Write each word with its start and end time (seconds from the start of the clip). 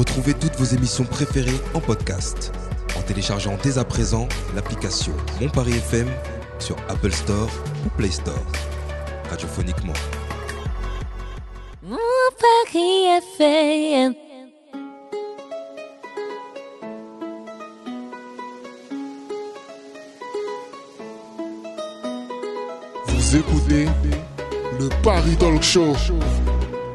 Retrouvez 0.00 0.32
toutes 0.32 0.56
vos 0.56 0.64
émissions 0.64 1.04
préférées 1.04 1.60
en 1.74 1.80
podcast 1.80 2.54
en 2.96 3.02
téléchargeant 3.02 3.58
dès 3.62 3.76
à 3.76 3.84
présent 3.84 4.26
l'application 4.54 5.12
Mon 5.42 5.50
Paris 5.50 5.74
FM 5.74 6.08
sur 6.58 6.74
Apple 6.88 7.12
Store 7.12 7.50
ou 7.84 7.90
Play 7.98 8.10
Store. 8.10 8.42
Radiophoniquement. 9.28 9.92
Mon 11.82 11.98
Paris 12.40 13.08
FM. 13.38 14.14
Vous 23.06 23.36
écoutez 23.36 23.84
le 24.78 24.88
Paris 25.02 25.36
Talk 25.36 25.62
Show. 25.62 25.94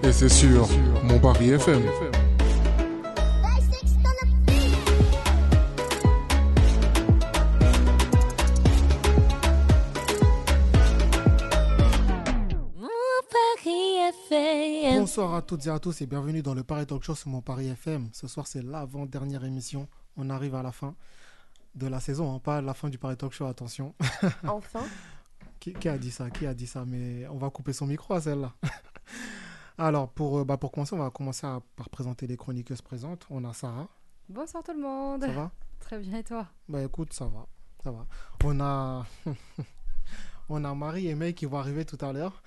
Et 0.01 0.11
c'est 0.11 0.27
sur 0.27 0.67
Mon 1.03 1.19
Paris 1.19 1.51
FM. 1.51 1.83
Toutes 15.47 15.67
et 15.67 15.69
à 15.69 15.79
tous 15.79 16.01
et 16.01 16.07
bienvenue 16.07 16.41
dans 16.41 16.53
le 16.55 16.63
Paris 16.63 16.85
Talk 16.87 17.03
Show 17.03 17.15
sur 17.15 17.29
mon 17.29 17.41
Paris 17.41 17.67
FM. 17.67 18.09
Ce 18.13 18.27
soir, 18.27 18.47
c'est 18.47 18.61
l'avant-dernière 18.63 19.43
émission. 19.43 19.87
On 20.17 20.29
arrive 20.29 20.55
à 20.55 20.63
la 20.63 20.71
fin 20.71 20.95
de 21.75 21.87
la 21.87 21.99
saison, 21.99 22.33
hein, 22.33 22.39
pas 22.39 22.57
à 22.57 22.61
la 22.61 22.73
fin 22.73 22.89
du 22.89 22.97
Paris 22.97 23.17
Talk 23.17 23.31
Show, 23.33 23.45
attention. 23.45 23.93
Enfin. 24.47 24.81
qui, 25.59 25.73
qui 25.73 25.87
a 25.89 25.97
dit 25.97 26.11
ça? 26.11 26.29
Qui 26.31 26.45
a 26.47 26.53
dit 26.53 26.67
ça? 26.67 26.83
Mais 26.85 27.27
on 27.27 27.37
va 27.37 27.49
couper 27.49 27.73
son 27.73 27.85
micro 27.85 28.13
à 28.15 28.21
celle-là. 28.21 28.53
Alors, 29.77 30.09
pour, 30.09 30.39
euh, 30.39 30.45
bah, 30.45 30.57
pour 30.57 30.71
commencer, 30.71 30.95
on 30.95 30.99
va 30.99 31.09
commencer 31.11 31.45
à- 31.45 31.59
par 31.75 31.89
présenter 31.89 32.27
les 32.27 32.37
chroniqueuses 32.37 32.81
présentes. 32.81 33.25
On 33.29 33.43
a 33.45 33.53
Sarah, 33.53 33.87
Bonsoir 34.29 34.63
tout 34.63 34.73
le 34.73 34.81
monde. 34.81 35.21
ça 35.21 35.31
va? 35.31 35.51
Très 35.79 35.99
bien 35.99 36.17
et 36.17 36.23
toi? 36.23 36.47
Bah 36.67 36.81
écoute, 36.81 37.13
ça 37.13 37.25
va, 37.25 37.45
ça 37.83 37.91
va. 37.91 38.07
On 38.43 38.59
a, 38.59 39.05
on 40.49 40.63
a 40.63 40.73
Marie 40.73 41.07
et 41.09 41.13
May 41.15 41.33
qui 41.33 41.45
vont 41.45 41.57
arriver 41.59 41.85
tout 41.85 42.03
à 42.03 42.11
l'heure. 42.13 42.41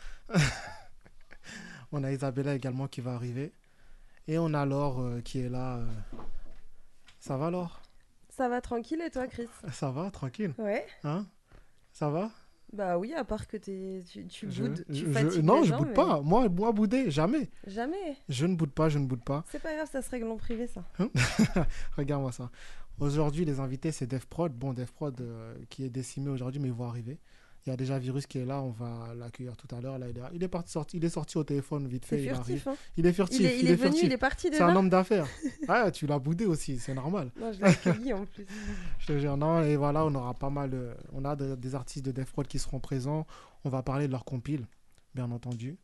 On 1.92 2.04
a 2.04 2.12
Isabella 2.12 2.54
également 2.54 2.86
qui 2.88 3.00
va 3.00 3.14
arriver. 3.14 3.52
Et 4.26 4.38
on 4.38 4.52
a 4.54 4.66
Laure 4.66 5.00
euh, 5.00 5.20
qui 5.20 5.40
est 5.40 5.48
là. 5.48 5.78
euh. 5.78 5.86
Ça 7.18 7.36
va 7.36 7.50
Laure? 7.50 7.80
Ça 8.30 8.48
va 8.48 8.60
tranquille 8.60 9.00
et 9.04 9.10
toi, 9.10 9.26
Chris? 9.26 9.48
Ça 9.72 9.90
va, 9.90 10.10
tranquille. 10.10 10.54
Ouais. 10.58 10.86
Hein? 11.04 11.26
Ça 11.92 12.08
va? 12.10 12.30
Bah 12.72 12.98
oui, 12.98 13.14
à 13.14 13.24
part 13.24 13.46
que 13.48 13.56
t'es- 13.56 14.04
tu, 14.08 14.26
tu 14.26 14.50
Je- 14.50 14.62
boudes, 14.62 14.84
tu 14.88 14.94
je- 14.94 15.10
fatigues 15.10 15.42
Non, 15.42 15.60
les 15.60 15.64
je 15.64 15.68
gens, 15.70 15.78
boude 15.78 15.88
mais 15.88 15.94
pas. 15.94 16.20
Moi, 16.20 16.48
moi 16.50 16.70
bouder, 16.72 17.10
jamais. 17.10 17.48
Jamais. 17.66 18.16
Je 18.28 18.44
ne 18.46 18.54
boude 18.54 18.70
pas, 18.72 18.90
je 18.90 18.98
ne 18.98 19.06
boude 19.06 19.24
pas. 19.24 19.42
C'est 19.48 19.60
pas 19.62 19.74
grave, 19.74 19.88
ça 19.90 20.02
se 20.02 20.10
règle 20.10 20.26
en 20.26 20.36
privé, 20.36 20.66
ça. 20.66 20.84
Regarde-moi 21.96 22.30
ça. 22.32 22.50
Aujourd'hui, 23.00 23.44
les 23.44 23.60
invités, 23.60 23.90
c'est 23.92 24.06
DevProd. 24.06 24.52
Bon, 24.52 24.74
DevProd 24.74 25.20
euh, 25.20 25.54
qui 25.70 25.84
est 25.84 25.88
décimé 25.90 26.28
aujourd'hui, 26.30 26.60
mais 26.60 26.68
ils 26.68 26.74
vont 26.74 26.88
arriver. 26.88 27.18
Il 27.66 27.70
y 27.70 27.72
a 27.72 27.76
déjà 27.76 27.98
Virus 27.98 28.26
qui 28.26 28.38
est 28.38 28.44
là, 28.46 28.62
on 28.62 28.70
va 28.70 29.12
l'accueillir 29.14 29.56
tout 29.56 29.66
à 29.74 29.80
l'heure. 29.80 29.98
Là, 29.98 30.08
il 30.08 30.16
est, 30.16 30.22
il 30.32 30.42
est 30.42 30.48
parti 30.48 30.70
sorti, 30.72 30.96
il 30.96 31.04
est 31.04 31.10
sorti 31.10 31.36
au 31.36 31.44
téléphone 31.44 31.86
vite 31.86 32.06
fait. 32.06 32.22
Il 32.22 32.30
arrive. 32.30 32.66
hein. 32.68 32.76
Il 32.96 33.04
est 33.06 33.12
furtif. 33.12 33.40
Il 33.40 33.46
est, 33.46 33.58
il 33.58 33.66
est 33.68 33.74
venu, 33.74 33.82
furtif. 33.90 34.02
il 34.04 34.12
est 34.12 34.16
parti 34.18 34.48
C'est 34.52 34.62
un 34.62 34.74
homme 34.74 34.88
d'affaires. 34.88 35.26
ah, 35.68 35.90
tu 35.90 36.06
l'as 36.06 36.18
boudé 36.18 36.46
aussi, 36.46 36.78
c'est 36.78 36.94
normal. 36.94 37.30
Non, 37.38 37.52
je 37.52 37.58
l'ai 37.58 37.64
accueilli 37.64 38.12
en 38.14 38.24
plus. 38.24 38.46
Je 39.00 39.06
te 39.06 39.18
jure, 39.18 39.36
non, 39.36 39.62
et 39.62 39.76
voilà, 39.76 40.04
on 40.06 40.14
aura 40.14 40.32
pas 40.34 40.50
mal. 40.50 40.70
euh, 40.72 40.94
on 41.12 41.24
a 41.24 41.36
de- 41.36 41.56
des 41.56 41.74
artistes 41.74 42.04
de 42.06 42.12
DevProd 42.12 42.46
qui 42.46 42.58
seront 42.58 42.80
présents. 42.80 43.26
On 43.64 43.68
va 43.68 43.82
parler 43.82 44.06
de 44.06 44.12
leur 44.12 44.24
compile, 44.24 44.66
bien 45.14 45.30
entendu. 45.30 45.76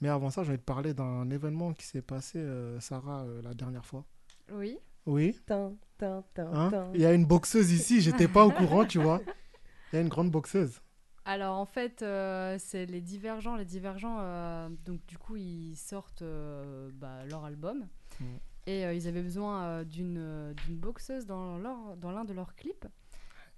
Mais 0.00 0.08
avant 0.08 0.30
ça, 0.30 0.42
je 0.44 0.50
vais 0.52 0.58
te 0.58 0.64
parler 0.64 0.94
d'un 0.94 1.28
événement 1.30 1.72
qui 1.72 1.86
s'est 1.86 2.02
passé, 2.02 2.38
euh, 2.38 2.78
Sarah, 2.80 3.22
euh, 3.22 3.40
la 3.42 3.54
dernière 3.54 3.84
fois. 3.86 4.04
Oui. 4.52 4.78
Oui. 5.06 5.36
Tin, 5.46 5.72
tin, 5.98 6.22
tin, 6.34 6.50
Hein? 6.54 6.90
Il 6.94 7.00
y 7.00 7.06
a 7.06 7.12
une 7.12 7.24
boxeuse 7.24 7.72
ici, 7.72 8.00
j'étais 8.00 8.28
pas 8.28 8.44
au 8.44 8.50
courant, 8.52 8.84
tu 8.84 8.98
vois. 9.00 9.20
Il 9.92 9.96
y 9.96 9.98
a 9.98 10.02
une 10.02 10.08
grande 10.08 10.30
boxeuse. 10.30 10.80
Alors 11.24 11.56
en 11.56 11.66
fait, 11.66 12.02
euh, 12.02 12.56
c'est 12.58 12.86
les 12.86 13.00
divergents. 13.00 13.56
Les 13.56 13.64
divergents, 13.64 14.18
euh, 14.20 14.68
donc 14.84 15.04
du 15.06 15.18
coup, 15.18 15.36
ils 15.36 15.76
sortent 15.76 16.22
euh, 16.22 16.90
bah, 16.94 17.24
leur 17.30 17.44
album. 17.44 17.86
Mm. 18.20 18.24
Et 18.66 18.84
euh, 18.86 18.94
ils 18.94 19.08
avaient 19.08 19.22
besoin 19.22 19.62
euh, 19.64 19.84
d'une 19.84 20.18
euh, 20.18 20.52
boxeuse 20.68 21.26
dans 21.26 21.58
leur- 21.58 21.96
dans 21.96 22.10
l'un 22.12 22.24
de 22.24 22.32
leurs 22.32 22.54
clips. 22.54 22.86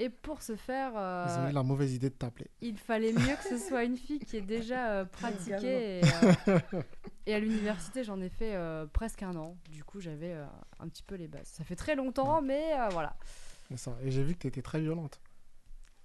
Et 0.01 0.09
pour 0.09 0.43
ce 0.43 0.57
faire, 0.57 0.93
euh, 0.97 1.27
Ils 1.29 1.47
ont 1.47 1.51
eu 1.51 1.53
la 1.53 1.63
mauvaise 1.63 1.95
idée 1.95 2.09
de 2.11 2.15
t'appeler. 2.15 2.51
il 2.61 2.77
fallait 2.77 3.13
mieux 3.13 3.37
que 3.37 3.45
ce 3.49 3.59
soit 3.59 3.85
une 3.85 3.97
fille 3.97 4.19
qui 4.19 4.37
ait 4.39 4.41
déjà 4.41 4.91
euh, 4.91 5.05
pratiqué. 5.13 6.01
Et, 6.01 6.03
euh, 6.49 6.59
à 7.35 7.39
l'université, 7.39 8.03
j'en 8.03 8.21
ai 8.21 8.29
fait 8.29 8.55
euh, 8.57 8.87
presque 8.87 9.23
un 9.23 9.37
an. 9.37 9.57
Du 9.71 9.85
coup, 9.85 10.01
j'avais 10.01 10.33
euh, 10.35 10.45
un 10.81 10.89
petit 10.89 11.05
peu 11.05 11.15
les 11.15 11.29
bases. 11.29 11.47
Ça 11.47 11.63
fait 11.65 11.77
très 11.77 11.95
longtemps, 11.95 12.43
mais 12.43 12.73
euh, 12.79 12.89
voilà. 12.89 13.15
Ça. 13.77 13.97
Et 14.03 14.11
j'ai 14.11 14.23
vu 14.25 14.35
que 14.35 14.41
tu 14.41 14.47
étais 14.49 14.63
très 14.63 14.81
violente. 14.81 15.21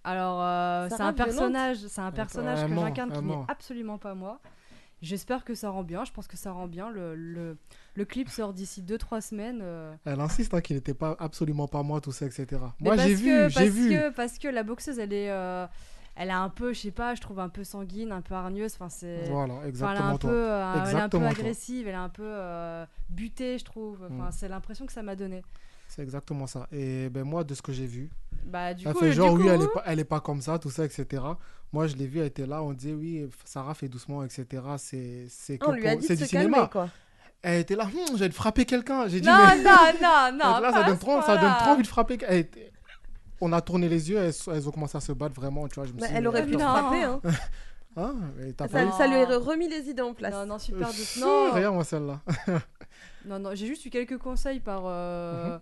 Alors, 0.03 0.41
euh, 0.41 0.87
c'est 0.89 1.01
un 1.01 1.13
personnage, 1.13 1.77
c'est 1.77 2.01
un 2.01 2.11
personnage 2.11 2.67
que 2.67 2.73
j'incarne 2.75 3.11
qui 3.11 3.21
n'est 3.23 3.43
absolument 3.47 3.97
pas 3.97 4.13
moi. 4.15 4.39
J'espère 5.01 5.45
que 5.45 5.55
ça 5.55 5.69
rend 5.69 5.83
bien. 5.83 6.03
Je 6.03 6.11
pense 6.11 6.27
que 6.27 6.35
ça 6.35 6.51
rend 6.51 6.67
bien. 6.67 6.89
Le, 6.89 7.15
le, 7.15 7.57
le 7.95 8.05
clip 8.05 8.27
sort 8.29 8.53
d'ici 8.53 8.81
2-3 8.81 9.21
semaines. 9.21 9.59
euh. 9.61 9.93
Elle 10.03 10.19
insiste 10.19 10.53
hein, 10.53 10.59
qu'il 10.59 10.75
n'était 10.75 10.93
pas 10.93 11.15
absolument 11.19 11.67
pas 11.69 11.83
moi, 11.83 12.01
tout 12.01 12.11
ça, 12.11 12.25
etc. 12.25 12.47
Mais 12.81 12.89
Moi, 12.89 12.97
j'ai 12.97 13.13
vu, 13.13 13.29
j'ai 13.49 13.53
parce 13.53 13.65
vu. 13.67 13.89
Que, 13.91 14.09
parce 14.09 14.37
que 14.37 14.47
la 14.49 14.63
boxeuse, 14.63 14.99
elle 14.99 15.13
est, 15.13 15.31
euh, 15.31 15.65
elle 16.17 16.27
est 16.27 16.33
un 16.33 16.49
peu, 16.49 16.73
je 16.73 16.79
sais 16.81 16.91
pas, 16.91 17.15
je 17.15 17.21
trouve 17.21 17.39
un 17.39 17.47
peu 17.47 17.63
sanguine, 17.63 18.11
un 18.11 18.19
peu 18.21 18.35
hargneuse. 18.35 18.73
Enfin, 18.73 18.89
c'est. 18.89 19.23
Voilà, 19.29 19.53
Enfin, 19.53 19.61
elle, 19.61 19.67
est 19.67 19.69
exactement 19.69 20.07
un 20.09 20.17
toi. 20.17 20.29
peu, 20.29 20.35
euh, 20.51 20.59
elle 20.59 20.77
est 20.77 20.79
un 20.79 20.83
peu 20.83 20.89
Exactement 20.89 21.29
toi. 21.29 21.39
agressive, 21.39 21.87
elle 21.87 21.93
est 21.93 21.97
un 21.97 22.09
peu 22.09 22.23
euh, 22.25 22.85
butée, 23.09 23.57
je 23.57 23.63
trouve. 23.65 23.99
Enfin, 24.03 24.27
Mm. 24.27 24.31
C'est 24.33 24.49
l'impression 24.49 24.85
que 24.85 24.91
ça 24.91 25.01
m'a 25.01 25.15
donné. 25.15 25.43
C'est 25.87 26.03
exactement 26.03 26.45
ça. 26.45 26.67
Et 26.73 27.07
ben 27.09 27.23
moi, 27.23 27.45
de 27.45 27.53
ce 27.53 27.61
que 27.61 27.71
j'ai 27.71 27.87
vu, 27.87 28.11
Bah, 28.45 28.73
du 28.73 28.87
elle 28.87 28.93
coup, 28.93 28.99
fait 28.99 29.09
du 29.09 29.13
genre, 29.15 29.33
oui, 29.33 29.43
coup- 29.43 29.49
elle 29.49 29.61
est, 29.61 29.67
pas, 29.73 29.83
elle 29.85 29.99
est 29.99 30.03
pas 30.05 30.19
comme 30.19 30.41
ça, 30.41 30.57
tout 30.59 30.69
ça, 30.69 30.85
etc. 30.85 31.23
Moi, 31.71 31.87
je 31.87 31.95
l'ai 31.95 32.07
vu, 32.07 32.19
elle 32.19 32.25
était 32.27 32.45
là, 32.47 32.63
on 32.63 32.73
disait, 32.73 32.93
oui, 32.93 33.29
Sarah 33.45 33.73
fait 33.75 33.87
doucement, 33.87 34.23
etc. 34.23 34.45
C'est 34.77 35.25
c'est 35.29 35.57
que 35.57 35.67
On 35.67 35.71
lui 35.73 35.87
a 35.87 35.95
dit 35.95 36.05
c'est 36.07 36.15
de 36.15 36.19
du 36.21 36.25
se 36.25 36.31
calmer, 36.31 36.45
cinéma. 36.53 36.67
quoi. 36.71 36.89
Elle 37.41 37.59
était 37.61 37.75
là, 37.75 37.85
Hum, 37.85 37.91
je 38.15 38.17
vais 38.17 38.29
te 38.29 38.33
frapper 38.35 38.65
quelqu'un. 38.65 39.07
J'ai 39.07 39.21
dit, 39.21 39.27
Non, 39.27 39.37
mais. 39.49 39.63
non, 39.63 39.69
non, 40.01 40.31
non. 40.33 40.59
là, 40.59 40.71
ça 40.73 40.83
donne, 40.83 40.97
trop, 40.97 41.21
ça 41.21 41.37
donne 41.37 41.53
trop 41.59 41.69
envie 41.71 41.83
de 41.83 41.87
frapper. 41.87 42.17
Elle 42.27 42.37
était- 42.39 42.71
On 43.41 43.53
a 43.53 43.61
tourné 43.61 43.87
les 43.87 44.09
yeux, 44.09 44.17
elles, 44.17 44.33
elles 44.53 44.67
ont 44.67 44.71
commencé 44.71 44.97
à 44.97 44.99
se 45.01 45.13
battre 45.13 45.33
vraiment, 45.35 45.67
tu 45.69 45.75
vois. 45.75 45.85
Je 45.85 45.93
me 45.93 45.99
Bah, 45.99 46.07
suis 46.07 46.15
elle 46.15 46.27
aurait 46.27 46.45
pu 46.45 46.57
non. 46.57 46.59
frapper, 46.67 47.03
hein. 47.03 47.21
Hein 47.97 48.15
Ça, 48.57 48.67
pas 48.67 48.91
ça 48.91 49.07
lui 49.07 49.15
aurait 49.15 49.35
remis 49.35 49.67
les 49.67 49.89
idées 49.89 50.01
en 50.03 50.13
place. 50.13 50.31
Non, 50.33 50.45
non, 50.45 50.59
super 50.59 50.87
douce. 50.87 50.97
Pfff, 51.15 51.17
Non, 51.21 51.51
Regarde 51.53 51.75
moi 51.75 51.83
celle-là. 51.83 52.19
Non, 53.25 53.39
non, 53.39 53.49
j'ai 53.53 53.67
juste 53.67 53.85
eu 53.85 53.89
quelques 53.89 54.17
conseils 54.17 54.59
par, 54.59 54.83
euh, 54.85 55.53
Mhm. 55.55 55.59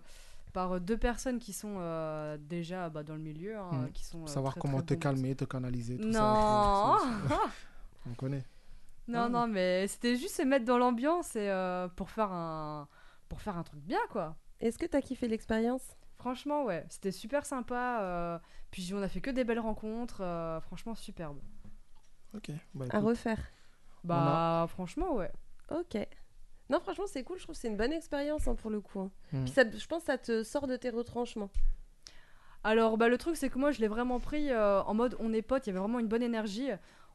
Par 0.52 0.80
deux 0.80 0.96
personnes 0.96 1.38
qui 1.38 1.52
sont 1.52 1.76
euh, 1.78 2.36
déjà 2.38 2.88
bah, 2.88 3.02
dans 3.02 3.14
le 3.14 3.20
milieu, 3.20 3.56
hein, 3.58 3.70
Mhm. 3.72 3.92
qui 3.92 4.04
sont 4.04 4.22
euh, 4.22 4.26
Savoir 4.26 4.52
très, 4.54 4.60
comment 4.60 4.78
très 4.78 4.86
te 4.86 4.94
bons. 4.94 5.00
calmer, 5.00 5.34
te 5.34 5.44
canaliser, 5.44 5.98
tout 5.98 6.08
Non, 6.08 6.12
ça. 6.12 6.96
tout- 7.28 8.10
On 8.10 8.14
connaît. 8.14 8.44
non, 9.08 9.24
Ah. 9.24 9.28
non, 9.28 9.46
mais 9.46 9.86
c'était 9.88 10.16
juste 10.16 10.36
se 10.36 10.42
mettre 10.42 10.64
dans 10.64 10.78
l'ambiance 10.78 11.36
et 11.36 11.48
euh, 11.50 11.88
pour 11.88 12.10
faire 12.10 12.32
un 12.32 12.88
pour 13.28 13.40
faire 13.42 13.58
un 13.58 13.62
truc 13.62 13.80
bien, 13.80 14.00
quoi. 14.10 14.36
Est-ce 14.60 14.78
que 14.78 14.86
t'as 14.86 15.02
kiffé 15.02 15.28
l'expérience? 15.28 15.82
Franchement, 16.16 16.64
ouais, 16.64 16.84
c'était 16.88 17.12
super 17.12 17.44
sympa. 17.46 18.00
euh, 18.02 18.38
puis 18.70 18.92
on 18.94 19.02
a 19.02 19.08
fait 19.08 19.20
que 19.20 19.30
des 19.30 19.44
belles 19.44 19.60
rencontres, 19.60 20.20
euh, 20.22 20.60
franchement 20.62 20.94
superbe. 20.94 21.38
Ok. 22.34 22.50
Bah, 22.74 22.86
À 22.90 23.00
refaire 23.00 23.38
Bah, 24.04 24.66
franchement, 24.68 25.14
ouais. 25.14 25.30
Ok. 25.70 25.96
Non, 26.70 26.80
franchement, 26.80 27.06
c'est 27.06 27.22
cool. 27.22 27.38
Je 27.38 27.44
trouve 27.44 27.54
que 27.54 27.60
c'est 27.60 27.68
une 27.68 27.76
bonne 27.76 27.92
expérience 27.92 28.46
hein, 28.46 28.54
pour 28.54 28.70
le 28.70 28.80
coup. 28.80 29.00
hein. 29.00 29.10
Hmm. 29.32 29.44
Puis 29.44 29.52
ça, 29.52 29.64
je 29.70 29.86
pense 29.86 30.02
que 30.02 30.06
ça 30.06 30.18
te 30.18 30.42
sort 30.42 30.66
de 30.66 30.76
tes 30.76 30.90
retranchements. 30.90 31.50
Alors, 32.64 32.98
bah, 32.98 33.08
le 33.08 33.16
truc, 33.18 33.36
c'est 33.36 33.48
que 33.48 33.58
moi, 33.58 33.70
je 33.70 33.80
l'ai 33.80 33.88
vraiment 33.88 34.20
pris 34.20 34.50
euh, 34.50 34.82
en 34.82 34.94
mode 34.94 35.16
on 35.20 35.32
est 35.32 35.42
potes, 35.42 35.66
il 35.66 35.70
y 35.70 35.72
avait 35.72 35.78
vraiment 35.78 35.98
une 36.00 36.08
bonne 36.08 36.22
énergie. 36.22 36.68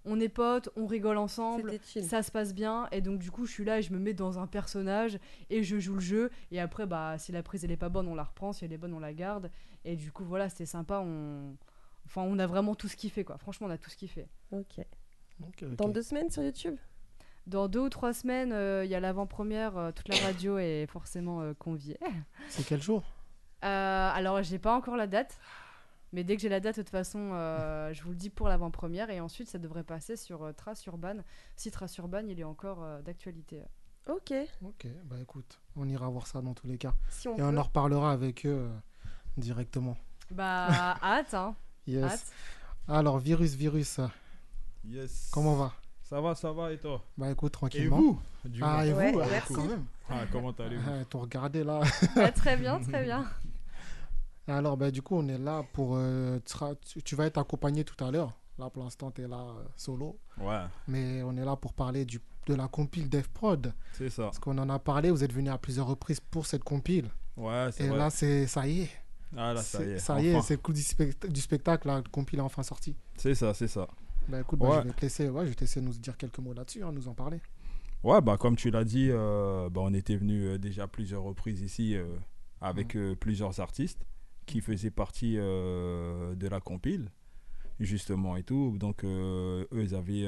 On 0.05 0.19
est 0.19 0.27
potes, 0.29 0.69
on 0.75 0.85
rigole 0.85 1.17
ensemble. 1.17 1.71
C'était 1.71 1.85
chill. 1.85 2.03
ça 2.03 2.23
se 2.23 2.31
passe 2.31 2.53
bien 2.53 2.89
et 2.91 2.99
donc 2.99 3.19
du 3.19 3.31
coup 3.31 3.45
je 3.45 3.53
suis 3.53 3.63
là 3.63 3.79
et 3.79 3.81
je 3.81 3.93
me 3.93 3.99
mets 3.99 4.13
dans 4.13 4.37
un 4.37 4.47
personnage 4.47 5.17
et 5.49 5.63
je 5.63 5.79
joue 5.79 5.93
le 5.93 6.01
jeu 6.01 6.29
et 6.51 6.59
après 6.59 6.85
bah 6.85 7.17
si 7.17 7.31
la 7.31 7.41
prise 7.41 7.63
elle 7.63 7.71
est 7.71 7.77
pas 7.77 7.87
bonne 7.87 8.09
on 8.09 8.15
la 8.15 8.23
reprend 8.23 8.51
si 8.51 8.65
elle 8.65 8.73
est 8.73 8.77
bonne 8.77 8.93
on 8.93 8.99
la 8.99 9.13
garde 9.13 9.49
et 9.85 9.95
du 9.95 10.11
coup 10.11 10.25
voilà 10.25 10.49
c'était 10.49 10.65
sympa 10.65 10.99
on 10.99 11.55
enfin 12.05 12.23
on 12.23 12.37
a 12.37 12.45
vraiment 12.47 12.75
tout 12.75 12.89
ce 12.89 12.97
qu'il 12.97 13.11
fait 13.11 13.23
quoi 13.23 13.37
franchement 13.37 13.67
on 13.67 13.69
a 13.69 13.77
tout 13.77 13.89
ce 13.89 13.95
qu'il 13.95 14.09
fait 14.09 14.27
ok. 14.51 14.85
Dans 15.77 15.87
deux 15.87 16.01
semaines 16.01 16.29
sur 16.29 16.43
YouTube? 16.43 16.75
Dans 17.47 17.67
deux 17.67 17.79
ou 17.81 17.89
trois 17.89 18.13
semaines 18.13 18.51
euh, 18.53 18.85
il 18.85 18.91
y 18.91 18.95
a 18.95 18.99
l'avant-première 18.99 19.77
euh, 19.77 19.91
toute 19.91 20.07
la 20.09 20.15
radio 20.17 20.57
est 20.59 20.85
forcément 20.87 21.41
euh, 21.41 21.53
conviée 21.53 21.99
C'est 22.49 22.63
quel 22.65 22.81
jour? 22.81 23.03
Euh, 23.63 24.09
alors 24.13 24.41
j'ai 24.43 24.59
pas 24.59 24.75
encore 24.75 24.95
la 24.97 25.07
date 25.07 25.37
mais 26.11 26.23
dès 26.23 26.35
que 26.35 26.41
j'ai 26.41 26.49
la 26.49 26.59
date 26.59 26.75
de 26.77 26.81
toute 26.81 26.89
façon 26.91 27.31
euh, 27.33 27.91
je 27.93 28.03
vous 28.03 28.09
le 28.11 28.15
dis 28.15 28.29
pour 28.29 28.47
l'avant-première 28.47 29.09
et 29.09 29.19
ensuite 29.19 29.47
ça 29.49 29.57
devrait 29.57 29.83
passer 29.83 30.15
sur 30.15 30.43
euh, 30.43 30.51
Trace 30.53 30.85
Urban 30.85 31.15
si 31.55 31.71
Trace 31.71 31.97
Urban 31.97 32.23
il 32.27 32.39
est 32.39 32.43
encore 32.45 32.83
euh, 32.83 33.01
d'actualité 33.01 33.61
Ok. 34.05 34.33
Ok, 34.61 34.85
bah 35.05 35.15
écoute, 35.21 35.61
on 35.77 35.87
ira 35.87 36.09
voir 36.09 36.27
ça 36.27 36.41
dans 36.41 36.53
tous 36.53 36.67
les 36.67 36.77
cas. 36.77 36.91
Si 37.07 37.29
on 37.29 37.37
Et 37.37 37.41
on 37.41 37.55
en 37.55 37.63
reparlera 37.63 38.11
avec 38.11 38.45
eux 38.45 38.49
euh, 38.69 38.69
directement. 39.37 39.95
bah 40.29 40.97
hâte 41.01 41.33
hein 41.33 41.55
Yes. 41.87 42.03
hâte 42.03 42.33
Alors, 42.89 43.17
virus, 43.19 43.55
virus, 43.55 44.01
Yes. 44.83 45.29
comment 45.31 45.55
va? 45.55 45.71
Ça 46.13 46.21
va, 46.21 46.35
ça 46.35 46.51
va 46.51 46.71
et 46.71 46.77
toi 46.77 47.01
Bah 47.17 47.31
écoute, 47.31 47.49
Et 47.53 47.57
tranquillement. 47.57 47.97
vous 47.97 48.19
Du 48.45 48.59
Ah, 48.63 48.85
et 48.85 48.93
Ouais, 48.93 49.11
vous 49.13 49.19
ah, 49.19 49.25
merci. 49.31 49.51
quand 49.55 49.65
même. 49.65 49.83
Ah, 50.07 50.25
Comment 50.31 50.51
allez-vous 50.51 50.83
Ah, 50.87 51.05
T'ont 51.05 51.21
regardé 51.21 51.63
là. 51.63 51.81
Bah, 52.15 52.31
très 52.31 52.55
bien, 52.55 52.79
très 52.81 53.03
bien. 53.03 53.25
Alors, 54.47 54.77
bah, 54.77 54.91
du 54.91 55.01
coup, 55.01 55.15
on 55.15 55.27
est 55.27 55.39
là 55.39 55.63
pour. 55.73 55.95
euh, 55.95 56.37
tu, 57.03 57.15
vas 57.15 57.25
être 57.25 57.39
accompagné 57.39 57.83
tout 57.83 58.01
à 58.03 58.11
l'heure. 58.11 58.31
Là, 58.59 58.69
pour 58.69 58.83
l'instant, 58.83 59.09
tu 59.09 59.23
es 59.23 59.27
là 59.27 59.39
euh, 59.39 59.63
solo. 59.75 60.19
Ouais, 60.37 60.59
Mais 60.87 61.23
on 61.23 61.35
est 61.35 61.43
là 61.45 61.55
pour 61.55 61.73
parler 61.73 62.05
du, 62.05 62.21
de 62.45 62.53
la 62.53 62.67
compile 62.67 63.09
Dev 63.09 63.25
Prod. 63.33 63.73
c'est 63.93 64.11
ça. 64.11 64.25
Parce 64.25 64.37
qu'on 64.37 64.59
en 64.59 64.69
a 64.69 64.77
parlé, 64.77 65.09
vous 65.09 65.23
êtes 65.23 65.33
venu 65.33 65.49
à 65.49 65.57
plusieurs 65.57 65.87
reprises 65.87 66.19
pour 66.19 66.45
cette 66.45 66.63
compile. 66.63 67.09
Ouais, 67.37 67.69
c'est 67.71 67.85
Et 67.85 67.89
vrai. 67.89 67.97
là, 67.97 68.09
c'est 68.11 68.45
ça 68.45 68.67
y 68.67 68.81
est. 68.81 68.89
ah 69.35 69.55
là, 69.55 69.63
ça 69.63 69.83
y 69.83 69.89
est. 69.93 69.97
Ça 69.97 70.21
y 70.21 70.27
est, 70.27 70.41
c'est 70.41 70.53
le 70.57 70.61
coup 70.61 70.73
du, 70.73 70.81
spect- 70.81 71.25
du 71.27 71.41
spectacle. 71.41 71.87
La 71.87 72.03
compile 72.11 72.37
est 72.37 72.43
enfin 72.43 72.61
sortie. 72.61 72.95
C'est 73.17 73.33
ça, 73.33 73.55
c'est 73.55 73.67
ça. 73.67 73.87
Bah 74.29 74.39
écoute, 74.41 74.59
bah, 74.59 74.69
Ouais. 74.69 74.81
je 74.83 74.87
vais 74.87 74.93
te 74.93 75.01
laisser, 75.01 75.29
ouais, 75.29 75.43
je 75.43 75.49
vais 75.49 75.55
te 75.55 75.61
laisser 75.61 75.81
nous 75.81 75.91
dire 75.93 76.17
quelques 76.17 76.39
mots 76.39 76.53
là-dessus, 76.53 76.83
hein, 76.83 76.91
nous 76.91 77.07
en 77.07 77.13
parler. 77.13 77.41
Ouais, 78.03 78.21
bah 78.21 78.37
comme 78.37 78.55
tu 78.55 78.69
l'as 78.69 78.83
dit, 78.83 79.07
euh, 79.11 79.69
bah, 79.69 79.81
on 79.83 79.93
était 79.93 80.15
venu 80.17 80.43
euh, 80.45 80.57
déjà 80.57 80.87
plusieurs 80.87 81.23
reprises 81.23 81.61
ici 81.61 81.95
euh, 81.95 82.05
avec 82.61 82.95
euh, 82.95 83.15
plusieurs 83.15 83.59
artistes 83.59 84.05
qui 84.45 84.59
faisaient 84.59 84.91
partie 84.91 85.35
de 85.35 86.47
la 86.49 86.59
compile, 86.59 87.09
justement 87.79 88.35
et 88.35 88.43
tout. 88.43 88.77
Donc 88.77 89.05
eux, 89.05 89.65
ils 89.71 89.95
avaient, 89.95 90.27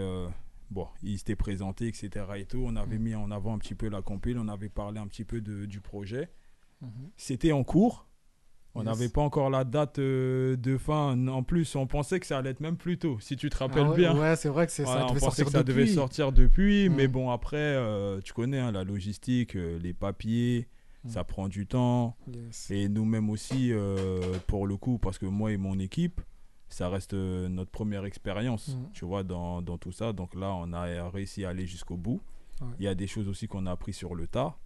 bon, 0.71 0.87
ils 1.03 1.17
s'étaient 1.17 1.35
présentés, 1.35 1.87
etc. 1.87 2.09
et 2.37 2.45
tout. 2.45 2.63
On 2.65 2.77
avait 2.77 2.97
mis 2.97 3.13
en 3.13 3.29
avant 3.29 3.53
un 3.53 3.57
petit 3.57 3.75
peu 3.75 3.89
la 3.89 4.01
compile, 4.01 4.39
on 4.39 4.47
avait 4.47 4.69
parlé 4.69 4.99
un 5.01 5.07
petit 5.07 5.25
peu 5.25 5.41
de- 5.41 5.65
du 5.65 5.81
projet. 5.81 6.29
Mhm. 6.81 7.09
C'était 7.17 7.51
en 7.51 7.65
cours. 7.65 8.04
On 8.77 8.81
Yes. 8.81 8.85
n'avait 8.89 9.09
pas 9.09 9.21
encore 9.21 9.49
la 9.49 9.63
date 9.63 9.99
euh, 9.99 10.57
de 10.57 10.77
fin. 10.77 11.27
En 11.29 11.43
plus, 11.43 11.75
on 11.77 11.87
pensait 11.87 12.19
que 12.19 12.25
ça 12.25 12.37
allait 12.37 12.49
être 12.49 12.59
même 12.59 12.75
plus 12.75 12.97
tôt, 12.97 13.17
si 13.21 13.37
tu 13.37 13.49
te 13.49 13.57
rappelles 13.57 13.83
Ah 13.85 13.89
ouais, 13.91 13.95
bien. 13.97 14.17
Ouais, 14.19 14.35
c'est 14.35 14.49
vrai 14.49 14.65
que 14.65 14.71
c'est 14.73 14.83
Voilà, 14.83 15.07
ça 15.07 15.13
on 15.13 15.15
pensait 15.15 15.45
que 15.45 15.51
ça 15.51 15.63
devait 15.63 15.87
sortir 15.87 16.31
depuis, 16.33 16.89
mais 16.89 17.07
Mm. 17.07 17.11
bon, 17.11 17.29
après, 17.31 17.55
euh, 17.57 18.19
tu 18.21 18.33
connais 18.33 18.59
hein, 18.59 18.71
la 18.73 18.83
logistique, 18.83 19.55
euh, 19.55 19.79
les 19.79 19.93
papiers, 19.93 20.67
Mm. 21.05 21.09
ça 21.09 21.23
prend 21.23 21.47
du 21.47 21.65
temps. 21.67 22.17
Yes. 22.33 22.69
Et 22.71 22.89
nous-mêmes 22.89 23.29
aussi, 23.29 23.71
pour 24.47 24.67
le 24.67 24.75
coup, 24.77 24.97
parce 24.97 25.17
que 25.17 25.25
moi 25.25 25.51
et 25.53 25.57
mon 25.57 25.79
équipe, 25.79 26.19
ça 26.67 26.89
reste 26.89 27.13
notre 27.13 27.71
première 27.71 28.03
expérience, 28.05 28.75
Mm. 28.75 28.91
tu 28.93 29.05
vois, 29.05 29.23
dans, 29.23 29.61
dans 29.61 29.77
tout 29.77 29.91
ça. 29.93 30.11
Donc 30.13 30.35
là, 30.35 30.53
on 30.53 30.73
a 30.73 31.09
réussi 31.09 31.45
à 31.45 31.49
aller 31.49 31.65
jusqu'au 31.65 31.95
bout. 31.95 32.21
Ouais. 32.61 32.67
Il 32.79 32.85
y 32.85 32.87
a 32.87 32.95
des 32.95 33.07
choses 33.07 33.27
aussi 33.29 33.47
qu'on 33.47 33.65
a 33.67 33.71
appris 33.71 33.93
sur 33.93 34.15
le 34.15 34.27
tas. 34.27 34.57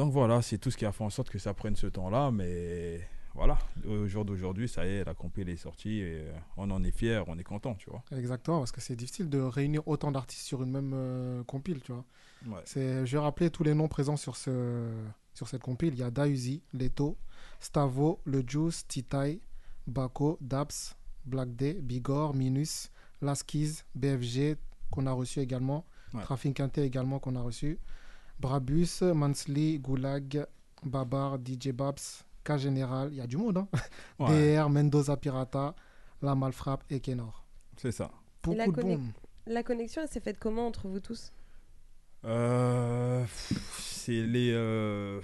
Donc 0.00 0.14
voilà, 0.14 0.40
c'est 0.40 0.56
tout 0.56 0.70
ce 0.70 0.78
qui 0.78 0.86
a 0.86 0.92
fait 0.92 1.04
en 1.04 1.10
sorte 1.10 1.28
que 1.28 1.38
ça 1.38 1.52
prenne 1.52 1.76
ce 1.76 1.86
temps-là, 1.86 2.30
mais 2.30 3.06
voilà, 3.34 3.58
au 3.86 4.06
jour 4.06 4.24
d'aujourd'hui, 4.24 4.66
ça 4.66 4.86
y 4.86 4.88
est, 4.88 5.04
la 5.04 5.12
compil 5.12 5.46
est 5.50 5.58
sortie 5.58 5.98
et 5.98 6.20
euh, 6.20 6.32
on 6.56 6.70
en 6.70 6.82
est 6.82 6.90
fiers, 6.90 7.22
on 7.26 7.38
est 7.38 7.44
content, 7.44 7.74
tu 7.74 7.90
vois. 7.90 8.02
Exactement, 8.16 8.60
parce 8.60 8.72
que 8.72 8.80
c'est 8.80 8.96
difficile 8.96 9.28
de 9.28 9.38
réunir 9.38 9.86
autant 9.86 10.10
d'artistes 10.10 10.46
sur 10.46 10.62
une 10.62 10.70
même 10.70 10.92
euh, 10.94 11.44
compile, 11.44 11.82
tu 11.82 11.92
vois. 11.92 12.06
Ouais. 12.46 12.62
C'est, 12.64 13.04
je 13.04 13.12
vais 13.14 13.22
rappeler 13.22 13.50
tous 13.50 13.62
les 13.62 13.74
noms 13.74 13.88
présents 13.88 14.16
sur, 14.16 14.36
ce, 14.36 14.90
sur 15.34 15.48
cette 15.48 15.60
compile. 15.60 15.92
Il 15.92 16.00
y 16.00 16.02
a 16.02 16.10
Dausi, 16.10 16.62
Leto, 16.72 17.18
Stavo, 17.60 18.22
Le 18.24 18.42
Juice, 18.46 18.86
Titai, 18.88 19.42
Bako, 19.86 20.38
Daps, 20.40 20.96
Black 21.26 21.54
Day, 21.56 21.74
Bigor, 21.74 22.32
Minus, 22.32 22.90
Laskiz, 23.20 23.84
BFG, 23.94 24.56
qu'on 24.90 25.06
a 25.06 25.12
reçu 25.12 25.40
également, 25.40 25.84
Ouais. 26.12 26.22
Traffic 26.22 26.56
Quintet 26.56 26.84
également 26.84 27.20
qu'on 27.20 27.36
a 27.36 27.40
reçu, 27.40 27.78
Brabus, 28.40 29.02
Mansli, 29.02 29.78
Goulag, 29.78 30.46
Babar, 30.82 31.38
DJ 31.38 31.72
Babs, 31.72 32.24
K 32.42 32.56
Général, 32.56 33.10
il 33.12 33.18
y 33.18 33.20
a 33.20 33.26
du 33.26 33.36
monde, 33.36 33.58
hein. 33.58 33.68
Ouais, 34.18 34.56
DR, 34.56 34.70
Mendoza 34.70 35.16
Pirata, 35.16 35.74
La 36.22 36.34
Malfrappe 36.34 36.84
et 36.90 37.00
Kenor. 37.00 37.44
c'est 37.76 37.92
ça. 37.92 38.10
Beaucoup 38.42 38.56
la 38.56 38.66
de 38.66 38.72
connect- 38.72 38.98
boom. 38.98 39.12
La 39.46 39.62
connexion, 39.62 40.02
elle 40.02 40.08
s'est 40.08 40.20
faite 40.20 40.38
comment 40.38 40.66
entre 40.66 40.88
vous 40.88 41.00
tous? 41.00 41.32
Euh, 42.24 43.24
c'est 43.78 44.22
les, 44.26 44.52
euh, 44.52 45.20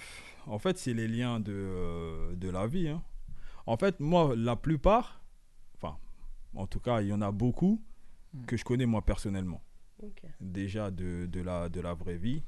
en 0.47 0.59
fait, 0.59 0.79
c'est 0.79 0.95
les 0.95 1.09
liens 1.09 1.41
de, 1.41 1.53
euh, 1.53 2.35
de 2.37 2.49
la 2.51 2.67
vie. 2.67 2.89
hein. 2.89 3.03
En 3.67 3.77
fait, 3.77 3.99
moi, 4.01 4.35
la 4.37 4.57
plupart, 4.57 5.21
enfin, 5.77 5.97
en 6.55 6.67
tout 6.67 6.81
cas, 6.81 7.01
il 7.03 7.09
y 7.09 7.13
en 7.13 7.21
a 7.23 7.31
beaucoup 7.33 7.81
Mm. 8.35 8.45
que 8.47 8.57
je 8.57 8.65
connais 8.65 8.87
moi 8.87 9.03
personnellement. 9.03 9.63
Déjà 10.41 10.91
de, 10.91 11.27
de, 11.27 11.41
la, 11.41 11.69
de 11.71 11.81
la 11.81 11.95
vraie 11.95 12.17
vie. 12.19 12.43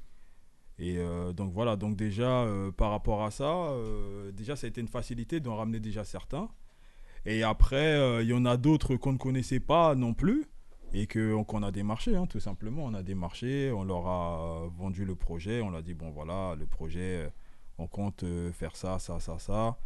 Et 0.78 0.98
euh, 0.98 1.32
donc 1.32 1.52
voilà, 1.52 1.76
donc 1.76 1.96
déjà 1.96 2.42
euh, 2.44 2.70
par 2.70 2.90
rapport 2.90 3.24
à 3.24 3.30
ça, 3.30 3.50
euh, 3.50 4.30
déjà 4.32 4.54
ça 4.54 4.66
a 4.66 4.68
été 4.68 4.80
une 4.80 4.88
facilité 4.88 5.40
d'en 5.40 5.56
ramener 5.56 5.80
déjà 5.80 6.04
certains. 6.04 6.48
Et 7.26 7.42
après, 7.42 8.22
il 8.22 8.28
y 8.28 8.32
en 8.32 8.46
a 8.46 8.56
d'autres 8.56 8.96
qu'on 8.96 9.12
ne 9.12 9.18
connaissait 9.18 9.60
pas 9.60 9.94
non 9.94 10.14
plus 10.14 10.46
et 10.94 11.06
qu'on 11.06 11.62
a 11.62 11.70
démarché, 11.72 12.16
hein, 12.16 12.26
tout 12.26 12.40
simplement. 12.40 12.84
On 12.84 12.94
a 12.94 13.02
démarché, 13.02 13.70
on 13.72 13.84
leur 13.84 14.06
a 14.06 14.68
vendu 14.78 15.04
le 15.04 15.14
projet, 15.14 15.60
on 15.60 15.68
leur 15.70 15.80
a 15.80 15.82
dit, 15.82 15.94
bon 15.94 16.10
voilà, 16.10 16.54
le 16.54 16.64
projet, 16.64 17.30
on 17.76 17.86
compte 17.86 18.24
faire 18.52 18.76
ça, 18.76 18.98
ça, 18.98 19.20
ça, 19.20 19.38
ça. 19.38 19.76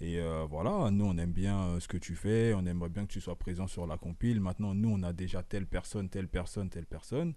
Et 0.00 0.18
euh, 0.18 0.44
voilà, 0.48 0.90
nous 0.90 1.06
on 1.06 1.16
aime 1.16 1.32
bien 1.32 1.80
ce 1.80 1.88
que 1.88 1.96
tu 1.96 2.14
fais, 2.14 2.52
on 2.54 2.66
aimerait 2.66 2.90
bien 2.90 3.06
que 3.06 3.12
tu 3.12 3.20
sois 3.20 3.36
présent 3.36 3.66
sur 3.66 3.86
la 3.86 3.96
compile. 3.96 4.40
Maintenant, 4.40 4.74
nous 4.74 4.90
on 4.90 5.02
a 5.02 5.12
déjà 5.12 5.42
telle 5.42 5.66
personne, 5.66 6.08
telle 6.08 6.28
personne, 6.28 6.68
telle 6.68 6.86
personne. 6.86 7.34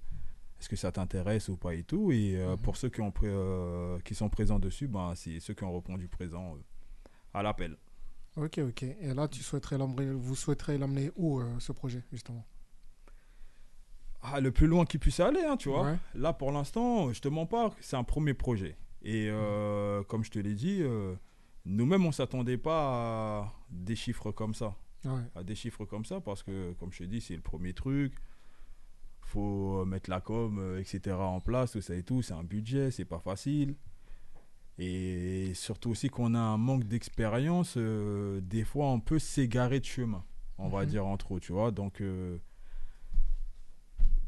Est-ce 0.59 0.67
que 0.69 0.75
ça 0.75 0.91
t'intéresse 0.91 1.47
ou 1.49 1.55
pas 1.57 1.73
et 1.73 1.83
tout 1.83 2.11
Et 2.11 2.35
euh, 2.35 2.51
Mhm. 2.55 2.61
pour 2.61 2.75
ceux 2.77 2.89
qui, 2.89 3.01
ont 3.01 3.11
pré- 3.11 3.27
euh, 3.29 3.97
qui 3.99 4.13
sont 4.15 4.29
présents 4.29 4.59
dessus, 4.59 4.87
ben, 4.87 5.13
c'est 5.15 5.39
ceux 5.39 5.53
qui 5.53 5.63
ont 5.63 5.73
répondu 5.73 6.07
présent 6.07 6.55
euh, 6.55 6.59
à 7.33 7.41
l'appel. 7.43 7.77
Ok, 8.35 8.59
ok. 8.59 8.83
Et 8.83 9.13
là, 9.13 9.27
tu 9.27 9.41
souhaiterais 9.41 9.77
vous 9.77 10.35
souhaiterez 10.35 10.77
l'emmener 10.77 11.11
où, 11.15 11.41
ce 11.59 11.71
projet, 11.71 12.03
justement? 12.11 12.45
Ah, 14.21 14.41
le 14.41 14.51
plus 14.51 14.67
loin 14.67 14.85
qu'il 14.85 14.99
puisse 14.99 15.19
aller, 15.21 15.41
hein, 15.43 15.55
tu 15.55 15.69
vois. 15.69 15.91
Ouais. 15.91 15.97
Là, 16.13 16.33
pour 16.33 16.51
l'instant, 16.51 17.13
je 17.13 17.21
te 17.21 17.27
mens 17.29 17.45
pas, 17.45 17.71
c'est 17.79 17.95
un 17.95 18.03
premier 18.03 18.33
projet. 18.33 18.75
Et 19.01 19.27
euh, 19.29 20.03
comme 20.03 20.25
je 20.25 20.31
te 20.31 20.39
l'ai 20.39 20.55
dit, 20.55 20.79
euh, 20.81 21.15
nous-mêmes, 21.65 22.05
on 22.05 22.11
s'attendait 22.11 22.57
pas 22.57 23.43
à 23.43 23.53
des 23.69 23.95
chiffres 23.95 24.31
comme 24.31 24.53
ça. 24.53 24.75
Ouais. 25.05 25.21
À 25.35 25.43
des 25.43 25.55
chiffres 25.55 25.85
comme 25.85 26.03
ça, 26.03 26.19
parce 26.19 26.43
que, 26.43 26.73
comme 26.73 26.91
je 26.91 26.99
te 26.99 27.03
dis, 27.05 27.21
c'est 27.21 27.35
le 27.35 27.41
premier 27.41 27.73
truc. 27.73 28.13
Faut 29.29 29.85
mettre 29.85 30.09
la 30.09 30.21
com, 30.21 30.57
euh, 30.59 30.79
etc. 30.79 31.15
en 31.17 31.39
place, 31.39 31.71
tout 31.71 31.81
ça 31.81 31.95
et 31.95 32.03
tout. 32.03 32.21
C'est 32.21 32.33
un 32.33 32.43
budget, 32.43 32.91
c'est 32.91 33.05
pas 33.05 33.19
facile. 33.19 33.75
Et 34.77 35.51
surtout 35.55 35.89
aussi 35.91 36.09
qu'on 36.09 36.33
a 36.35 36.39
un 36.39 36.57
manque 36.57 36.85
d'expérience, 36.85 37.75
euh, 37.77 38.39
des 38.41 38.63
fois 38.63 38.87
on 38.87 38.99
peut 39.01 39.19
s'égarer 39.19 39.79
de 39.81 39.85
chemin, 39.85 40.23
on 40.57 40.69
va 40.69 40.83
Mhm. 40.83 40.87
dire 40.89 41.05
en 41.05 41.17
trop, 41.17 41.39
tu 41.39 41.51
vois. 41.51 41.71
Donc 41.71 41.99
euh, 41.99 42.37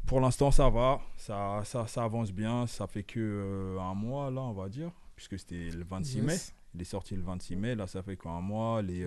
pour 0.06 0.20
l'instant 0.20 0.50
ça 0.50 0.68
va, 0.68 1.00
ça, 1.16 1.62
ça, 1.64 1.86
ça 1.86 2.04
avance 2.04 2.32
bien, 2.32 2.66
ça 2.66 2.86
fait 2.86 3.02
que 3.02 3.18
euh, 3.20 3.80
un 3.80 3.94
mois 3.94 4.30
là, 4.30 4.42
on 4.42 4.52
va 4.52 4.68
dire, 4.68 4.90
puisque 5.16 5.38
c'était 5.38 5.70
le 5.70 5.84
26 5.84 6.20
mai. 6.20 6.36
Il 6.74 6.80
est 6.82 6.84
sorti 6.84 7.14
le 7.16 7.22
26 7.22 7.56
mai, 7.56 7.74
là 7.74 7.86
ça 7.86 8.02
fait 8.02 8.16
qu'un 8.16 8.40
mois. 8.40 8.82
Les, 8.82 9.06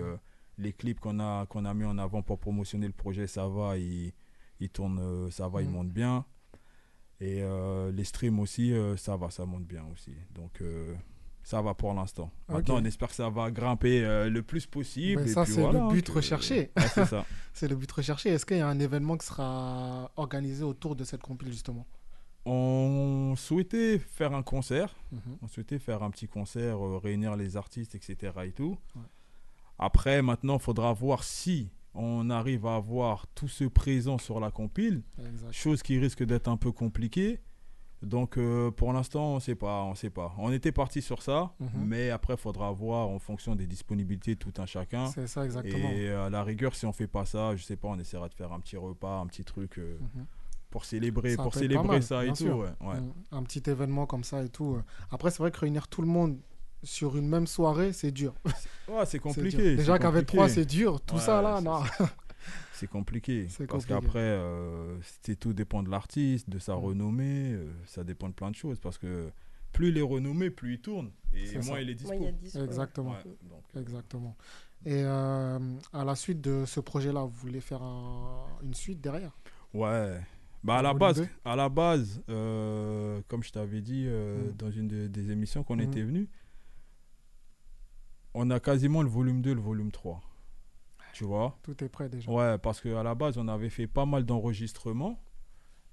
les 0.58 0.72
clips 0.72 0.98
qu'on 1.00 1.20
a, 1.20 1.46
qu'on 1.46 1.64
a 1.64 1.74
mis 1.74 1.84
en 1.84 1.98
avant 1.98 2.22
pour 2.22 2.38
promotionner 2.38 2.86
le 2.86 2.92
projet, 2.92 3.26
ça 3.26 3.46
va, 3.46 3.76
ils, 3.76 4.12
ils 4.60 4.70
tournent, 4.70 4.98
euh, 5.00 5.30
ça 5.30 5.48
va, 5.48 5.62
ils 5.62 5.68
Mhm. 5.68 5.74
montent 5.74 5.92
bien. 5.92 6.24
Et 7.20 7.42
euh, 7.42 7.90
les 7.92 8.04
streams 8.04 8.38
aussi, 8.40 8.72
euh, 8.72 8.96
ça 8.96 9.16
va, 9.16 9.30
ça 9.30 9.46
monte 9.46 9.64
bien 9.64 9.84
aussi. 9.92 10.14
Donc 10.34 10.60
euh, 10.60 10.94
ça 11.42 11.62
va 11.62 11.72
pour 11.74 11.94
l'instant. 11.94 12.30
Maintenant, 12.48 12.76
on 12.76 12.84
espère 12.84 13.08
que 13.08 13.14
ça 13.14 13.30
va 13.30 13.50
grimper 13.50 14.00
le 14.28 14.42
plus 14.42 14.66
possible. 14.66 15.22
Ben, 15.22 15.28
et 15.28 15.32
ça, 15.32 15.46
c'est 15.46 15.60
voilà, 15.62 15.78
le 15.78 15.84
hein, 15.86 15.88
but 15.92 16.06
que- 16.06 16.12
recherché. 16.12 16.70
Ouais, 16.76 16.82
c'est 16.94 17.06
ça. 17.06 17.24
C'est 17.54 17.68
le 17.68 17.76
but 17.76 17.90
recherché. 17.90 18.28
Est-ce 18.30 18.44
qu'il 18.44 18.58
y 18.58 18.60
a 18.60 18.68
un 18.68 18.78
événement 18.80 19.16
qui 19.16 19.24
sera 19.24 20.10
organisé 20.16 20.62
autour 20.62 20.94
de 20.94 21.04
cette 21.04 21.22
compile, 21.22 21.50
justement? 21.52 21.86
On 22.44 23.34
souhaitait 23.36 23.98
faire 23.98 24.34
un 24.34 24.42
concert. 24.42 24.94
Mhm. 25.10 25.20
On 25.42 25.48
souhaitait 25.48 25.78
faire 25.78 26.02
un 26.02 26.10
petit 26.10 26.28
concert, 26.28 26.78
réunir 27.02 27.34
les 27.34 27.56
artistes, 27.56 27.94
etc. 27.94 28.32
et 28.44 28.52
tout. 28.52 28.76
Ouais. 28.94 29.02
Après, 29.78 30.20
maintenant, 30.22 30.56
il 30.58 30.62
faudra 30.62 30.92
voir 30.92 31.24
si 31.24 31.70
on 31.96 32.30
arrive 32.30 32.66
à 32.66 32.76
avoir 32.76 33.26
tous 33.34 33.48
ceux 33.48 33.70
présents 33.70 34.18
sur 34.18 34.40
la 34.40 34.50
compile, 34.50 35.02
chose 35.50 35.82
qui 35.82 35.98
risque 35.98 36.24
d'être 36.24 36.48
un 36.48 36.56
peu 36.56 36.72
compliquée. 36.72 37.40
Donc, 38.02 38.36
euh, 38.36 38.70
pour 38.70 38.92
l'instant, 38.92 39.32
on 39.32 39.34
ne 39.36 39.40
sait 39.40 39.54
pas, 39.54 39.82
on 39.84 39.94
sait 39.94 40.10
pas. 40.10 40.34
On 40.38 40.52
était 40.52 40.70
parti 40.70 41.00
sur 41.00 41.22
ça, 41.22 41.54
Mhm. 41.58 41.68
mais 41.86 42.10
après, 42.10 42.34
il 42.34 42.38
faudra 42.38 42.70
voir 42.70 43.08
en 43.08 43.18
fonction 43.18 43.56
des 43.56 43.66
disponibilités 43.66 44.34
de 44.34 44.38
tout 44.38 44.52
un 44.58 44.66
chacun. 44.66 45.06
C'est 45.06 45.26
ça, 45.26 45.44
exactement. 45.46 45.88
Et 45.90 46.08
euh, 46.10 46.26
à 46.26 46.30
la 46.30 46.44
rigueur, 46.44 46.74
si 46.74 46.84
on 46.84 46.92
fait 46.92 47.06
pas 47.08 47.24
ça, 47.24 47.56
je 47.56 47.62
sais 47.64 47.76
pas, 47.76 47.88
on 47.88 47.98
essaiera 47.98 48.28
de 48.28 48.34
faire 48.34 48.52
un 48.52 48.60
petit 48.60 48.76
repas, 48.76 49.18
un 49.20 49.26
petit 49.26 49.44
truc 49.44 49.78
euh, 49.78 49.96
Mhm. 50.14 50.26
pour 50.68 50.84
célébrer, 50.84 51.36
Ça 51.36 51.42
pour 51.42 51.54
célébrer 51.54 51.86
mal, 51.86 52.02
ça 52.02 52.24
et 52.26 52.28
tout. 52.28 52.34
sûr. 52.36 52.58
ouais, 52.58 52.68
ouais. 52.82 53.00
Mm. 53.00 53.12
Un 53.32 53.42
petit 53.44 53.62
événement 53.70 54.04
comme 54.04 54.24
ça 54.24 54.44
et 54.44 54.50
tout. 54.50 54.76
Après, 55.10 55.30
c'est 55.30 55.38
vrai 55.38 55.50
que 55.50 55.58
réunir 55.60 55.88
tout 55.88 56.02
le 56.02 56.08
monde 56.08 56.38
sur 56.82 57.16
une 57.16 57.28
même 57.28 57.46
soirée, 57.46 57.92
c'est 57.92 58.10
dur. 58.12 58.34
Ouais, 58.88 59.04
c'est 59.06 59.18
compliqué. 59.18 59.76
Déjà 59.76 59.98
qu'avec 59.98 60.26
trois, 60.26 60.48
c'est 60.48 60.64
dur. 60.66 61.00
Tout 61.00 61.16
Ouais, 61.16 61.20
ça 61.20 61.42
là, 61.42 61.56
c'est- 61.58 61.64
non. 61.64 61.80
C'est 62.72 62.86
compliqué. 62.86 63.46
C'est 63.48 63.66
Parce 63.66 63.86
qu'après, 63.86 64.18
euh, 64.20 64.98
c'est 65.22 65.34
tout 65.40 65.52
dépend 65.54 65.82
de 65.82 65.90
l'artiste, 65.90 66.48
de 66.50 66.58
sa 66.58 66.74
Mm. 66.76 66.78
renommée. 66.78 67.52
euh, 67.52 67.72
ça 67.86 68.04
dépend 68.04 68.28
de 68.28 68.34
plein 68.34 68.50
de 68.50 68.54
choses. 68.54 68.78
Parce 68.78 68.98
que 68.98 69.30
plus 69.72 69.88
il 69.88 69.98
est 69.98 70.02
renommé, 70.02 70.50
plus 70.50 70.74
il 70.74 70.80
tourne. 70.80 71.10
Et 71.34 71.54
moins 71.54 71.62
ça. 71.62 71.80
il 71.80 71.90
est 71.90 71.94
dispo. 71.94 72.12
Moi, 72.12 72.16
il 72.20 72.24
y 72.24 72.28
a 72.28 72.32
10 72.32 72.54
Exactement. 72.56 73.10
Ouais, 73.12 73.24
donc, 73.48 73.62
euh, 73.74 73.80
Exactement. 73.80 74.36
Et 74.84 75.02
euh, 75.02 75.58
à 75.92 76.04
la 76.04 76.14
suite 76.14 76.40
de 76.42 76.64
ce 76.66 76.78
projet-là, 76.80 77.22
vous 77.22 77.30
voulez 77.30 77.60
faire 77.60 77.82
un- 77.82 78.44
une 78.62 78.74
suite 78.74 79.00
derrière? 79.00 79.32
Ouais, 79.74 80.20
Bah 80.62 80.76
à 80.78 80.82
la 80.82 80.94
base, 80.94 81.26
à 81.44 81.56
la 81.56 81.68
base 81.68 82.20
euh, 82.28 83.20
comme 83.28 83.42
je 83.42 83.52
t'avais 83.52 83.80
dit 83.80 84.04
euh, 84.06 84.50
Mm. 84.50 84.56
dans 84.56 84.70
une 84.70 84.88
de- 84.88 85.06
des 85.08 85.30
émissions 85.30 85.64
qu'on 85.64 85.76
Mhm. 85.76 85.82
était 85.82 86.02
venu, 86.02 86.28
on 88.36 88.50
a 88.50 88.60
quasiment 88.60 89.02
le 89.02 89.08
volume 89.08 89.40
2 89.42 89.54
le 89.54 89.60
volume 89.60 89.90
3. 89.90 90.20
Tu 91.12 91.24
vois? 91.24 91.56
Tout 91.62 91.82
est 91.82 91.88
prêt 91.88 92.08
déjà. 92.08 92.30
Ouais, 92.30 92.58
parce 92.58 92.80
qu'à 92.80 93.02
la 93.02 93.14
base, 93.14 93.38
on 93.38 93.48
avait 93.48 93.70
fait 93.70 93.86
pas 93.86 94.04
mal 94.04 94.24
d'enregistrements. 94.24 95.18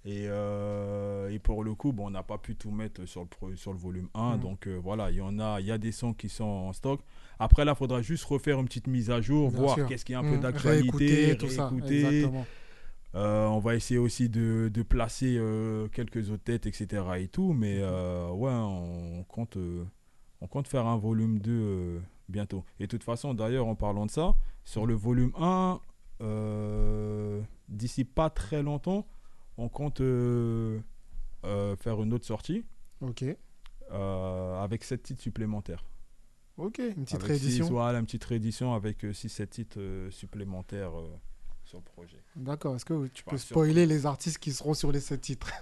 Et, 0.06 0.26
euh, 0.28 1.30
et 1.30 1.40
pour 1.40 1.64
le 1.64 1.74
coup, 1.76 1.94
bon, 1.94 2.08
on 2.08 2.10
n'a 2.10 2.24
pas 2.24 2.38
pu 2.38 2.58
tout 2.58 2.72
mettre 2.72 3.06
sur 3.06 3.26
le, 3.42 3.56
sur 3.56 3.72
le 3.72 3.80
volume 3.80 4.10
1. 4.14 4.36
Mhm. 4.36 4.40
Donc 4.42 4.68
euh, 4.68 4.76
voilà, 4.76 5.12
il 5.12 5.18
y 5.18 5.22
en 5.22 5.40
a, 5.40 5.62
il 5.62 5.66
y 5.66 5.72
a 5.72 5.78
des 5.78 5.94
sons 5.94 6.14
qui 6.14 6.28
sont 6.28 6.44
en 6.44 6.74
stock. 6.74 7.00
Après, 7.40 7.64
là, 7.64 7.72
il 7.72 7.78
faudra 7.78 8.02
juste 8.02 8.26
refaire 8.26 8.60
une 8.60 8.66
petite 8.66 8.88
mise 8.88 9.10
à 9.10 9.22
jour, 9.22 9.50
Bien 9.50 9.60
voir 9.62 9.88
qu'est-ce 9.88 10.04
qui 10.04 10.12
est 10.12 10.18
un 10.18 10.24
peu 10.24 10.36
Mmh, 10.36 10.42
d'actualité, 10.42 11.38
réécouter. 11.38 12.30
Euh, 13.16 13.46
on 13.46 13.60
va 13.60 13.76
essayer 13.76 14.00
aussi 14.00 14.28
de, 14.28 14.72
de 14.74 14.82
placer 14.82 15.40
quelques 15.94 16.32
autres 16.32 16.44
têtes, 16.44 16.66
etc. 16.66 17.04
et 17.20 17.28
tout. 17.28 17.54
Mais 17.54 17.78
euh, 17.80 18.30
ouais, 18.32 18.52
on 18.52 19.24
compte, 19.28 19.58
on 20.42 20.48
compte 20.48 20.68
faire 20.68 20.86
un 20.86 20.98
volume 20.98 21.40
2 21.40 21.52
euh, 21.52 22.00
bientôt. 22.34 22.66
Et 22.80 22.84
de 22.84 22.90
toute 22.90 23.04
façon, 23.04 23.34
d'ailleurs, 23.34 23.68
en 23.68 23.76
parlant 23.76 24.06
de 24.06 24.12
ça, 24.12 24.36
sur 24.66 24.86
le 24.86 24.94
volume 24.96 25.32
1, 25.38 25.80
euh, 26.22 27.42
d'ici 27.70 28.04
pas 28.04 28.30
très 28.30 28.62
longtemps, 28.64 29.06
on 29.58 29.70
compte 29.70 30.02
euh, 30.02 30.80
euh, 31.46 31.76
faire 31.78 32.02
une 32.04 32.14
autre 32.14 32.26
sortie 32.26 32.66
Ok. 33.02 33.24
avec 33.92 34.84
7 34.84 35.02
titres 35.04 35.22
supplémentaires. 35.22 35.84
Ok, 36.58 36.80
une 36.80 37.06
petite 37.06 37.24
Avec 37.24 37.38
six- 37.38 37.44
réédition. 37.46 37.66
voilà, 37.70 38.00
une 38.00 38.06
petite 38.06 38.24
réédition 38.26 38.74
avec 38.74 39.04
6-7 39.04 39.48
titres 39.48 39.80
supplémentaires 40.12 40.92
sur 41.66 41.78
le 41.80 41.84
projet. 41.84 42.18
D'accord. 42.36 42.76
Est-ce 42.76 42.86
que 42.86 43.08
tu 43.08 43.24
Pas 43.24 43.32
peux 43.32 43.38
spoiler 43.38 43.86
les 43.86 44.06
artistes 44.06 44.38
qui 44.38 44.52
seront 44.52 44.74
sur 44.74 44.92
les 44.92 45.00
sept 45.00 45.22
titres? 45.22 45.48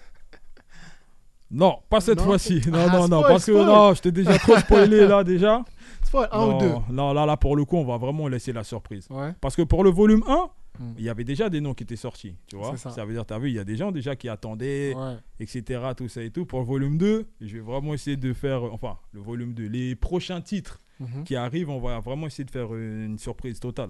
Non, 1.53 1.79
pas 1.89 1.99
cette 1.99 2.21
fois-ci. 2.21 2.61
Non, 2.69 2.89
non, 2.89 3.07
non, 3.09 3.21
parce 3.23 3.45
que 3.45 3.51
non, 3.51 3.93
je 3.93 4.01
t'ai 4.01 4.13
déjà 4.13 4.37
trop 4.39 4.55
spoilé 4.57 5.05
là 5.05 5.21
déjà. 5.23 5.65
Un 6.13 6.27
non, 6.47 6.55
ou 6.55 6.59
deux 6.59 6.73
non, 6.93 7.13
là, 7.13 7.25
là, 7.25 7.37
pour 7.37 7.55
le 7.55 7.65
coup, 7.65 7.77
on 7.77 7.85
va 7.85 7.97
vraiment 7.97 8.27
laisser 8.27 8.53
la 8.53 8.63
surprise. 8.63 9.07
Ouais. 9.09 9.33
Parce 9.41 9.55
que 9.55 9.61
pour 9.61 9.83
le 9.83 9.89
volume 9.89 10.23
1, 10.27 10.49
Hmm. 10.79 10.93
il 10.97 11.03
y 11.03 11.09
avait 11.09 11.25
déjà 11.25 11.49
des 11.49 11.59
noms 11.59 11.73
qui 11.73 11.83
étaient 11.83 11.97
sortis, 11.97 12.33
tu 12.47 12.55
vois. 12.55 12.77
Ça. 12.77 12.91
Ça. 12.91 13.03
veut 13.03 13.13
dire, 13.13 13.25
tu 13.25 13.33
as 13.33 13.39
vu, 13.39 13.49
il 13.49 13.55
y 13.55 13.59
a 13.59 13.65
des 13.65 13.75
gens 13.75 13.91
déjà 13.91 14.15
qui 14.15 14.29
attendaient, 14.29 14.95
Ouais. 14.95 15.17
etc., 15.41 15.81
tout 15.97 16.07
ça 16.07 16.23
et 16.23 16.31
tout. 16.31 16.45
Pour 16.45 16.59
le 16.59 16.65
volume 16.65 16.97
2, 16.97 17.27
je 17.41 17.53
vais 17.57 17.59
vraiment 17.59 17.93
essayer 17.93 18.15
de 18.15 18.31
faire, 18.31 18.63
enfin, 18.63 18.97
le 19.11 19.19
volume 19.19 19.53
2, 19.53 19.65
les 19.67 19.95
prochains 19.97 20.39
titres 20.39 20.79
Mhm. 21.01 21.25
qui 21.25 21.35
arrivent, 21.35 21.69
on 21.69 21.81
va 21.81 21.99
vraiment 21.99 22.25
essayer 22.25 22.45
de 22.45 22.51
faire 22.51 22.73
une 22.73 23.17
surprise 23.19 23.59
totale. 23.59 23.89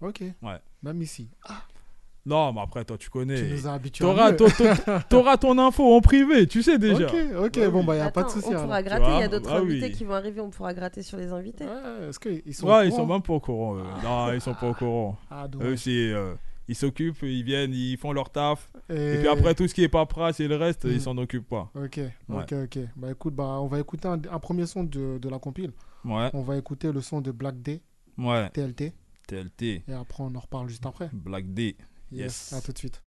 Ok. 0.00 0.22
Ouais. 0.40 0.58
Même 0.84 1.02
ici. 1.02 1.28
Non, 2.26 2.52
mais 2.52 2.60
après, 2.60 2.84
toi, 2.84 2.98
tu 2.98 3.06
Tu 3.06 3.10
connais. 3.10 3.40
nous 3.42 3.66
as 3.66 3.72
habitués. 3.72 4.04
à 4.04 4.32
T'auras 4.32 5.00
t'auras 5.08 5.36
ton 5.38 5.58
info 5.58 5.94
en 5.96 6.00
privé, 6.00 6.46
tu 6.46 6.62
sais 6.62 6.78
déjà. 6.78 7.06
Ok, 7.06 7.14
ok. 7.46 7.56
Ouais, 7.56 7.70
bon, 7.70 7.82
bah, 7.82 7.94
il 7.94 8.00
n'y 8.00 8.06
a 8.06 8.10
pas 8.10 8.24
de 8.24 8.28
souci. 8.28 8.46
On 8.48 8.50
alors. 8.50 8.62
pourra 8.64 8.82
gratter, 8.82 9.10
il 9.14 9.20
y 9.20 9.22
a 9.22 9.28
d'autres 9.28 9.50
Ah 9.52 9.58
invités 9.58 9.86
oui. 9.86 9.92
qui 9.92 10.04
vont 10.04 10.14
arriver, 10.14 10.40
on 10.40 10.50
pourra 10.50 10.74
gratter 10.74 11.02
sur 11.02 11.16
les 11.16 11.32
invités. 11.32 11.64
Ouais, 11.64 12.08
Est-ce 12.08 12.18
qu'ils 12.20 12.54
sont. 12.54 12.66
Ouais, 12.66 12.80
au 12.80 12.82
ils 12.84 12.92
sont 12.92 13.06
même 13.06 13.22
pas 13.22 13.32
au 13.32 13.40
courant. 13.40 13.76
eux. 13.76 13.82
Non, 14.04 14.32
ils 14.32 14.40
sont 14.40 14.54
pas 14.54 14.68
au 14.68 14.74
courant. 14.74 15.16
Ah, 15.30 15.46
Eux, 15.62 15.76
c'est, 15.76 15.90
euh, 16.12 16.34
ils 16.68 16.74
s'occupent, 16.76 17.22
ils 17.22 17.42
viennent, 17.42 17.72
ils 17.72 17.96
font 17.96 18.12
leur 18.12 18.28
taf. 18.30 18.70
Et, 18.90 19.14
Et 19.14 19.18
puis 19.20 19.28
après, 19.28 19.54
tout 19.54 19.66
ce 19.66 19.72
qui 19.74 19.82
est 19.82 19.88
paperasse 19.88 20.40
et 20.40 20.46
le 20.46 20.56
reste, 20.56 20.84
Hmm. 20.84 20.90
ils 20.92 21.00
s'en 21.00 21.16
occupent 21.16 21.48
pas. 21.48 21.70
Ok, 21.74 22.00
ok, 22.28 22.52
ok. 22.64 22.78
Bah 22.96 23.10
écoute, 23.10 23.34
bah, 23.34 23.58
on 23.60 23.66
va 23.66 23.80
écouter 23.80 24.08
un, 24.08 24.20
un 24.30 24.38
premier 24.38 24.66
son 24.66 24.84
de, 24.84 25.16
de 25.18 25.28
la 25.30 25.38
compile. 25.38 25.72
Ouais, 26.04 26.28
On 26.34 26.42
va 26.42 26.56
écouter 26.58 26.92
le 26.92 27.00
son 27.00 27.20
de 27.22 27.30
Black 27.32 27.60
Day, 27.62 27.80
ouais. 28.18 28.50
TLT. 28.50 28.92
TLT, 29.26 29.84
Et 29.88 29.92
après, 29.92 30.24
on 30.24 30.34
en 30.34 30.40
reparle 30.40 30.68
juste 30.68 30.84
après. 30.86 31.08
Black 31.12 31.52
D. 31.54 31.76
Yes. 32.12 32.52
À 32.52 32.60
tout 32.60 32.72
de 32.72 32.78
suite. 32.78 33.02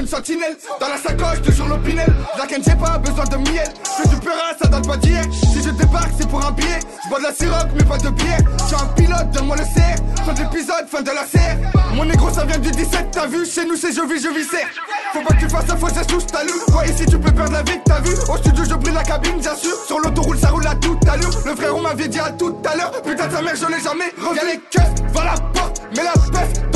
Une 0.00 0.06
sentinelle. 0.06 0.56
Dans 0.80 0.88
la 0.88 0.96
sacoche 0.96 1.42
toujours 1.42 1.68
l'opinel. 1.68 2.06
La 2.36 2.44
j'ai 2.48 2.76
pas 2.76 2.98
besoin 2.98 3.24
de 3.24 3.36
miel. 3.36 3.68
Fais 3.84 4.08
du 4.08 4.16
peur 4.16 4.34
ça 4.60 4.68
date 4.68 4.86
pas 4.86 4.96
d'hier. 4.96 5.24
Si 5.32 5.62
je 5.62 5.70
débarque 5.70 6.10
c'est 6.18 6.28
pour 6.28 6.44
un 6.44 6.52
billet. 6.52 6.78
Je 7.04 7.08
bois 7.08 7.18
de 7.18 7.24
la 7.24 7.32
siroc 7.32 7.68
mais 7.74 7.84
pas 7.84 7.98
de 7.98 8.10
bière. 8.10 8.38
Je 8.60 8.64
suis 8.64 8.76
un 8.76 8.86
pilote 8.94 9.30
donne-moi 9.32 9.56
le 9.56 9.64
CR 9.64 10.24
Fin 10.24 10.32
de 10.32 10.38
l'épisode 10.40 10.88
fin 10.88 11.02
de 11.02 11.10
la 11.10 11.26
serre. 11.26 11.56
Mon 11.94 12.04
négro 12.04 12.30
ça 12.30 12.44
vient 12.44 12.58
du 12.58 12.70
17 12.70 13.10
T'as 13.12 13.26
vu 13.26 13.44
chez 13.46 13.64
nous 13.64 13.76
c'est 13.76 13.92
je 13.92 14.02
vis 14.02 14.22
je 14.22 14.28
vis 14.28 14.44
serre 14.44 14.68
Faut 15.12 15.22
pas 15.22 15.34
que 15.34 15.40
tu 15.40 15.48
fasses 15.48 15.70
un 15.70 15.76
faux 15.76 15.88
geste 15.88 16.10
touche 16.10 16.26
ta 16.26 16.44
ici 16.44 17.06
tu 17.06 17.18
peux 17.18 17.32
perdre 17.32 17.52
la 17.52 17.62
vie 17.62 17.78
que 17.78 17.84
t'as 17.84 18.00
vu. 18.00 18.14
Au 18.28 18.36
studio 18.36 18.64
je 18.64 18.74
brille 18.74 18.94
la 18.94 19.02
cabine 19.02 19.42
sûr 19.42 19.76
Sur 19.86 19.98
l'autoroute 20.00 20.38
ça 20.38 20.50
roule 20.50 20.66
à 20.66 20.74
toute 20.76 21.08
allure. 21.08 21.30
Le 21.44 21.56
frère 21.56 21.76
on 21.76 21.80
m'avait 21.82 22.08
dit 22.08 22.20
à 22.20 22.30
tout 22.30 22.56
à 22.70 22.76
l'heure. 22.76 22.92
Putain 23.02 23.28
ta 23.28 23.42
mère 23.42 23.56
je 23.56 23.66
l'ai 23.66 23.82
jamais 23.82 24.12
Y'a 24.36 24.44
les 24.44 24.60
keufs 24.70 25.12
va 25.12 25.24
la 25.24 25.34
porte 25.52 25.82
Mets 25.96 26.04
la 26.04 26.12
peste 26.12 26.67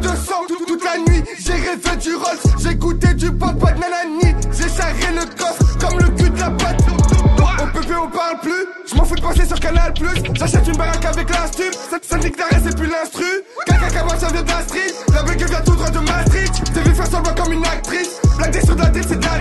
10 0.00 0.08
à 0.08 0.12
200 0.12 0.32
Tout- 0.48 0.64
Toute 0.66 0.84
la 0.84 0.98
nuit 0.98 1.22
j'ai 1.38 1.52
rêvé 1.52 1.96
du 2.00 2.14
Rolls 2.14 2.38
J'ai 2.62 2.74
goûté 2.74 3.14
du 3.14 3.30
papa 3.32 3.72
de 3.72 3.80
nanani 3.80 4.34
J'ai 4.52 4.68
charré 4.68 5.14
le 5.14 5.24
coffre 5.36 5.78
comme 5.78 5.98
le 5.98 6.08
cul 6.10 6.30
de 6.30 6.38
la 6.40 6.50
patte 6.50 6.80
Au 6.88 7.66
PP 7.78 7.90
on 8.02 8.08
parle 8.10 8.40
plus 8.40 8.66
Je 8.90 8.94
m'en 8.96 9.04
fous 9.04 9.14
de 9.14 9.20
passer 9.20 9.44
sur 9.46 9.58
Canal 9.60 9.92
Plus 9.94 10.22
J'achète 10.34 10.66
une 10.66 10.76
baraque 10.76 11.04
avec 11.04 11.30
la 11.30 11.46
stup 11.46 11.74
Ça, 12.02 12.18
nique 12.18 12.36
d'arrêt 12.36 12.60
c'est 12.64 12.76
plus 12.76 12.88
l'instru. 12.88 13.24
Caca 13.66 13.88
cabane 13.90 14.18
ça 14.18 14.28
vient 14.28 14.42
de 14.42 14.48
la 14.48 14.62
street 14.62 14.92
La 15.14 15.22
blague 15.22 15.42
vient 15.48 15.60
tout 15.60 15.74
droit 15.76 15.90
de 15.90 15.98
Maastricht. 15.98 16.72
T'es 16.74 16.80
vu 16.80 16.94
faire 16.94 17.06
semblant 17.06 17.34
comme 17.34 17.52
une 17.52 17.64
actrice 17.64 18.20
Blaguer 18.36 18.60
sur 18.60 18.76
de 18.76 18.82
la 18.82 18.92
c'est 19.02 19.18
de 19.18 19.24
la 19.24 19.40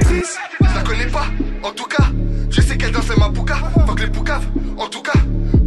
Je 0.70 0.76
la 0.76 0.82
connais 0.82 1.08
pas 1.08 1.26
en 1.64 1.72
tout 1.72 1.86
cas 1.86 2.06
Je 2.50 2.62
sais 2.62 2.78
qu'elle 2.78 2.92
danse 2.92 3.06
ma 3.18 3.30
pouka 3.30 3.56
Fuck 3.88 4.00
les 4.00 4.08
poucaves 4.08 4.46
en 4.78 4.88
tout 4.88 5.02
cas 5.02 5.20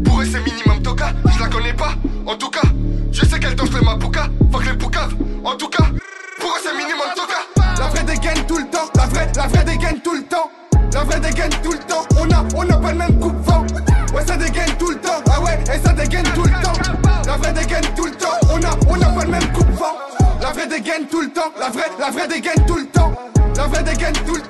Pour 0.04 0.20
eux 0.20 0.24
c'est 0.30 0.40
minimum 0.44 0.82
toka 0.82 1.12
Je 1.34 1.40
la 1.42 1.48
connais 1.48 1.72
pas 1.74 1.94
La 24.08 24.22
vraie 24.22 24.47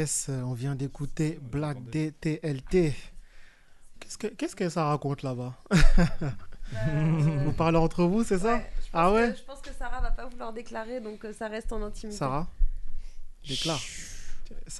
Euh, 0.00 0.42
on 0.42 0.54
vient 0.54 0.74
d'écouter 0.74 1.38
Black 1.42 1.82
Day, 1.90 2.12
TLT. 2.12 2.94
Qu'est-ce 3.98 4.16
que, 4.16 4.26
qu'est-ce 4.28 4.56
que 4.56 4.68
ça 4.70 4.84
raconte 4.86 5.22
là-bas? 5.22 5.54
Vous 7.44 7.52
parlez 7.52 7.76
entre 7.78 8.04
vous, 8.04 8.22
c'est 8.24 8.38
ça? 8.38 8.54
Ouais, 8.54 8.70
je 8.76 8.80
pense 8.82 8.90
Ah 8.94 9.12
ouais? 9.12 9.30
que- 9.32 9.36
Je 9.38 9.42
pense 9.44 9.60
que 9.60 9.72
Sarah 9.74 10.00
va 10.00 10.10
pas 10.12 10.26
vouloir 10.26 10.52
déclarer, 10.52 11.00
donc 11.00 11.24
euh, 11.24 11.32
ça 11.32 11.48
reste 11.48 11.72
en 11.72 11.82
intimité. 11.82 12.16
Sarah? 12.16 12.46
Déclare. 13.46 13.80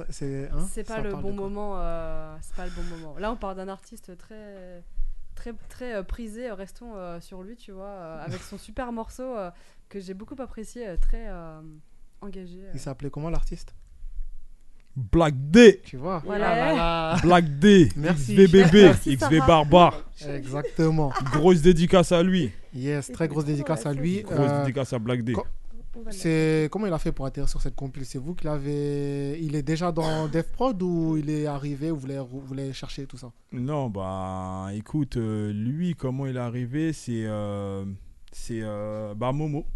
C'est 0.09 0.50
hein 0.53 0.67
C'est 0.73 0.85
pas 0.85 1.00
le 1.03 1.15
bon 1.15 1.33
moment. 1.33 1.75
euh, 1.77 2.37
c'est 2.43 2.55
pas 2.55 2.65
le 2.65 2.71
bon 2.73 2.83
moment. 2.85 3.19
Là, 3.19 3.31
on 3.33 3.37
parle 3.37 3.57
d'un 3.57 3.69
artiste 3.69 4.17
très, 4.17 4.83
très, 5.35 5.53
très 5.69 5.95
euh, 5.97 6.03
prisé. 6.03 6.50
Restons 6.50 6.97
euh, 6.97 7.21
sur 7.21 7.43
lui, 7.43 7.57
tu 7.57 7.73
vois, 7.73 7.85
euh, 7.87 8.25
avec 8.25 8.41
son 8.43 8.57
super 8.59 8.91
morceau 8.93 9.37
euh, 9.37 9.50
que 9.89 10.00
j'ai 10.00 10.15
beaucoup 10.15 10.41
apprécié, 10.41 10.89
euh, 10.89 10.97
très 10.97 11.27
euh, 11.29 11.61
engagé. 12.21 12.61
euh. 12.65 12.71
Il 12.75 12.81
s'appelait 12.81 13.11
comment 13.11 13.31
l'artiste? 13.31 13.75
Black 14.97 15.35
D. 15.50 15.80
Tu 15.85 15.97
vois 15.97 16.23
Voilà. 16.25 16.50
Ah 16.50 16.56
là 16.56 16.73
là. 16.75 17.16
Black 17.23 17.59
D. 17.59 17.88
Merci. 17.97 18.35
XVBB. 18.35 18.73
Merci, 18.75 19.16
XV. 19.16 19.38
Barbare. 19.47 20.04
Exactement. 20.28 21.12
Grosse 21.32 21.62
dédicace 21.62 22.12
à 22.12 22.23
lui. 22.23 22.50
Yes, 22.75 23.11
très 23.12 23.28
grosse 23.28 23.44
dédicace 23.44 23.87
à 23.87 23.92
lui. 23.92 24.23
Grosse 24.23 24.38
Euh, 24.38 24.61
dédicace 24.64 24.92
à 24.92 24.99
Black 24.99 25.23
D. 25.23 25.35
C'est 26.11 26.68
comment 26.70 26.87
il 26.87 26.92
a 26.92 26.99
fait 26.99 27.12
pour 27.12 27.26
atterrir 27.26 27.49
sur 27.49 27.61
cette 27.61 27.75
compil 27.75 28.04
C'est 28.04 28.18
vous 28.18 28.35
qui 28.35 28.44
l'avez. 28.44 29.38
Il 29.40 29.54
est 29.56 29.62
déjà 29.62 29.90
dans 29.92 30.28
Dev 30.32 30.44
Prod 30.52 30.80
ou 30.82 31.16
il 31.16 31.28
est 31.30 31.47
arrivé 31.47 31.90
ou 31.90 31.97
vous 31.97 32.40
voulez 32.40 32.73
chercher 32.73 33.06
tout 33.06 33.16
ça? 33.16 33.32
Non, 33.52 33.90
bah 33.90 34.68
écoute, 34.75 35.16
euh, 35.16 35.52
lui, 35.52 35.94
comment 35.94 36.26
il 36.26 36.37
est 36.37 36.40
arrivé, 36.40 36.92
c'est 36.92 37.25
euh, 37.26 37.85
c'est 38.32 38.61
euh, 38.62 39.14
bah, 39.14 39.32
Momo. 39.32 39.66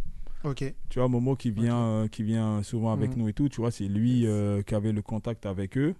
Ok. 0.44 0.74
Tu 0.90 0.98
vois, 0.98 1.08
Momo 1.08 1.36
qui 1.36 1.50
vient, 1.50 1.78
euh, 1.86 2.08
qui 2.08 2.22
vient 2.22 2.62
souvent 2.62 2.92
avec 2.92 3.12
Mhm. 3.12 3.18
nous 3.22 3.28
et 3.28 3.32
tout, 3.32 3.48
tu 3.48 3.60
vois, 3.60 3.70
c'est 3.70 3.88
lui 3.88 4.26
euh, 4.26 4.62
qui 4.62 4.74
avait 4.74 4.92
le 4.92 5.02
contact 5.02 5.46
avec 5.46 5.76
eux. 5.78 5.94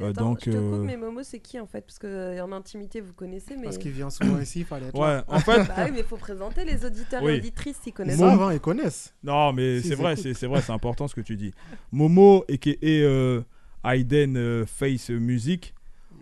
Euh, 0.00 0.10
Attends, 0.10 0.30
donc, 0.30 0.40
je 0.44 0.50
te 0.50 0.56
coupe, 0.56 0.84
mais 0.84 0.96
Momo, 0.96 1.22
c'est 1.22 1.38
qui 1.38 1.60
en 1.60 1.66
fait? 1.66 1.82
Parce 1.82 2.00
que 2.00 2.40
en 2.40 2.50
intimité, 2.50 3.00
vous 3.00 3.12
connaissez, 3.12 3.56
mais. 3.56 3.62
Parce 3.64 3.78
qu'il 3.78 3.92
vient 3.92 4.10
souvent 4.10 4.40
ici, 4.40 4.60
il 4.60 4.64
fallait 4.66 4.86
être 4.88 4.98
ouais, 4.98 5.06
là. 5.06 5.24
en 5.28 5.38
fait, 5.38 5.64
Bah 5.68 5.74
oui, 5.84 5.90
mais 5.92 6.00
il 6.00 6.04
faut 6.04 6.16
présenter 6.16 6.64
les 6.64 6.84
auditeurs 6.84 7.22
Oui. 7.22 7.34
et 7.34 7.38
auditrices 7.38 7.76
s'ils 7.76 7.90
Ils 7.90 7.92
connaissent. 7.92 8.18
Momo- 8.18 8.42
hein, 8.42 8.52
ils 8.52 8.58
connaissent. 8.60 9.14
non, 9.22 9.52
mais 9.52 9.80
c'est 9.82 9.94
vrai, 9.94 10.16
c'est 10.16 10.34
c'est 10.34 10.48
vrai, 10.48 10.60
c'est 10.62 10.72
important 10.72 11.06
ce 11.06 11.14
que 11.14 11.20
tu 11.20 11.36
dis. 11.36 11.52
Momo 11.92 12.44
et 12.48 12.58
qui 12.58 12.70
est 12.82 13.02
euh, 13.02 13.42
Hayden 13.84 14.36
euh, 14.36 14.66
Face 14.66 15.10
Music. 15.10 15.74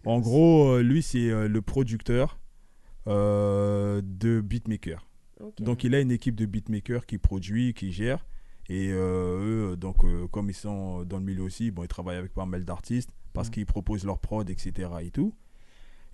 En 0.05 0.21
gros, 0.21 0.67
euh, 0.73 0.83
lui, 0.83 1.03
c'est 1.03 1.31
euh, 1.31 1.49
le 1.49 1.62
producteur 1.62 2.39
euh, 3.07 4.03
de 4.05 4.41
beatmaker. 4.43 5.07
Donc 5.61 5.85
il 5.85 5.95
a 5.95 6.01
une 6.01 6.11
équipe 6.13 6.35
de 6.37 6.47
beatmakers 6.47 7.07
qui 7.07 7.19
produit, 7.19 7.75
qui 7.75 7.93
gère. 7.93 8.25
Et 8.69 8.91
euh, 8.93 9.73
eux, 9.73 9.77
donc, 9.77 10.05
euh, 10.05 10.29
comme 10.29 10.49
ils 10.49 10.55
sont 10.55 11.03
dans 11.05 11.19
le 11.19 11.25
milieu 11.25 11.43
aussi, 11.43 11.71
bon, 11.71 11.83
ils 11.83 11.89
travaillent 11.89 12.17
avec 12.17 12.33
pas 12.33 12.47
mal 12.47 12.65
d'artistes 12.65 13.11
parce 13.33 13.49
Mhm. 13.49 13.55
qu'ils 13.55 13.67
proposent 13.67 14.05
leur 14.05 14.19
prod, 14.21 14.49
etc. 14.49 14.89
Et 15.03 15.11
tout. 15.11 15.35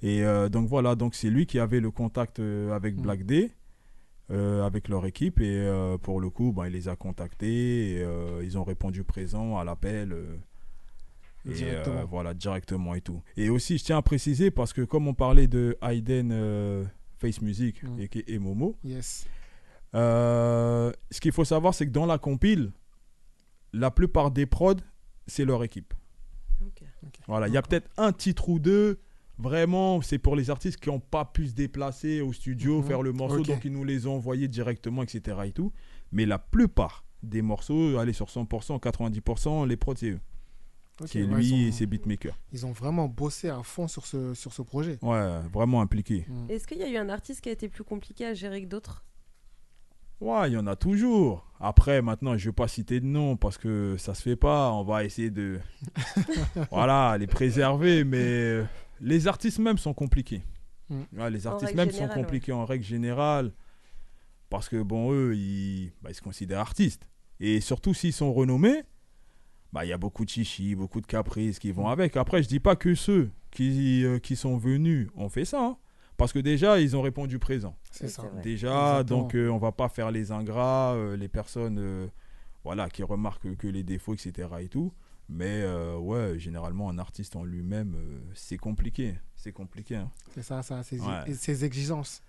Et 0.03 0.23
euh, 0.25 0.49
donc 0.49 0.69
voilà, 0.69 0.95
donc 0.95 1.15
c'est 1.15 1.29
lui 1.31 1.45
qui 1.47 1.59
avait 1.59 1.81
le 1.81 1.91
contact 1.91 2.39
avec 2.41 2.97
Mhm. 2.97 3.03
Black 3.03 3.23
Day, 3.25 3.51
avec 4.31 4.89
leur 4.89 5.05
équipe. 5.07 5.41
Et 5.41 5.69
pour 6.03 6.21
le 6.21 6.31
coup, 6.31 6.53
ben, 6.53 6.67
il 6.67 6.73
les 6.73 6.89
a 6.89 6.97
contactés. 6.97 7.99
Et, 8.01 8.07
ils 8.43 8.57
ont 8.59 8.65
répondu 8.65 9.05
présent 9.05 9.59
à 9.59 9.65
l'appel. 9.65 10.15
et 11.47 11.53
Directement. 11.53 12.05
voilà, 12.07 12.35
directement 12.35 12.95
et 12.95 13.01
tout. 13.01 13.23
Et 13.37 13.49
aussi, 13.51 13.79
je 13.79 13.85
tiens 13.85 13.99
à 13.99 14.03
préciser, 14.03 14.51
parce 14.51 14.73
que 14.73 14.83
comme 14.83 15.07
on 15.09 15.15
parlait 15.15 15.47
de 15.49 15.77
Hayden 15.83 16.33
Face 17.19 17.41
Music 17.43 17.83
Mhm. 17.83 18.07
et, 18.27 18.39
Momo, 18.39 18.77
Yes. 18.85 19.27
euh, 19.95 20.93
ce 21.11 21.21
qu'il 21.21 21.33
faut 21.33 21.45
savoir, 21.45 21.75
c'est 21.75 21.87
que 21.87 21.91
dans 21.93 22.07
la 22.07 22.19
compile, 22.19 22.73
la 23.73 23.91
plupart 23.91 24.31
des 24.31 24.47
prods, 24.47 24.75
c'est 25.27 25.45
leur 25.45 25.63
équipe. 25.65 25.95
Ok. 26.65 26.83
Voilà, 27.27 27.49
il 27.49 27.55
y 27.55 27.57
a 27.57 27.63
peut-être 27.63 27.89
un 27.97 28.13
titre 28.13 28.49
ou 28.49 28.59
deux, 28.59 28.99
vraiment, 29.39 30.01
c'est 30.03 30.19
pour 30.19 30.35
les 30.37 30.51
artistes 30.51 30.79
qui 30.81 30.89
n'ont 30.89 31.01
pas 31.01 31.25
pu 31.25 31.47
se 31.49 31.53
déplacer 31.55 32.21
au 32.21 32.33
studio, 32.33 32.79
Mhm. 32.81 32.85
faire 32.87 33.03
le 33.03 33.13
morceau, 33.13 33.43
donc 33.43 33.65
ils 33.65 33.73
nous 33.73 33.85
les 33.85 34.07
ont 34.07 34.15
envoyés 34.17 34.49
directement, 34.49 35.03
etc. 35.03 35.39
Et 35.47 35.53
tout. 35.53 35.73
Mais 36.13 36.27
la 36.27 36.39
plupart 36.39 37.05
des 37.23 37.43
morceaux, 37.43 37.99
allez 37.99 38.13
sur 38.13 38.31
100%, 38.31 38.79
90%, 38.79 39.65
les 39.65 39.77
prods, 39.77 39.97
c'est 39.97 40.11
eux. 40.11 40.21
Ok, 41.00 41.09
c'est 41.12 41.23
ouais, 41.23 41.37
lui 41.37 41.69
et 41.69 41.73
ses 41.73 41.87
beatmakers. 41.87 42.37
ils 42.52 42.67
ont 42.67 42.73
vraiment 42.73 43.07
bossé 43.07 43.49
à 43.49 43.62
fond 43.62 43.87
sur 43.87 44.07
ce, 44.07 44.35
sur 44.35 44.52
ce 44.52 44.62
projet. 44.62 44.99
Ouais, 45.02 45.40
vraiment 45.52 45.81
impliqués. 45.81 46.26
Mm. 46.28 46.50
Est-ce 46.50 46.67
qu'il 46.67 46.78
y 46.78 46.83
a 46.83 46.88
eu 46.88 46.97
un 46.97 47.09
artiste 47.09 47.40
qui 47.40 47.49
a 47.49 47.52
été 47.52 47.69
plus 47.69 47.85
compliqué 47.85 48.26
à 48.26 48.35
gérer 48.35 48.62
que 48.62 48.67
d'autres? 48.67 49.05
Ouais, 50.21 50.50
il 50.50 50.55
y 50.55 50.57
en 50.57 50.67
a 50.67 50.75
toujours. 50.75 51.47
Après, 51.61 52.02
maintenant, 52.02 52.37
je 52.37 52.47
ne 52.47 52.50
vais 52.50 52.55
pas 52.55 52.67
citer 52.67 52.99
de 52.99 53.07
nom 53.07 53.37
parce 53.37 53.59
que 53.59 53.97
ça 53.99 54.14
se 54.14 54.23
fait 54.23 54.37
pas. 54.37 54.73
On 54.73 54.83
va 54.83 55.05
essayer 55.05 55.31
de. 55.31 55.61
voilà, 56.73 57.17
les 57.19 57.28
préserver. 57.28 58.02
Mais 58.02 58.64
les 59.00 59.28
artistes 59.28 59.61
même 59.61 59.78
sont 59.78 59.95
compliqués. 59.95 60.43
Mm. 60.88 61.02
Ouais, 61.17 61.31
les 61.31 61.47
artistes 61.47 61.75
même 61.75 61.90
générale, 61.90 62.11
sont 62.11 62.23
compliqués 62.23 62.52
en 62.52 62.64
règle 62.64 62.85
générale. 62.85 63.52
Parce 64.50 64.69
que, 64.69 64.83
bon, 64.83 65.12
eux, 65.12 65.37
ils, 65.37 65.93
bah, 66.02 66.11
ils 66.11 66.14
se 66.14 66.23
considèrent 66.23 66.61
artistes. 66.61 67.07
Et 67.38 67.61
surtout 67.61 67.95
s'ils 67.95 68.12
sont 68.12 68.33
renommés, 68.33 68.83
bah, 69.73 69.85
il 69.85 69.89
y 69.89 69.93
a 69.93 69.99
beaucoup 69.99 70.25
de 70.25 70.31
chichis, 70.31 70.75
beaucoup 70.75 71.01
de 71.01 71.07
caprices 71.07 71.59
qui 71.59 71.73
vont 71.73 71.89
avec. 71.89 72.17
Après, 72.17 72.43
je 72.43 72.49
dis 72.49 72.61
pas 72.61 72.77
que 72.77 72.95
ceux 72.95 73.31
qui, 73.51 74.05
euh, 74.05 74.19
qui 74.19 74.37
sont 74.37 74.57
venus 74.57 75.09
ont 75.16 75.29
fait 75.29 75.45
ça. 75.45 75.62
hein. 75.62 75.77
Parce 76.16 76.33
que 76.33 76.38
déjà, 76.40 76.81
ils 76.81 76.97
ont 76.97 77.03
répondu 77.03 77.38
présent. 77.38 77.77
C'est 77.92 78.09
ça. 78.09 78.25
Déjà, 78.42 79.01
Exactement. 79.01 79.21
donc 79.23 79.35
euh, 79.37 79.49
on 79.51 79.59
va 79.59 79.71
pas 79.73 79.88
faire 79.88 80.11
les 80.11 80.33
ingrats, 80.33 80.95
euh, 80.95 81.16
les 81.16 81.29
personnes 81.29 81.79
euh, 81.79 82.09
voilà, 82.64 82.88
qui 82.88 83.03
remarquent 83.05 83.55
que 83.57 83.69
les 83.69 83.85
défauts, 83.85 84.14
etc. 84.14 84.49
et 84.61 84.69
tout. 84.69 84.92
Mais 85.29 85.61
euh, 85.62 85.97
ouais, 85.99 86.38
généralement, 86.38 86.88
un 86.90 86.99
artiste 86.99 87.37
en 87.37 87.45
lui-même, 87.45 87.95
euh, 87.97 88.19
c'est 88.35 88.57
compliqué. 88.57 89.14
C'est 89.37 89.53
compliqué. 89.53 89.97
hein. 89.97 90.11
C'est 90.35 90.42
ça, 90.42 90.62
ça, 90.62 90.83
ses, 90.83 90.99
Ouais. 91.01 91.33
ses 91.35 91.64
exigences. 91.64 92.23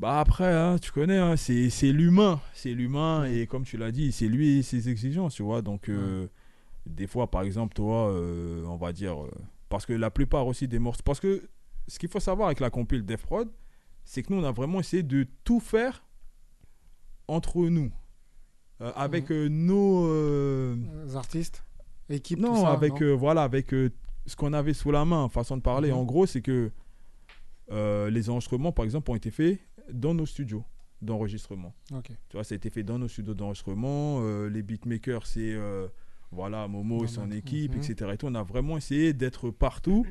Bah 0.00 0.20
après, 0.20 0.54
hein, 0.54 0.78
tu 0.80 0.92
connais, 0.92 1.18
hein, 1.18 1.36
c'est 1.36 1.68
c'est 1.70 1.90
l'humain. 1.92 2.40
C'est 2.54 2.72
l'humain. 2.72 3.24
Et 3.24 3.46
comme 3.48 3.64
tu 3.64 3.76
l'as 3.76 3.90
dit, 3.90 4.12
c'est 4.12 4.28
lui 4.28 4.58
et 4.58 4.62
ses 4.62 4.88
exigences, 4.88 5.34
tu 5.34 5.42
vois. 5.42 5.60
Donc, 5.60 5.88
euh, 5.88 6.28
des 6.88 7.06
fois, 7.06 7.30
par 7.30 7.42
exemple, 7.42 7.74
toi, 7.74 8.10
euh, 8.10 8.64
on 8.66 8.76
va 8.76 8.92
dire. 8.92 9.22
euh, 9.22 9.30
parce 9.68 9.84
que 9.84 9.92
la 9.92 10.10
plupart 10.10 10.46
aussi 10.46 10.66
des 10.66 10.78
morceaux. 10.78 11.02
Parce 11.04 11.20
que 11.20 11.48
ce 11.86 11.98
qu'il 11.98 12.08
faut 12.08 12.20
savoir 12.20 12.48
avec 12.48 12.60
la 12.60 12.70
compile 12.70 13.04
Def 13.04 13.22
Prod, 13.22 13.48
c'est 14.04 14.22
que 14.22 14.32
nous, 14.32 14.40
on 14.40 14.44
a 14.44 14.52
vraiment 14.52 14.80
essayé 14.80 15.02
de 15.02 15.26
tout 15.44 15.60
faire 15.60 16.02
entre 17.28 17.58
nous. 17.68 17.92
Euh, 18.80 18.92
avec 18.94 19.30
euh, 19.30 19.48
nos. 19.48 20.06
Les 21.04 21.16
artistes, 21.16 21.64
équipe, 22.08 22.38
non, 22.38 22.54
tout 22.54 22.60
ça. 22.62 22.72
avec 22.72 23.00
non 23.00 23.16
voilà, 23.16 23.42
avec 23.42 23.70
ce 23.70 24.36
qu'on 24.36 24.52
avait 24.52 24.72
sous 24.72 24.90
la 24.90 25.04
main, 25.04 25.28
façon 25.28 25.56
de 25.56 25.62
parler. 25.62 25.90
Mhm. 25.90 25.96
En 25.98 26.04
gros, 26.04 26.26
c'est 26.26 26.42
que 26.42 26.70
les 27.70 28.30
enregistrements, 28.30 28.72
par 28.72 28.84
exemple, 28.84 29.10
ont 29.10 29.16
été 29.16 29.30
faits 29.30 29.58
dans 29.92 30.14
nos 30.14 30.26
studios 30.26 30.64
d'enregistrement. 31.02 31.74
Tu 32.02 32.12
vois, 32.32 32.44
ça 32.44 32.54
a 32.54 32.56
été 32.56 32.70
fait 32.70 32.82
dans 32.82 32.98
nos 32.98 33.08
studios 33.08 33.34
d'enregistrement. 33.34 34.22
les 34.48 34.62
beatmakers, 34.62 35.26
c'est 35.26 35.54
voilà, 36.30 36.68
Momo 36.68 37.04
et 37.04 37.08
son 37.08 37.30
équipe, 37.30 37.74
mhm. 37.74 37.82
etc. 37.82 38.10
Et 38.14 38.16
tout. 38.16 38.26
On 38.26 38.34
a 38.34 38.42
vraiment 38.42 38.76
essayé 38.76 39.12
d'être 39.12 39.50
partout 39.50 40.06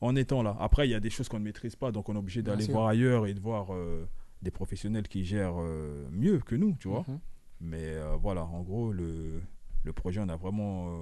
en 0.00 0.14
étant 0.16 0.42
là. 0.42 0.56
Après, 0.60 0.86
il 0.86 0.90
y 0.90 0.94
a 0.94 1.00
des 1.00 1.10
choses 1.10 1.28
qu'on 1.28 1.38
ne 1.38 1.44
maîtrise 1.44 1.76
pas, 1.76 1.92
donc 1.92 2.08
on 2.08 2.14
est 2.14 2.18
obligé 2.18 2.42
d'aller 2.42 2.66
voir 2.66 2.88
ailleurs 2.88 3.26
et 3.26 3.34
de 3.34 3.40
voir 3.40 3.74
euh, 3.74 4.06
des 4.42 4.50
professionnels 4.50 5.08
qui 5.08 5.24
gèrent 5.24 5.60
euh, 5.60 6.06
mieux 6.10 6.38
que 6.38 6.54
nous, 6.54 6.76
tu 6.78 6.88
vois. 6.88 7.04
Mhm. 7.08 7.18
Mais 7.60 7.94
euh, 7.94 8.16
voilà, 8.16 8.44
en 8.44 8.62
gros, 8.62 8.92
le, 8.92 9.40
le 9.84 9.92
projet, 9.92 10.20
on 10.20 10.28
a 10.28 10.36
vraiment 10.36 10.92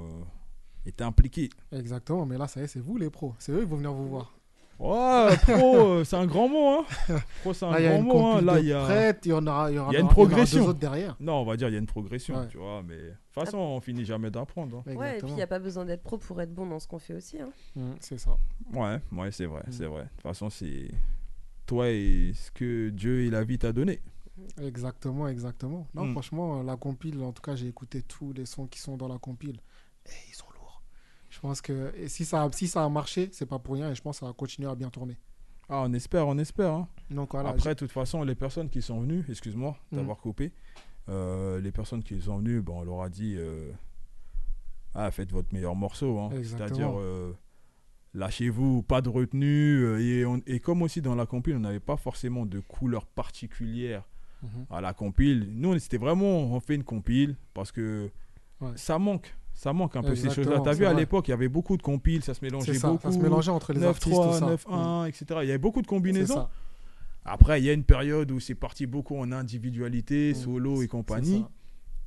été 0.86 1.02
impliqué. 1.02 1.50
Exactement, 1.72 2.26
mais 2.26 2.38
là, 2.38 2.46
ça 2.46 2.60
y 2.60 2.64
est, 2.64 2.68
c'est 2.68 2.80
vous 2.80 2.96
les 2.96 3.10
pros. 3.10 3.34
C'est 3.38 3.52
eux 3.52 3.60
qui 3.60 3.66
vont 3.66 3.76
venir 3.76 3.92
vous 3.92 4.08
voir. 4.08 4.38
Ouais, 4.78 5.36
pro, 5.42 5.76
euh, 5.78 6.04
c'est 6.04 6.16
un 6.16 6.26
grand 6.26 6.48
mot, 6.48 6.68
hein. 6.80 6.84
Pro, 7.42 7.52
c'est 7.54 7.64
un 7.64 7.70
Là, 7.70 7.76
a 7.76 7.82
grand 7.98 8.02
mot, 8.02 8.26
hein. 8.26 8.40
Là, 8.42 8.58
il 8.58 8.66
y 8.66 8.72
a. 8.72 8.82
prête, 8.84 9.20
il 9.24 9.28
y 9.28 9.32
en 9.32 9.46
aura, 9.46 9.70
il 9.70 9.74
y 9.76 9.78
aura, 9.78 9.90
il 9.92 9.94
y 9.94 9.96
a 9.96 10.00
une 10.00 10.00
il 10.00 10.00
y 10.00 10.02
en 10.02 10.04
aura 10.06 10.12
progression. 10.14 10.60
deux 10.62 10.68
autres 10.70 10.78
derrière. 10.80 11.16
Non, 11.20 11.34
on 11.40 11.44
va 11.44 11.56
dire, 11.56 11.68
il 11.68 11.72
y 11.72 11.76
a 11.76 11.78
une 11.78 11.86
progression, 11.86 12.34
Ouais. 12.36 12.48
tu 12.48 12.58
vois. 12.58 12.82
Mais 12.82 12.96
de 12.96 13.08
toute 13.10 13.34
façon, 13.44 13.58
on 13.58 13.80
finit 13.80 14.04
jamais 14.04 14.30
d'apprendre. 14.30 14.82
hein. 14.86 14.94
Ouais, 14.96 15.16
et 15.16 15.18
puis 15.20 15.28
il 15.30 15.34
n'y 15.36 15.42
a 15.42 15.46
pas 15.46 15.58
besoin 15.60 15.84
d'être 15.84 16.02
pro 16.02 16.18
pour 16.18 16.40
être 16.42 16.52
bon 16.52 16.66
dans 16.66 16.80
ce 16.80 16.88
qu'on 16.88 16.98
fait 16.98 17.14
aussi. 17.14 17.40
hein. 17.40 17.50
Mhm, 17.76 17.94
c'est 18.00 18.18
ça. 18.18 18.36
Ouais, 18.72 18.98
ouais, 19.12 19.30
c'est 19.30 19.46
vrai, 19.46 19.62
Mm. 19.68 19.72
c'est 19.72 19.86
vrai. 19.86 20.02
De 20.02 20.08
toute 20.08 20.22
façon, 20.22 20.50
c'est 20.50 20.88
toi 21.66 21.88
et 21.88 22.32
ce 22.34 22.50
que 22.50 22.90
Dieu 22.90 23.20
et 23.22 23.30
la 23.30 23.44
vie 23.44 23.58
t'a 23.58 23.72
donné. 23.72 24.00
Exactement, 24.60 25.28
exactement. 25.28 25.86
Non, 25.94 26.06
Mm. 26.06 26.12
franchement, 26.12 26.62
la 26.62 26.76
compile, 26.76 27.22
en 27.22 27.32
tout 27.32 27.42
cas, 27.42 27.54
j'ai 27.54 27.68
écouté 27.68 28.02
tous 28.02 28.32
les 28.32 28.44
sons 28.46 28.66
qui 28.66 28.80
sont 28.80 28.96
dans 28.96 29.08
la 29.08 29.18
compile. 29.18 29.60
Et 30.06 30.10
ils 30.28 30.34
sont 30.34 30.46
pense 31.46 31.60
que 31.60 31.92
et 31.96 32.08
si, 32.08 32.24
ça, 32.24 32.48
si 32.52 32.66
ça 32.68 32.84
a 32.84 32.88
marché, 32.88 33.28
c'est 33.32 33.44
pas 33.46 33.58
pour 33.58 33.74
rien 33.74 33.90
et 33.90 33.94
je 33.94 34.00
pense 34.00 34.16
que 34.16 34.20
ça 34.20 34.26
va 34.26 34.32
continuer 34.32 34.68
à 34.70 34.74
bien 34.74 34.88
tourner. 34.88 35.16
Ah, 35.68 35.82
on 35.86 35.92
espère, 35.92 36.26
on 36.26 36.38
espère. 36.38 36.72
hein. 36.72 36.88
Donc 37.10 37.32
voilà. 37.32 37.50
Après, 37.50 37.74
de 37.74 37.78
toute 37.78 37.92
façon, 37.92 38.22
les 38.22 38.34
personnes 38.34 38.68
qui 38.70 38.80
sont 38.82 39.00
venues, 39.00 39.24
excuse-moi 39.28 39.76
Mm. 39.92 39.96
d'avoir 39.96 40.16
coupé, 40.18 40.52
euh, 41.10 41.60
les 41.60 41.70
personnes 41.72 42.02
qui 42.02 42.18
sont 42.20 42.38
venues, 42.38 42.62
bon, 42.62 42.80
on 42.80 42.84
leur 42.84 43.02
a 43.02 43.08
dit 43.10 43.34
euh, 43.36 43.70
Ah, 44.94 45.10
faites 45.10 45.32
votre 45.32 45.52
meilleur 45.52 45.74
morceau. 45.74 46.18
hein. 46.18 46.30
C'est-à-dire, 46.42 46.92
euh, 46.98 47.32
lâchez-vous, 48.14 48.82
pas 48.82 49.00
de 49.02 49.08
retenue. 49.08 50.00
et, 50.00 50.24
on- 50.24 50.40
et 50.46 50.60
comme 50.60 50.82
aussi 50.82 51.00
dans 51.02 51.14
la 51.14 51.26
compile, 51.26 51.56
on 51.56 51.60
n'avait 51.60 51.80
pas 51.80 51.96
forcément 51.96 52.46
de 52.46 52.60
couleur 52.60 53.04
particulière 53.06 54.04
Mhm. 54.42 54.66
à 54.70 54.80
la 54.80 54.92
compile. 54.94 55.48
Nous, 55.52 55.78
c'était 55.78 55.98
vraiment, 55.98 56.26
on 56.54 56.60
fait 56.60 56.74
une 56.76 56.84
compile 56.84 57.36
parce 57.54 57.72
que 57.72 58.10
Ouais. 58.60 58.70
ça 58.76 58.98
manque. 58.98 59.34
Ça 59.54 59.72
manque 59.72 59.96
un 59.96 60.02
peu 60.02 60.14
ces 60.16 60.30
choses-là. 60.30 60.60
T'as 60.60 60.72
vu, 60.74 60.84
à 60.84 60.92
l'époque, 60.92 61.28
il 61.28 61.30
y 61.30 61.34
avait 61.34 61.48
beaucoup 61.48 61.76
de 61.76 61.82
compiles, 61.82 62.22
ça 62.22 62.34
se 62.34 62.44
mélangeait 62.44 62.74
ça, 62.74 62.88
beaucoup. 62.90 63.02
ça 63.02 63.12
se 63.12 63.18
mélangeait 63.18 63.50
entre 63.52 63.72
les 63.72 63.82
artistes, 63.84 64.14
tout 64.14 64.20
9-3, 64.20 64.38
ça. 64.38 64.46
9-1, 64.46 65.06
etc. 65.08 65.24
Il 65.42 65.46
y 65.48 65.50
avait 65.50 65.58
beaucoup 65.58 65.80
de 65.82 65.86
combinaisons. 65.86 66.46
Après, 67.24 67.60
il 67.60 67.64
y 67.64 67.70
a 67.70 67.72
une 67.72 67.84
période 67.84 68.30
où 68.32 68.40
c'est 68.40 68.54
parti 68.54 68.86
beaucoup 68.86 69.16
en 69.16 69.32
individualité, 69.32 70.32
Mm, 70.32 70.34
solo 70.34 70.82
et 70.82 70.88
compagnie. 70.88 71.44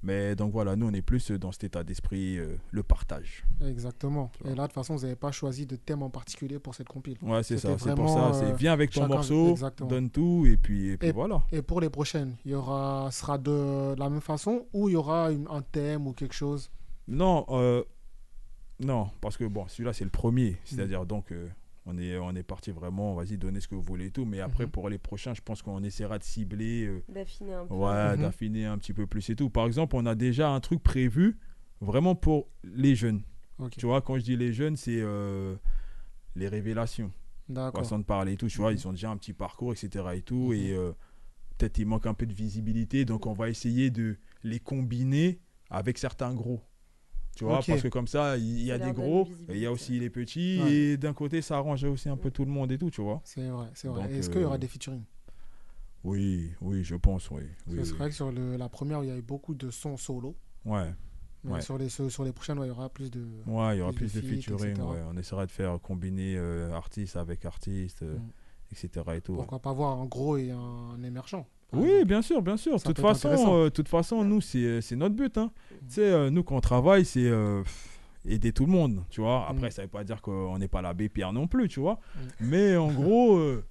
Mais 0.03 0.35
donc 0.35 0.51
voilà, 0.51 0.75
nous, 0.75 0.85
on 0.87 0.93
est 0.93 1.01
plus 1.01 1.31
dans 1.31 1.51
cet 1.51 1.63
état 1.63 1.83
d'esprit, 1.83 2.37
euh, 2.37 2.55
le 2.69 2.83
partage. 2.83 3.43
Exactement. 3.65 4.31
Et 4.45 4.49
là, 4.49 4.53
de 4.55 4.61
toute 4.67 4.73
façon, 4.73 4.95
vous 4.95 5.01
n'avez 5.01 5.15
pas 5.15 5.31
choisi 5.31 5.65
de 5.65 5.75
thème 5.75 6.03
en 6.03 6.11
particulier 6.11 6.59
pour 6.59 6.75
cette 6.75 6.87
compile. 6.87 7.17
Ouais, 7.23 7.41
c'est 7.41 7.57
ça. 7.57 7.75
C'est 7.79 7.95
pour 7.95 8.09
ça. 8.09 8.31
C'est 8.33 8.51
euh, 8.51 8.53
viens 8.53 8.73
avec 8.73 8.91
ton 8.91 9.07
morceau, 9.07 9.51
exactement. 9.51 9.89
donne 9.89 10.11
tout, 10.11 10.45
et 10.47 10.55
puis, 10.57 10.89
et 10.89 10.97
puis 10.97 11.07
Et- 11.09 11.11
voilà. 11.11 11.41
Et 11.51 11.63
pour 11.63 11.81
les 11.81 11.89
prochaines, 11.89 12.35
il 12.45 12.51
y 12.51 12.55
aura, 12.55 13.09
sera 13.11 13.39
de 13.39 13.95
la 13.97 14.09
même 14.09 14.21
façon 14.21 14.65
ou 14.71 14.87
il 14.87 14.93
y 14.93 14.95
aura 14.95 15.31
une- 15.31 15.47
un 15.49 15.63
thème 15.63 16.05
ou 16.05 16.13
quelque 16.13 16.35
chose? 16.35 16.69
Non, 17.07 17.45
euh, 17.49 17.83
non, 18.79 19.09
parce 19.21 19.37
que 19.37 19.45
bon, 19.45 19.67
celui-là, 19.67 19.93
c'est 19.93 20.03
le 20.03 20.09
premier. 20.09 20.57
C'est-à-dire, 20.65 21.05
donc, 21.05 21.31
euh, 21.31 21.47
On 21.89 21.97
est, 21.97 22.17
on 22.17 22.35
est 22.35 22.43
parti 22.43 22.71
vraiment, 22.71 23.13
vas-y, 23.15 23.37
donnez 23.37 23.61
ce 23.61 23.67
que 23.69 23.73
vous 23.75 23.81
voulez 23.81 24.07
et 24.07 24.11
tout. 24.11 24.25
Mais 24.25 24.41
après, 24.41 24.65
Mhm. 24.65 24.71
pour 24.71 24.89
les 24.89 24.97
prochains, 24.97 25.33
je 25.33 25.39
pense 25.41 25.61
qu'on 25.61 25.81
essaiera 25.83 26.19
de 26.19 26.23
cibler, 26.25 26.85
euh, 26.85 27.01
D'affiner 27.07 27.53
un 27.53 27.65
peu. 27.65 27.73
ouais, 27.75 28.15
Mhm. 28.17 28.21
d'affiner 28.23 28.65
un 28.65 28.77
petit 28.77 28.91
peu 28.91 29.07
plus 29.07 29.29
et 29.29 29.37
tout. 29.37 29.49
Par 29.49 29.65
exemple, 29.67 29.95
on 29.95 30.05
a 30.05 30.13
déjà 30.13 30.49
un 30.49 30.59
truc 30.59 30.83
prévu 30.83 31.37
vraiment 31.79 32.13
pour 32.13 32.49
les 32.65 32.93
jeunes. 32.93 33.21
Tu 33.77 33.85
vois, 33.85 34.01
quand 34.01 34.17
je 34.17 34.23
dis 34.25 34.35
les 34.35 34.51
jeunes, 34.51 34.75
c'est 34.75 34.99
euh, 34.99 35.55
les 36.35 36.49
révélations. 36.49 37.09
D'accord. 37.47 37.83
Façon 37.83 37.99
de 37.99 38.03
parler 38.03 38.33
et 38.33 38.35
tout. 38.37 38.49
Tu 38.49 38.57
vois, 38.57 38.71
Mhm. 38.71 38.77
ils 38.79 38.87
ont 38.89 38.91
déjà 38.91 39.09
un 39.09 39.15
petit 39.15 39.31
parcours, 39.31 39.71
etc. 39.71 40.03
et 40.13 40.21
tout. 40.21 40.51
Et 40.51 40.73
euh, 40.73 40.91
peut-être 41.57 41.77
il 41.77 41.85
manque 41.85 42.05
un 42.05 42.13
peu 42.13 42.25
de 42.25 42.33
visibilité. 42.33 43.05
Donc, 43.05 43.25
on 43.27 43.33
va 43.33 43.47
essayer 43.47 43.91
de 43.91 44.17
les 44.43 44.59
combiner 44.59 45.39
avec 45.69 45.97
certains 45.99 46.33
gros. 46.35 46.61
Tu 47.37 47.43
vois, 47.43 47.59
parce 47.61 47.83
que 47.83 47.87
comme 47.89 48.07
ça, 48.07 48.35
il 48.35 48.63
y, 48.63 48.71
a 48.71 48.79
des 48.79 48.91
gros, 48.91 49.27
et 49.47 49.53
il 49.53 49.59
y 49.59 49.67
a 49.67 49.71
aussi 49.71 49.99
les 49.99 50.09
petits. 50.09 50.59
Ouais. 50.59 50.73
Et 50.73 50.97
d'un 50.97 51.13
côté, 51.13 51.43
ça 51.43 51.57
arrange 51.57 51.83
aussi 51.83 52.09
un 52.09 52.17
peu 52.17 52.31
tout 52.31 52.43
le 52.43 52.49
monde 52.51 52.71
et 52.71 52.79
tout, 52.79 52.89
tu 52.89 53.01
vois. 53.01 53.21
C'est 53.23 53.47
vrai, 53.47 53.67
c'est 53.75 53.87
vrai. 53.87 54.11
Est-ce 54.11 54.29
qu'il 54.31 54.41
y 54.41 54.43
aura 54.43 54.55
euh, 54.55 54.57
des 54.57 54.67
featuring? 54.67 55.03
Oui, 56.03 56.51
oui, 56.61 56.83
je 56.83 56.95
pense, 56.95 57.29
oui. 57.29 57.41
Parce 57.43 57.67
oui, 57.67 57.77
que 57.77 57.83
C'est 57.83 57.91
oui. 57.91 57.97
vrai 57.99 58.09
que 58.09 58.15
sur 58.15 58.31
le- 58.31 58.57
la 58.57 58.69
première, 58.69 59.03
il 59.03 59.07
y 59.09 59.11
avait 59.11 59.21
beaucoup 59.21 59.53
de 59.53 59.69
sons 59.69 59.97
solo. 59.97 60.35
Ouais. 60.65 60.91
Mais 61.43 61.53
Ouais. 61.53 61.61
sur, 61.61 61.77
les, 61.77 61.89
sur, 61.89 62.23
les 62.23 62.33
prochaines, 62.33 62.57
ouais, 62.57 62.65
il 62.65 62.69
y 62.69 62.71
aura 62.71 62.89
plus 62.89 63.11
de. 63.11 63.23
Ouais, 63.45 63.75
il 63.75 63.79
y 63.79 63.81
aura 63.81 63.91
Plus 63.93 64.11
plus 64.11 64.21
de 64.21 64.27
featuring. 64.27 64.71
etc. 64.71 64.87
ouais. 64.89 65.03
On 65.07 65.15
essaiera 65.17 65.45
de 65.45 65.51
faire 65.51 65.79
combiner 65.79 66.35
euh, 66.37 66.71
artiste 66.73 67.15
avec 67.17 67.45
artiste, 67.45 68.01
euh, 68.01 68.17
Mm. 68.17 68.31
etc. 68.71 69.15
Et 69.15 69.21
tout, 69.21 69.33
ouais. 69.33 69.37
Pourquoi 69.37 69.59
pas 69.59 69.73
voir 69.73 69.99
un 69.99 70.05
gros 70.05 70.37
et 70.37 70.49
un 70.49 71.01
émergent 71.03 71.45
Oui, 71.73 72.05
bien 72.05 72.21
sûr, 72.21 72.41
bien 72.41 72.57
sûr. 72.57 72.77
De 72.77 72.81
toute 72.81 72.99
façon, 72.99 73.53
euh, 73.55 73.69
toute 73.69 73.89
façon, 73.89 74.23
nous, 74.23 74.41
c'est 74.41 74.81
c'est 74.81 74.95
notre 74.95 75.15
but. 75.15 75.37
Hein. 75.37 75.51
Tu 75.87 75.95
sais, 75.95 76.01
euh, 76.11 76.29
nous, 76.29 76.43
quand 76.43 76.55
on 76.55 76.61
travaille, 76.61 77.03
c'est 77.05 77.25
euh, 77.27 77.61
aider 78.25 78.51
tout 78.53 78.65
le 78.65 78.71
monde, 78.71 79.03
tu 79.09 79.21
vois. 79.21 79.47
Après, 79.49 79.67
Mm. 79.67 79.71
ça 79.71 79.81
veut 79.81 79.87
pas 79.89 80.03
dire 80.03 80.21
qu'on 80.21 80.57
n'est 80.57 80.67
pas 80.69 80.81
la 80.81 80.93
BPR 80.93 81.33
non 81.33 81.47
plus, 81.47 81.67
tu 81.67 81.79
vois. 81.79 81.99
Mm. 82.15 82.19
Mais 82.41 82.77
en 82.77 82.87
gros, 82.91 83.37
euh, 83.37 83.65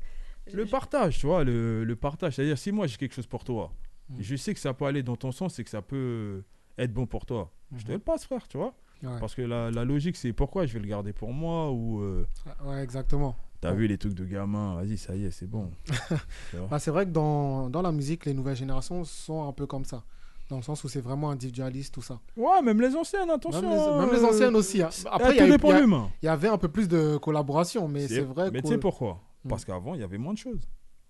le 0.52 0.66
partage, 0.66 1.18
tu 1.18 1.26
vois, 1.26 1.42
le, 1.42 1.84
le 1.84 1.96
partage. 1.96 2.34
C'est-à-dire, 2.36 2.58
si 2.58 2.70
moi, 2.70 2.86
j'ai 2.86 2.96
quelque 2.96 3.14
chose 3.14 3.26
pour 3.26 3.44
toi, 3.44 3.72
Mm. 4.08 4.16
je 4.20 4.36
sais 4.36 4.54
que 4.54 4.60
ça 4.60 4.72
peut 4.74 4.84
aller 4.84 5.02
dans 5.02 5.16
ton 5.16 5.32
sens 5.32 5.58
et 5.58 5.64
que 5.64 5.70
ça 5.70 5.82
peut 5.82 6.44
être 6.78 6.92
bon 6.92 7.06
pour 7.06 7.26
toi. 7.26 7.50
Je 7.74 7.82
te 7.82 7.88
Mhm. 7.88 7.94
le 7.94 7.98
passe, 7.98 8.24
frère, 8.24 8.46
tu 8.46 8.56
vois. 8.56 8.74
Ouais. 9.02 9.18
Parce 9.18 9.34
que 9.34 9.42
la, 9.42 9.70
la 9.72 9.84
logique, 9.84 10.16
c'est 10.16 10.32
pourquoi 10.32 10.64
je 10.66 10.74
vais 10.74 10.78
le 10.80 10.86
garder 10.86 11.12
pour 11.12 11.32
moi 11.32 11.72
ou... 11.72 12.00
euh, 12.02 12.24
Ouais, 12.64 12.82
exactement. 12.84 13.36
T'as 13.60 13.72
vu 13.72 13.86
les 13.86 13.98
trucs 13.98 14.14
de 14.14 14.24
gamin, 14.24 14.74
vas-y, 14.76 14.96
ça 14.98 15.16
y 15.16 15.24
est, 15.24 15.30
c'est 15.30 15.46
bon. 15.46 15.70
Bah, 16.70 16.78
c'est 16.78 16.90
vrai 16.90 17.06
que 17.06 17.10
dans, 17.10 17.68
dans 17.70 17.82
la 17.82 17.92
musique, 17.92 18.24
les 18.26 18.34
nouvelles 18.34 18.56
générations 18.56 19.04
sont 19.04 19.48
un 19.48 19.52
peu 19.52 19.66
comme 19.66 19.84
ça. 19.84 20.04
Dans 20.48 20.56
le 20.56 20.62
sens 20.62 20.84
où 20.84 20.88
c'est 20.88 21.00
vraiment 21.00 21.30
individualiste, 21.30 21.92
tout 21.94 22.02
ça. 22.02 22.20
Ouais, 22.36 22.62
même 22.62 22.80
les 22.80 22.94
anciennes, 22.94 23.30
attention. 23.30 23.62
Même 23.62 23.70
les, 23.70 24.06
même 24.06 24.14
les 24.14 24.24
euh, 24.24 24.28
anciennes 24.28 24.54
aussi. 24.56 24.80
hein. 24.82 24.90
Après, 25.06 25.14
Après, 25.30 25.36
il 25.36 26.22
y, 26.22 26.26
y 26.26 26.28
avait 26.28 26.48
un 26.48 26.58
peu 26.58 26.68
plus 26.68 26.86
de 26.86 27.16
collaboration, 27.16 27.88
mais 27.88 28.06
c'est 28.06 28.20
vrai 28.20 28.50
Mais 28.52 28.62
tu 28.62 28.68
sais 28.68 28.78
pourquoi? 28.78 29.20
Mm. 29.44 29.48
Parce 29.48 29.64
qu'avant, 29.64 29.94
il 29.94 30.00
y 30.00 30.04
avait 30.04 30.18
moins 30.18 30.34
de 30.34 30.38
choses. 30.38 30.60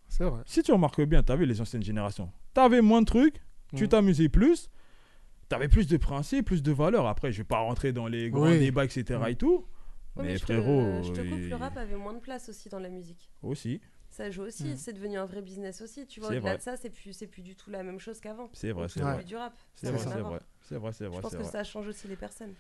C'est 0.08 0.24
vrai. 0.24 0.40
Si 0.46 0.62
tu 0.62 0.72
remarques 0.72 1.02
bien, 1.02 1.22
tu 1.22 1.32
as 1.32 1.36
vu 1.36 1.44
les 1.44 1.60
anciennes 1.60 1.82
générations. 1.82 2.30
Tu 2.54 2.60
avais 2.60 2.80
moins 2.80 3.00
de 3.02 3.06
trucs, 3.06 3.42
tu 3.74 3.84
Mm. 3.84 3.88
t'amusais 3.88 4.28
plus, 4.30 4.70
tu 5.50 5.54
avais 5.54 5.68
plus 5.68 5.86
de 5.86 5.96
principes, 5.98 6.46
plus 6.46 6.62
de 6.62 6.72
valeurs. 6.72 7.06
Après, 7.06 7.30
je 7.30 7.38
vais 7.38 7.44
pas 7.44 7.58
rentrer 7.58 7.92
dans 7.92 8.06
les 8.06 8.30
grands 8.30 8.42
Oui. 8.48 8.58
débats, 8.58 8.84
etc. 8.86 9.20
Mm. 9.22 9.28
et 9.28 9.34
tout. 9.34 9.66
Ouais, 10.16 10.24
mais, 10.24 10.36
je 10.36 10.44
te- 10.44 10.52
frérot, 10.52 11.02
je 11.02 11.12
te 11.12 11.20
coupe, 11.20 11.38
le 11.50 11.54
rap 11.56 11.76
avait 11.76 11.96
moins 11.96 12.14
de 12.14 12.20
place 12.20 12.48
aussi 12.48 12.68
dans 12.68 12.78
la 12.78 12.88
musique. 12.88 13.30
aussi, 13.42 13.80
Ça 14.08 14.30
joue 14.30 14.42
aussi, 14.44 14.76
c'est 14.78 14.92
devenu 14.94 15.18
un 15.18 15.26
vrai 15.26 15.42
business 15.42 15.82
aussi. 15.82 16.06
Tu 16.06 16.20
vois, 16.20 16.30
au-delà 16.30 16.56
de 16.56 16.62
ça, 16.62 16.76
c'est 16.76 16.90
plus, 16.90 17.12
c'est 17.12 17.26
plus 17.26 17.42
du 17.42 17.54
tout 17.54 17.70
la 17.70 17.82
même 17.82 17.98
chose 18.00 18.18
qu'avant. 18.20 18.48
c'est 18.54 18.72
vrai, 18.72 18.88
c'est 18.88 19.00
vrai. 19.00 19.22
du 19.24 19.36
rap. 19.36 19.54
C'est 19.74 19.90
vrai, 19.90 19.98
c'est 19.98 20.20
vrai. 20.20 20.40
C'est 20.62 20.76
vrai, 20.78 20.92
Je 21.16 21.20
pense 21.20 21.32
que 21.32 21.36
vrai. 21.42 21.50
ça 21.50 21.62
change 21.64 21.86
aussi 21.86 22.08
les 22.08 22.16
personnes. 22.16 22.54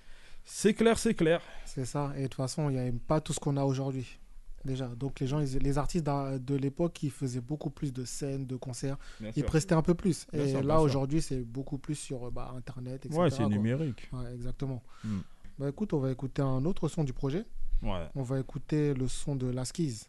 C'est 0.44 0.74
clair, 0.74 0.98
c'est 0.98 1.14
clair. 1.14 1.40
C'est 1.64 1.84
ça. 1.86 2.12
Et 2.16 2.22
de 2.22 2.26
toute 2.28 2.34
façon, 2.34 2.68
il 2.70 2.74
n'y 2.74 2.78
avait 2.78 2.92
pas 2.92 3.20
tout 3.20 3.32
ce 3.32 3.40
qu'on 3.40 3.56
a 3.56 3.64
aujourd'hui. 3.64 4.18
Déjà. 4.64 4.86
Donc, 4.88 5.20
les 5.20 5.26
gens, 5.28 5.38
ils- 5.40 5.58
les 5.58 5.78
artistes 5.78 6.04
de 6.06 6.54
l'époque, 6.56 7.00
ils 7.04 7.10
faisaient 7.10 7.40
beaucoup 7.40 7.70
plus 7.70 7.92
de 7.92 8.04
scènes, 8.04 8.46
de 8.46 8.56
concerts. 8.56 8.96
Bien 9.20 9.30
Ils 9.30 9.34
sûr. 9.40 9.46
prestaient 9.46 9.74
un 9.74 9.82
peu 9.82 9.94
plus. 9.94 10.26
Bien 10.32 10.42
Et 10.44 10.50
sûr, 10.50 10.62
là, 10.62 10.80
aujourd'hui, 10.80 11.22
c'est 11.22 11.40
beaucoup 11.40 11.78
plus 11.78 11.94
sur 11.94 12.30
bah, 12.32 12.52
Internet, 12.56 13.06
etc. 13.06 13.18
Ouais, 13.20 13.30
c'est 13.30 13.46
numérique. 13.46 14.08
Ouais, 14.12 14.34
exactement. 14.34 14.82
Mm. 15.04 15.18
Bah 15.58 15.68
écoute, 15.68 15.92
on 15.92 15.98
va 15.98 16.10
écouter 16.10 16.42
un 16.42 16.64
autre 16.64 16.88
son 16.88 17.02
du 17.04 17.12
projet. 17.12 17.44
Ouais. 17.82 18.08
On 18.14 18.22
va 18.22 18.38
écouter 18.38 18.94
le 18.94 19.08
son 19.08 19.36
de 19.36 19.46
Laskiz. 19.50 20.08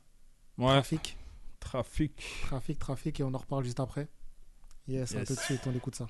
Ouais. 0.58 0.68
Trafic. 0.68 1.18
Trafic. 1.60 2.42
Trafic, 2.44 2.80
trafic, 2.80 3.20
et 3.20 3.24
on 3.24 3.34
en 3.34 3.38
reparle 3.38 3.64
juste 3.64 3.80
après. 3.80 4.08
Yes, 4.88 5.14
à 5.16 5.20
Yes. 5.20 5.28
tout 5.28 5.36
de 5.36 5.40
suite, 5.40 5.62
on 5.68 5.74
écoute 5.76 5.96
ça. 5.96 6.08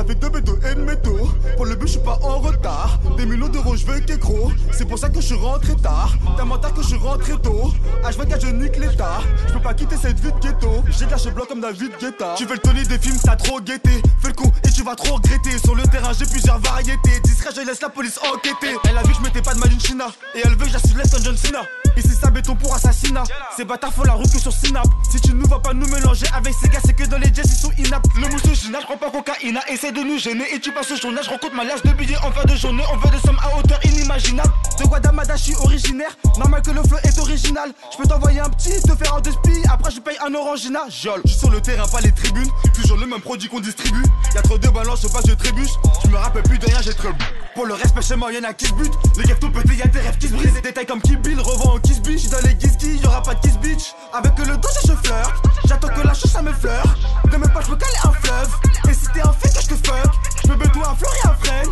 Alors, 0.00 0.06
ma 0.06 0.06
sortie 0.06 0.06
pour 0.06 0.06
que 0.06 0.06
you 0.06 0.06
fin 0.06 0.06
di 0.06 0.06
me 0.06 0.06
bese 0.06 0.06
pou 0.06 0.06
da 0.06 0.06
maman, 0.06 0.06
ouais. 0.06 0.06
Rende 0.06 0.06
la 0.06 0.06
bonne, 0.06 0.06
qui 0.06 0.06
va 0.06 0.06
lui 0.06 0.06
sous 0.06 0.06
la 0.06 0.06
cuillère? 0.06 0.06
Trafic 0.06 0.18
de 0.18 0.28
béton 0.28 0.58
et 0.64 0.74
de 0.74 0.80
métaux. 0.80 1.30
Pour 1.56 1.66
le 1.66 1.74
but, 1.76 1.86
je 1.86 1.92
suis 1.92 2.00
pas 2.00 2.18
en 2.22 2.38
retard. 2.38 2.98
Des 3.16 3.26
millions 3.26 3.48
d'euros, 3.48 3.76
je 3.76 3.86
veux 3.86 4.00
qu'écro. 4.00 4.52
C'est 4.72 4.86
pour 4.86 4.98
ça 4.98 5.08
que 5.08 5.20
je 5.20 5.26
suis 5.26 5.34
rentré 5.34 5.76
tard. 5.76 6.14
Tellement 6.36 6.58
tard 6.58 6.74
que 6.74 6.82
je 6.82 6.88
suis 6.88 6.96
rentré 6.96 7.32
tôt. 7.42 7.72
H24, 8.04 8.40
je 8.40 8.46
nique 8.48 8.76
l'état. 8.78 9.20
Je 9.48 9.52
peux 9.52 9.60
pas 9.60 9.74
quitter 9.74 9.96
cette 9.96 10.18
vie 10.20 10.32
de 10.32 10.38
ghetto. 10.40 10.82
J'ai 10.88 11.06
lâché 11.06 11.30
blanc 11.30 11.44
comme 11.48 11.60
David 11.60 11.92
Guetta. 12.00 12.34
Tu 12.36 12.46
fais 12.46 12.54
le 12.54 12.58
Tony 12.60 12.82
des 12.84 12.98
films, 12.98 13.18
t'as 13.22 13.36
trop 13.36 13.60
guetté. 13.60 14.02
Fais 14.22 14.28
le 14.28 14.34
con 14.34 14.50
et 14.64 14.70
tu 14.70 14.82
vas 14.82 14.94
trop 14.94 15.16
regretter. 15.16 15.58
Sur 15.58 15.74
le 15.74 15.82
terrain, 15.82 16.12
j'ai 16.18 16.26
plusieurs 16.26 16.58
variétés. 16.60 17.20
Discret, 17.24 17.50
je 17.54 17.60
laisse 17.60 17.82
la 17.82 17.90
police 17.90 18.18
enquêter. 18.32 18.76
Elle 18.88 18.96
a 18.96 19.02
vu 19.02 19.10
que 19.10 19.18
je 19.18 19.22
mettais 19.22 19.42
pas 19.42 19.54
de 19.54 19.58
Madine 19.58 19.80
China. 19.80 20.06
Et 20.34 20.40
elle 20.44 20.56
veut 20.56 20.66
que 20.66 21.10
comme 21.10 21.24
John 21.24 21.36
Cena. 21.36 21.60
Ici, 21.96 22.14
ça 22.20 22.30
béton 22.30 22.54
pour 22.54 22.74
assassinat. 22.74 23.24
Ces 23.56 23.64
bâtards 23.64 23.92
font 23.92 24.04
la 24.04 24.12
route 24.12 24.30
que 24.30 24.38
sur 24.38 24.52
Synap. 24.52 24.86
Si 25.10 25.20
tu 25.20 25.34
nous 25.34 25.46
vas 25.46 25.58
pas 25.58 25.72
nous 25.72 25.86
mélanger 25.88 26.26
avec 26.34 26.54
ces 26.60 26.68
gars, 26.68 26.80
c'est 26.84 26.94
que 26.94 27.04
dans 27.04 27.18
les 27.18 27.32
jets, 27.34 27.42
ils 27.44 27.50
sont 27.50 27.72
inaptes. 27.78 28.06
Le 28.16 28.28
mousse 28.28 28.60
Gina, 28.60 28.80
je 28.80 28.86
prends 28.86 28.96
pas 28.96 29.10
cocaïne. 29.10 29.58
Essaie 29.68 29.92
de 29.92 30.00
nous 30.00 30.18
gêner 30.18 30.44
et 30.54 30.60
tu 30.60 30.72
passes 30.72 30.90
au 30.92 30.96
journal. 30.96 31.24
Je 31.24 31.30
rencontre 31.30 31.54
ma 31.54 31.64
lâche 31.64 31.82
de 31.82 31.92
billets 31.92 32.18
en 32.18 32.30
fin 32.32 32.44
de 32.44 32.54
journée. 32.56 32.84
On 32.92 32.96
veut 32.96 33.10
des 33.10 33.20
sommes 33.26 33.40
à 33.42 33.56
hauteur 33.58 33.78
inimaginable. 33.84 34.52
De 34.78 34.84
Guadamada, 34.84 35.36
je 35.36 35.42
suis 35.42 35.54
originaire. 35.56 36.16
Normal 36.38 36.62
que 36.62 36.70
le 36.70 36.82
flow 36.82 36.98
est 37.02 37.18
original. 37.18 37.72
Je 37.92 37.96
peux 37.96 38.08
t'envoyer 38.08 38.40
un 38.40 38.50
petit, 38.50 38.80
te 38.82 38.94
faire 38.94 39.14
un 39.14 39.20
deux. 39.20 39.32
Après, 39.72 39.90
je 39.90 40.00
paye 40.00 40.16
un 40.24 40.34
orangina. 40.34 40.80
Jol, 40.88 41.20
je 41.24 41.30
suis 41.30 41.38
sur 41.38 41.50
le 41.50 41.60
terrain, 41.60 41.86
pas 41.88 42.00
les 42.00 42.12
tribunes. 42.12 42.48
Toujours 42.74 42.96
le 42.96 43.06
même 43.06 43.20
produit 43.20 43.48
qu'on 43.48 43.60
distribue. 43.60 44.02
Y'a 44.34 44.42
trop 44.42 44.58
de 44.58 44.68
balances, 44.68 45.10
pas 45.12 45.22
que 45.22 45.30
je 45.30 45.34
trébuche. 45.34 45.70
Je 46.04 46.10
me 46.10 46.16
rappelle 46.16 46.42
plus 46.42 46.58
de 46.58 46.66
rien, 46.66 46.80
j'ai 46.82 46.94
trop. 46.94 47.08
Pour 47.54 47.66
le 47.66 47.74
respect 47.74 48.02
chez 48.02 48.16
moi, 48.16 48.32
y'en 48.32 48.44
a 48.44 48.52
qui 48.52 48.72
butent. 48.72 48.92
Les 49.16 49.24
gars 49.24 49.34
tout 49.34 49.50
pété, 49.50 49.74
y'a 49.74 49.86
des 49.86 50.00
rêves 50.00 50.18
qui 50.18 50.28
se 50.28 50.32
brisent. 50.34 50.60
Détails 50.62 50.86
comme 50.86 51.00
Kill 51.00 51.18
Bill, 51.18 51.40
revend 51.40 51.74
en 51.74 51.78
Kiss 51.80 52.00
Bitch. 52.00 52.28
Dans 52.28 52.38
les 52.44 52.58
Gizki, 52.58 52.98
y'aura 52.98 53.22
pas 53.22 53.34
de 53.34 53.40
Kiss 53.40 53.58
Bitch. 53.58 53.94
Avec 54.12 54.38
le 54.38 54.56
dos, 54.56 54.68
je 54.86 54.92
fleur. 54.92 55.42
J'attends 55.66 55.88
que 55.88 56.06
la 56.06 56.14
chose, 56.14 56.30
ça 56.30 56.42
me 56.42 56.52
fleure. 56.52 56.94
De 57.30 57.36
mes 57.36 57.48
poches, 57.48 57.66
je 57.66 57.70
me 57.70 57.76
caler 57.76 57.98
un 58.04 58.12
fleuve. 58.12 58.50
Et 58.88 58.94
si 58.94 59.06
t'es 59.12 59.20
un 59.20 59.28
que 59.28 59.60
je 59.60 59.68
te 59.68 59.74
fuck, 59.86 60.12
je 60.44 60.48
me 60.50 60.56
béton 60.56 60.80
un 60.80 60.94
fleur 60.94 61.12
et 61.24 61.28
un 61.28 61.34
freine. 61.34 61.68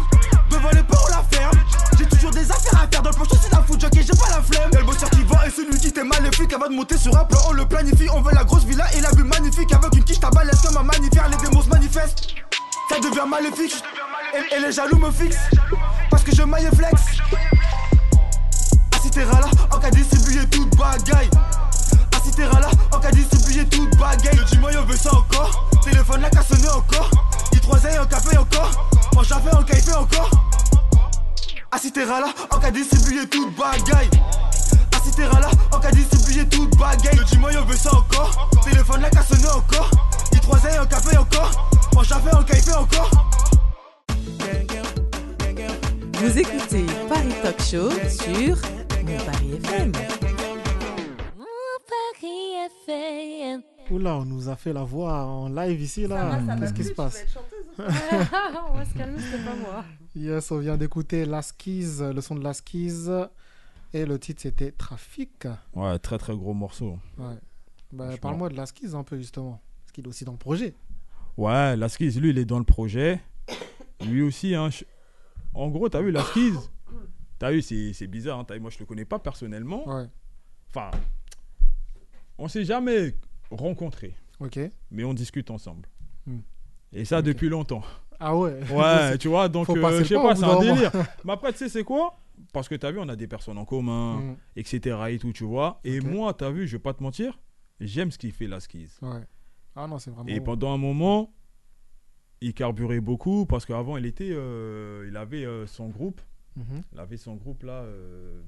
Devant 0.50 0.70
les 0.72 0.82
ports 0.82 1.06
ou 1.08 1.10
la 1.10 1.24
ferme. 1.30 1.58
J'ai 1.98 2.06
toujours 2.06 2.30
des 2.30 2.50
affaires 2.50 2.82
à 2.82 2.86
faire 2.86 3.02
dans 3.02 3.10
le 3.10 3.16
poche, 3.16 3.28
c'est 3.42 3.52
la 3.52 3.62
foot 3.62 3.80
jockey, 3.80 4.02
j'ai 4.02 4.16
pas 4.16 4.30
la 4.30 4.42
flemme. 4.42 4.70
Y'a 4.72 4.80
le 4.80 4.86
bosseur 4.86 5.10
qui 5.10 5.22
vend 5.24 5.42
et 5.46 5.50
celui 5.50 5.78
qui 5.78 5.92
t'est 5.92 6.04
maléfique. 6.04 6.52
Avant 6.52 6.68
de 6.68 6.74
monter 6.74 6.96
sur 6.96 7.16
un 7.18 7.24
plan, 7.24 7.40
on 7.48 7.52
le 7.52 7.66
planifie. 7.66 8.08
On 8.14 8.20
veut 8.20 8.34
la 8.34 8.44
grosse 8.44 8.64
villa 8.64 8.86
et 8.94 9.00
la 9.00 9.10
vue 9.10 9.24
magnifique. 9.24 9.72
Avec 9.72 9.94
une 9.94 10.04
quiche, 10.04 10.20
ta 10.20 10.30
balèze 10.30 10.60
comme 10.62 10.76
un 10.76 10.82
magnifère. 10.84 11.28
Les 11.28 11.36
démons 11.36 11.62
se 11.62 11.68
manifestent. 11.68 12.34
Ça 12.88 12.96
devient 13.00 13.28
maléfique. 13.28 13.82
Et, 14.34 14.56
et 14.56 14.60
les 14.60 14.72
jaloux 14.72 14.98
me 14.98 15.10
fixent. 15.10 15.36
Parce 16.10 16.22
que 16.22 16.34
je 16.34 16.42
maille 16.42 16.68
flex. 16.76 17.02
Acitera 19.18 19.40
là, 19.40 19.48
en 19.72 19.78
cas 19.80 19.90
distribuer 19.90 20.46
toute 20.46 20.76
bagaille. 20.76 21.30
Acitera 22.16 22.60
là, 22.60 22.68
en 22.92 23.00
cas 23.00 23.10
distribuer 23.10 23.66
toute 23.66 23.98
bagaille. 23.98 24.36
Le 24.36 24.44
dis-moi, 24.44 24.70
on 24.80 24.84
veut 24.84 24.96
ça 24.96 25.12
encore. 25.12 25.68
Téléphone 25.82 26.20
là, 26.20 26.30
qu'à 26.30 26.44
sonner 26.44 26.68
encore. 26.68 27.10
Il 27.50 27.58
troisième, 27.58 28.00
en 28.00 28.06
café 28.06 28.38
encore. 28.38 28.70
En 29.16 29.22
café, 29.22 29.56
en 29.56 29.62
café 29.64 29.94
encore. 29.94 30.30
Acitera 31.72 32.20
là, 32.20 32.28
en 32.48 32.58
cas 32.60 32.70
distribuer 32.70 33.28
toute 33.28 33.56
bagaille. 33.56 34.08
Acitera 34.96 35.40
là, 35.40 35.50
en 35.72 35.80
cas 35.80 35.90
distribuer 35.90 36.48
toute 36.48 36.78
bagaille. 36.78 37.16
Le 37.16 37.24
dis-moi, 37.24 37.50
on 37.60 37.64
veut 37.64 37.76
ça 37.76 37.90
encore. 37.96 38.48
Téléphone 38.62 39.00
là, 39.00 39.10
qu'à 39.10 39.24
sonner 39.24 39.48
encore. 39.48 39.90
Il 40.30 40.38
troisième, 40.38 40.82
en 40.82 40.86
café 40.86 41.16
encore. 41.16 41.70
En 41.96 42.02
café, 42.02 42.36
en 42.36 42.42
café 42.44 42.72
encore. 42.72 43.10
Vous 46.20 46.38
écoutez 46.38 46.86
Paris 47.08 47.34
Talk 47.42 47.60
Show 47.62 47.90
sur 48.08 48.56
Mon 49.08 49.24
Paris 49.24 49.52
FM. 49.54 49.92
Mon 51.36 51.44
Paris 51.88 52.70
FM. 52.86 53.62
Oula, 53.90 54.16
on 54.18 54.24
nous 54.24 54.48
a 54.48 54.56
fait 54.56 54.72
la 54.72 54.84
voix 54.84 55.24
en 55.24 55.48
live 55.48 55.80
ici, 55.80 56.06
là. 56.06 56.40
Qu'est-ce 56.58 56.74
qui 56.74 56.84
se 56.84 56.92
passe? 56.92 57.24
hein. 57.78 57.84
on 58.70 58.74
va 58.76 58.84
se 58.84 58.94
calmer, 58.94 59.18
c'était 59.18 59.42
pas 59.44 59.54
moi. 59.56 59.84
Yes, 60.14 60.50
on 60.50 60.58
vient 60.58 60.76
d'écouter 60.76 61.24
Laskiz, 61.24 62.02
le 62.02 62.20
son 62.20 62.34
de 62.34 62.44
Laskiz. 62.44 63.10
Et 63.94 64.04
le 64.04 64.18
titre, 64.18 64.42
c'était 64.42 64.72
Trafic. 64.72 65.46
Ouais, 65.74 65.98
très 65.98 66.18
très 66.18 66.36
gros 66.36 66.52
morceau. 66.52 66.98
Ouais. 67.16 67.36
Bah. 67.92 68.10
Parle-moi 68.20 68.50
de 68.50 68.56
Laskiz 68.56 68.94
un 68.94 69.02
peu, 69.04 69.16
justement. 69.16 69.60
Parce 69.84 69.92
qu'il 69.92 70.04
est 70.04 70.08
aussi 70.08 70.24
dans 70.26 70.32
le 70.32 70.38
projet. 70.38 70.74
Ouais, 71.38 71.74
Laskiz, 71.76 72.20
lui, 72.20 72.30
il 72.30 72.38
est 72.38 72.44
dans 72.44 72.58
le 72.58 72.64
projet. 72.64 73.20
Lui 74.04 74.20
aussi, 74.22 74.54
hein. 74.54 74.68
je- 74.68 74.84
En 75.54 75.68
gros, 75.68 75.88
t'as 75.88 76.02
vu, 76.02 76.10
Laskiz 76.10 76.54
T'as 77.38 77.50
vu, 77.52 77.62
c'est 77.62 78.06
bizarre. 78.06 78.40
hein, 78.40 78.58
moi, 78.60 78.70
je 78.70 78.78
le 78.78 78.84
connais 78.86 79.04
pas 79.04 79.18
personnellement. 79.18 79.86
Ouais. 79.88 80.06
Enfin, 80.70 80.90
on 82.38 82.48
sait 82.48 82.64
jamais 82.64 83.14
rencontré, 83.50 84.14
Ok. 84.40 84.58
mais 84.90 85.04
on 85.04 85.14
discute 85.14 85.50
ensemble. 85.50 85.88
Hmm. 86.26 86.40
Et 86.92 87.04
ça 87.04 87.22
depuis 87.22 87.48
longtemps. 87.48 87.82
Ah 88.20 88.36
ouais. 88.36 88.58
Ouais, 88.72 89.18
tu 89.18 89.28
vois, 89.28 89.48
donc 89.48 89.68
euh, 89.70 89.98
je 90.00 90.04
sais 90.04 90.14
pas 90.16 90.34
c'est 90.34 90.44
un 90.44 90.58
délire. 90.60 90.90
Mais 91.24 91.32
après, 91.32 91.52
tu 91.52 91.58
sais, 91.58 91.68
c'est 91.68 91.84
quoi? 91.84 92.18
Parce 92.52 92.68
que 92.68 92.74
t'as 92.74 92.90
vu, 92.90 92.98
on 92.98 93.08
a 93.08 93.16
des 93.16 93.26
personnes 93.28 93.58
en 93.58 93.64
commun, 93.64 94.16
Mm. 94.20 94.36
etc. 94.56 94.96
et 95.10 95.18
tout, 95.18 95.32
tu 95.32 95.44
vois. 95.44 95.80
Et 95.84 96.00
moi, 96.00 96.34
t'as 96.34 96.50
vu, 96.50 96.66
je 96.66 96.76
vais 96.76 96.82
pas 96.82 96.94
te 96.94 97.02
mentir, 97.02 97.38
j'aime 97.80 98.10
ce 98.10 98.18
qu'il 98.18 98.32
fait 98.32 98.46
la 98.48 98.60
skis. 98.60 98.90
Ouais. 99.02 99.22
Ah 99.76 99.86
non, 99.86 99.98
c'est 99.98 100.10
vraiment. 100.10 100.28
Et 100.28 100.40
pendant 100.40 100.72
un 100.72 100.78
moment, 100.78 101.32
il 102.40 102.54
carburait 102.54 103.00
beaucoup 103.00 103.46
parce 103.46 103.64
qu'avant, 103.66 103.96
il 103.96 104.06
était, 104.06 104.30
euh, 104.32 105.06
il 105.08 105.16
avait 105.16 105.44
euh, 105.44 105.66
son 105.66 105.88
groupe. 105.88 106.20
Mhm. 106.58 106.82
Il 106.92 106.98
avait 106.98 107.16
son 107.16 107.36
groupe 107.36 107.62
là. 107.62 107.82
euh, 107.82 108.42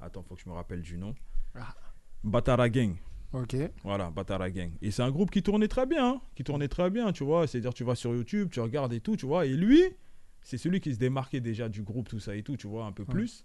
Attends, 0.00 0.22
faut 0.22 0.34
que 0.34 0.40
je 0.42 0.48
me 0.48 0.54
rappelle 0.54 0.82
du 0.82 0.98
nom. 0.98 1.14
Ah. 1.54 1.74
Batara 2.24 2.68
Gang. 2.68 2.96
Ok. 3.32 3.56
Voilà, 3.82 4.10
Batara 4.10 4.50
Gang. 4.50 4.72
Et 4.82 4.90
c'est 4.90 5.02
un 5.02 5.10
groupe 5.10 5.30
qui 5.30 5.42
tournait 5.42 5.68
très 5.68 5.86
bien, 5.86 6.06
hein, 6.14 6.20
qui 6.34 6.44
tournait 6.44 6.68
très 6.68 6.90
bien, 6.90 7.12
tu 7.12 7.24
vois. 7.24 7.46
C'est-à-dire, 7.46 7.72
tu 7.74 7.84
vas 7.84 7.94
sur 7.94 8.14
YouTube, 8.14 8.48
tu 8.50 8.60
regardes 8.60 8.92
et 8.92 9.00
tout, 9.00 9.16
tu 9.16 9.26
vois. 9.26 9.46
Et 9.46 9.54
lui, 9.54 9.82
c'est 10.42 10.58
celui 10.58 10.80
qui 10.80 10.92
se 10.94 10.98
démarquait 10.98 11.40
déjà 11.40 11.68
du 11.68 11.82
groupe, 11.82 12.08
tout 12.08 12.20
ça 12.20 12.34
et 12.36 12.42
tout, 12.42 12.56
tu 12.56 12.66
vois, 12.66 12.84
un 12.86 12.92
peu 12.92 13.02
Ouais. 13.04 13.08
plus. 13.14 13.44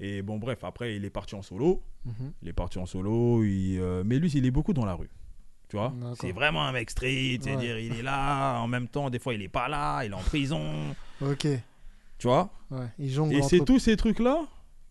Et 0.00 0.22
bon, 0.22 0.38
bref, 0.38 0.62
après, 0.64 0.96
il 0.96 1.04
est 1.04 1.10
parti 1.10 1.34
en 1.34 1.42
solo. 1.42 1.82
Mhm. 2.04 2.32
Il 2.42 2.48
est 2.48 2.52
parti 2.52 2.78
en 2.78 2.86
solo. 2.86 3.42
il, 3.42 3.78
euh, 3.80 4.02
Mais 4.06 4.18
lui, 4.18 4.30
il 4.30 4.46
est 4.46 4.50
beaucoup 4.50 4.72
dans 4.72 4.84
la 4.84 4.94
rue. 4.94 5.10
Tu 5.68 5.76
vois. 5.76 5.92
C'est 6.18 6.32
vraiment 6.32 6.64
un 6.64 6.72
mec 6.72 6.88
street. 6.90 7.38
C'est-à-dire, 7.42 7.78
il 7.78 7.94
est 7.96 8.02
là. 8.02 8.58
En 8.60 8.68
même 8.68 8.88
temps, 8.88 9.10
des 9.10 9.18
fois, 9.18 9.34
il 9.34 9.42
est 9.42 9.48
pas 9.48 9.68
là. 9.68 10.02
Il 10.04 10.12
est 10.12 10.14
en 10.14 10.20
prison. 10.20 10.94
Ok. 11.20 11.48
Tu 12.18 12.26
vois 12.26 12.50
Ouais. 12.70 12.86
Et 12.98 13.42
c'est 13.42 13.64
tous 13.64 13.78
ces 13.78 13.96
trucs-là 13.96 14.46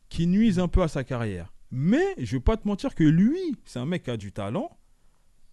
qui 0.10 0.26
nuisent 0.28 0.60
un 0.60 0.68
peu 0.68 0.82
à 0.82 0.88
sa 0.88 1.04
carrière. 1.04 1.54
Mais 1.70 2.16
je 2.18 2.38
vais 2.38 2.42
pas 2.42 2.56
te 2.58 2.68
mentir 2.68 2.96
que 2.96 3.04
lui, 3.04 3.38
c'est 3.66 3.80
un 3.80 3.86
mec 3.86 4.04
qui 4.04 4.10
a 4.12 4.18
du 4.18 4.32
talent, 4.32 4.72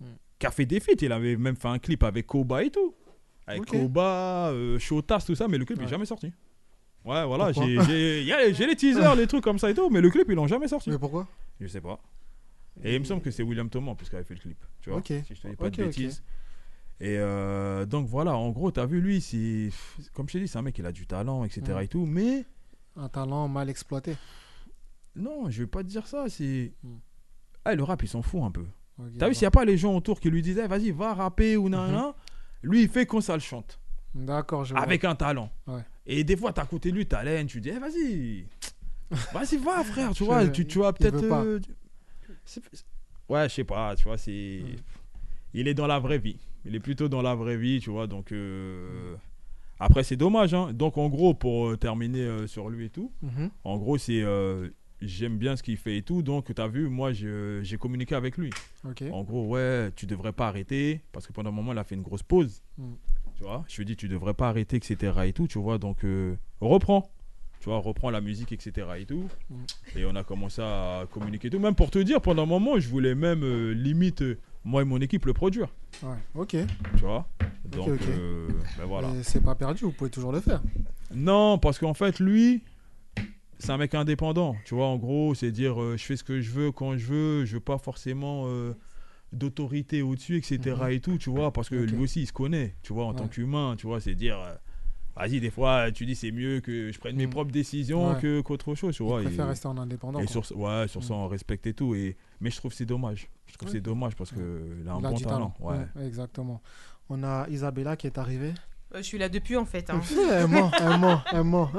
Hmm. 0.00 0.06
qui 0.38 0.46
a 0.46 0.50
fait 0.50 0.64
des 0.66 0.80
feats. 0.80 0.92
Il 1.02 1.12
avait 1.12 1.36
même 1.36 1.56
fait 1.56 1.68
un 1.68 1.78
clip 1.78 2.02
avec 2.02 2.26
Koba 2.26 2.62
et 2.64 2.70
tout. 2.70 2.94
Avec. 3.46 3.66
Koba, 3.66 4.48
euh, 4.50 4.78
Shotas, 4.78 5.20
tout 5.26 5.34
ça, 5.34 5.46
mais 5.48 5.58
le 5.58 5.64
clip 5.64 5.78
Ouais. 5.78 5.84
n'est 5.84 5.90
jamais 5.90 6.06
sorti. 6.06 6.32
Ouais, 7.04 7.24
voilà, 7.26 7.52
j'ai 7.52 7.66
les 8.66 8.76
teasers, 8.76 9.14
les 9.16 9.26
trucs 9.26 9.44
comme 9.44 9.58
ça 9.58 9.68
et 9.70 9.74
tout, 9.74 9.90
mais 9.90 10.00
le 10.00 10.08
clip, 10.10 10.24
ils 10.28 10.34
l'ont 10.34 10.46
jamais 10.46 10.68
sorti. 10.68 10.88
Mais 10.90 10.98
pourquoi? 10.98 11.28
Je 11.60 11.66
sais 11.66 11.80
pas. 11.80 12.00
Et 12.82 12.94
il 12.94 13.00
me 13.00 13.04
semble 13.04 13.20
que 13.22 13.30
c'est 13.30 13.42
William 13.42 13.68
Thomas, 13.68 13.94
puisqu'il 13.94 14.16
avait 14.16 14.24
fait 14.24 14.34
le 14.34 14.40
clip. 14.40 14.56
Tu 14.80 14.88
vois, 14.90 14.98
Ok. 15.00 15.06
si 15.08 15.34
je 15.34 15.40
te 15.42 15.48
dis 15.48 15.56
pas 15.56 15.68
de 15.70 15.76
bêtises. 15.76 16.22
Et 17.00 17.16
euh, 17.18 17.86
donc 17.86 18.06
voilà, 18.06 18.36
en 18.36 18.50
gros, 18.50 18.70
t'as 18.70 18.86
vu, 18.86 19.00
lui, 19.00 19.20
c'est. 19.20 19.70
Comme 20.12 20.28
je 20.28 20.34
t'ai 20.34 20.40
dit, 20.40 20.48
c'est 20.48 20.58
un 20.58 20.62
mec, 20.62 20.78
il 20.78 20.86
a 20.86 20.92
du 20.92 21.06
talent, 21.06 21.44
etc. 21.44 21.62
Ouais. 21.74 21.84
et 21.84 21.88
tout, 21.88 22.06
mais. 22.06 22.44
Un 22.96 23.08
talent 23.08 23.48
mal 23.48 23.68
exploité. 23.68 24.16
Non, 25.16 25.50
je 25.50 25.62
vais 25.62 25.66
pas 25.66 25.82
te 25.82 25.88
dire 25.88 26.06
ça, 26.06 26.26
c'est. 26.28 26.72
Hmm. 26.82 26.96
Ah, 27.64 27.74
le 27.74 27.82
rap, 27.82 28.02
il 28.02 28.08
s'en 28.08 28.22
fout 28.22 28.42
un 28.42 28.50
peu. 28.50 28.64
Ok, 28.98 29.06
T'as 29.18 29.28
vu, 29.28 29.34
s'il 29.34 29.42
n'y 29.42 29.46
a 29.48 29.50
pas 29.50 29.64
les 29.64 29.76
gens 29.76 29.96
autour 29.96 30.20
qui 30.20 30.30
lui 30.30 30.42
disaient, 30.42 30.68
vas-y, 30.68 30.92
va 30.92 31.14
rapper 31.14 31.56
ou 31.56 31.68
nan, 31.68 31.90
nan, 31.90 32.12
lui, 32.62 32.82
il 32.82 32.88
fait 32.88 33.06
quand 33.06 33.20
ça 33.20 33.34
le 33.34 33.40
chante. 33.40 33.80
D'accord, 34.14 34.64
je 34.64 34.74
vois. 34.74 34.82
Avec 34.82 35.04
un 35.04 35.16
talent. 35.16 35.50
Ouais. 35.66 35.84
Et 36.06 36.22
des 36.22 36.36
fois, 36.36 36.52
t'as 36.52 36.62
à 36.62 36.66
côté 36.66 36.90
de 36.92 36.96
lui, 36.96 37.06
t'as 37.06 37.24
l'aine, 37.24 37.46
tu 37.48 37.60
dis, 37.60 37.70
eh, 37.70 37.78
vas-y. 37.78 38.46
Vas-y, 39.32 39.56
va, 39.58 39.82
frère, 39.84 40.12
tu 40.12 40.20
Je- 40.20 40.24
vois, 40.24 40.46
tu, 40.48 40.66
tu 40.66 40.78
vas 40.78 40.92
peut-être. 40.92 41.22
euh, 41.22 41.60
Ouais, 43.28 43.48
je 43.48 43.54
sais 43.54 43.64
pas, 43.64 43.94
tu 43.96 44.04
vois, 44.04 44.16
c'est. 44.18 44.62
Hmm. 44.64 44.76
Il 45.54 45.68
est 45.68 45.74
dans 45.74 45.86
la 45.86 45.98
vraie 45.98 46.18
vie. 46.18 46.38
Il 46.66 46.74
est 46.74 46.80
plutôt 46.80 47.08
dans 47.08 47.22
la 47.22 47.34
vraie 47.34 47.56
vie, 47.56 47.80
tu 47.80 47.90
vois, 47.90 48.06
donc. 48.06 48.32
euh, 48.32 49.14
Après, 49.80 50.02
c'est 50.04 50.16
dommage, 50.16 50.54
hein. 50.54 50.72
Donc, 50.72 50.96
en 50.98 51.08
gros, 51.08 51.34
pour 51.34 51.68
euh, 51.68 51.76
terminer 51.76 52.20
euh, 52.20 52.46
sur 52.46 52.70
lui 52.70 52.86
et 52.86 52.90
tout, 52.90 53.10
Mhm. 53.22 53.50
en 53.64 53.76
gros, 53.78 53.98
c'est. 53.98 54.22
euh, 54.22 54.68
J'aime 55.02 55.36
bien 55.36 55.54
ce 55.56 55.62
qu'il 55.62 55.76
fait 55.76 55.98
et 55.98 56.02
tout, 56.02 56.22
donc 56.22 56.54
t'as 56.54 56.68
vu, 56.68 56.88
moi 56.88 57.12
j'ai 57.12 57.76
communiqué 57.78 58.14
avec 58.14 58.38
lui. 58.38 58.48
En 59.10 59.22
gros, 59.22 59.44
ouais, 59.48 59.90
tu 59.96 60.06
devrais 60.06 60.32
pas 60.32 60.46
arrêter, 60.48 61.02
parce 61.12 61.26
que 61.26 61.32
pendant 61.32 61.50
un 61.50 61.52
moment, 61.52 61.72
il 61.72 61.78
a 61.78 61.84
fait 61.84 61.96
une 61.96 62.00
grosse 62.02 62.22
pause. 62.22 62.62
Mm. 62.78 62.92
Tu 63.36 63.42
vois, 63.42 63.64
je 63.68 63.76
lui 63.76 63.82
ai 63.82 63.84
dit, 63.84 63.96
tu 63.96 64.08
devrais 64.08 64.32
pas 64.32 64.48
arrêter, 64.48 64.76
etc. 64.76 65.12
et 65.26 65.32
tout, 65.34 65.46
tu 65.46 65.58
vois, 65.58 65.76
donc 65.76 66.06
reprends. 66.60 67.10
Tu 67.60 67.68
vois, 67.68 67.78
reprends 67.78 68.10
la 68.10 68.20
musique, 68.22 68.52
etc. 68.52 68.86
et 68.98 69.04
tout. 69.04 69.28
Mm. 69.50 69.54
Et 69.96 70.04
on 70.06 70.14
a 70.14 70.22
commencé 70.24 70.62
à 70.62 71.04
communiquer 71.10 71.48
et 71.48 71.50
tout. 71.50 71.58
Même 71.58 71.74
pour 71.74 71.90
te 71.90 71.98
dire, 71.98 72.22
pendant 72.22 72.44
un 72.44 72.46
moment, 72.46 72.78
je 72.78 72.88
voulais 72.88 73.14
même 73.16 73.42
euh, 73.42 73.72
limite, 73.74 74.22
euh, 74.22 74.38
moi 74.64 74.82
et 74.82 74.84
mon 74.84 75.00
équipe, 75.00 75.26
le 75.26 75.32
produire. 75.32 75.68
Ouais. 76.02 76.16
Ok. 76.34 76.56
Tu 76.96 77.02
vois? 77.02 77.28
Donc, 77.64 78.00
euh, 78.08 78.48
ben 78.78 78.84
voilà. 78.86 79.10
C'est 79.22 79.42
pas 79.42 79.54
perdu, 79.54 79.84
vous 79.84 79.92
pouvez 79.92 80.10
toujours 80.10 80.32
le 80.32 80.40
faire. 80.40 80.62
Non, 81.14 81.58
parce 81.58 81.78
qu'en 81.78 81.94
fait, 81.94 82.18
lui, 82.18 82.62
c'est 83.58 83.70
un 83.70 83.76
mec 83.76 83.94
indépendant. 83.94 84.56
Tu 84.64 84.74
vois, 84.74 84.86
en 84.86 84.96
gros, 84.96 85.34
c'est 85.34 85.50
dire 85.50 85.80
euh, 85.80 85.96
je 85.96 86.04
fais 86.04 86.16
ce 86.16 86.24
que 86.24 86.40
je 86.40 86.50
veux 86.50 86.72
quand 86.72 86.96
je 86.96 87.06
veux, 87.06 87.44
je 87.44 87.54
veux 87.54 87.60
pas 87.60 87.78
forcément 87.78 88.44
euh, 88.46 88.74
d'autorité 89.32 90.02
au-dessus, 90.02 90.38
etc. 90.38 90.76
Mhm. 90.80 90.90
et 90.90 91.00
tout, 91.00 91.18
tu 91.18 91.30
vois, 91.30 91.52
parce 91.52 91.68
que 91.68 91.76
lui 91.76 92.02
aussi, 92.02 92.22
il 92.22 92.26
se 92.26 92.32
connaît, 92.32 92.74
tu 92.82 92.92
vois, 92.92 93.04
en 93.04 93.14
tant 93.14 93.28
qu'humain, 93.28 93.76
tu 93.76 93.86
vois, 93.86 94.00
c'est 94.00 94.14
dire. 94.14 94.38
Vas-y, 95.16 95.40
des 95.40 95.50
fois, 95.50 95.92
tu 95.92 96.06
dis 96.06 96.14
c'est 96.16 96.32
mieux 96.32 96.60
que 96.60 96.90
je 96.90 96.98
prenne 96.98 97.14
mes 97.16 97.26
Mhm. 97.26 97.32
propres 97.32 97.52
décisions 97.52 98.12
Ouais. 98.14 98.20
que 98.20 98.40
qu'autre 98.40 98.74
chose, 98.74 98.96
tu 98.96 99.02
vois. 99.04 99.20
Il 99.20 99.26
préfère 99.26 99.46
et- 99.46 99.50
rester 99.50 99.68
en 99.68 99.78
indépendant. 99.78 100.18
et 100.18 100.26
sur, 100.26 100.42
ouais, 100.56 100.88
sur 100.88 101.04
ça, 101.04 101.14
Mm. 101.14 101.16
on 101.18 101.28
respecte 101.28 101.66
et 101.68 101.74
tout. 101.74 101.94
Et, 101.94 102.16
mais 102.40 102.50
je 102.50 102.56
trouve 102.56 102.72
que 102.72 102.76
c'est 102.76 102.84
dommage. 102.86 103.28
Je 103.46 103.52
trouve 103.54 103.68
que 103.68 103.72
Ouais. 103.72 103.78
c'est 103.78 103.84
dommage 103.84 104.16
parce 104.16 104.30
qu'il 104.32 104.40
a 104.88 104.92
un 104.92 104.98
Il 104.98 105.02
bon 105.02 105.14
talent. 105.14 105.54
Ouais. 105.60 105.76
Ouais, 105.94 106.06
exactement. 106.06 106.60
On 107.08 107.22
a 107.22 107.46
Isabella 107.48 107.96
qui 107.96 108.06
est 108.08 108.18
arrivée. 108.18 108.54
Euh, 108.94 108.98
Je 108.98 109.02
suis 109.02 109.18
là 109.18 109.28
depuis 109.28 109.56
en 109.56 109.64
fait. 109.64 109.90
hein. 109.90 110.00
elle 110.32 110.46
ment, 110.46 110.70
elle 110.80 110.98
ment, 110.98 111.20
elle 111.32 111.42
ment. 111.44 111.70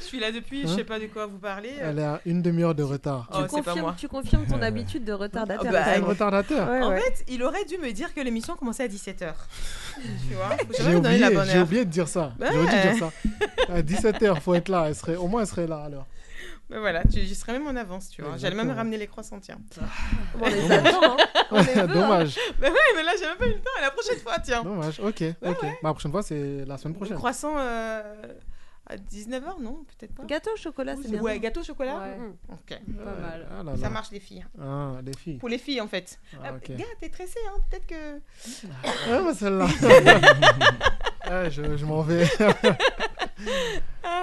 je 0.00 0.04
suis 0.04 0.20
là 0.20 0.30
depuis, 0.32 0.62
je 0.62 0.68
Hein 0.68 0.76
sais 0.76 0.84
pas 0.84 0.98
de 0.98 1.06
quoi 1.06 1.26
vous 1.26 1.38
parlez. 1.38 1.72
Elle 1.80 1.98
est 1.98 2.04
à 2.04 2.20
une 2.26 2.42
demi-heure 2.42 2.74
de 2.74 2.82
retard. 2.82 3.26
Oh, 3.30 3.34
tu, 3.34 3.38
moi. 3.40 3.48
confirmes, 3.48 3.94
tu 3.96 4.08
confirmes 4.08 4.46
ton 4.46 4.60
habitude 4.62 5.04
de 5.04 5.12
retardataire. 5.12 5.70
Ah 5.70 5.72
bah. 5.72 5.84
Un 5.96 6.04
retardateur. 6.04 6.68
Ouais, 6.68 6.82
En 6.82 6.90
ouais. 6.90 7.00
fait, 7.00 7.24
il 7.28 7.42
aurait 7.42 7.64
dû 7.64 7.78
me 7.78 7.90
dire 7.92 8.12
que 8.14 8.20
l'émission 8.20 8.54
commençait 8.56 8.84
à 8.84 8.88
17h. 8.88 9.32
tu 10.28 10.34
vois 10.34 10.56
J'ai 10.78 10.94
oublié, 11.60 11.84
de 11.84 11.90
dire 11.90 12.08
ça. 12.08 12.32
Ouais. 12.40 12.48
J'aurais 12.52 12.66
dû 12.66 12.88
dire 12.90 12.98
ça. 12.98 13.72
À 13.72 13.82
17h, 13.82 14.40
faut 14.40 14.54
être 14.54 14.68
là. 14.68 14.84
Elle 14.88 14.94
serait, 14.94 15.16
au 15.16 15.26
moins, 15.26 15.40
elle 15.42 15.46
serait 15.46 15.66
là 15.66 15.82
alors. 15.86 16.06
Mais 16.70 16.78
voilà, 16.78 17.02
tu, 17.04 17.20
j'y 17.20 17.34
serais 17.34 17.52
même 17.54 17.66
en 17.66 17.76
avance, 17.76 18.10
tu 18.10 18.20
vois. 18.22 18.36
J'allais 18.36 18.54
même 18.56 18.70
ramener 18.70 18.98
les 18.98 19.06
croissants, 19.06 19.40
tiens. 19.40 19.58
Bon, 20.36 20.44
on 20.44 20.48
les 20.48 20.70
attend, 20.70 21.02
hein. 21.02 21.16
On 21.50 21.56
les 21.56 21.62
veut, 21.62 21.80
hein. 21.80 21.86
Dommage. 21.86 22.38
Mais 22.60 22.68
ouais, 22.68 22.76
mais 22.94 23.02
là, 23.02 23.12
j'ai 23.18 23.24
même 23.26 23.38
pas 23.38 23.46
eu 23.46 23.54
le 23.54 23.60
temps. 23.60 23.70
Et 23.78 23.80
la 23.80 23.90
prochaine 23.90 24.18
fois, 24.18 24.38
tiens. 24.38 24.62
Dommage. 24.62 25.00
Ok, 25.00 25.22
ok. 25.22 25.62
Bah, 25.62 25.68
la 25.82 25.92
prochaine 25.94 26.10
fois, 26.12 26.22
c'est 26.22 26.64
la 26.66 26.76
semaine 26.76 26.94
prochaine. 26.94 27.16
Croissant 27.16 27.54
euh, 27.56 28.02
à 28.86 28.96
19h, 28.96 29.62
non 29.62 29.82
Peut-être 29.98 30.14
pas. 30.14 30.24
Gâteau 30.24 30.50
au 30.52 30.56
chocolat, 30.58 30.94
c'est 31.00 31.10
bien. 31.10 31.22
Ouais, 31.22 31.38
gâteau 31.40 31.60
au 31.60 31.64
chocolat 31.64 31.96
Ouais. 32.00 32.16
Mm. 32.18 32.34
Ok. 32.52 32.78
Pas 32.98 33.04
mal. 33.18 33.46
Ah 33.58 33.62
là 33.62 33.76
Ça 33.78 33.88
marche, 33.88 34.10
les 34.12 34.20
filles. 34.20 34.44
Ah, 34.60 34.92
les 35.02 35.14
filles. 35.16 35.38
Pour 35.38 35.48
les 35.48 35.56
filles, 35.58 35.80
en 35.80 35.88
fait. 35.88 36.18
Ah, 36.34 36.48
Ah, 36.48 36.52
ok. 36.54 36.76
Gars, 36.76 36.84
t'es 37.00 37.08
tressé, 37.08 37.38
hein 37.48 37.58
Peut-être 37.70 37.86
que. 37.86 38.20
Ah, 38.84 39.22
bah, 39.24 39.32
celle-là. 39.34 39.66
Ah, 41.30 41.50
je 41.50 41.76
je 41.76 41.84
m'en 41.84 42.00
vais. 42.00 42.24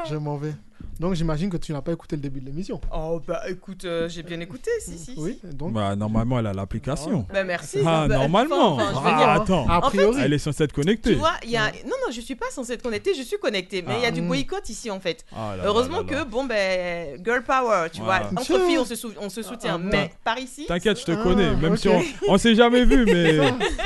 je 0.10 0.16
m'en 0.16 0.38
vais. 0.38 0.54
Donc, 1.00 1.14
j'imagine 1.14 1.50
que 1.50 1.58
tu 1.58 1.74
n'as 1.74 1.82
pas 1.82 1.92
écouté 1.92 2.16
le 2.16 2.22
début 2.22 2.40
de 2.40 2.46
l'émission. 2.46 2.80
Oh, 2.94 3.22
bah 3.28 3.42
écoute, 3.50 3.84
euh, 3.86 4.08
j'ai 4.08 4.24
bien 4.24 4.40
écouté, 4.40 4.70
si, 4.80 4.98
si. 4.98 5.14
Oui, 5.18 5.40
donc. 5.44 5.74
Bah, 5.74 5.96
normalement, 5.96 6.40
elle 6.40 6.48
a 6.48 6.54
l'application. 6.54 7.26
Bah 7.34 7.44
merci. 7.44 7.80
Ah, 7.86 8.06
Bah, 8.08 8.18
normalement. 8.18 8.76
enfin, 8.76 9.02
Ah, 9.06 9.18
dire, 9.18 9.30
attends. 9.30 9.68
A 9.70 9.80
En 9.80 9.90
fait, 9.90 9.98
priori. 9.98 10.22
Elle 10.24 10.34
est 10.34 10.38
censée 10.38 10.64
être 10.64 10.74
Tu 10.74 10.82
connectée. 10.82 11.16
vois, 11.16 11.34
il 11.44 11.52
y 11.52 11.58
a... 11.58 11.66
Non, 11.86 11.96
non, 12.06 12.12
je 12.12 12.22
suis 12.22 12.36
pas 12.36 12.46
censée 12.50 12.74
être 12.74 12.82
connectée, 12.82 13.14
je 13.14 13.24
suis 13.24 13.38
connectée. 13.38 13.84
Mais 13.86 13.96
il 13.98 14.02
y 14.02 14.06
a 14.06 14.08
Ah. 14.08 14.12
du 14.12 14.22
Mm. 14.22 14.28
boycott 14.28 14.70
ici, 14.70 14.90
en 14.90 15.00
fait. 15.00 15.26
Ah 15.36 15.56
là 15.58 15.64
Heureusement 15.66 16.02
là 16.02 16.06
là. 16.12 16.24
que, 16.24 16.30
bon, 16.30 16.46
ben, 16.46 17.22
girl 17.24 17.44
power, 17.44 17.88
tu 17.92 18.02
vois. 18.02 18.22
Entre 18.32 18.60
filles, 18.66 18.78
on 18.78 18.86
se, 18.86 18.96
sou- 18.96 19.12
on 19.20 19.30
se 19.30 19.42
soutient. 19.42 19.76
Ah, 19.76 19.78
mais 19.78 20.12
par 20.24 20.40
ici, 20.40 20.66
T'inquiète, 20.68 21.00
je 21.00 21.06
te 21.06 21.12
Ah, 21.12 21.16
connais. 21.24 21.56
Même 21.56 21.76
si 21.78 21.90
on, 21.90 22.02
on 22.30 22.38
s'est 22.38 22.56
jamais 22.56 22.86
vu, 22.86 23.06
mais 23.14 23.38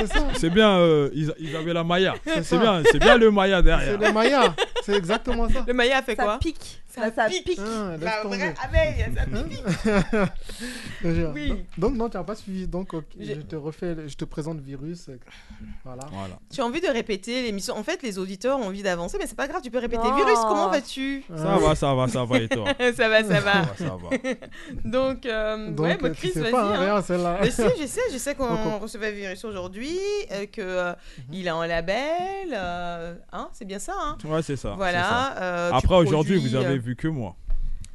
C'est 0.05 0.37
c'est 0.37 0.49
bien. 0.49 0.77
Euh, 0.77 1.09
Isa- 1.13 1.33
Isabella 1.39 1.83
Maya. 1.83 2.13
C'est 2.23 2.43
C'est 2.43 2.57
bien, 2.59 2.83
c'est 2.91 2.99
bien 2.99 3.17
le 3.17 3.31
Maya 3.31 3.57
C'est 3.57 3.63
derrière. 3.63 3.97
le 3.99 4.11
Maya. 4.13 4.55
C'est 4.83 4.95
exactement 4.95 5.47
ça. 5.49 5.63
le 5.67 5.73
Maya 5.73 5.97
a 5.97 6.01
fait 6.01 6.15
Ça 6.15 6.23
quoi? 6.23 6.37
pique. 6.39 6.81
Ça 6.99 7.11
ça 7.15 7.25
pique. 7.29 7.45
pique. 7.45 7.59
Ah, 7.59 7.95
La 7.99 8.11
tomber. 8.21 8.37
vraie 8.37 8.53
abeille, 8.63 9.05
ça 9.15 9.25
pique. 9.49 9.63
Je. 11.03 11.31
Oui. 11.33 11.49
Donc, 11.49 11.59
donc, 11.77 11.95
non, 11.95 12.09
tu 12.09 12.17
n'as 12.17 12.23
pas 12.23 12.35
suivi. 12.35 12.67
Donc, 12.67 12.93
ok, 12.93 13.03
J'ai- 13.19 13.35
je 13.35 13.41
te 13.41 13.55
refais, 13.55 13.95
je 14.07 14.15
te 14.15 14.25
présente 14.25 14.57
le 14.57 14.63
virus. 14.63 15.09
Voilà. 15.83 16.03
Voilà. 16.11 16.39
Tu 16.53 16.61
as 16.61 16.65
envie 16.65 16.81
de 16.81 16.87
répéter 16.87 17.41
l'émission? 17.43 17.75
En 17.77 17.83
fait, 17.83 18.01
les 18.03 18.17
auditeurs 18.19 18.59
ont 18.59 18.65
envie 18.67 18.83
d'avancer, 18.83 19.17
mais 19.19 19.27
c'est 19.27 19.35
pas 19.37 19.47
grave, 19.47 19.61
tu 19.63 19.71
peux 19.71 19.79
répéter. 19.79 20.03
Non. 20.03 20.15
Virus, 20.15 20.37
comment 20.47 20.69
vas-tu? 20.69 21.23
Ça 21.35 21.57
va, 21.57 21.75
ça 21.75 21.93
va, 21.93 22.07
ça 22.07 22.25
va 22.25 22.37
et 22.39 22.47
toi? 22.47 22.65
Ça 22.95 23.07
va, 23.09 23.23
ça 23.23 23.39
va. 23.39 23.75
Ça 23.77 23.85
va. 23.97 24.17
Donc, 24.85 25.25
euh, 25.25 25.71
Donc, 25.71 25.85
ouais, 25.85 25.97
bah, 26.01 26.09
tu 26.09 26.15
Chris, 26.15 26.31
sais 26.31 26.39
vas-y. 26.41 26.53
hein, 26.55 26.79
rien, 26.79 27.01
celle-là. 27.01 27.37
Mais 27.41 27.51
si, 27.51 27.61
je 27.79 27.85
sais, 27.87 28.01
je 28.11 28.17
sais 28.17 28.35
qu'on 28.35 28.47
Donc, 28.49 28.59
on- 28.65 28.79
recevait 28.79 29.11
Virus 29.11 29.43
aujourd'hui, 29.45 29.97
euh, 30.31 30.45
que 30.45 30.61
euh, 30.61 30.91
Mhm. 31.17 31.23
il 31.33 31.49
a 31.49 31.55
un 31.55 31.67
label, 31.67 31.97
euh, 32.53 33.15
hein, 33.31 33.49
c'est 33.53 33.65
bien 33.65 33.79
ça, 33.79 33.93
hein? 33.97 34.17
Ouais, 34.25 34.41
c'est 34.41 34.55
ça. 34.55 34.59
c'est 34.59 34.67
ça. 34.69 34.73
Voilà. 34.75 35.37
euh, 35.37 35.71
Après, 35.73 35.95
aujourd'hui, 35.95 36.37
vous 36.37 36.55
avez 36.55 36.75
euh, 36.75 36.79
vu 36.89 36.95
que 36.95 37.07
moi. 37.07 37.35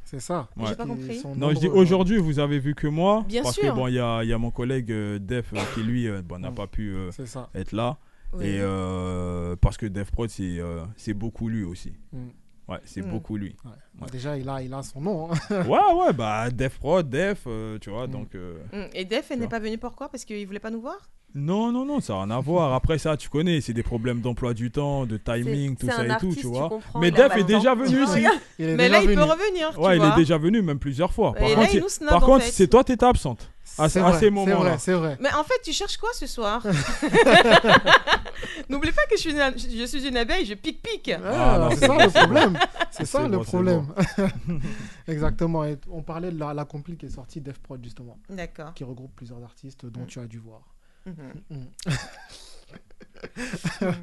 C'est 0.03 0.19
ça. 0.19 0.47
Ouais. 0.55 0.67
J'ai 0.69 0.75
pas 0.75 0.85
compris. 0.85 1.21
Non, 1.35 1.49
je 1.49 1.55
dis 1.59 1.65
nombreux, 1.65 1.81
aujourd'hui, 1.81 2.17
vous 2.17 2.39
avez 2.39 2.59
vu 2.59 2.75
que 2.75 2.87
moi. 2.87 3.25
Bien 3.27 3.41
parce 3.43 3.55
sûr. 3.55 3.63
que 3.73 3.75
bon, 3.75 3.87
il 3.87 3.95
y 3.95 3.99
a, 3.99 4.23
il 4.23 4.29
y 4.29 4.33
a 4.33 4.37
mon 4.37 4.51
collègue 4.51 4.91
euh, 4.91 5.19
Def 5.19 5.51
euh, 5.53 5.57
qui, 5.73 5.81
lui, 5.83 6.07
euh, 6.07 6.21
bon, 6.21 6.39
n'a 6.39 6.51
Mm. 6.51 6.55
pas 6.55 6.67
pu 6.67 6.93
euh, 6.95 7.09
être 7.55 7.71
là. 7.71 7.97
oui. 8.33 8.45
Et 8.45 8.59
euh, 8.61 9.55
parce 9.59 9.77
que 9.77 9.85
Def 9.87 10.11
Prod, 10.11 10.29
c'est 10.29 10.59
euh, 10.59 10.83
c'est 10.95 11.13
beaucoup 11.15 11.49
lui 11.49 11.63
aussi. 11.63 11.93
Mm. 12.13 12.27
Ouais, 12.69 12.79
c'est 12.85 13.01
Mm. 13.01 13.09
beaucoup 13.09 13.35
lui. 13.37 13.55
Ouais. 13.65 13.71
Ouais. 14.01 14.07
Déjà, 14.11 14.37
il 14.37 14.47
a, 14.49 14.61
il 14.61 14.73
a 14.73 14.83
son 14.83 15.01
nom. 15.01 15.29
hein. 15.31 15.35
ouais, 15.67 15.93
ouais, 16.05 16.13
bah 16.13 16.49
Def 16.51 16.79
Prod, 16.79 17.09
Def, 17.09 17.39
euh, 17.47 17.77
tu 17.79 17.89
vois, 17.89 18.07
Mm. 18.07 18.11
donc. 18.11 18.35
euh, 18.35 18.57
Mm. 18.73 18.89
Et 18.93 19.05
Def, 19.05 19.31
elle 19.31 19.39
n'est 19.39 19.47
pas 19.47 19.59
venue 19.59 19.77
pourquoi? 19.77 20.09
Parce 20.09 20.25
qu'il 20.25 20.45
voulait 20.45 20.59
pas 20.59 20.71
nous 20.71 20.81
voir? 20.81 20.97
Non, 21.37 21.69
non, 21.71 21.83
non, 21.85 21.99
ça 21.99 22.13
n'a 22.13 22.19
rien 22.23 22.31
à 22.31 22.39
voir. 22.39 22.73
Après 22.73 22.97
ça, 22.97 23.17
tu 23.17 23.27
connais, 23.29 23.59
c'est 23.59 23.73
des 23.73 23.83
problèmes 23.83 24.21
d'emploi 24.21 24.53
du 24.53 24.71
temps, 24.71 25.05
de 25.05 25.17
timing, 25.17 25.75
tout 25.75 25.87
ça 25.87 25.99
un 25.99 26.03
et 26.03 26.07
tout, 26.07 26.13
artiste, 26.13 26.35
tu 26.35 26.41
tu 26.41 26.47
vois. 26.47 26.79
Mais 27.01 27.11
Def 27.11 27.35
est 27.35 27.43
déjà 27.43 27.75
venu 27.75 27.87
ici. 28.05 28.25
Il 28.57 28.69
est 28.69 28.75
Mais 28.75 28.87
déjà 28.87 28.89
là, 28.89 29.01
il 29.03 29.15
peut 29.15 29.23
revenir. 29.23 29.71
tu 29.73 29.79
Ouais, 29.79 29.97
il 29.97 30.03
est 30.03 30.15
déjà 30.15 30.37
venu 30.37 30.61
même 30.61 30.79
plusieurs 30.79 31.11
fois. 31.11 31.33
Par 31.33 31.49
Et 31.49 31.55
contre, 31.55 32.05
par 32.07 32.23
en 32.23 32.25
contre, 32.25 32.45
fait. 32.45 32.51
c'est 32.51 32.67
toi, 32.67 32.83
t'étais 32.85 33.05
absente. 33.05 33.49
À, 33.77 33.89
C'est 33.89 33.99
à 33.99 34.03
vrai, 34.03 34.13
ces 34.13 34.19
c'est 34.19 34.29
moments-là. 34.29 34.55
vrai, 34.69 34.75
c'est 34.79 34.93
vrai. 34.93 35.17
Mais 35.19 35.33
en 35.33 35.43
fait, 35.43 35.59
tu 35.61 35.73
cherches 35.73 35.97
quoi 35.97 36.09
ce 36.13 36.25
soir? 36.27 36.65
N'oublie 38.69 38.91
pas 38.91 39.01
que 39.09 39.15
je 39.17 39.21
suis, 39.21 39.31
une, 39.31 39.53
je 39.57 39.85
suis 39.85 40.07
une 40.07 40.17
abeille, 40.17 40.45
je 40.45 40.53
pique-pique. 40.53 41.11
Ah, 41.25 41.69
c'est 41.71 41.85
ça 41.87 41.97
le 41.97 42.09
problème. 42.09 42.57
C'est 42.91 43.05
ça 43.05 43.27
le 43.27 43.37
bon, 43.37 43.43
Exactement. 45.07 45.63
Et 45.65 45.77
on 45.89 46.01
parlait 46.01 46.31
de 46.31 46.39
la, 46.39 46.53
la 46.53 46.65
compil 46.65 46.97
qui 46.97 47.05
est 47.05 47.09
sortie 47.09 47.41
Def 47.41 47.59
Prod 47.59 47.83
justement, 47.83 48.17
D'accord. 48.29 48.73
qui 48.73 48.83
regroupe 48.83 49.15
plusieurs 49.15 49.43
artistes 49.43 49.85
dont 49.85 50.01
Mm. 50.01 50.07
tu 50.07 50.19
as 50.19 50.25
dû 50.27 50.37
voir. 50.39 50.61
Mhm. 51.05 51.15
Mm. 51.51 51.55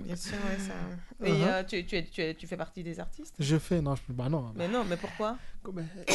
Bien 0.05 0.16
sûr, 0.16 0.35
ouais, 0.35 0.59
ça. 0.59 0.75
Et 1.27 1.31
Uh-huh. 1.31 1.47
euh, 1.47 1.62
tu, 1.64 1.85
tu, 1.87 1.97
es- 1.97 2.05
tu, 2.05 2.21
es- 2.21 2.35
tu 2.35 2.47
fais 2.47 2.57
partie 2.57 2.83
des 2.83 2.99
artistes? 2.99 3.35
Je 3.38 3.57
fais, 3.59 3.81
non, 3.81 3.95
je 3.95 4.12
bah 4.12 4.29
non. 4.29 4.53
Mais 4.57 4.68
non, 4.68 4.85
mais 4.88 4.97
pourquoi? 4.97 5.37
Ils 5.68 5.73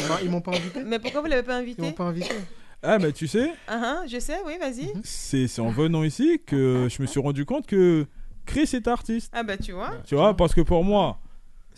m'a- 0.07 0.21
Ils 0.23 0.29
m'ont 0.29 0.41
pas 0.41 0.51
invité. 0.55 0.83
Mais 0.83 0.99
pourquoi 0.99 1.21
vous 1.21 1.27
l'avez 1.27 1.43
pas 1.43 1.53
Ils 1.59 1.63
invité 1.63 1.81
m'ont 1.81 1.91
pas 1.93 2.05
invité. 2.05 2.35
Ah, 2.83 2.99
mais 2.99 3.11
tu 3.11 3.27
sais, 3.27 3.53
Ah, 3.67 4.01
ah, 4.03 4.07
Je 4.07 4.19
sais, 4.19 4.37
oui, 4.45 4.57
vas-y. 4.59 4.91
c'est 5.03 5.47
c'est 5.47 5.61
en 5.61 5.69
venant 5.69 6.03
ici 6.03 6.41
que 6.45 6.87
je 6.89 7.01
me 7.01 7.07
suis 7.07 7.19
rendu 7.19 7.45
compte 7.45 7.65
que 7.65 8.05
Chris 8.45 8.69
est 8.73 8.87
artiste. 8.87 9.31
Ah 9.35 9.43
bah 9.43 9.57
tu 9.57 9.71
vois. 9.71 9.97
Tu 10.05 10.15
vois, 10.15 10.35
parce 10.35 10.53
que 10.53 10.61
pour 10.61 10.83
moi, 10.83 11.19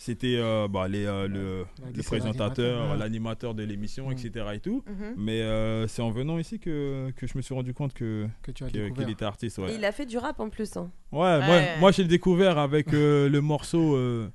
c'était 0.02 0.36
euh, 0.38 0.66
bah, 0.66 0.88
les, 0.88 1.04
euh, 1.04 1.28
le, 1.28 1.60
Ouais, 1.84 1.92
le 1.94 2.02
c'est 2.02 2.06
présentateur, 2.08 2.96
l'animateur, 2.96 3.54
de 3.54 3.62
l'émission, 3.62 4.08
Mm. 4.08 4.12
etc. 4.12 4.46
et 4.54 4.60
tout. 4.60 4.82
Mhm. 4.86 5.14
Mais 5.18 5.42
euh, 5.42 5.86
c'est 5.88 6.00
en 6.00 6.10
venant 6.10 6.38
ici 6.38 6.58
que, 6.58 7.10
que 7.16 7.26
je 7.26 7.36
me 7.36 7.42
suis 7.42 7.54
rendu 7.54 7.74
compte 7.74 7.92
que 7.92 8.26
Que 8.42 8.50
tu 8.50 8.64
as 8.64 8.68
que- 8.68 8.72
découvert. 8.72 8.94
qu'il 9.04 9.12
était 9.12 9.24
artiste. 9.26 9.58
Ouais, 9.58 9.72
Et 9.72 9.76
il 9.76 9.84
a 9.84 9.92
fait 9.92 10.06
du 10.06 10.16
rap 10.16 10.40
en 10.40 10.48
plus. 10.48 10.74
hein. 10.76 10.90
ouais, 11.12 11.18
moi, 11.40 11.48
Ouais. 11.48 11.78
moi 11.80 11.90
j'ai 11.92 12.02
le 12.02 12.08
découvert 12.08 12.56
avec 12.58 12.94
euh, 12.94 13.28
le 13.28 13.40
morceau 13.42 13.94
euh, 13.94 14.30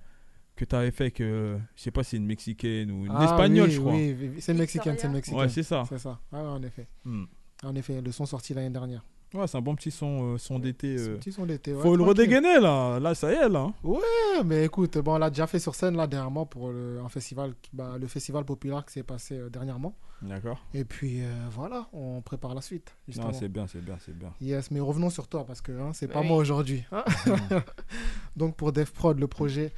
que 0.55 0.65
tu 0.65 0.75
avais 0.75 0.91
fait, 0.91 1.09
que 1.11 1.57
je 1.75 1.81
sais 1.81 1.91
pas 1.91 2.03
si 2.03 2.11
c'est 2.11 2.17
une 2.17 2.27
mexicaine 2.27 2.91
ou 2.91 3.05
une 3.07 3.11
Ah, 3.15 3.23
espagnole, 3.25 3.67
oui, 3.69 3.73
je 3.75 3.79
crois. 3.81 3.93
Oui, 3.93 4.15
c'est 4.39 4.51
une 4.51 4.59
mexicaine, 4.59 4.95
c'est 4.99 5.07
une 5.07 5.13
mexicaine. 5.13 5.39
Ouais, 5.39 5.49
c'est 5.49 5.63
ça. 5.63 5.83
C'est 5.89 5.97
ça. 5.99 6.19
Ah 6.31 6.43
ouais, 6.43 6.49
en 6.49 6.61
effet. 6.63 6.87
Hmm. 7.03 7.25
En 7.63 7.73
effet, 7.75 8.01
le 8.01 8.11
son 8.11 8.25
sorti 8.27 8.53
l'année 8.53 8.69
dernière. 8.69 9.03
Ouais, 9.35 9.47
c'est 9.47 9.57
un 9.57 9.61
bon 9.61 9.75
petit 9.75 9.91
son, 9.91 10.33
euh, 10.33 10.37
son 10.37 10.59
d'été. 10.59 10.95
Euh. 10.97 11.17
petit 11.17 11.31
son 11.31 11.45
d'été. 11.45 11.73
ouais, 11.73 11.81
Faut 11.81 11.95
le 11.95 12.03
redégainer 12.03 12.59
là, 12.59 12.99
là 12.99 13.13
ça 13.15 13.31
y 13.31 13.35
est 13.35 13.49
là. 13.49 13.59
hein. 13.59 13.73
Ouais, 13.83 14.43
mais 14.45 14.65
écoute, 14.65 14.97
bon, 14.99 15.15
on 15.15 15.17
l'a 15.17 15.29
déjà 15.29 15.45
fait 15.47 15.59
sur 15.59 15.75
scène 15.75 15.97
là 15.97 16.07
dernièrement 16.07 16.45
pour 16.45 16.69
le, 16.71 16.99
un 17.03 17.09
festival, 17.09 17.53
qui- 17.61 17.69
bah, 17.73 17.97
le 17.99 18.07
festival 18.07 18.45
populaire 18.45 18.85
qui 18.85 18.93
s'est 18.93 19.03
passé 19.03 19.37
euh, 19.37 19.49
dernièrement. 19.49 19.93
D'accord. 20.21 20.57
Et 20.73 20.85
puis 20.85 21.21
euh, 21.21 21.25
voilà, 21.51 21.87
on 21.91 22.21
prépare 22.21 22.55
la 22.55 22.61
suite. 22.61 22.95
Justement. 23.07 23.27
Non, 23.27 23.33
c'est 23.33 23.49
bien, 23.49 23.67
c'est 23.67 23.83
bien, 23.83 23.97
c'est 24.03 24.17
bien. 24.17 24.31
Yes, 24.39 24.71
mais 24.71 24.79
revenons 24.79 25.09
sur 25.09 25.27
toi 25.27 25.43
parce 25.45 25.59
que 25.61 25.73
hein, 25.73 25.91
c'est 25.93 26.07
pas 26.07 26.21
Oui. 26.21 26.27
moi 26.27 26.37
aujourd'hui. 26.37 26.83
hein. 26.93 27.03
Donc 28.37 28.55
pour 28.55 28.71
Def 28.71 28.91
Prod, 28.93 29.19
le 29.19 29.27
projet, 29.27 29.73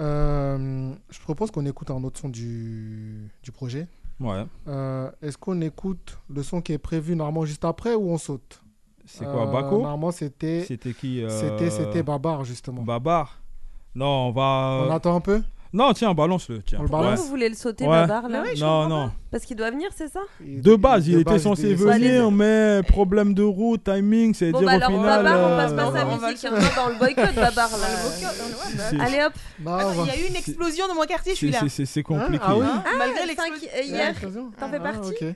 euh, 0.00 0.92
je 1.10 1.20
propose 1.20 1.50
qu'on 1.50 1.66
écoute 1.66 1.90
un 1.90 2.02
autre 2.04 2.18
son 2.20 2.28
du, 2.28 3.28
du 3.42 3.52
projet. 3.52 3.86
Ouais. 4.20 4.44
Euh, 4.68 5.10
Est-ce 5.22 5.36
qu'on 5.38 5.60
écoute 5.60 6.18
le 6.28 6.42
son 6.42 6.60
qui 6.62 6.72
est 6.72 6.78
prévu 6.78 7.14
normalement 7.16 7.44
juste 7.44 7.64
après 7.64 7.94
ou 7.94 8.10
on 8.10 8.18
saute? 8.18 8.62
C'est 9.06 9.24
quoi, 9.24 9.42
Euh, 9.48 9.52
Bako 9.52 9.76
Normalement 9.78 10.10
c'était 10.10 10.64
C'était 10.66 10.92
qui 10.92 11.22
euh, 11.22 11.28
c'était 11.28 11.70
c'était 11.70 12.02
Babar 12.02 12.44
justement. 12.44 12.82
Babar. 12.82 13.40
Non, 13.94 14.28
on 14.28 14.32
va. 14.32 14.84
On 14.88 14.90
attend 14.94 15.16
un 15.16 15.20
peu 15.20 15.42
Non, 15.72 15.92
tiens, 15.94 16.12
balance-le. 16.14 16.62
Tiens. 16.62 16.78
On 16.80 16.82
le 16.82 16.88
Pourquoi 16.88 17.06
balance 17.06 17.20
vous 17.24 17.28
voulez 17.28 17.48
le 17.48 17.54
sauter, 17.54 17.84
Ouais. 17.84 17.90
Babar, 18.06 18.28
là 18.28 18.42
ouais, 18.42 18.54
je 18.56 18.62
non, 18.64 18.88
non. 18.88 19.10
Parce 19.30 19.44
qu'il 19.44 19.56
doit 19.56 19.70
venir, 19.70 19.88
c'est 19.94 20.08
ça 20.08 20.20
De 20.40 20.74
base, 20.76 21.08
il 21.08 21.14
de 21.16 21.20
était 21.20 21.32
base, 21.32 21.42
censé 21.42 21.74
venir, 21.74 22.30
mais 22.30 22.82
problème 22.86 23.32
de 23.34 23.42
route, 23.42 23.84
timing, 23.84 24.32
c'est 24.34 24.52
Bon, 24.52 24.58
dire 24.60 24.66
bah 24.68 24.72
au 24.74 24.76
alors, 24.76 24.90
final. 24.90 25.24
Babar, 25.24 25.40
on 25.40 25.52
euh, 25.52 25.56
passe 25.56 25.72
pas 25.72 25.84
sa 25.98 26.06
on 26.06 26.16
va 26.16 26.28
musique. 26.30 26.42
le 26.50 26.56
hein, 26.56 26.70
dans 26.76 26.88
le 26.88 26.94
boycott, 26.98 27.34
Babar, 27.34 27.70
là. 27.70 29.04
Allez 29.04 29.24
hop. 29.24 29.32
Attends, 29.66 29.88
on 29.88 29.92
va- 29.92 30.02
il 30.04 30.06
y 30.08 30.10
a 30.10 30.24
eu 30.26 30.28
une 30.28 30.36
explosion 30.36 30.88
dans 30.88 30.94
mon 30.94 31.02
quartier, 31.04 31.32
je 31.32 31.36
suis 31.38 31.50
là. 31.50 31.58
c'est- 31.60 31.68
C'est 31.68 31.86
c'est 31.86 32.02
compliqué. 32.02 32.44
Ah 32.46 32.56
oui 32.56 32.64
Hein, 32.66 32.82
Malgré 32.98 33.20
Ah, 33.22 33.26
l'explosion. 33.26 33.68
euh, 33.76 33.82
Hier, 33.82 34.14
t'en 34.58 34.68
fais 34.68 34.76
Ah, 34.76 34.80
partie 34.80 35.08
ok. 35.10 35.34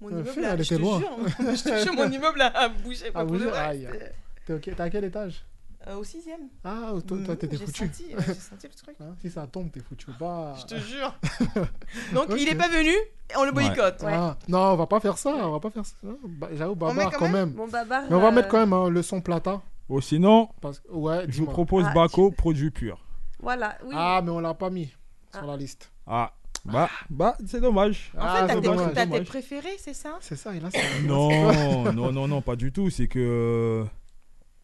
Mon 0.00 0.08
Euh, 0.08 0.10
immeuble, 0.12 0.28
fais, 0.28 0.40
là, 0.42 0.48
elle 0.54 0.62
je 0.62 0.68
te 0.68 0.74
était 0.74 0.82
loin. 0.82 0.98
jure, 0.98 1.18
je 1.38 1.62
te 1.62 1.84
jure, 1.84 1.94
mon 1.94 2.10
immeuble 2.10 2.40
a- 2.42 2.58
a 2.58 2.68
bougé. 2.68 3.04
Ah, 3.08 3.12
pas 3.12 3.20
pour 3.24 3.32
bougé 3.32 3.50
Aïe. 3.52 3.88
T'es 4.46 4.52
ok 4.54 4.60
T'es 4.62 4.80
à 4.80 4.90
quel 4.90 5.04
étage? 5.04 5.44
Euh, 5.88 5.94
Au 5.96 6.04
sixième. 6.04 6.48
Ah, 6.64 6.90
toi, 7.06 7.16
toi, 7.24 7.36
t'étais 7.36 7.56
j'ai 7.56 7.66
foutu. 7.66 7.86
senti, 7.86 8.04
euh, 8.12 8.20
J'ai 8.26 8.34
senti 8.34 8.66
le 8.66 8.74
truc. 8.82 8.96
Hein, 9.00 9.14
si 9.20 9.30
ça 9.30 9.46
tombe, 9.46 9.70
t'es 9.70 9.80
foutu. 9.80 10.06
Bah... 10.18 10.54
Je 10.58 10.66
te 10.66 10.74
jure. 10.80 11.14
Donc 12.12 12.26
il 12.36 12.48
est 12.48 12.54
pas 12.56 12.68
venu, 12.68 12.90
on 13.36 13.44
le 13.44 13.52
boycotte. 13.52 14.02
Ah, 14.04 14.36
non, 14.48 14.58
on 14.72 14.76
va 14.76 14.86
pas 14.86 15.00
faire 15.00 15.16
ça. 15.16 15.30
On 15.30 15.52
va 15.52 15.60
pas 15.60 15.70
faire 15.70 15.86
ça. 15.86 15.94
Bah, 16.24 16.48
J'avoue, 16.52 16.74
Babar 16.74 17.10
quand 17.12 17.18
quand 17.18 17.28
même. 17.28 17.50
Bon, 17.50 17.68
Babar. 17.68 18.02
Mais 18.10 18.16
on 18.16 18.20
va 18.20 18.28
euh, 18.28 18.30
mettre 18.32 18.48
quand 18.48 18.58
même 18.58 18.72
hein, 18.72 18.88
le 18.88 19.02
son 19.02 19.20
plata. 19.20 19.60
Ou 19.88 20.00
sinon, 20.00 20.48
Parce... 20.60 20.80
que- 20.80 20.90
Ouais, 20.90 21.24
je 21.28 21.38
vous 21.40 21.46
propose 21.46 21.84
Ah, 21.88 21.94
Baco, 21.94 22.32
produit 22.32 22.70
pur. 22.72 22.98
Voilà, 23.38 23.78
oui. 23.84 23.92
Ah, 23.94 24.20
mais 24.24 24.30
on 24.32 24.40
l'a 24.40 24.54
pas 24.54 24.70
mis 24.70 24.92
Ah. 25.32 25.38
sur 25.38 25.46
la 25.46 25.56
liste. 25.56 25.92
Ah, 26.06 26.32
bah, 26.72 26.90
bah 27.10 27.36
c'est 27.46 27.60
dommage. 27.60 28.12
En 28.16 28.18
Ah, 28.20 28.46
fait, 28.48 28.60
t'as 28.60 28.86
c'est 28.94 29.08
tes- 29.10 29.20
préférés, 29.24 29.76
c'est 29.78 29.94
ça? 29.94 30.16
C'est 30.20 30.36
ça, 30.36 30.54
et 30.54 30.60
là, 30.60 30.70
c'est. 30.70 31.00
Non, 31.06 31.92
non, 31.92 32.12
non, 32.12 32.28
non, 32.28 32.42
pas 32.42 32.56
du 32.56 32.72
tout. 32.72 32.90
C'est 32.90 33.08
que, 33.08 33.84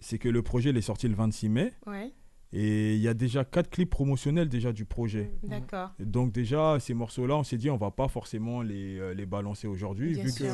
c'est 0.00 0.18
que 0.18 0.28
le 0.28 0.42
projet 0.42 0.70
il 0.70 0.76
est 0.76 0.82
sorti 0.82 1.08
le 1.08 1.14
26 1.14 1.48
mai 1.48 1.72
Ouais, 1.86 2.12
et 2.52 2.94
il 2.94 3.00
y 3.00 3.08
a 3.08 3.14
déjà 3.14 3.44
quatre 3.44 3.70
clips 3.70 3.88
promotionnels 3.90 4.48
déjà 4.48 4.72
du 4.72 4.84
projet. 4.84 5.30
d'accord. 5.42 5.90
Et 5.98 6.04
Donc 6.04 6.32
déjà, 6.32 6.78
ces 6.80 6.92
morceaux-là, 6.94 7.36
on 7.36 7.44
s'est 7.44 7.56
dit, 7.56 7.70
on 7.70 7.76
va 7.78 7.90
pas 7.90 8.08
forcément 8.08 8.60
les, 8.62 8.98
euh, 8.98 9.14
les 9.14 9.24
balancer 9.26 9.66
aujourd'hui, 9.66 10.14
vu 10.14 10.32
qu'ils 10.32 10.46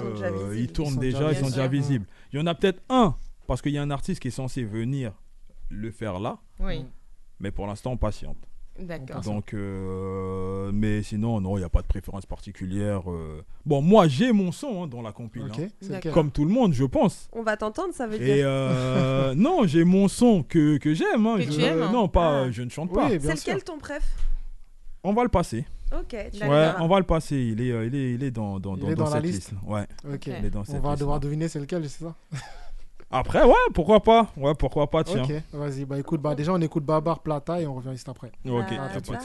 ils 0.57 0.69
tournent 0.73 0.95
Ils 0.95 0.99
déjà, 1.01 1.19
déjà 1.19 1.33
ils 1.33 1.37
sont 1.45 1.47
déjà 1.51 1.67
visibles. 1.67 2.07
Il 2.33 2.39
y 2.39 2.43
en 2.43 2.47
a 2.47 2.55
peut-être 2.55 2.83
un, 2.89 3.17
parce 3.47 3.63
qu'il 3.63 3.73
y 3.73 3.79
a 3.79 3.83
un 3.83 3.91
artiste 3.91 4.21
qui 4.21 4.29
est 4.29 4.33
censé 4.33 4.63
venir 4.65 5.13
le 5.71 5.91
faire 5.91 6.19
là, 6.21 6.39
Oui, 6.61 6.85
mais 7.41 7.51
pour 7.51 7.67
l'instant, 7.67 7.93
on 7.93 7.97
patiente. 7.97 8.48
D'accord. 8.79 9.21
Donc, 9.23 9.55
euh, 9.55 10.71
mais 10.73 11.03
sinon, 11.03 11.41
non, 11.41 11.57
il 11.57 11.61
n'y 11.61 11.65
a 11.65 11.69
pas 11.69 11.83
de 11.83 11.87
préférence 11.87 12.27
particulière. 12.27 13.11
euh. 13.11 13.43
Bon, 13.67 13.83
moi, 13.83 14.09
j'ai 14.09 14.33
mon 14.33 14.53
son 14.53 14.85
hein, 14.85 14.87
dans 14.87 15.03
la 15.03 15.13
compile. 15.13 15.45
Ok, 15.51 15.61
hein. 15.93 16.01
Comme 16.13 16.31
tout 16.31 16.45
le 16.45 16.51
monde, 16.51 16.73
je 16.73 16.85
pense. 16.85 17.29
On 17.33 17.43
va 17.43 17.57
t'entendre, 17.57 17.93
ça 17.95 18.07
veut 18.07 18.21
Et 18.21 18.37
dire. 18.37 18.47
euh, 18.49 19.35
non, 19.37 19.67
j'ai 19.67 19.85
mon 19.85 20.09
son 20.09 20.43
que, 20.43 20.79
que 20.79 20.95
j'aime. 20.95 21.27
hein. 21.27 21.37
Que 21.37 21.43
Je- 21.43 21.51
tu 21.51 21.61
aimes, 21.63 21.83
hein. 21.83 21.93
Non, 21.93 22.09
pas, 22.09 22.45
Ah. 22.45 22.51
je 22.51 22.63
ne 22.63 22.71
chante 22.71 22.93
pas. 22.93 23.09
Oui, 23.09 23.19
C'est 23.21 23.35
lequel 23.35 23.65
ton 23.65 23.79
préf? 23.79 24.05
On 25.05 25.13
va 25.13 25.23
le 25.23 25.29
passer. 25.29 25.65
Ok. 25.93 26.13
Ouais, 26.13 26.71
on 26.81 26.87
va 26.89 26.99
le 26.99 27.07
passer. 27.07 27.37
Il 27.37 27.61
est, 27.63 27.71
euh, 27.73 27.87
il 27.87 27.95
est, 27.95 28.13
il 28.15 28.23
est 28.23 28.31
dans, 28.31 28.61
dans, 28.61 28.77
Il 28.77 28.83
dans, 28.83 28.89
est 28.91 28.95
dans 28.95 29.05
la 29.05 29.11
cette 29.13 29.23
liste. 29.23 29.51
liste. 29.53 29.63
Ouais, 29.67 29.87
Ok. 30.13 30.27
il 30.27 30.45
est 30.45 30.51
dans 30.51 30.65
cette 30.65 30.77
On 30.77 30.81
va 30.81 30.91
liste, 30.91 31.01
devoir 31.01 31.17
là. 31.17 31.21
deviner 31.21 31.49
c'est 31.49 31.61
lequel, 31.61 31.89
c'est 31.89 32.05
ça? 32.05 32.15
Après, 33.11 33.43
ouais, 33.43 33.55
pourquoi 33.73 34.01
pas. 34.01 34.29
Ouais, 34.37 34.55
pourquoi 34.55 34.89
pas, 34.89 35.03
tiens. 35.03 35.25
Ok, 35.25 35.33
vas-y. 35.53 35.85
Bah 35.85 35.99
écoute, 35.99 36.21
bah 36.21 36.35
déjà 36.35 36.53
on 36.53 36.61
écoute 36.61 36.85
Babar 36.85 37.21
Plata 37.21 37.61
et 37.61 37.67
on 37.67 37.75
revient 37.75 37.93
juste 37.93 38.09
après. 38.09 38.29
Ok, 38.47 38.65
Ah, 38.79 38.89
pas 38.93 39.01
de 39.01 39.07
vois. 39.07 39.19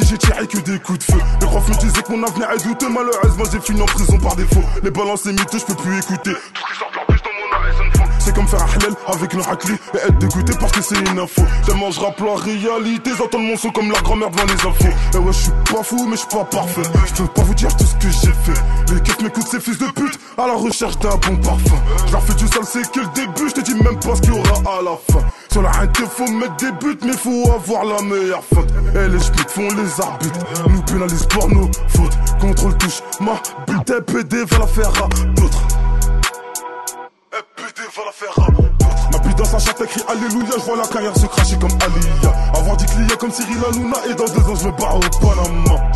J'ai 0.00 0.18
tiré 0.18 0.46
que 0.46 0.58
des 0.58 0.78
coups 0.78 0.98
de 0.98 1.04
feu. 1.04 1.20
Les 1.40 1.46
profs 1.46 1.68
me 1.68 1.74
disaient 1.74 2.02
que 2.02 2.12
mon 2.12 2.22
avenir 2.26 2.50
est 2.50 2.64
douteux. 2.64 2.88
Malheureusement, 2.88 3.44
j'ai 3.52 3.60
fini 3.60 3.82
en 3.82 3.86
prison 3.86 4.18
par 4.18 4.36
défaut. 4.36 4.62
Les 4.82 4.90
balances 4.90 5.26
et 5.26 5.32
mythos, 5.32 5.58
je 5.58 5.64
peux 5.64 5.74
plus 5.74 5.98
écouter. 5.98 6.32
Faire 8.52 8.62
un 8.62 8.72
halal 8.76 8.94
avec 9.06 9.32
une 9.32 9.40
raclée 9.40 9.74
et 9.94 9.96
être 9.96 10.18
dégoûté 10.18 10.52
parce 10.58 10.72
que 10.72 10.82
c'est 10.82 10.98
une 10.98 11.18
info. 11.18 11.42
Tellement 11.64 11.90
je 11.90 12.00
rappe 12.00 12.20
la 12.20 12.34
réalité, 12.34 13.10
j'entends 13.16 13.38
mon 13.38 13.56
son 13.56 13.70
comme 13.70 13.90
la 13.90 14.00
grand-mère 14.00 14.30
devant 14.30 14.44
les 14.44 14.52
infos. 14.52 14.94
Et 15.14 15.18
ouais, 15.18 15.32
je 15.32 15.38
suis 15.38 15.52
pas 15.72 15.82
fou, 15.82 16.06
mais 16.06 16.16
je 16.16 16.20
suis 16.20 16.28
pas 16.28 16.44
parfait. 16.44 16.82
Je 17.06 17.22
peux 17.22 17.28
pas 17.28 17.42
vous 17.42 17.54
dire 17.54 17.74
tout 17.76 17.84
ce 17.84 17.94
que 17.94 18.12
j'ai 18.12 18.32
fait. 18.44 18.94
Les 18.94 19.00
keufs 19.00 19.20
m'écoutent, 19.22 19.48
ces 19.48 19.60
fils 19.60 19.78
de 19.78 19.86
pute, 19.86 20.18
à 20.36 20.46
la 20.46 20.54
recherche 20.54 20.98
d'un 20.98 21.16
bon 21.16 21.36
parfum. 21.36 21.76
Je 22.06 22.12
leur 22.12 22.22
fais 22.22 22.34
du 22.34 22.46
sale, 22.48 22.64
c'est 22.64 22.90
que 22.90 23.00
le 23.00 23.06
début, 23.14 23.48
je 23.48 23.54
te 23.54 23.60
dis 23.60 23.74
même 23.74 23.98
pas 23.98 24.16
ce 24.16 24.20
qu'il 24.22 24.34
y 24.34 24.38
aura 24.38 24.78
à 24.78 24.82
la 24.82 24.96
fin. 25.10 25.26
Sur 25.50 25.62
la 25.62 25.70
haine, 25.82 26.08
faut 26.08 26.30
mettre 26.30 26.56
des 26.56 26.72
buts, 26.72 26.98
mais 27.04 27.16
faut 27.16 27.50
avoir 27.50 27.84
la 27.84 28.02
meilleure 28.02 28.44
feinte. 28.44 28.68
Et 28.94 29.08
les 29.08 29.20
schmitts 29.20 29.50
font 29.50 29.68
les 29.68 30.00
arbitres, 30.00 30.40
nous 30.68 30.82
pénalisent 30.82 31.26
pour 31.26 31.48
nos 31.48 31.70
fautes. 31.88 32.16
Contrôle 32.40 32.76
touche, 32.78 33.00
ma 33.20 33.34
bite 33.66 33.90
est 33.90 34.02
PD, 34.02 34.44
va 34.44 34.58
la 34.58 34.66
faire 34.66 34.88
à 34.88 35.08
d'autres. 35.34 35.81
Ma 37.94 39.18
bite 39.18 39.36
dans 39.36 39.44
sa 39.44 39.58
chatte 39.58 39.82
écrit 39.82 40.00
Alléluia, 40.08 40.54
je 40.56 40.62
vois 40.64 40.78
la 40.78 40.86
carrière 40.86 41.14
se 41.14 41.26
cracher 41.26 41.58
comme 41.58 41.72
Aliyah. 41.72 42.34
Avoir 42.54 42.74
dit 42.78 42.86
clients 42.86 43.16
comme 43.18 43.30
Cyril 43.30 43.58
Hanouna 43.68 43.96
et 44.08 44.14
dans 44.14 44.24
deux 44.24 44.50
ans 44.50 44.54
je 44.54 44.66
me 44.66 44.72
barre 44.72 44.96
au 44.96 45.00
Panama. 45.20 45.90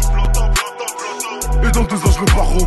Et 1.62 1.70
dans 1.70 1.82
deux 1.84 1.96
ans 1.96 2.12
je 2.12 2.20
me 2.20 2.26
barre 2.36 2.56
au 2.56 2.66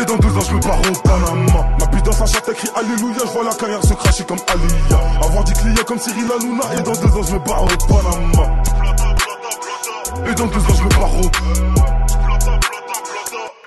et 0.00 0.04
dans 0.04 0.16
deux 0.16 0.28
ans 0.28 0.40
je 0.48 0.54
me 0.54 0.60
barre 0.60 0.78
au 0.78 0.92
Panama 1.02 1.68
Ma 1.78 1.86
bite 1.86 2.04
dans 2.04 2.12
sa 2.12 2.26
chatte 2.26 2.50
Alléluia 2.74 3.18
Je 3.20 3.32
vois 3.32 3.44
la 3.44 3.54
carrière 3.54 3.82
se 3.82 3.94
cracher 3.94 4.24
comme 4.24 4.38
Aliyah 4.46 5.26
Avoir 5.26 5.44
dit 5.44 5.52
clients 5.52 5.84
comme 5.86 5.98
Cyril 5.98 6.24
Hanouna 6.32 6.64
Et 6.78 6.82
dans 6.82 6.92
deux 6.92 7.18
ans 7.18 7.22
je 7.22 7.34
me 7.34 7.38
barre 7.40 7.64
au 7.64 7.66
Panama 7.86 8.62
Et 10.30 10.34
dans 10.34 10.46
deux 10.46 10.60
ans 10.60 10.74
je 10.76 10.82
me 10.84 10.88
barre 10.88 11.20
au 11.20 11.77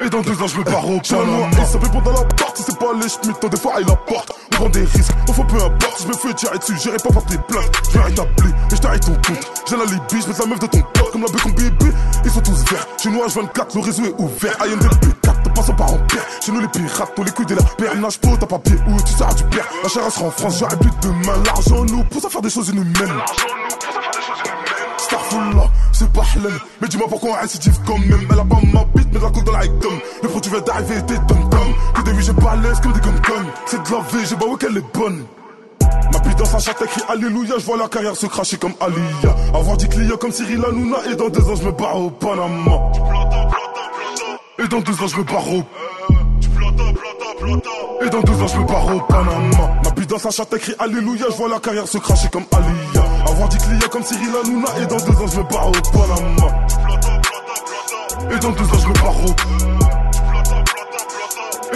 et 0.04 0.10
dans 0.10 0.22
deux 0.22 0.42
ans 0.42 0.48
je 0.48 0.58
me 0.58 0.64
barre 0.64 0.88
au 0.90 1.00
Panama. 1.00 1.50
Et 1.52 1.66
ça 1.66 1.80
fait 1.80 1.90
dans 1.90 2.12
la 2.12 2.24
porte. 2.24 2.58
Si 2.58 2.64
c'est 2.64 2.78
pas 2.78 2.94
les 3.02 3.10
schmitt 3.10 3.40
Tant 3.40 3.48
des 3.48 3.58
fois 3.58 3.74
il 3.80 3.90
apporte 3.90 4.32
On 4.52 4.56
prend 4.56 4.70
des 4.70 4.82
risques 4.82 5.12
On 5.30 5.34
faut 5.34 5.44
peu 5.44 5.56
importe. 5.58 6.02
Je 6.02 6.08
me 6.08 6.14
fais 6.14 6.34
tirer 6.34 6.58
dessus 6.58 6.76
J'irai 6.82 6.98
pas 6.98 7.10
porter 7.10 7.38
plainte 7.48 7.72
Je 7.88 7.98
vais 7.98 8.04
rétablir 8.04 8.56
Et 8.72 8.76
je 8.76 8.82
t'arrête 8.82 9.06
ton 9.06 9.14
compte. 9.14 9.52
J'ai 9.70 9.78
la 9.78 9.86
Libye 9.86 10.22
Je 10.22 10.28
mets 10.28 10.34
la 10.40 10.46
meuf 10.46 10.60
de 10.60 10.68
ton 10.68 10.82
pote. 10.94 11.12
Comme 11.12 11.22
la 11.22 11.28
bacon 11.32 11.52
bébé 11.54 11.92
Ils 12.26 12.32
sont 12.32 12.42
tous 12.42 12.64
verts. 12.70 12.88
Chez 13.02 13.10
nous 13.10 13.20
H24 13.20 13.76
Le 13.76 13.82
réseau 13.82 14.06
est 14.06 14.16
ouvert. 14.18 14.62
Ayen 14.62 14.76
des 14.78 14.88
P4 14.88 15.44
Te 15.44 15.50
passant 15.50 15.74
par 15.74 15.94
en 15.94 15.98
père 15.98 16.26
Chez 16.44 16.52
nous 16.52 16.60
les 16.60 16.68
pirates 16.68 17.12
On 17.18 17.24
les 17.24 17.32
couilles 17.32 17.46
de 17.46 17.56
la 17.56 17.64
paire 17.64 17.96
Nage 17.96 18.20
pas 18.20 18.30
T'as 18.40 18.46
papier 18.48 18.76
Où 18.88 19.02
tu 19.02 19.14
sers 19.14 19.34
du 19.36 19.44
père. 19.46 19.66
La 19.84 19.90
chair 19.90 20.12
sera 20.12 20.26
en 20.26 20.32
France 20.32 20.60
J'aurai 20.60 20.78
plus 20.78 20.90
de 20.90 20.96
demain. 21.08 21.42
L'argent 21.46 21.86
nous 21.86 22.04
pousse 22.06 22.26
à 22.26 22.30
faire 22.30 22.42
des 22.42 22.50
choses 22.50 22.70
inhumaines. 22.70 23.22
Starfullah, 24.98 25.70
c'est 26.02 26.14
pas 26.14 26.24
Mais 26.82 26.88
dis-moi 26.88 27.08
pourquoi 27.08 27.32
on 27.32 27.42
récidive 27.42 27.78
quand 27.86 27.98
même. 27.98 28.28
Elle 28.32 28.40
a 28.40 28.44
pas 28.44 28.60
ma 28.74 28.84
bite 28.96 29.08
mais 29.14 29.20
de 29.20 29.24
la 29.24 29.30
coke 29.30 29.44
dans 29.44 29.52
la 29.52 29.66
item 29.66 30.00
Le 30.24 30.30
produit 30.30 30.52
vient 30.52 30.62
d'arriver 30.62 31.02
t'es 31.06 31.16
tom 31.28 31.50
tom 31.50 31.74
Que 31.96 32.02
des 32.02 32.12
oui 32.12 32.24
j'ai 32.24 32.34
pas 32.34 32.56
l'aise 32.56 32.80
comme 32.82 32.94
des 32.94 33.00
gum 33.00 33.14
C'est 33.66 33.78
de 33.78 33.92
la 33.92 34.00
vie, 34.00 34.26
j'ai 34.28 34.36
pas 34.36 34.46
ouais 34.46 34.58
qu'elle 34.60 34.78
est 34.78 34.94
bonne. 34.98 35.26
Ma 36.14 36.20
bite 36.20 36.38
dans 36.38 36.46
sa 36.46 36.60
chatte 36.60 36.82
écrit 36.82 37.02
Alléluia 37.08 37.56
Je 37.60 37.66
vois 37.66 37.78
la 37.78 37.88
carrière 37.88 38.16
se 38.16 38.26
cracher 38.26 38.58
comme 38.58 38.74
Aliyah 38.80 39.36
Avoir 39.54 39.78
dit 39.78 39.88
clients 39.88 40.18
comme 40.18 40.32
Cyril 40.32 40.64
Hanouna 40.66 40.98
Et 41.12 41.16
dans 41.16 41.30
deux 41.30 41.48
ans 41.48 41.56
je 41.56 41.64
me 41.64 41.72
barre 41.72 42.00
au 42.00 42.10
Panama. 42.10 42.92
Et 44.60 44.68
dans 44.68 44.80
deux 44.80 44.94
ans 44.94 45.08
je 45.08 45.18
me 45.18 45.24
barre 45.24 45.54
au 45.54 45.64
et 48.02 48.10
dans 48.10 48.22
deux 48.22 48.42
ans 48.42 48.48
je 48.48 48.58
me 48.58 48.66
barre 48.66 48.96
au 48.96 49.00
Panama. 49.02 49.74
Ma 49.84 49.92
bite 49.92 50.10
dans 50.10 50.18
sa 50.20 50.32
chatte 50.32 50.54
écrit 50.54 50.74
Alléluia. 50.80 51.26
Je 51.30 51.36
vois 51.36 51.50
la 51.50 51.60
carrière 51.60 51.88
se 51.88 51.98
cracher 51.98 52.30
comme 52.30 52.46
Aliyah. 52.52 53.06
Avoir 53.28 53.50
dit 53.50 53.58
clients 53.58 53.90
comme 53.92 54.04
Cyril 54.04 54.30
Hanouna. 54.44 54.68
Et 54.82 54.86
dans 54.86 54.98
deux 54.98 55.12
ans 55.14 55.28
je 55.28 55.38
me 55.38 55.44
barre 55.44 55.68
au 55.68 55.72
Panama. 55.92 56.48
Et 58.32 58.40
dans 58.40 58.52
deux 58.52 58.64
ans 58.64 58.80
je 58.82 58.88
me 58.88 58.94
barre 58.94 59.26
au 59.26 59.36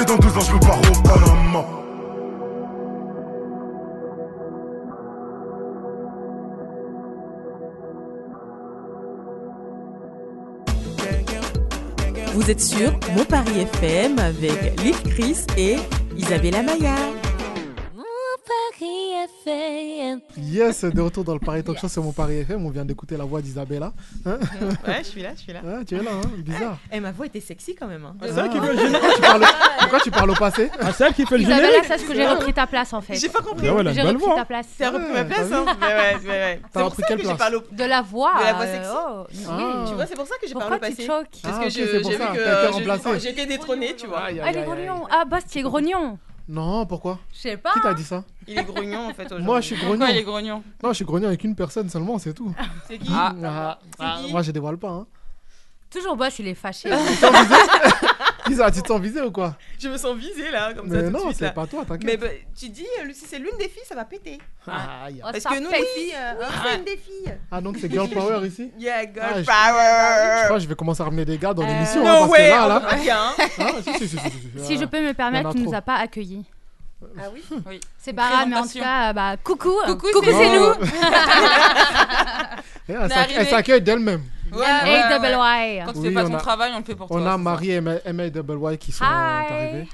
Et 0.01 0.05
dans 0.05 0.17
deux 0.17 0.37
ans 0.37 0.41
je 0.41 0.53
me 0.53 0.59
barre 0.59 0.79
au 0.79 1.01
Panama 1.01 1.84
Vous 12.45 12.51
êtes 12.51 12.61
sur 12.61 12.91
Mon 13.17 13.25
Paris 13.25 13.61
FM 13.73 14.19
avec 14.19 14.79
Lil 14.83 14.93
Chris 15.09 15.37
et 15.57 15.77
Isabella 16.15 16.61
Yes, 19.47 20.83
de 20.85 21.01
retour 21.01 21.23
dans 21.23 21.33
le 21.33 21.39
Paris 21.39 21.63
Talk 21.63 21.77
Show, 21.77 21.87
c'est 21.87 22.01
mon 22.01 22.11
Paris 22.11 22.37
FM. 22.39 22.65
On 22.65 22.69
vient 22.69 22.85
d'écouter 22.85 23.15
la 23.17 23.25
voix 23.25 23.41
d'Isabella. 23.41 23.91
Hein 24.25 24.37
Ouais, 24.87 24.97
je 24.99 25.03
suis 25.03 25.21
là, 25.21 25.29
je 25.35 25.41
suis 25.41 25.53
là. 25.53 25.61
Ah, 25.65 25.83
tu 25.87 25.95
es 25.95 26.01
là, 26.03 26.11
hein 26.13 26.27
Bizarre. 26.37 26.77
Eh, 26.91 26.99
ma 26.99 27.11
voix 27.11 27.25
était 27.27 27.39
sexy 27.41 27.75
quand 27.75 27.87
même. 27.87 28.05
hein. 28.05 28.15
C'est 28.21 28.29
elle 28.39 28.49
qui 28.49 28.57
Ah. 28.57 28.61
fait 28.63 28.73
le 28.73 28.77
générique. 28.79 29.01
Pourquoi 29.01 29.15
tu 29.15 29.21
parles- 29.21 29.45
Pourquoi 29.79 29.99
tu 29.99 30.11
parles 30.11 30.29
au 30.31 30.35
passé? 30.35 30.71
Ah, 30.79 30.91
c'est 30.93 31.05
elle 31.05 31.13
qui 31.13 31.25
fait 31.25 31.37
le 31.37 31.43
Isabella, 31.43 31.67
générique 31.67 31.85
sache 31.85 32.05
que 32.07 32.15
j'ai 32.15 32.27
repris 32.27 32.53
ta 32.53 32.65
place 32.67 32.93
en 32.93 33.01
fait. 33.01 33.15
J'ai 33.15 33.29
pas 33.29 33.41
compris. 33.41 33.67
Ah 33.69 33.73
ouais, 33.75 33.93
J'ai 33.93 34.01
repris 34.01 34.17
voix. 34.25 34.35
ta 34.35 34.45
place. 34.45 34.67
T'as 34.77 34.89
repris 34.89 35.07
ma 35.11 35.13
Ouais, 35.21 35.25
place, 35.25 35.49
t'as 35.49 35.57
hein 35.57 35.63
vu? 35.63 35.69
Ouais, 35.69 35.87
ouais, 35.87 36.15
ouais, 36.15 36.27
ouais. 36.29 36.59
T'as 36.61 36.67
C'est 36.67 36.79
pour 36.79 36.83
repris 36.85 37.01
ça 37.01 37.07
quelle 37.07 37.17
que 37.17 37.23
j'ai 37.23 37.27
place? 37.29 37.37
parlé 37.39 37.55
au... 37.57 37.63
De 37.71 37.83
la 37.83 38.01
voix. 38.01 38.31
De 38.39 38.43
la 38.43 38.53
voix 38.53 38.65
euh, 38.65 38.73
sexy. 38.73 38.89
oh, 38.93 39.23
Ah. 39.49 39.57
oui. 39.57 39.89
Tu 39.89 39.93
vois, 39.95 40.05
c'est 40.07 40.15
pour 40.15 40.27
ça 40.27 40.35
que 40.41 40.47
j'ai 40.47 40.53
parlé 40.53 40.71
au 40.75 40.79
tu 40.79 40.79
passé. 40.81 41.05
choques? 41.05 41.27
Parce 41.43 41.57
Ah, 41.59 41.63
que 41.63 41.69
j'ai 41.69 41.85
ça. 41.85 41.97
vu 41.97 42.03
que 42.03 43.27
été 43.27 43.45
détrônée, 43.45 43.95
tu 43.95 44.07
vois. 44.07 44.23
Ah, 44.43 44.51
les 44.51 44.61
grognons. 44.63 45.05
Ah, 45.11 45.25
Bast, 45.25 45.53
il 45.55 45.59
est 45.59 45.63
grognon. 45.63 46.17
Non, 46.47 46.85
pourquoi? 46.85 47.19
Je 47.33 47.39
sais 47.39 47.57
pas. 47.57 47.73
Qui 47.73 47.81
t'a 47.81 47.93
dit 47.93 48.03
ça? 48.03 48.23
Il 48.47 48.57
est 48.57 48.63
grognon 48.63 49.09
en 49.09 49.13
fait 49.13 49.25
aujourd'hui. 49.25 49.45
Moi, 49.45 49.61
je 49.61 49.65
suis 49.67 49.75
grognon. 49.75 49.91
Pourquoi 49.97 50.11
il 50.11 50.17
est 50.17 50.23
grognon? 50.23 50.63
Non, 50.83 50.89
je 50.89 50.93
suis 50.93 51.05
grognon 51.05 51.27
avec 51.27 51.43
une 51.43 51.55
personne 51.55 51.89
seulement, 51.89 52.19
c'est 52.19 52.33
tout. 52.33 52.53
C'est 52.87 52.99
qui? 52.99 53.11
Ah. 53.11 53.33
Ah, 53.43 53.79
ah, 53.99 54.21
qui? 54.23 54.31
Moi, 54.31 54.41
je 54.43 54.51
dévoile 54.51 54.77
pas. 54.77 54.89
Hein. 54.89 55.07
Toujours 55.89 56.15
Bast, 56.15 56.39
il 56.39 56.47
est 56.47 56.53
fâché. 56.53 56.89
Tu 58.45 58.51
te 58.51 58.57
sens 58.57 58.61
visé 58.61 58.69
Lisa, 58.69 58.71
tu 58.71 58.81
te 58.81 58.87
sens 58.87 59.01
visé 59.01 59.21
ou 59.21 59.31
quoi 59.31 59.55
Je 59.79 59.87
me 59.89 59.97
sens 59.97 60.15
visée 60.17 60.51
là, 60.51 60.73
comme 60.73 60.89
ça 60.89 60.95
Mais 61.01 61.09
non, 61.09 61.31
c'est 61.33 61.53
pas 61.53 61.65
toi, 61.67 61.81
Mais 61.89 61.97
t'inquiète. 61.97 62.19
bah, 62.19 62.27
tu 62.57 62.69
dis, 62.69 62.85
euh, 63.01 63.09
si 63.13 63.25
c'est 63.25 63.39
l'une 63.39 63.57
des 63.57 63.67
filles, 63.69 63.83
ça 63.87 63.95
va 63.95 64.05
péter. 64.05 64.37
Aïe. 64.67 65.21
Oh, 65.23 65.27
Parce 65.31 65.43
que 65.43 65.59
nous, 65.63 65.69
les 65.71 65.85
filles, 65.85 66.13
euh, 66.15 66.43
c'est 66.63 66.77
une 66.77 66.83
des 66.85 66.97
filles. 66.97 67.33
Ah, 67.51 67.61
donc 67.61 67.77
c'est 67.79 67.91
Girl 67.91 68.09
Power 68.09 68.45
ici 68.47 68.71
Yeah, 68.79 68.97
Ah, 68.99 69.03
girl 69.13 69.33
je- 69.37 69.41
Je 69.41 69.45
power. 69.45 70.43
crois 70.45 70.57
que 70.57 70.63
je 70.63 70.67
vais 70.67 70.75
commencer 70.75 71.01
à 71.01 71.05
ramener 71.05 71.25
des 71.25 71.37
gars 71.37 71.53
dans 71.53 71.63
Euh, 71.63 71.67
l'émission. 71.67 72.03
No 72.03 72.07
hein, 72.09 72.15
parce 72.19 72.31
way, 72.31 72.45
que 72.45 72.49
là, 72.51 72.67
là. 72.67 72.81
Ah, 73.59 73.73
si, 74.63 74.77
je 74.77 74.85
peux 74.85 75.01
me 75.01 75.13
permettre, 75.13 75.51
tu 75.51 75.59
nous 75.59 75.73
as 75.73 75.81
pas 75.81 75.95
accueillis. 75.95 76.45
Ah 77.19 77.23
oui 77.33 77.43
Oui. 77.67 77.79
C'est 77.97 78.13
Bara, 78.13 78.45
mais 78.45 78.55
en 78.55 78.63
tout 78.67 78.79
cas, 78.79 79.11
bah, 79.13 79.35
coucou. 79.43 79.73
Coucou, 79.85 80.07
c'est 80.23 80.59
nous. 80.59 80.73
Elle 82.87 83.47
s'accueille 83.47 83.81
d'elle-même. 83.81 84.23
Ouais, 84.55 84.65
A 84.65 84.83
ouais, 84.83 85.13
double 85.13 85.25
ouais. 85.41 85.75
Y. 85.77 85.85
Quand 85.85 86.01
fais 86.01 86.11
pas 86.11 86.23
on 86.25 86.29
ton 86.29 86.35
a- 86.35 86.39
travail, 86.39 86.71
on 86.73 86.77
le 86.79 86.83
fait 86.83 86.95
pour 86.95 87.07
toi. 87.07 87.17
On 87.17 87.23
c'est 87.23 87.29
a. 87.29 87.37
Marie 87.37 87.71
et 87.71 87.81
Ma- 87.81 87.95
Emma 88.05 88.23
et 88.25 88.31
Double 88.31 88.59
Y 88.73 88.77
qui 88.77 88.91
sont 88.91 89.03
Hi. 89.03 89.07
arrivés. 89.07 89.87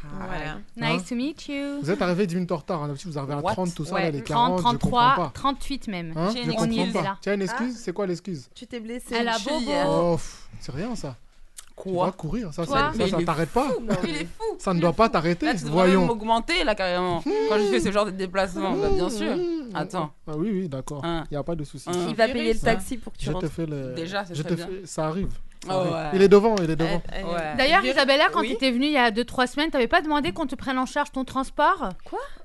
Voilà. 0.78 0.94
Nice 0.94 1.06
to 1.10 1.16
meet 1.16 1.48
you. 1.48 1.80
Vous 1.82 1.90
êtes 1.92 2.02
arrivés 2.02 2.28
10 2.28 2.36
minutes 2.36 2.52
en 2.52 2.58
retard. 2.58 2.84
hein. 2.84 2.88
D'habitude, 2.88 3.12
vous 3.12 3.18
arrivez 3.18 3.34
à 3.34 3.38
What? 3.38 3.54
30, 3.54 3.74
tout 3.76 3.86
ça. 3.86 3.96
Ouais, 3.96 4.04
là, 4.04 4.12
les 4.12 4.24
30, 4.24 4.28
40, 4.28 4.58
je 4.60 4.64
comprends 4.64 4.78
33, 4.80 5.16
pas. 5.16 5.32
38 5.34 5.88
même. 5.88 6.14
Hein, 6.16 6.30
J'ai 6.34 6.44
je 6.44 6.44
une 6.44 6.50
On 6.52 6.54
y 6.54 6.56
comprends 6.70 6.84
était 6.84 6.92
pas. 6.94 7.02
là. 7.04 7.18
Tu 7.22 7.30
as 7.30 7.34
une 7.34 7.42
excuse? 7.42 7.78
C'est 7.78 7.94
quoi 7.94 8.06
l'excuse? 8.08 8.50
Tu 8.56 8.68
t'es 8.68 8.80
blessé. 8.80 9.16
Elle 9.16 9.28
a 9.28 9.36
hein. 9.36 10.12
Pff, 10.16 10.48
c'est 10.60 10.72
rien 10.72 10.96
ça. 10.96 11.16
Tu 11.78 11.90
Quoi 11.94 12.06
vas 12.08 12.12
courir, 12.12 12.54
ça, 12.54 12.66
Toi 12.66 12.76
ça, 12.78 12.92
ça, 12.94 13.08
ça 13.10 13.18
il 13.18 13.22
est 13.22 13.26
t'arrête 13.26 13.50
pas. 13.50 13.68
Il 14.04 14.10
est 14.18 14.26
fou. 14.26 14.44
Ça 14.60 14.74
ne 14.74 14.80
doit 14.80 14.94
pas 14.94 15.10
t'arrêter. 15.10 15.46
Là, 15.48 15.54
tu 15.56 15.64
devrais 15.66 15.88
même 15.88 15.94
Voyons. 15.96 16.06
m'augmenter, 16.06 16.64
là, 16.64 16.76
carrément. 16.76 17.22
Quand 17.24 17.58
je 17.58 17.64
fais 17.72 17.80
ce 17.80 17.92
genre 17.92 18.06
de 18.06 18.12
déplacement, 18.12 18.74
bah, 18.74 18.90
bien 18.94 19.10
sûr. 19.10 19.32
Attends. 19.74 20.12
Ah 20.28 20.34
oui, 20.38 20.50
oui, 20.52 20.70
d'accord. 20.70 21.02
Il 21.04 21.08
Hein. 21.08 21.24
n'y 21.32 21.38
a 21.38 21.44
pas 21.44 21.56
de 21.56 21.64
souci. 21.64 21.90
Hein. 21.90 21.94
Il 22.10 22.16
va 22.16 22.28
payer 22.28 22.54
le 22.54 22.60
taxi 22.60 22.98
pour 22.98 23.14
que 23.14 23.18
tu 23.18 23.26
Je 23.26 23.30
te 23.32 23.36
rentres. 23.36 23.48
fais 23.52 23.66
le. 23.66 23.94
Déjà, 23.96 24.26
c'est 24.26 24.36
je 24.36 24.44
te 24.44 24.54
bien. 24.54 24.68
fais- 24.68 24.86
Ça 24.86 25.08
arrive. 25.08 25.30
Ça 25.66 25.70
Oh, 25.70 25.72
arrive. 25.80 25.92
ouais. 25.94 26.10
Il 26.16 26.22
est 26.22 26.28
devant, 26.28 26.56
il 26.62 26.70
est 26.70 26.76
devant. 26.76 27.02
Euh, 27.14 27.18
euh, 27.24 27.34
Ouais. 27.34 27.56
D'ailleurs, 27.58 27.84
Isabella, 27.86 28.26
quand 28.32 28.42
oui. 28.42 28.48
tu 28.50 28.54
étais 28.54 28.72
venue 28.72 28.86
il 28.88 28.92
y 28.94 28.98
a 28.98 29.10
2-3 29.12 29.48
semaines, 29.48 29.70
t'avais 29.72 29.88
pas 29.88 30.02
demandé 30.02 30.32
qu'on 30.34 30.46
te 30.48 30.56
prenne 30.56 30.78
en 30.78 30.86
charge 30.86 31.12
ton 31.12 31.24
transport? 31.24 31.90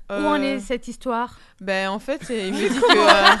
Où 0.09 0.13
en 0.25 0.39
Euh, 0.41 0.55
est 0.55 0.59
cette 0.59 0.87
histoire? 0.87 1.37
Ben 1.59 1.89
en 1.89 1.99
fait, 1.99 2.21
il 2.29 2.53
me 2.53 2.69
dit 2.69 2.79
que. 2.79 2.97
euh, 2.97 3.35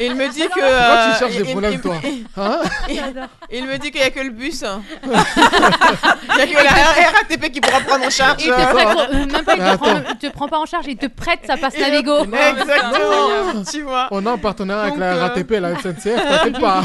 il 0.00 0.14
me 0.14 0.28
dit 0.28 0.40
que. 0.40 0.46
Pourquoi 0.48 0.62
euh, 0.64 1.12
tu 1.12 1.18
cherches 1.18 1.34
il- 1.34 1.42
des 1.44 1.50
problèmes, 1.50 1.80
toi 1.80 1.96
Hein 2.36 2.60
Il 3.50 3.66
me 3.66 3.76
dit 3.78 3.90
qu'il 3.90 4.00
n'y 4.00 4.06
a 4.06 4.10
que 4.10 4.20
le 4.20 4.30
bus. 4.30 4.62
Il 5.04 5.08
n'y 5.10 6.42
a 6.42 6.46
que 6.46 6.64
la 6.64 7.10
RATP 7.18 7.50
qui 7.52 7.60
pourra 7.60 7.80
prendre 7.80 8.06
en 8.06 8.10
charge. 8.10 8.42
Il 8.42 8.50
te 8.50 8.52
prête- 8.54 9.10
euh, 9.12 9.26
même 9.26 9.44
pas, 9.44 9.54
il 9.56 9.62
Mais 9.62 9.76
te, 10.18 10.28
prend, 10.32 10.48
pas 10.48 10.58
en 10.58 10.66
charge, 10.66 10.86
il 10.88 10.96
te 10.96 11.06
prête 11.06 11.40
sa 11.46 11.56
passe 11.56 11.76
Navigo. 11.78 12.24
Exactement. 12.24 13.62
Tu 13.70 13.82
vois. 13.82 14.08
On 14.12 14.24
a 14.26 14.30
un 14.32 14.38
partenariat 14.38 14.84
avec 14.84 14.98
la 14.98 15.14
euh, 15.14 15.20
RATP 15.20 15.52
et 15.52 15.60
la 15.60 15.74
SNCF, 15.78 16.04
t'inquiète 16.04 16.60
pas. 16.60 16.82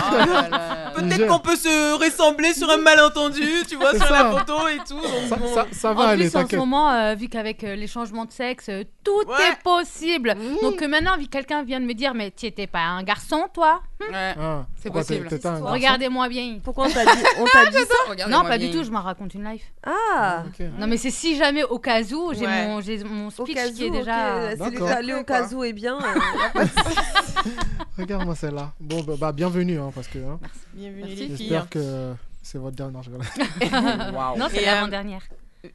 Peut-être 0.95 1.27
qu'on 1.27 1.39
peut 1.39 1.55
se 1.55 2.03
ressembler 2.03 2.53
sur 2.53 2.69
un 2.69 2.77
malentendu, 2.77 3.47
tu 3.69 3.75
vois, 3.75 3.91
sur 3.95 4.05
ça. 4.07 4.23
la 4.23 4.31
photo 4.31 4.67
et 4.67 4.77
tout. 4.87 4.95
donc 4.95 5.29
Ça, 5.29 5.35
bon. 5.35 5.53
ça, 5.53 5.65
ça 5.71 5.93
va 5.93 6.03
En 6.03 6.07
aller, 6.07 6.29
plus, 6.29 6.39
en 6.39 6.47
ce 6.47 6.55
moment, 6.55 6.91
euh, 6.91 7.13
vu 7.15 7.29
qu'avec 7.29 7.63
euh, 7.63 7.75
les 7.75 7.87
changements 7.87 8.25
de 8.25 8.31
sexe, 8.31 8.65
euh, 8.69 8.83
tout 9.07 9.29
Ouais. 9.29 9.49
est 9.51 9.63
possible. 9.63 10.35
Donc 10.61 10.81
euh, 10.81 10.87
maintenant, 10.87 11.15
quelqu'un 11.31 11.63
vient 11.63 11.79
de 11.79 11.85
me 11.85 11.93
dire, 11.93 12.13
mais 12.13 12.31
tu 12.31 12.45
étais 12.45 12.67
pas 12.67 12.81
un 12.83 13.03
garçon, 13.03 13.47
toi 13.53 13.81
Ouais. 13.99 14.33
Ah, 14.39 14.65
C'est 14.77 14.91
possible. 14.91 15.27
Regardez-moi 15.61 16.29
bien. 16.29 16.59
Pourquoi 16.63 16.85
on 16.87 16.89
t'a 16.89 17.03
dit, 17.05 17.23
on 17.39 17.45
t'a 17.45 17.65
dit 17.67 17.77
ça 18.17 18.27
Non, 18.27 18.43
pas 18.43 18.57
du 18.57 18.69
tout, 18.71 18.83
je 18.83 18.91
m'en 18.91 19.01
raconte 19.01 19.33
une 19.33 19.43
live. 19.43 19.63
Ah 19.85 20.43
Ok. 20.47 20.65
Non, 20.79 20.87
mais 20.87 20.97
c'est 20.97 21.09
si 21.11 21.35
jamais 21.37 21.63
au 21.63 21.79
cas 21.79 22.01
où, 22.03 22.33
j'ai 22.33 22.45
Ouais. 22.45 22.67
mon, 22.67 22.81
j'ai 22.81 23.03
mon 23.03 23.29
speech 23.29 23.57
qui 23.75 23.85
est 23.85 23.89
déjà. 23.91 24.55
C'est 24.57 24.71
déjà 24.71 24.95
allé 24.97 25.13
au 25.13 25.23
cas 25.23 25.47
où 25.53 25.63
est 25.63 25.73
bien. 25.73 25.97
euh, 25.99 26.65
Regarde-moi 27.97 28.35
celle-là. 28.35 28.71
Bon, 28.79 29.01
bah, 29.03 29.13
bah, 29.17 29.31
bienvenue, 29.31 29.79
hein, 29.79 29.91
parce 29.93 30.07
que 30.07 30.19
hein, 30.19 30.39
Bienvenue 30.73 31.01
les 31.03 31.07
Merci. 31.07 31.25
filles. 31.25 31.37
j'espère 31.37 31.69
que 31.69 32.13
c'est 32.43 32.57
votre 32.57 32.75
dernière. 32.75 33.01
Non, 34.37 34.47
c'est 34.49 34.57
Et, 34.57 34.67
euh, 34.67 34.71
l'avant-dernière. 34.71 35.21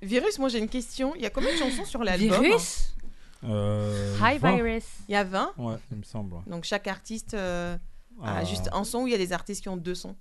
Virus, 0.01 0.39
moi 0.39 0.49
j'ai 0.49 0.59
une 0.59 0.69
question. 0.69 1.13
Il 1.17 1.23
y 1.23 1.27
a 1.27 1.31
combien 1.31 1.53
de 1.53 1.57
chansons 1.59 1.85
sur 1.85 2.03
l'album 2.05 2.41
Virus? 2.41 2.95
Euh, 3.45 4.17
Hi 4.21 4.39
20. 4.39 4.57
Virus. 4.57 4.85
Il 5.09 5.13
y 5.13 5.17
a 5.17 5.25
20. 5.25 5.53
Ouais, 5.59 5.75
il 5.91 5.99
me 5.99 6.03
semble. 6.05 6.37
Donc 6.47 6.65
chaque 6.65 6.87
artiste 6.87 7.35
euh, 7.35 7.77
a 8.23 8.39
Ah. 8.39 8.45
juste 8.45 8.69
un 8.73 8.85
son 8.85 9.01
ou 9.03 9.07
il 9.09 9.11
y 9.13 9.15
a 9.15 9.19
des 9.19 9.33
artistes 9.33 9.63
qui 9.63 9.69
ont 9.69 9.77
deux 9.77 9.95
sons? 9.95 10.15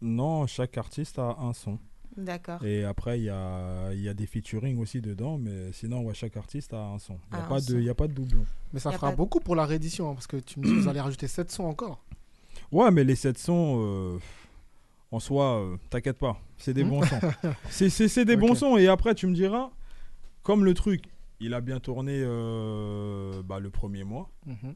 Non, 0.00 0.46
chaque 0.46 0.78
artiste 0.78 1.18
a 1.18 1.36
un 1.40 1.52
son. 1.52 1.78
D'accord. 2.16 2.64
Et 2.64 2.84
après, 2.84 3.18
il 3.20 3.24
y 3.24 3.30
a, 3.30 3.92
il 3.92 4.00
y 4.00 4.08
a 4.08 4.14
des 4.14 4.26
featuring 4.26 4.78
aussi 4.80 5.00
dedans, 5.00 5.38
mais 5.38 5.72
sinon, 5.72 6.02
ouais, 6.02 6.14
chaque 6.14 6.36
artiste 6.36 6.72
a 6.72 6.80
un 6.84 6.98
son. 6.98 7.14
Il 7.30 7.36
n'y 7.36 7.40
Ah, 7.40 7.42
a, 7.42 7.46
un 7.46 7.48
pas 7.48 7.60
son. 7.60 7.72
de- 7.72 7.78
il 7.78 7.84
y 7.84 7.90
a 7.90 7.94
pas 7.94 8.08
de 8.08 8.12
doublon. 8.12 8.44
Mais 8.72 8.80
ça 8.80 8.90
Y 8.90 8.94
a 8.94 8.96
fera 8.96 9.08
pas 9.08 9.12
de- 9.12 9.16
beaucoup 9.16 9.40
pour 9.40 9.54
la 9.56 9.64
réédition, 9.66 10.10
hein, 10.10 10.14
parce 10.14 10.26
que 10.26 10.36
tu 10.36 10.58
me 10.58 10.64
dis 10.64 10.70
que 10.74 10.78
vous 10.80 10.88
allez 10.88 11.00
rajouter 11.00 11.28
7 11.28 11.50
sons 11.50 11.64
encore. 11.64 12.02
Ouais, 12.72 12.90
mais 12.90 13.04
les 13.04 13.14
7 13.16 13.38
sons, 13.38 13.80
euh, 13.80 14.18
en 15.12 15.20
soi, 15.20 15.60
euh, 15.60 15.76
t'inquiète 15.90 16.18
pas, 16.18 16.40
c'est 16.58 16.74
des 16.74 16.82
bons 16.84 17.02
sons. 17.02 17.20
C'est- 17.70 17.88
C'est 17.90 18.08
c'est 18.08 18.24
des 18.24 18.36
bons 18.36 18.50
Ok. 18.50 18.56
sons, 18.58 18.76
et 18.76 18.88
après, 18.88 19.14
tu 19.14 19.26
me 19.28 19.34
diras, 19.34 19.70
comme 20.42 20.64
le 20.64 20.74
truc, 20.74 21.04
il 21.40 21.54
a 21.54 21.60
bien 21.60 21.80
tourné 21.80 22.20
euh, 22.22 23.42
bah, 23.42 23.60
le 23.60 23.70
premier 23.70 24.04
mois. 24.04 24.30
Mhm. 24.46 24.74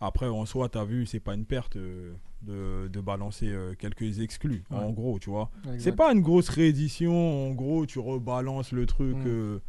Après, 0.00 0.26
en 0.26 0.46
soi, 0.46 0.68
tu 0.70 0.78
as 0.78 0.84
vu, 0.84 1.04
c'est 1.06 1.20
pas 1.20 1.34
une 1.34 1.44
perte 1.44 1.76
euh, 1.76 2.14
de, 2.42 2.88
de 2.88 3.00
balancer 3.00 3.48
euh, 3.48 3.74
quelques 3.74 4.20
exclus, 4.20 4.64
en 4.70 4.90
gros, 4.90 5.18
tu 5.18 5.28
vois. 5.28 5.50
C'est 5.78 5.92
pas 5.94 6.10
une 6.12 6.22
grosse 6.22 6.48
réédition, 6.48 7.48
en 7.48 7.52
gros, 7.52 7.84
tu 7.84 7.98
rebalances 7.98 8.72
le 8.72 8.86
truc 8.86 9.16
euh, 9.26 9.60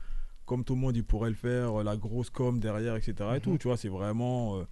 comme 0.45 0.63
tout 0.63 0.75
le 0.75 0.79
monde 0.81 0.95
il 0.95 1.03
pourrait 1.03 1.29
le 1.29 1.35
faire, 1.35 1.83
la 1.83 1.97
grosse 1.97 2.29
com 2.29 2.59
derrière, 2.59 2.95
etc. 2.95 3.13
Et 3.19 3.23
Mhm. 3.35 3.39
tout, 3.41 3.57
tu 3.57 3.67
vois, 3.67 3.77
c'est 3.77 3.89
vraiment. 3.89 4.63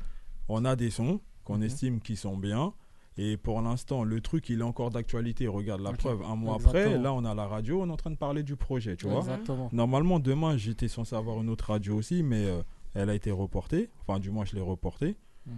on 0.47 0.65
a 0.65 0.75
des 0.75 0.89
sons 0.89 1.19
qu'on 1.43 1.57
Mhm. 1.57 1.63
estime 1.63 1.99
qui 2.01 2.15
sont 2.15 2.37
bien. 2.37 2.73
Et 3.21 3.35
pour 3.35 3.61
l'instant, 3.61 4.05
le 4.05 4.21
truc, 4.21 4.47
il 4.47 4.61
est 4.61 4.63
encore 4.63 4.91
d'actualité. 4.91 5.45
Regarde 5.45 5.81
la 5.81 5.91
preuve. 5.91 6.21
Un 6.21 6.37
mois 6.37 6.55
Exactement. 6.55 6.83
après, 6.85 6.97
là, 6.97 7.13
on 7.13 7.25
a 7.25 7.35
la 7.35 7.47
radio, 7.47 7.81
on 7.81 7.89
est 7.89 7.91
en 7.91 7.97
train 7.97 8.11
de 8.11 8.15
parler 8.15 8.43
du 8.43 8.55
projet, 8.55 8.95
tu 8.95 9.09
vois. 9.09 9.19
Exactement. 9.19 9.69
Normalement, 9.73 10.19
demain, 10.19 10.55
j'étais 10.55 10.87
censé 10.87 11.17
avoir 11.17 11.41
une 11.41 11.49
autre 11.49 11.69
radio 11.69 11.97
aussi, 11.97 12.23
mais 12.23 12.45
euh, 12.45 12.61
elle 12.93 13.09
a 13.09 13.13
été 13.13 13.29
reportée. 13.29 13.89
Enfin, 14.07 14.19
du 14.19 14.31
moins, 14.31 14.45
je 14.45 14.55
l'ai 14.55 14.61
reportée. 14.61 15.17
Mm. 15.45 15.51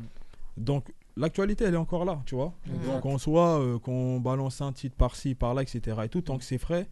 Donc, 0.57 0.91
l'actualité, 1.15 1.65
elle 1.65 1.75
est 1.75 1.77
encore 1.77 2.03
là, 2.03 2.23
tu 2.25 2.33
vois. 2.33 2.51
Donc, 2.87 3.05
en 3.05 3.19
soi, 3.19 3.59
euh, 3.59 3.77
qu'on 3.77 4.19
balance 4.19 4.59
un 4.61 4.71
titre 4.71 4.95
par-ci, 4.95 5.35
par-là, 5.35 5.61
etc. 5.61 6.01
Et 6.05 6.09
tout, 6.09 6.21
tant 6.21 6.39
que 6.39 6.43
c'est 6.43 6.57
frais, 6.57 6.89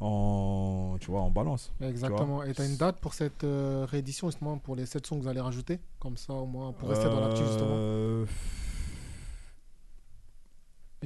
en, 0.00 0.96
tu 0.98 1.12
vois, 1.12 1.22
on 1.22 1.30
balance. 1.30 1.70
tu. 1.78 1.86
Exactement. 1.86 2.42
Et 2.42 2.52
tu 2.52 2.62
as 2.62 2.66
une 2.66 2.76
date 2.76 2.96
pour 2.96 3.14
cette 3.14 3.44
euh, 3.44 3.86
réédition, 3.88 4.26
justement, 4.26 4.58
pour 4.58 4.74
les 4.74 4.86
7 4.86 5.06
sons 5.06 5.18
que 5.18 5.22
vous 5.22 5.28
allez 5.28 5.40
rajouter? 5.40 5.78
Comme 6.00 6.16
ça, 6.16 6.32
au 6.32 6.46
moins, 6.46 6.72
pour 6.72 6.88
rester 6.88 7.04
dans 7.04 7.20
l'actu, 7.20 7.44
justement. 7.44 8.26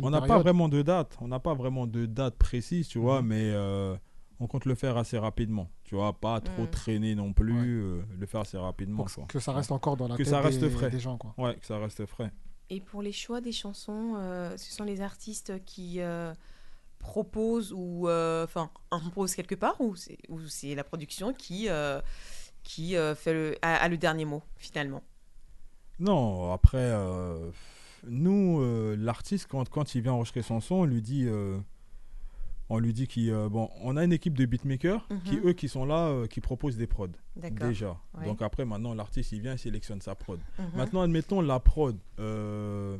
On 0.03 0.11
n'a 0.11 0.20
pas 0.22 0.38
vraiment 0.38 0.68
de 0.68 0.82
date. 0.82 1.16
On 1.20 1.28
n'a 1.28 1.38
pas 1.40 1.55
vraiment 1.55 1.86
de 1.86 2.07
date 2.07 2.36
précise, 2.36 2.88
tu 2.88 2.99
vois, 2.99 3.22
Mhm. 3.22 3.28
mais 3.28 3.51
euh, 3.53 3.97
on 4.40 4.47
compte 4.47 4.64
le 4.64 4.74
faire 4.74 4.97
assez 4.97 5.16
rapidement. 5.18 5.70
Tu 5.84 5.95
vois, 5.95 6.12
pas 6.12 6.40
trop 6.40 6.62
Mhm. 6.62 6.70
traîner 6.70 7.14
non 7.14 7.32
plus, 7.32 7.80
euh, 7.82 8.03
le 8.18 8.26
faire 8.26 8.40
assez 8.40 8.59
rapidement. 8.59 9.05
Pour 9.05 9.14
quoi. 9.14 9.24
que 9.28 9.38
ça 9.38 9.53
reste 9.53 9.70
encore 9.72 9.97
dans 9.97 10.09
la 10.09 10.16
Que 10.16 10.22
tête 10.24 10.32
ça 10.32 10.40
reste 10.40 10.61
des, 10.61 10.70
frais. 10.70 10.90
des 10.90 10.99
gens, 11.01 11.16
quoi. 11.16 11.34
Ouais, 11.38 11.55
que 11.57 11.64
ça 11.66 11.78
reste 11.78 12.05
frais. 12.07 12.32
Et 12.70 12.80
pour 12.80 13.03
les 13.03 13.12
choix 13.12 13.40
des 13.40 13.53
chansons, 13.53 14.14
euh, 14.16 14.57
ce 14.57 14.72
sont 14.72 14.84
les 14.84 15.01
artistes 15.01 15.62
qui 15.64 16.01
euh, 16.01 16.32
proposent 16.99 17.72
ou 17.76 18.09
euh, 18.09 18.45
enfin 18.45 18.70
imposent 18.90 19.34
quelque 19.34 19.55
part 19.55 19.78
ou 19.80 19.95
c'est 19.95 20.16
ou 20.30 20.40
c'est 20.49 20.74
la 20.74 20.82
production 20.84 21.32
qui 21.34 21.68
euh, 21.68 22.01
qui 22.62 22.97
euh, 22.97 23.14
fait 23.14 23.34
le 23.34 23.57
a, 23.61 23.74
a 23.76 23.88
le 23.88 23.99
dernier 23.99 24.24
mot 24.24 24.42
finalement? 24.57 25.03
Non, 26.01 26.53
après, 26.53 26.78
euh, 26.78 27.51
nous, 28.09 28.61
euh, 28.61 28.96
l'artiste, 28.98 29.46
quand, 29.48 29.68
quand 29.68 29.94
il 29.94 30.02
vient 30.02 30.12
enregistrer 30.12 30.42
son 30.42 30.61
son, 30.61 30.76
on 30.76 30.84
lui 30.84 31.02
dit, 31.02 31.24
euh, 31.26 31.59
on 32.70 32.78
lui 32.78 32.92
dit 32.92 33.07
qu'il, 33.07 33.30
euh, 33.30 33.48
bon, 33.48 33.68
on 33.82 33.96
a 33.96 34.05
une 34.05 34.12
équipe 34.12 34.36
de 34.36 34.46
beatmakers 34.46 35.07
qui, 35.24 35.36
Mhm. 35.36 35.48
eux, 35.48 35.52
qui 35.52 35.68
sont 35.68 35.84
là, 35.84 36.09
euh, 36.09 36.26
qui 36.26 36.40
proposent 36.40 36.76
des 36.76 36.86
prods. 36.86 37.09
D'accord. 37.36 37.68
Déjà. 37.68 38.00
Ouais. 38.18 38.24
Donc 38.24 38.40
après, 38.42 38.64
maintenant, 38.64 38.94
l'artiste, 38.94 39.32
il 39.32 39.40
vient, 39.40 39.52
il 39.55 39.59
sélectionne 39.59 40.00
sa 40.00 40.14
prod. 40.14 40.40
Mhm. 40.59 40.64
Maintenant, 40.76 41.02
admettons, 41.02 41.40
la 41.40 41.61
prod, 41.61 41.96
euh, 42.20 42.96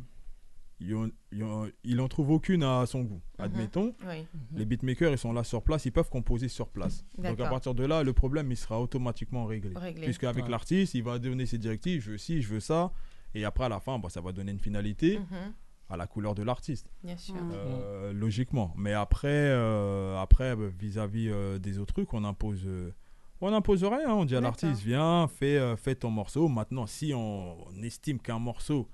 il, 0.80 0.94
en, 0.96 1.09
il 1.32 1.44
en- 1.44 1.66
il 1.84 2.00
en 2.00 2.09
trouve 2.09 2.30
aucune 2.30 2.62
à 2.62 2.84
son 2.86 3.02
goût. 3.02 3.22
Mhm. 3.38 3.44
Admettons, 3.44 3.94
Oui. 4.07 4.26
les 4.55 4.64
beatmakers, 4.66 5.12
ils 5.12 5.18
sont 5.18 5.32
là 5.32 5.44
sur 5.44 5.62
place, 5.62 5.86
ils 5.86 5.92
peuvent 5.92 6.11
composer 6.11 6.48
sur 6.48 6.68
place. 6.68 7.05
Donc 7.16 7.40
à 7.40 7.48
partir 7.48 7.74
de 7.74 7.84
là, 7.86 8.02
le 8.02 8.12
problème, 8.12 8.50
il 8.52 8.57
sera 8.57 8.80
automatiquement 8.80 9.46
réglé. 9.46 9.72
Réglé. 9.74 10.02
Puisque 10.05 10.24
avec 10.24 10.44
Ouais. 10.44 10.50
l'artiste, 10.50 10.94
il 10.94 11.02
va 11.05 11.18
donner 11.18 11.46
ses 11.46 11.59
directives, 11.59 12.02
je 12.02 12.11
veux 12.12 12.18
ci, 12.18 12.42
je 12.42 12.48
veux 12.48 12.61
ça. 12.61 12.92
Et 13.35 13.45
après, 13.45 13.64
à 13.64 13.68
la 13.68 13.80
fin, 13.80 13.99
bah, 13.99 14.09
ça 14.09 14.20
va 14.20 14.32
donner 14.32 14.53
une 14.53 14.59
finalité 14.61 15.18
Mhm. 15.18 15.53
à 15.91 15.97
la 15.97 16.07
couleur 16.07 16.35
de 16.35 16.43
l'artiste. 16.43 16.91
Bien 17.03 17.16
sûr. 17.16 17.35
Euh, 17.53 18.12
logiquement. 18.12 18.72
Mais 18.76 18.93
après, 18.93 19.28
euh, 19.30 20.16
après 20.18 20.57
bah, 20.57 20.64
vis-à-vis 20.78 21.28
euh, 21.30 21.59
des 21.59 21.78
autres 21.78 21.93
trucs, 21.95 22.12
on 22.14 22.24
impose, 22.24 22.62
euh, 22.66 22.93
on 23.41 23.53
impose 23.53 23.85
rien. 23.85 24.09
hein. 24.09 24.14
On 24.14 24.24
dit 24.24 24.37
à 24.37 24.41
l'artiste, 24.41 24.82
viens, 24.82 25.28
fais, 25.28 25.59
euh, 25.59 25.76
fais 25.76 25.95
ton 25.95 26.11
morceau. 26.11 26.49
Maintenant, 26.49 26.87
si 26.87 27.12
on, 27.14 27.57
on 27.68 27.82
estime 27.82 28.18
qu'un 28.18 28.39
morceau 28.39 28.89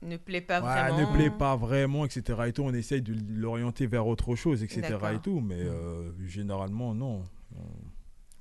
Ne 0.00 0.16
plaît 0.16 0.40
pas 0.40 0.60
ouais, 0.62 0.90
vraiment. 0.90 1.10
ne 1.10 1.16
plaît 1.16 1.30
pas 1.30 1.54
vraiment, 1.56 2.04
etc., 2.04 2.22
et 2.46 2.52
tout, 2.52 2.62
on 2.62 2.72
essaye 2.74 3.02
de 3.02 3.14
l'orienter 3.28 3.86
vers 3.86 4.06
autre 4.06 4.34
chose, 4.34 4.62
etc., 4.64 4.96
et 5.14 5.18
tout. 5.20 5.40
Mais 5.40 5.60
euh, 5.60 6.10
généralement, 6.26 6.94
non. 6.94 7.22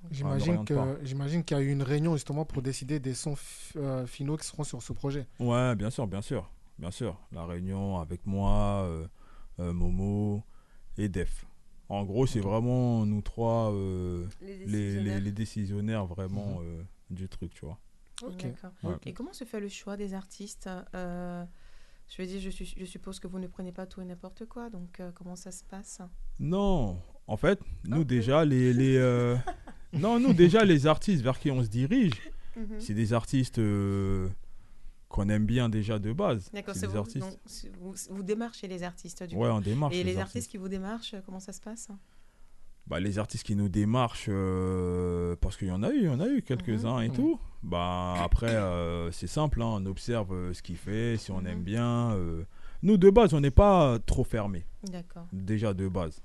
J'imagine 0.09 1.43
qu'il 1.43 1.57
y 1.57 1.59
a 1.59 1.63
eu 1.63 1.71
une 1.71 1.83
réunion 1.83 2.13
justement 2.15 2.45
pour 2.45 2.61
décider 2.61 2.99
des 2.99 3.13
sons 3.13 3.35
euh, 3.75 4.05
finaux 4.07 4.37
qui 4.37 4.45
seront 4.47 4.63
sur 4.63 4.81
ce 4.81 4.93
projet. 4.93 5.27
Ouais, 5.39 5.75
bien 5.75 5.89
sûr, 5.89 6.07
bien 6.07 6.21
sûr. 6.21 6.49
Bien 6.79 6.91
sûr. 6.91 7.19
La 7.31 7.45
réunion 7.45 7.99
avec 7.99 8.25
moi, 8.25 8.83
euh, 8.85 9.07
euh, 9.59 9.73
Momo 9.73 10.41
et 10.97 11.09
Def. 11.09 11.45
En 11.89 12.03
gros, 12.05 12.25
c'est 12.25 12.39
vraiment 12.39 13.05
nous 13.05 13.21
trois, 13.21 13.71
euh, 13.73 14.25
Les 14.41 14.57
les, 14.57 14.65
décisionnaires. 14.65 15.15
les- 15.15 15.21
les 15.21 15.31
décisionnaires 15.31 16.05
vraiment 16.05 16.59
euh, 16.61 16.81
du 17.09 17.27
truc, 17.29 17.53
tu 17.53 17.65
vois. 17.65 17.77
Ouais. 18.23 18.95
Et 19.05 19.13
comment 19.13 19.33
se 19.33 19.43
fait 19.45 19.59
le 19.59 19.67
choix 19.67 19.97
des 19.97 20.13
artistes 20.13 20.69
Euh, 20.95 21.43
Je 22.07 22.21
veux 22.21 22.27
dire, 22.27 22.39
je, 22.41 22.49
suis- 22.49 22.73
je 22.77 22.85
suppose 22.85 23.19
que 23.19 23.27
vous 23.27 23.39
ne 23.39 23.47
prenez 23.47 23.71
pas 23.71 23.85
tout 23.85 24.01
et 24.01 24.05
n'importe 24.05 24.45
quoi, 24.45 24.69
donc 24.69 24.99
euh, 24.99 25.11
comment 25.13 25.35
ça 25.35 25.51
se 25.51 25.63
passe? 25.63 26.01
Non, 26.39 26.99
en 27.27 27.37
fait, 27.37 27.59
nous 27.85 28.03
déjà, 28.03 28.43
les... 28.45 28.73
les 28.73 28.97
euh, 28.97 29.35
non, 29.93 30.19
nous 30.19 30.33
déjà, 30.33 30.63
les 30.65 30.87
artistes 30.87 31.21
vers 31.23 31.39
qui 31.39 31.51
on 31.51 31.63
se 31.63 31.69
dirige, 31.69 32.13
Mhm. 32.55 32.79
c'est 32.79 32.93
des 32.93 33.13
artistes 33.13 33.59
euh, 33.59 34.27
qu'on 35.07 35.29
aime 35.29 35.45
bien 35.45 35.69
déjà 35.69 35.99
de 35.99 36.11
base. 36.13 36.49
D'accord, 36.53 36.75
C'est 36.75 36.87
vous, 36.87 36.97
artistes. 36.97 37.19
donc, 37.19 37.37
vous, 37.79 37.93
vous 38.09 38.23
démarchez 38.23 38.67
les 38.67 38.83
artistes 38.83 39.23
du 39.23 39.35
Ouais, 39.35 39.49
coup. 39.49 39.55
on 39.55 39.61
démarche 39.61 39.93
Et 39.95 39.99
les 39.99 40.03
les 40.03 40.17
artistes. 40.17 40.35
artistes 40.37 40.51
qui 40.51 40.57
vous 40.57 40.67
démarchent, 40.69 41.15
comment 41.25 41.39
ça 41.39 41.53
se 41.53 41.61
passe? 41.61 41.87
Bah, 42.87 42.99
les 42.99 43.19
artistes 43.19 43.45
qui 43.45 43.55
nous 43.55 43.69
démarchent, 43.69 44.25
euh, 44.29 45.35
parce 45.39 45.55
qu'il 45.55 45.67
y 45.69 45.71
en 45.71 45.83
a 45.83 45.91
eu, 45.91 45.97
il 45.97 46.03
y 46.03 46.09
en 46.09 46.19
a 46.19 46.27
eu 46.27 46.41
quelques-uns 46.41 46.99
et 47.01 47.07
Mhm. 47.09 47.15
tout. 47.15 47.39
Bah, 47.63 48.15
après, 48.21 48.47
euh, 48.55 49.11
c'est 49.11 49.27
simple, 49.27 49.61
hein, 49.61 49.67
on 49.77 49.85
observe 49.85 50.33
euh, 50.33 50.53
ce 50.53 50.61
qu'il 50.61 50.77
fait, 50.77 51.15
si 51.17 51.31
on 51.31 51.41
Mhm. 51.41 51.47
aime 51.47 51.63
bien. 51.63 52.11
euh. 52.13 52.43
Nous, 52.83 52.97
de 52.97 53.09
base, 53.11 53.33
on 53.33 53.39
n'est 53.39 53.51
pas 53.51 53.99
trop 54.05 54.23
fermé. 54.23 54.65
D'accord. 54.91 55.27
Déjà, 55.31 55.73
de 55.73 55.87
base. 55.87 56.21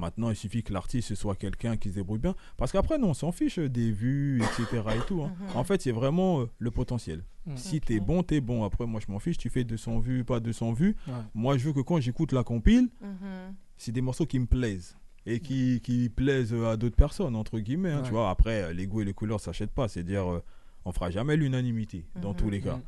Maintenant, 0.00 0.30
il 0.30 0.36
suffit 0.36 0.62
que 0.62 0.72
l'artiste 0.72 1.14
soit 1.14 1.36
quelqu'un 1.36 1.76
qui 1.76 1.90
se 1.90 1.94
débrouille 1.94 2.18
bien. 2.18 2.34
Parce 2.56 2.72
qu'après, 2.72 2.96
non, 2.98 3.10
on 3.10 3.14
s'en 3.14 3.32
fiche 3.32 3.58
des 3.58 3.92
vues, 3.92 4.42
etc. 4.42 4.82
et 4.96 5.06
tout. 5.06 5.22
hein. 5.22 5.32
Mhm. 5.38 5.56
En 5.56 5.62
fait, 5.64 5.82
c'est 5.82 5.92
vraiment 5.92 6.40
euh, 6.40 6.46
le 6.58 6.70
potentiel. 6.70 7.22
Mhm. 7.46 7.56
Si 7.56 7.80
t'es 7.80 8.00
bon, 8.00 8.22
t'es 8.22 8.40
bon. 8.40 8.64
Après, 8.64 8.86
moi, 8.86 9.00
je 9.06 9.12
m'en 9.12 9.18
fiche. 9.18 9.36
Tu 9.38 9.50
fais 9.50 9.62
200 9.62 9.98
vues, 10.00 10.24
pas 10.24 10.40
200 10.40 10.72
vues. 10.72 10.96
Ouais. 11.06 11.12
Moi, 11.34 11.58
je 11.58 11.66
veux 11.66 11.72
que 11.74 11.80
quand 11.80 12.00
j'écoute 12.00 12.32
la 12.32 12.42
compile, 12.44 12.88
Mhm. 13.02 13.54
c'est 13.76 13.92
des 13.92 14.00
morceaux 14.00 14.26
qui 14.26 14.38
me 14.38 14.46
plaisent 14.46 14.96
et 15.26 15.40
qui, 15.40 15.80
qui 15.82 16.08
plaisent 16.08 16.54
à 16.54 16.76
d'autres 16.78 16.96
personnes 16.96 17.36
entre 17.36 17.58
guillemets 17.58 17.92
hein, 17.92 17.98
Ouais. 17.98 18.04
tu 18.06 18.10
vois 18.12 18.30
après 18.30 18.62
euh, 18.62 18.72
les 18.72 18.86
goûts 18.86 19.02
et 19.02 19.04
les 19.04 19.12
couleurs 19.12 19.38
s'achètent 19.38 19.70
pas 19.70 19.86
c'est 19.86 20.00
à 20.00 20.02
dire 20.02 20.26
euh, 20.32 20.42
on 20.86 20.92
fera 20.92 21.10
jamais 21.10 21.36
l'unanimité 21.36 22.06
dans 22.22 22.30
Mhm. 22.30 22.36
tous 22.36 22.48
les 22.48 22.62
cas 22.62 22.76
Mhm. 22.76 22.82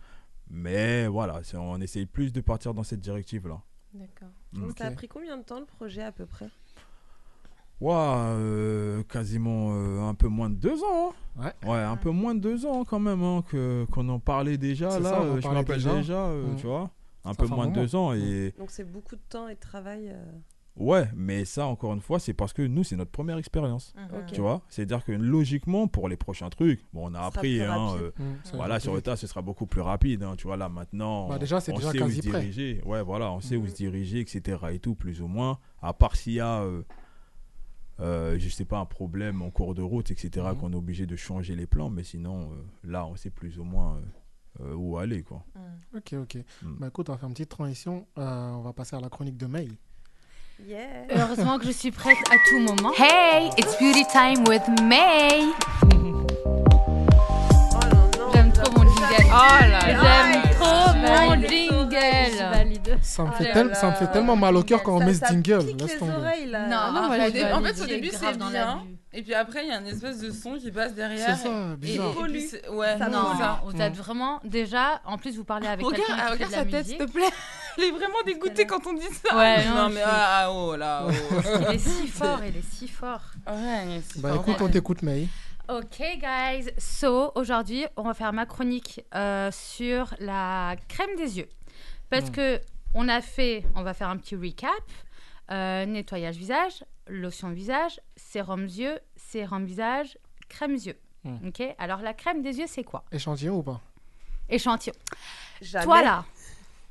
mais 0.51 1.07
voilà 1.09 1.43
on 1.55 1.79
essaye 1.83 2.07
plus 2.07 2.33
de 2.33 2.41
partir 2.41 2.73
dans 2.73 2.85
cette 2.85 3.01
directive 3.01 3.49
là 3.49 3.61
D'accord. 3.95 4.31
Mm. 4.55 4.71
Ça 4.79 4.87
a 4.87 4.91
pris 4.93 5.09
combien 5.09 5.37
de 5.37 5.43
temps 5.43 5.61
le 5.61 5.67
projet 5.67 6.01
à 6.03 6.13
peu 6.13 6.25
près? 6.25 6.49
Ouah, 7.81 8.29
euh, 8.37 9.03
quasiment 9.05 9.73
euh, 9.75 10.01
un 10.03 10.15
peu 10.15 10.29
moins 10.29 10.49
de 10.51 10.55
deux 10.55 10.83
ans 10.85 11.13
hein. 11.41 11.51
Ouais. 11.67 11.79
un 11.79 11.97
peu 11.97 12.11
moins 12.11 12.35
de 12.35 12.41
deux 12.41 12.65
ans 12.65 12.85
quand 12.85 13.01
même 13.01 13.23
hein, 13.25 13.43
que 13.49 13.87
qu'on 13.91 14.09
en 14.09 14.21
parlait 14.21 14.57
déjà 14.57 15.01
là 15.01 15.09
ça, 15.11 15.21
euh, 15.23 15.37
je 15.37 15.43
parlait 15.43 15.59
m'appelle 15.61 15.77
déjà. 15.77 15.97
déjà, 15.97 16.27
euh, 16.27 16.51
Mhm. 16.51 16.57
tu 16.57 16.67
vois 16.67 16.91
un 17.25 17.33
Ça 17.33 17.37
peu 17.43 17.47
moins 17.49 17.67
de 17.69 17.75
deux 17.75 17.97
ans 17.97 18.13
et 18.13 18.55
Donc 18.59 18.71
c'est 18.71 18.85
beaucoup 18.91 19.17
de 19.17 19.23
temps 19.29 19.49
et 19.49 19.55
de 19.55 19.61
travail. 19.61 20.11
euh, 20.11 20.25
Ouais, 20.75 21.07
mais 21.15 21.45
ça, 21.45 21.67
encore 21.67 21.93
une 21.93 22.01
fois, 22.01 22.19
c'est 22.19 22.33
parce 22.33 22.55
que 22.55 22.63
nous, 22.63 22.83
c'est 22.83 22.97
notre 22.97 23.11
première 23.11 23.37
expérience. 23.37 23.93
Ok. 24.11 24.33
Tu 24.33 24.41
vois 24.41 24.63
C'est-à-dire 24.71 25.05
que 25.05 25.13
logiquement, 25.13 25.87
pour 25.87 26.09
les 26.09 26.17
prochains 26.17 26.49
trucs, 26.49 26.81
bon, 26.95 27.11
on 27.11 27.15
a 27.15 27.21
appris, 27.21 27.61
hein, 27.63 27.89
voilà, 28.55 28.81
sur 28.81 28.95
le 28.95 29.03
tas, 29.03 29.17
ce 29.17 29.27
sera 29.27 29.43
beaucoup 29.43 29.67
plus 29.67 29.83
rapide. 29.83 30.23
hein, 30.23 30.33
tu 30.39 30.47
vois, 30.47 30.57
là, 30.57 30.71
maintenant, 30.71 31.29
Bah, 31.29 31.35
on- 31.35 31.39
déjà, 31.39 31.61
c'est 31.61 31.73
on 31.73 31.77
déjà 31.77 31.91
sait 31.93 31.99
où 32.01 32.05
quasi 32.07 32.23
se 32.23 32.29
prêt. 32.31 32.41
diriger. 32.41 32.81
Ouais, 32.87 33.03
voilà, 33.03 33.31
on 33.33 33.41
sait 33.41 33.57
où 33.57 33.67
se 33.67 33.75
diriger, 33.75 34.21
etc. 34.21 34.57
et 34.73 34.79
tout, 34.79 34.95
plus 34.95 35.21
ou 35.21 35.27
moins. 35.27 35.59
À 35.83 35.93
part 35.93 36.17
s'il 36.17 36.33
y 36.33 36.41
a, 36.41 36.65
euh, 38.03 38.37
je 38.39 38.49
sais 38.49 38.65
pas, 38.65 38.79
un 38.79 38.85
problème 38.85 39.43
en 39.43 39.51
cours 39.51 39.75
de 39.75 39.83
route, 39.83 40.11
etc., 40.11 40.47
Mhm. 40.51 40.57
qu'on 40.59 40.73
est 40.73 40.77
obligé 40.77 41.07
de 41.07 41.17
changer 41.17 41.55
les 41.57 41.67
plans, 41.67 41.89
mais 41.89 42.03
sinon, 42.05 42.51
euh, 42.53 42.57
là, 42.91 43.07
on 43.07 43.17
sait 43.17 43.31
plus 43.31 43.59
ou 43.59 43.65
moins 43.65 43.97
euh, 44.61 44.65
euh, 44.65 44.75
où 44.75 44.99
aller, 44.99 45.23
quoi. 45.23 45.45
Mhm. 45.55 45.99
Ok, 45.99 46.13
ok. 46.23 46.35
Mm. 46.63 46.75
Bah 46.81 46.87
écoute, 46.89 47.09
on 47.09 47.13
va 47.13 47.19
faire 47.19 47.29
une 47.29 47.35
petite 47.35 47.49
transition. 47.49 48.07
Euh, 48.19 48.51
on 48.51 48.61
va 48.63 48.73
passer 48.73 48.97
à 48.97 49.01
la 49.01 49.09
chronique 49.09 49.37
de 49.39 49.47
May. 49.47 49.69
Yeah. 50.67 51.07
Heureusement 51.17 51.59
que 51.59 51.65
je 51.67 51.73
suis 51.73 51.91
prête 51.91 52.19
à 52.31 52.37
tout 52.49 52.61
moment. 52.61 52.93
Hey, 52.97 53.49
it's 53.59 53.77
beauty 53.79 54.05
time 54.13 54.45
with 54.47 54.63
May. 54.83 55.51
Oh 55.85 55.89
J'aime 58.33 58.53
trop 58.53 58.71
mon 58.77 58.85
jingle. 58.85 59.29
Oh 59.29 59.65
là. 59.69 59.81
J'aime 59.87 60.43
trop 60.55 60.93
mon 60.95 61.35
jingle. 61.49 61.82
Valide. 62.51 62.99
Ça 63.03 63.23
me 63.25 63.29
Ah 63.29 63.33
fait, 63.33 63.45
là 63.45 63.53
tel- 63.53 63.75
ça 63.77 63.91
me 63.91 63.95
fait 63.95 64.05
là. 64.05 64.11
tellement 64.11 64.37
mal 64.37 64.57
au 64.57 64.63
cœur 64.63 64.83
quand 64.83 64.97
on 64.97 65.05
met 65.05 65.15
ce 65.15 65.25
jingle. 65.27 65.77
Laisse 65.79 65.99
tomber. 65.99 66.13
oreilles 66.13 66.47
là. 66.47 66.67
Non, 66.67 66.93
non, 66.93 67.03
arrête, 67.09 67.19
moi, 67.19 67.29
Au 67.29 67.31
dé- 67.31 67.41
je 67.41 67.55
en 67.55 67.63
fait, 67.63 67.83
au 67.83 67.87
début, 67.87 68.11
c'est 68.13 68.37
dans 68.39 68.51
bien. 68.51 68.83
Et 69.15 69.23
puis 69.23 69.35
après, 69.35 69.65
il 69.65 69.69
y 69.69 69.73
a 69.73 69.79
une 69.79 69.87
espèce 69.89 70.21
de 70.21 70.31
son 70.31 70.57
qui 70.57 70.71
passe 70.71 70.95
derrière. 70.95 71.37
C'est 71.37 71.43
ça, 71.49 71.77
bizarre. 71.77 72.13
et 72.27 72.31
puis 72.33 72.47
ouais, 72.71 72.97
Ça 72.99 73.09
non, 73.09 73.37
ça. 73.39 73.61
vous 73.65 73.79
êtes 73.81 73.95
vraiment 73.97 74.41
déjà. 74.43 75.01
En 75.05 75.19
plus, 75.19 75.37
vous 75.37 75.45
parlez 75.45 75.67
avec 75.67 75.85
Regarde, 75.85 76.07
quelqu'un 76.07 76.23
ah, 76.27 76.31
regarde 76.33 76.51
de 76.51 76.57
la 76.57 76.65
sa 76.65 76.71
tête, 76.71 76.87
s'il 76.87 76.99
te 76.99 77.05
plaît. 77.05 77.29
Elle 77.79 77.85
est 77.85 77.91
vraiment 77.91 78.23
dégoûtée 78.27 78.67
quand 78.67 78.87
on 78.87 78.93
dit 78.95 79.03
ça. 79.27 79.37
Ouais, 79.37 79.65
non, 79.67 79.89
mais 79.91 80.01
ah, 80.05 80.45
ah, 80.45 80.53
oh 80.53 80.77
là, 80.77 81.05
oh. 81.07 81.11
Il 81.71 81.75
est 81.75 81.79
si 81.79 82.07
fort, 82.09 82.41
il 82.47 82.57
est 82.57 82.65
si 82.75 82.89
fort. 82.89 83.21
Ouais, 83.47 84.01
Bah 84.17 84.31
fort. 84.31 84.41
écoute, 84.43 84.57
on 84.61 84.69
t'écoute, 84.69 85.03
May. 85.03 85.29
Ok, 85.69 85.99
guys. 86.21 86.71
So, 86.79 87.33
aujourd'hui, 87.35 87.87
on 87.97 88.03
va 88.03 88.15
faire 88.15 88.33
ma 88.33 88.45
chronique 88.47 89.05
euh, 89.15 89.51
sur 89.53 90.13
la 90.21 90.75
crème 90.89 91.17
des 91.17 91.39
yeux. 91.39 91.49
Parce 92.13 92.29
Mm. 92.31 92.33
que 92.33 92.61
on 92.95 93.09
a 93.09 93.21
fait, 93.21 93.65
on 93.75 93.83
va 93.83 93.95
faire 93.95 94.09
un 94.11 94.17
petit 94.19 94.37
recap. 94.37 94.71
Euh, 95.51 95.85
nettoyage 95.87 96.37
visage, 96.37 96.85
lotion 97.09 97.51
visage, 97.51 98.01
sérum 98.17 98.65
yeux, 98.67 98.99
sérum 99.17 99.65
visage, 99.65 100.17
crème 100.49 100.75
yeux. 100.77 100.97
Mm. 101.25 101.49
Ok. 101.49 101.63
Alors 101.79 102.01
la 102.01 102.15
crème 102.15 102.43
des 102.43 102.59
yeux, 102.59 102.67
c'est 102.69 102.85
quoi? 102.85 103.03
Échantillon 103.11 103.57
ou 103.59 103.63
pas? 103.63 103.81
Échantillon. 104.49 104.95
Jamais. 105.61 105.85
Toi 105.85 106.03
là, 106.03 106.25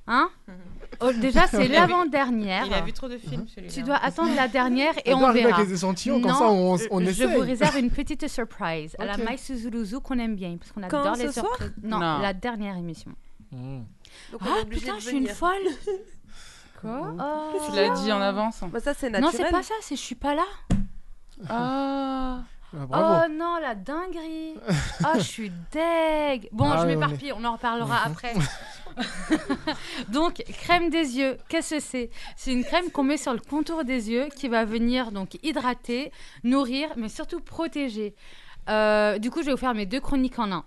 hein? 0.08 0.30
Oh, 1.04 1.12
Déjà, 1.14 1.48
c'est 1.48 1.68
l'avant-dernière. 1.68 2.66
il 2.68 2.74
a 2.76 2.82
vu 2.82 2.94
trop 2.94 3.08
de 3.08 3.18
films, 3.18 3.48
celui-là. 3.48 3.74
Tu 3.74 3.82
dois 3.82 3.96
attendre 3.96 4.36
la 4.36 4.48
dernière 4.48 4.94
et 5.04 5.16
on 5.16 5.24
arriver 5.24 5.46
verra. 5.46 5.56
avec 5.58 5.70
les 5.70 5.74
échantillons, 5.76 6.22
comme 6.22 6.30
Non, 6.30 6.38
ça, 6.38 6.48
on- 6.50 6.74
on 6.92 7.00
je- 7.10 7.24
vous 7.26 7.40
réserve 7.40 7.78
une 7.78 7.90
petite 7.90 8.28
surprise 8.28 8.96
à 9.00 9.06
la 9.06 9.16
Ok. 9.16 9.28
My 9.28 9.38
Suzuruzu 9.38 10.00
qu'on 10.02 10.20
aime 10.20 10.36
bien 10.36 10.58
parce 10.58 10.72
qu'on 10.72 10.84
adore 10.84 11.16
ce 11.16 11.24
les 11.24 11.32
surprises. 11.32 11.74
Non, 11.82 11.98
Non. 12.00 12.20
la 12.20 12.34
dernière 12.34 12.78
émission. 12.78 13.12
Donc, 14.32 14.42
Ah 14.46 14.62
obligé 14.62 14.82
putain, 14.86 15.00
je 15.00 15.08
suis 15.08 15.18
une 15.18 15.28
folle. 15.28 15.68
Quoi 16.82 17.14
Tu 17.68 17.76
l'as 17.76 17.90
dit 17.90 18.12
en 18.12 18.22
avance. 18.22 18.62
Bah, 18.72 18.80
ça, 18.80 18.94
c'est 18.94 19.10
Non, 19.10 19.20
naturel. 19.20 19.46
c'est 19.48 19.52
pas 19.52 19.64
ça, 19.64 19.74
c'est 19.82 19.96
je 19.96 20.02
suis 20.02 20.16
pas 20.16 20.34
là. 20.36 20.46
Ah. 21.50 22.40
Ah, 22.74 22.86
bravo. 22.86 23.26
Oh 23.28 23.34
non, 23.38 23.58
la 23.62 23.76
dinguerie. 23.76 24.56
Ah, 25.04 25.14
je 25.18 25.24
suis 25.24 25.52
deg. 25.72 26.48
Bon, 26.52 26.70
Ah 26.72 26.78
je 26.78 26.84
on 26.84 26.86
m'éparpille, 26.88 27.34
on 27.34 27.44
en 27.44 27.54
reparlera 27.54 27.98
après. 28.06 28.34
donc, 30.10 30.36
crème 30.64 30.90
des 30.90 31.18
yeux, 31.18 31.38
qu'est-ce 31.50 31.76
que 31.76 31.80
c'est? 31.82 32.10
C'est 32.36 32.54
une 32.54 32.64
crème 32.64 32.90
qu'on 32.92 33.04
met 33.04 33.18
sur 33.18 33.34
le 33.34 33.40
contour 33.40 33.84
des 33.84 34.10
yeux 34.10 34.28
qui 34.36 34.48
va 34.48 34.64
venir 34.66 35.12
donc 35.12 35.38
hydrater, 35.44 36.12
nourrir, 36.44 36.90
mais 36.96 37.10
surtout 37.10 37.40
protéger. 37.42 38.16
Euh, 38.70 39.18
du 39.18 39.32
coup, 39.32 39.42
je 39.42 39.48
vais 39.48 39.52
vous 39.52 39.58
faire 39.58 39.74
mes 39.74 39.86
deux 39.86 40.00
chroniques 40.00 40.40
en 40.40 40.52
un. 40.52 40.66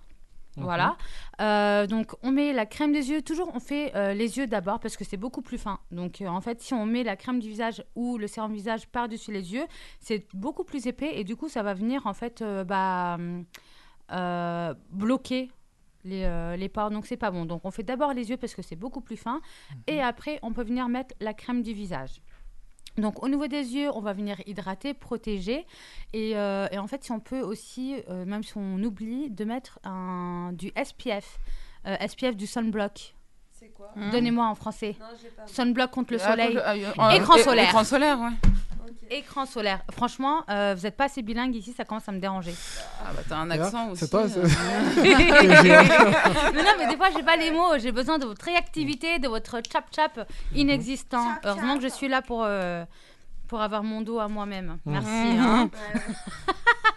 Voilà. 0.57 0.97
Euh, 1.41 1.87
donc, 1.87 2.13
on 2.23 2.31
met 2.31 2.53
la 2.53 2.65
crème 2.65 2.91
des 2.91 3.09
yeux. 3.09 3.21
Toujours, 3.21 3.51
on 3.53 3.59
fait 3.59 3.95
euh, 3.95 4.13
les 4.13 4.37
yeux 4.37 4.47
d'abord 4.47 4.79
parce 4.79 4.97
que 4.97 5.03
c'est 5.03 5.17
beaucoup 5.17 5.41
plus 5.41 5.57
fin. 5.57 5.79
Donc, 5.91 6.21
euh, 6.21 6.27
en 6.27 6.41
fait, 6.41 6.61
si 6.61 6.73
on 6.73 6.85
met 6.85 7.03
la 7.03 7.15
crème 7.15 7.39
du 7.39 7.49
visage 7.49 7.83
ou 7.95 8.17
le 8.17 8.27
sérum 8.27 8.53
visage 8.53 8.87
par-dessus 8.87 9.31
les 9.31 9.53
yeux, 9.53 9.65
c'est 9.99 10.27
beaucoup 10.33 10.63
plus 10.63 10.87
épais 10.87 11.17
et 11.17 11.23
du 11.23 11.35
coup, 11.35 11.49
ça 11.49 11.63
va 11.63 11.73
venir 11.73 12.07
en 12.07 12.13
fait 12.13 12.43
bah, 12.65 13.17
bloquer 14.91 15.51
les, 16.03 16.55
les 16.57 16.69
pores. 16.69 16.91
Donc, 16.91 17.05
c'est 17.05 17.17
pas 17.17 17.31
bon. 17.31 17.45
Donc, 17.45 17.65
on 17.65 17.71
fait 17.71 17.83
d'abord 17.83 18.13
les 18.13 18.29
yeux 18.29 18.37
parce 18.37 18.55
que 18.55 18.61
c'est 18.61 18.75
beaucoup 18.75 19.01
plus 19.01 19.17
fin 19.17 19.41
et 19.87 20.01
après, 20.01 20.39
on 20.41 20.53
peut 20.53 20.63
venir 20.63 20.87
mettre 20.87 21.15
la 21.19 21.33
crème 21.33 21.63
du 21.63 21.73
visage. 21.73 22.21
Donc 22.97 23.21
au 23.23 23.27
niveau 23.27 23.47
des 23.47 23.75
yeux, 23.75 23.89
on 23.93 23.99
va 23.99 24.13
venir 24.13 24.37
hydrater, 24.45 24.93
protéger. 24.93 25.65
Et, 26.13 26.37
euh, 26.37 26.67
et 26.71 26.77
en 26.77 26.87
fait, 26.87 27.03
si 27.03 27.11
on 27.11 27.19
peut 27.19 27.41
aussi, 27.41 27.95
euh, 28.09 28.23
même 28.25 28.43
si 28.43 28.53
on 28.57 28.81
oublie, 28.83 29.29
de 29.29 29.43
mettre 29.45 29.79
un, 29.83 30.51
du 30.53 30.71
SPF. 30.81 31.37
euh, 31.87 31.95
SPF 32.07 32.35
du 32.35 32.47
sunblock. 32.47 33.13
C'est 33.51 33.67
quoi? 33.73 33.91
Hmm. 33.95 34.09
Donnez-moi 34.11 34.47
en 34.47 34.55
français. 34.55 34.95
Non, 34.99 35.05
j'ai 35.21 35.29
pas. 35.29 35.45
Sunblock 35.47 35.91
contre 35.91 36.13
le 36.13 36.19
Ah, 36.21 36.29
soleil. 36.31 36.47
contre 36.55 36.55
le- 36.75 36.85
ah, 36.97 37.09
euh, 37.09 37.11
écran 37.17 37.35
é- 37.35 37.43
solaire. 37.43 37.69
Écran 37.69 37.83
solaire, 37.83 38.19
ouais. 38.19 38.31
Écran 39.09 39.45
solaire. 39.45 39.81
Franchement, 39.91 40.43
euh, 40.49 40.73
vous 40.77 40.83
n'êtes 40.83 40.97
pas 40.97 41.05
assez 41.05 41.21
bilingue 41.21 41.55
ici, 41.55 41.73
ça 41.73 41.85
commence 41.85 42.07
à 42.09 42.11
me 42.11 42.19
déranger. 42.19 42.53
Ah 43.01 43.11
bah 43.15 43.21
t'as 43.27 43.37
un 43.37 43.49
accent 43.51 43.89
aussi. 43.89 43.99
c'est 44.01 44.09
toi, 44.09 44.27
c'est- 44.27 44.39
euh. 44.39 44.47
mais 46.53 46.63
non, 46.63 46.69
mais 46.77 46.87
des 46.87 46.97
fois, 46.97 47.09
j'ai 47.15 47.23
pas 47.23 47.35
les 47.37 47.51
mots. 47.51 47.77
J'ai 47.77 47.91
besoin 47.91 48.17
de 48.17 48.25
votre 48.25 48.45
réactivité, 48.45 49.19
de 49.19 49.27
votre 49.27 49.59
chap-chap 49.71 50.27
inexistant. 50.53 51.27
Heureusement 51.43 51.77
que 51.77 51.83
je 51.83 51.87
suis 51.89 52.07
là 52.07 52.21
pour, 52.21 52.43
euh, 52.45 52.83
pour 53.47 53.61
avoir 53.61 53.83
mon 53.83 54.01
dos 54.01 54.19
à 54.19 54.27
moi-même. 54.27 54.77
Mhm. 54.85 54.93
Merci. 54.93 55.07
Mhm. 55.37 55.39
hein. 55.45 55.69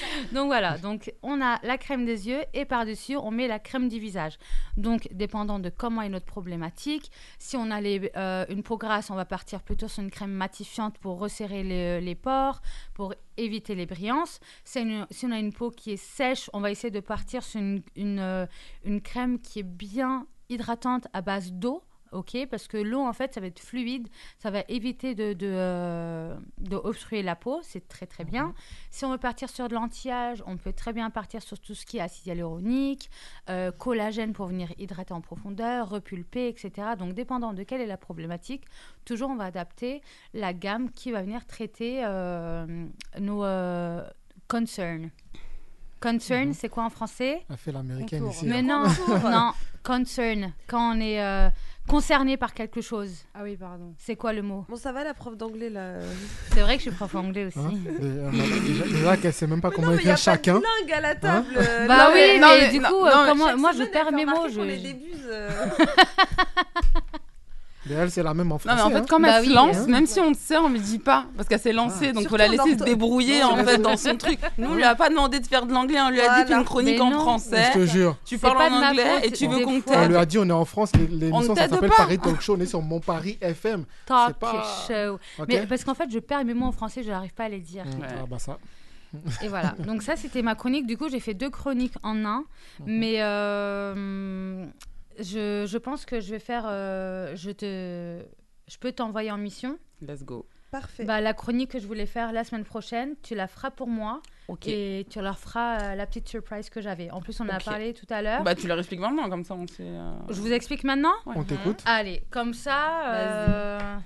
Donc 0.32 0.46
voilà, 0.46 0.78
donc 0.78 1.12
on 1.22 1.40
a 1.40 1.58
la 1.62 1.78
crème 1.78 2.04
des 2.04 2.28
yeux 2.28 2.42
et 2.54 2.64
par-dessus 2.64 3.16
on 3.16 3.30
met 3.30 3.48
la 3.48 3.58
crème 3.58 3.88
du 3.88 3.98
visage. 3.98 4.38
Donc 4.76 5.08
dépendant 5.12 5.58
de 5.58 5.68
comment 5.68 6.02
est 6.02 6.08
notre 6.08 6.26
problématique, 6.26 7.10
si 7.38 7.56
on 7.56 7.70
a 7.70 7.82
euh, 7.82 8.46
une 8.48 8.62
peau 8.62 8.76
grasse, 8.76 9.10
on 9.10 9.14
va 9.14 9.24
partir 9.24 9.62
plutôt 9.62 9.88
sur 9.88 10.02
une 10.02 10.10
crème 10.10 10.32
matifiante 10.32 10.98
pour 10.98 11.18
resserrer 11.18 11.62
les, 11.62 12.00
les 12.00 12.14
pores, 12.14 12.62
pour 12.94 13.14
éviter 13.36 13.74
les 13.74 13.86
brillances. 13.86 14.40
Si, 14.64 14.78
on 15.24 15.30
a 15.30 15.38
une 15.38 15.52
peau 15.52 15.70
qui 15.70 15.92
est 15.92 15.96
sèche, 15.96 16.50
on 16.52 16.60
va 16.60 16.70
essayer 16.70 16.90
de 16.90 17.00
partir 17.00 17.42
sur 17.42 17.60
une, 17.60 17.82
euh, 17.96 18.46
une 18.84 19.00
crème 19.00 19.38
qui 19.38 19.60
est 19.60 19.64
bien 19.64 20.26
hydratante 20.48 21.08
à 21.12 21.22
base 21.22 21.52
d'eau. 21.52 21.82
Ok, 22.12 22.36
parce 22.50 22.68
que 22.68 22.76
l'eau 22.76 23.00
en 23.00 23.12
fait 23.12 23.34
ça 23.34 23.40
va 23.40 23.46
être 23.46 23.60
fluide, 23.60 24.08
ça 24.38 24.50
va 24.50 24.62
éviter 24.68 25.14
de, 25.14 25.32
de, 25.32 25.48
euh, 25.50 26.36
de 26.58 26.76
obstruer 26.76 27.22
la 27.22 27.36
peau, 27.36 27.60
c'est 27.62 27.88
très 27.88 28.06
très 28.06 28.24
bien. 28.24 28.54
Si 28.90 29.04
on 29.04 29.10
veut 29.10 29.18
partir 29.18 29.48
sur 29.48 29.68
de 29.68 29.74
l'anti-âge, 29.74 30.42
on 30.46 30.56
peut 30.56 30.72
très 30.72 30.92
bien 30.92 31.10
partir 31.10 31.42
sur 31.42 31.58
tout 31.58 31.74
ce 31.74 31.86
qui 31.86 31.98
est 31.98 32.00
acide 32.00 32.26
hyaluronique, 32.26 33.10
euh, 33.48 33.72
collagène 33.72 34.32
pour 34.32 34.46
venir 34.46 34.72
hydrater 34.78 35.14
en 35.14 35.20
profondeur, 35.20 35.88
repulper, 35.88 36.48
etc. 36.48 36.88
Donc 36.98 37.14
dépendant 37.14 37.52
de 37.52 37.62
quelle 37.62 37.80
est 37.80 37.86
la 37.86 37.96
problématique, 37.96 38.64
toujours 39.04 39.30
on 39.30 39.36
va 39.36 39.44
adapter 39.44 40.02
la 40.34 40.52
gamme 40.52 40.90
qui 40.90 41.12
va 41.12 41.22
venir 41.22 41.46
traiter 41.46 42.02
euh, 42.04 42.86
nos 43.18 43.44
euh, 43.44 44.02
concerns. 44.48 45.10
Concern, 46.00 46.52
c'est 46.52 46.68
quoi 46.68 46.84
en 46.84 46.90
français? 46.90 47.44
Elle 47.48 47.56
fait 47.56 47.70
l'américaine 47.70 48.26
ici. 48.26 48.44
Mais 48.44 48.60
là. 48.60 48.62
non, 48.62 48.84
non, 49.30 49.52
concern, 49.84 50.52
quand 50.66 50.96
on 50.96 51.00
est 51.00 51.22
euh, 51.22 51.48
concerné 51.88 52.36
par 52.36 52.54
quelque 52.54 52.80
chose. 52.80 53.10
Ah 53.34 53.40
oui, 53.42 53.56
pardon. 53.56 53.94
C'est 53.98 54.16
quoi 54.16 54.32
le 54.32 54.42
mot? 54.42 54.64
Bon, 54.68 54.76
ça 54.76 54.92
va 54.92 55.04
la 55.04 55.14
prof 55.14 55.36
d'anglais 55.36 55.70
là. 55.70 55.94
C'est 56.52 56.60
vrai 56.60 56.76
que 56.76 56.82
je 56.84 56.88
suis 56.88 56.96
prof 56.96 57.14
anglais 57.14 57.46
aussi. 57.46 57.58
Hein 57.58 57.72
Et, 58.00 58.04
euh, 58.04 58.30
déjà, 58.66 58.84
déjà 58.84 59.16
qu'elle 59.16 59.32
sait 59.32 59.46
même 59.46 59.60
pas 59.60 59.70
comment 59.70 59.88
non, 59.88 59.96
mais 59.96 60.02
y 60.02 60.10
a 60.10 60.14
écrire 60.14 60.32
pas 60.32 60.38
de 60.38 60.44
chacun. 60.44 60.60
à 60.94 61.00
la 61.00 61.14
table. 61.14 61.46
Hein 61.50 61.52
euh, 61.56 61.86
Bah 61.86 62.10
oui, 62.12 62.38
non, 62.40 62.48
mais, 62.48 62.60
mais 62.60 62.70
du 62.70 62.78
non, 62.78 62.88
coup, 62.88 63.00
non, 63.00 63.06
euh, 63.06 63.26
comment, 63.28 63.56
moi 63.56 63.70
je 63.76 63.84
perds 63.84 64.12
mes 64.12 64.26
mots. 64.26 64.48
Je... 64.48 64.60
est 64.60 64.78
des 64.78 64.96
elle, 67.90 68.10
c'est 68.10 68.22
la 68.22 68.32
même 68.34 68.50
en 68.52 68.54
Non, 68.54 68.58
français. 68.58 68.76
mais 68.76 68.82
en 68.82 68.90
fait, 68.90 68.96
hein. 68.98 69.04
comme 69.08 69.22
Bah 69.22 69.38
elle 69.38 69.44
se 69.44 69.48
oui, 69.48 69.54
lance, 69.54 69.76
hein. 69.76 69.86
même 69.88 70.06
si 70.06 70.20
on 70.20 70.28
le 70.28 70.34
sait, 70.34 70.56
on 70.56 70.68
lui 70.68 70.80
dit 70.80 70.98
pas. 70.98 71.26
Parce 71.36 71.48
qu'elle 71.48 71.58
s'est 71.60 71.72
lancée, 71.72 72.12
donc 72.12 72.28
faut 72.28 72.36
la 72.36 72.46
Surtout 72.46 72.60
en 72.60 72.64
laisser 72.66 72.78
se 72.78 72.82
ortho- 72.84 72.86
débrouiller 72.86 73.40
Non, 73.40 73.50
en 73.52 73.64
fait 73.64 73.78
dans 73.78 73.96
son 73.96 74.16
truc. 74.16 74.38
Nous, 74.58 74.68
on 74.70 74.74
lui 74.74 74.84
a 74.84 74.94
pas 74.94 75.08
demandé 75.08 75.40
de 75.40 75.46
faire 75.46 75.66
de 75.66 75.72
l'anglais, 75.72 76.00
on 76.00 76.10
lui 76.10 76.20
a 76.20 76.22
dit 76.22 76.28
Voilà. 76.28 76.46
fais 76.46 76.54
une 76.54 76.64
chronique 76.64 77.00
en 77.00 77.10
non. 77.10 77.18
français. 77.20 77.70
Je 77.74 77.80
te 77.80 77.86
jure. 77.86 78.16
Tu 78.24 78.38
parles 78.38 78.56
pas 78.58 78.70
en 78.70 78.82
anglais 78.90 79.14
faute, 79.16 79.24
et 79.26 79.32
tu 79.32 79.46
veux 79.48 79.60
qu'on 79.64 79.80
fois. 79.80 79.96
On 79.96 80.00
t'aide. 80.02 80.08
lui 80.10 80.16
a 80.16 80.24
dit, 80.26 80.38
on 80.38 80.48
est 80.48 80.52
en 80.52 80.64
France, 80.64 80.92
l'é- 80.96 81.06
l'émission, 81.08 81.54
ça 81.54 81.62
t'aide 81.62 81.70
s'appelle. 81.74 81.90
Paris 81.96 82.18
Talk 82.18 82.40
Show, 82.40 82.56
on 82.56 82.60
est 82.60 82.66
sur 82.66 82.82
Mon 82.82 83.00
Paris 83.00 83.38
FM. 83.40 83.84
Talk 84.06 84.36
show. 84.86 85.18
Mais 85.48 85.66
parce 85.66 85.84
qu'en 85.84 85.94
fait, 85.94 86.08
je 86.12 86.18
perds 86.20 86.44
mes 86.44 86.54
mots 86.54 86.66
en 86.66 86.72
français, 86.72 87.02
je 87.02 87.10
n'arrive 87.10 87.32
pas 87.34 87.44
à 87.44 87.48
les 87.48 87.60
dire. 87.60 87.84
Mm, 87.84 88.02
Ah 88.22 88.26
bah 88.30 88.38
ça. 88.38 88.58
Et 89.42 89.48
voilà. 89.48 89.74
Donc 89.78 90.02
ça, 90.02 90.16
c'était 90.16 90.40
ma 90.40 90.54
chronique. 90.54 90.86
Du 90.86 90.96
coup, 90.96 91.08
j'ai 91.10 91.20
fait 91.20 91.34
deux 91.34 91.50
chroniques 91.50 91.92
en 92.02 92.24
un. 92.24 92.44
Mais 92.86 93.16
euh, 93.20 94.64
je, 95.18 95.64
je 95.68 95.78
pense 95.78 96.04
que 96.04 96.20
je 96.20 96.30
vais 96.30 96.38
faire... 96.38 96.64
euh, 96.66 97.34
je, 97.36 97.50
te, 97.50 98.22
je 98.68 98.78
peux 98.78 98.92
t'envoyer 98.92 99.30
en 99.30 99.38
mission. 99.38 99.78
Let's 100.00 100.22
go. 100.24 100.46
Parfait. 100.70 101.04
Bah, 101.04 101.20
la 101.20 101.34
chronique 101.34 101.72
que 101.72 101.78
je 101.78 101.86
voulais 101.86 102.06
faire 102.06 102.32
la 102.32 102.44
semaine 102.44 102.64
prochaine, 102.64 103.14
tu 103.22 103.34
la 103.34 103.46
feras 103.46 103.70
pour 103.70 103.88
moi. 103.88 104.22
Ok. 104.48 104.68
Et 104.68 105.06
tu 105.10 105.20
leur 105.20 105.38
feras 105.38 105.78
euh, 105.80 105.94
la 105.94 106.06
petite 106.06 106.26
surprise 106.28 106.70
que 106.70 106.80
j'avais. 106.80 107.10
En 107.10 107.20
plus, 107.20 107.38
on 107.40 107.44
en 107.44 107.48
a 107.50 107.60
parlé 107.60 107.92
tout 107.92 108.06
à 108.08 108.22
l'heure. 108.22 108.42
Bah, 108.42 108.54
tu 108.54 108.66
leur 108.66 108.78
expliques 108.78 109.00
maintenant, 109.00 109.28
comme 109.28 109.44
ça 109.44 109.54
on 109.54 109.66
sait. 109.66 109.82
euh, 109.82 110.12
Je 110.30 110.40
vous 110.40 110.50
explique 110.50 110.82
maintenant? 110.84 111.12
On 111.26 111.44
t'écoute. 111.44 111.82
Allez, 111.84 112.22
comme 112.30 112.54
ça. 112.54 114.00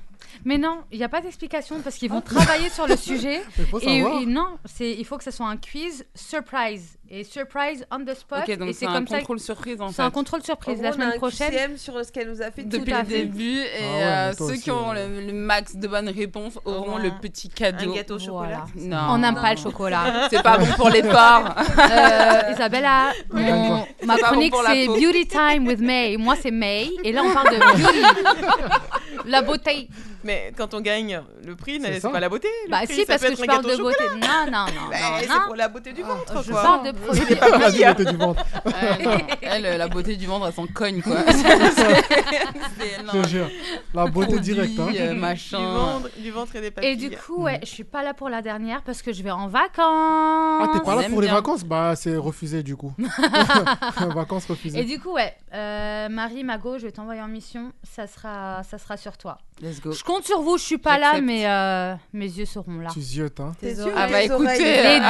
Mais 0.45 0.59
non, 0.59 0.79
il 0.93 0.99
n'y 0.99 1.05
a 1.05 1.09
pas 1.09 1.21
d'explication 1.21 1.81
parce 1.83 1.97
qu'ils 1.97 2.11
vont 2.11 2.21
travailler 2.21 2.69
sur 2.71 2.87
le 2.87 2.97
sujet. 2.97 3.43
Mais 3.59 3.65
faut 3.65 3.81
Et, 3.81 3.99
et 4.23 4.27
non, 4.27 4.59
c'est 4.65 4.93
il 4.93 5.05
faut 5.05 5.17
que 5.19 5.25
ce 5.25 5.31
soit 5.31 5.47
un 5.47 5.57
quiz 5.57 6.05
surprise 6.15 6.99
et 7.09 7.23
surprise 7.25 7.87
on 7.93 8.05
the 8.05 8.15
spot. 8.15 8.41
Ok, 8.43 8.49
et 8.49 8.57
donc 8.57 8.69
c'est 8.69 8.81
c'est 8.81 8.87
un 8.87 8.93
comme 8.95 9.07
ça. 9.09 9.19
contrôle 9.19 9.41
surprise 9.41 9.81
en 9.81 9.89
fait. 9.89 9.95
C'est 9.95 10.03
un 10.03 10.11
contrôle 10.11 10.43
surprise 10.43 10.79
En 10.81 10.83
la 10.83 10.91
gros, 10.91 10.99
on 10.99 11.03
a 11.03 11.05
semaine 11.05 11.17
un 11.17 11.19
prochaine. 11.19 11.51
QCM 11.53 11.77
sur 11.79 12.05
ce 12.05 12.11
qu'elle 12.13 12.29
nous 12.31 12.43
a 12.43 12.51
fait 12.51 12.65
Depuis 12.65 12.91
Tout 12.93 12.97
à 12.97 13.03
le 13.03 13.09
fait. 13.09 13.19
début, 13.25 13.59
et 13.61 13.67
Ah 13.81 13.83
ouais, 13.97 14.03
euh, 14.05 14.33
ceux 14.35 14.45
aussi, 14.45 14.61
qui 14.63 14.71
ont 14.71 14.93
euh. 14.93 15.09
le, 15.09 15.27
le 15.27 15.33
max 15.33 15.77
de 15.77 15.87
bonnes 15.87 16.09
réponses 16.09 16.59
auront 16.65 16.99
le 16.99 17.11
petit 17.21 17.49
cadeau. 17.49 17.93
un 17.93 17.95
gâteau 17.95 18.17
au 18.17 18.19
chocolat. 18.19 18.65
Voilà. 18.75 18.97
Non. 19.07 19.15
On 19.15 19.19
n'aime 19.19 19.35
pas 19.37 19.53
le 19.55 19.61
chocolat. 19.61 20.27
C'est 20.31 20.43
pas 20.43 20.59
bon 20.59 20.67
pour 20.77 20.91
les 20.91 21.03
porcs. 21.03 21.55
Euh, 21.79 22.53
Isabella, 22.53 23.13
mon- 23.33 23.87
ma 24.05 24.17
bon 24.17 24.23
chronique 24.23 24.55
c'est. 24.67 24.87
Beauty 24.87 25.27
Time 25.29 25.67
with 25.67 25.81
May. 25.81 26.17
Moi 26.17 26.35
c'est 26.41 26.51
May 26.51 26.91
et 27.05 27.13
là 27.13 27.23
on 27.25 27.33
parle 27.33 27.51
de 27.55 27.59
beauty. 27.61 28.67
La 29.27 29.43
beauté. 29.43 29.89
Mais 30.27 30.53
quand 30.57 30.75
on 30.75 30.81
gagne 30.81 31.21
le 31.45 31.55
prix, 31.55 31.81
C'est 31.81 32.01
pas 32.03 32.19
la 32.21 32.29
beauté. 32.29 32.49
le 32.65 32.71
Bah 32.73 32.81
prix, 32.85 32.95
si 32.95 33.01
ça 33.03 33.07
parce 33.13 33.23
peut 33.23 33.29
que 33.29 33.33
être 33.35 33.41
je 33.43 33.47
parle 33.47 33.65
de 33.65 33.75
au 33.75 33.79
beauté. 33.85 34.05
Non 34.21 34.51
non 34.51 34.67
non 34.75 34.91
Bah, 34.91 34.97
non 35.01 35.17
c'est 35.21 35.45
pour 35.47 35.55
la 35.55 35.69
beauté 35.69 35.93
du 35.93 36.03
ventre, 36.03 36.43
Je 36.45 36.51
quoi. 36.51 36.63
parle 36.63 36.87
de 36.87 36.99
produits. 36.99 37.35
La 37.37 37.93
beauté 37.93 38.05
du 38.11 38.17
ventre. 38.17 38.45
Elle, 39.43 39.67
euh, 39.67 39.77
la 39.79 39.87
beauté 39.89 40.17
du 40.17 40.27
ventre, 40.27 40.47
elle 40.49 40.53
s'en 40.53 40.67
cogne 40.67 41.01
quoi. 41.01 41.19
Je 41.29 43.23
te 43.23 43.29
jure. 43.29 43.49
La 43.95 44.07
beauté 44.07 44.41
directe. 44.41 44.79
Hein. 44.79 44.89
euh, 44.97 45.13
Du 45.15 45.21
machin. 45.21 45.59
ventre, 45.75 46.11
du 46.19 46.31
ventre 46.31 46.57
et 46.57 46.61
des 46.61 46.71
papilles. 46.71 46.91
Et 46.91 46.97
du 46.97 47.11
coup, 47.11 47.43
ouais, 47.45 47.61
je 47.63 47.69
suis 47.69 47.85
pas 47.85 48.03
là 48.03 48.13
pour 48.15 48.29
la 48.29 48.43
dernière 48.43 48.83
parce 48.83 49.03
que 49.03 49.13
je 49.13 49.23
vais 49.23 49.31
en 49.31 49.47
vacances. 49.49 50.61
Ah, 50.63 50.69
t'es 50.73 50.81
pas 50.81 50.97
là 50.97 51.09
pour 51.09 51.21
les 51.23 51.29
vacances? 51.29 51.63
Bah, 51.65 51.95
c'est 51.97 52.17
refusé 52.17 52.63
du 52.63 52.77
coup. 52.77 52.93
vacances 54.15 54.47
Et 54.49 54.53
refusées. 54.53 54.85
du 54.85 54.99
coup, 54.99 55.13
ouais, 55.13 55.35
euh, 55.55 56.09
Marie, 56.09 56.45
Mago, 56.45 56.79
je 56.79 56.85
vais 56.87 56.93
t'envoyer 56.93 57.23
en 57.23 57.29
mission. 57.29 57.73
Ça 57.85 58.07
sera, 58.07 58.63
ça 58.65 58.79
sera 58.79 58.97
sur 58.97 59.17
toi. 59.17 59.39
Je 59.63 60.05
compte 60.05 60.25
sur 60.25 60.43
vous, 60.43 60.59
je 60.59 60.63
suis 60.65 60.79
pas 60.79 60.99
là, 60.99 61.21
mais 61.21 61.47
euh, 61.47 61.95
mes 62.13 62.27
yeux 62.27 62.45
seront 62.45 62.79
là. 62.79 62.91
Tes 62.93 63.01
yeux, 63.01 63.31
hein. 63.39 63.53
Tes 63.59 63.71
yeux. 63.71 63.93
Ah 63.97 64.07
bah 64.07 64.21
les 64.21 64.27
écoutez, 64.27 64.59
les 64.59 65.01
deux. 65.01 65.07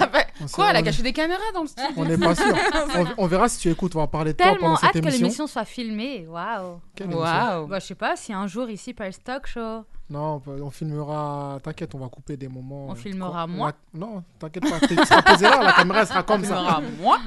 Ah, 0.00 0.06
bah, 0.12 0.24
quoi, 0.52 0.70
elle 0.70 0.76
a 0.76 0.82
caché 0.82 1.02
des 1.02 1.14
caméras 1.14 1.40
dans 1.54 1.62
le 1.62 1.66
studio? 1.66 1.90
On 1.96 2.04
n'est 2.04 2.18
pas 2.18 2.34
sûr. 2.34 2.54
On, 3.16 3.26
verra 3.26 3.48
si 3.48 3.58
tu 3.58 3.70
écoutes. 3.70 3.96
On 3.96 4.00
va 4.00 4.06
parler 4.06 4.32
de 4.34 4.36
toi 4.36 4.52
Tellement 4.52 4.74
pendant 4.74 4.88
hâte 4.88 5.00
que 5.00 5.08
l'émission 5.08 5.46
soit 5.46 5.64
filmée. 5.64 6.26
Waouh. 6.28 6.80
Quelle 6.94 7.06
émission 7.06 7.22
Waouh. 7.22 7.74
Je 7.74 7.80
sais 7.80 7.94
pas 7.94 8.16
si 8.16 8.34
un 8.34 8.46
jour 8.46 8.68
ici, 8.68 8.92
par 8.92 9.06
le 9.06 9.14
Talk 9.14 9.46
Show. 9.46 9.84
Non, 10.10 10.42
on 10.46 10.70
filmera. 10.70 11.58
T'inquiète, 11.62 11.94
on 11.94 11.98
va 11.98 12.08
couper 12.08 12.36
des 12.36 12.48
moments. 12.48 12.88
On 12.88 12.92
euh, 12.92 12.96
filmera 12.96 13.46
qu'on- 13.46 13.52
moi 13.52 13.72
Non, 13.94 14.22
t'inquiète 14.38 14.68
pas. 14.68 14.86
Tu 14.86 14.94
seras 14.94 15.22
posé 15.22 15.44
là, 15.44 15.62
la 15.62 15.72
caméra 15.72 16.04
sera 16.04 16.22
comme 16.22 16.44
ça. 16.44 16.60
On 16.60 16.82
Filmera 16.82 16.82
moi. 17.00 17.18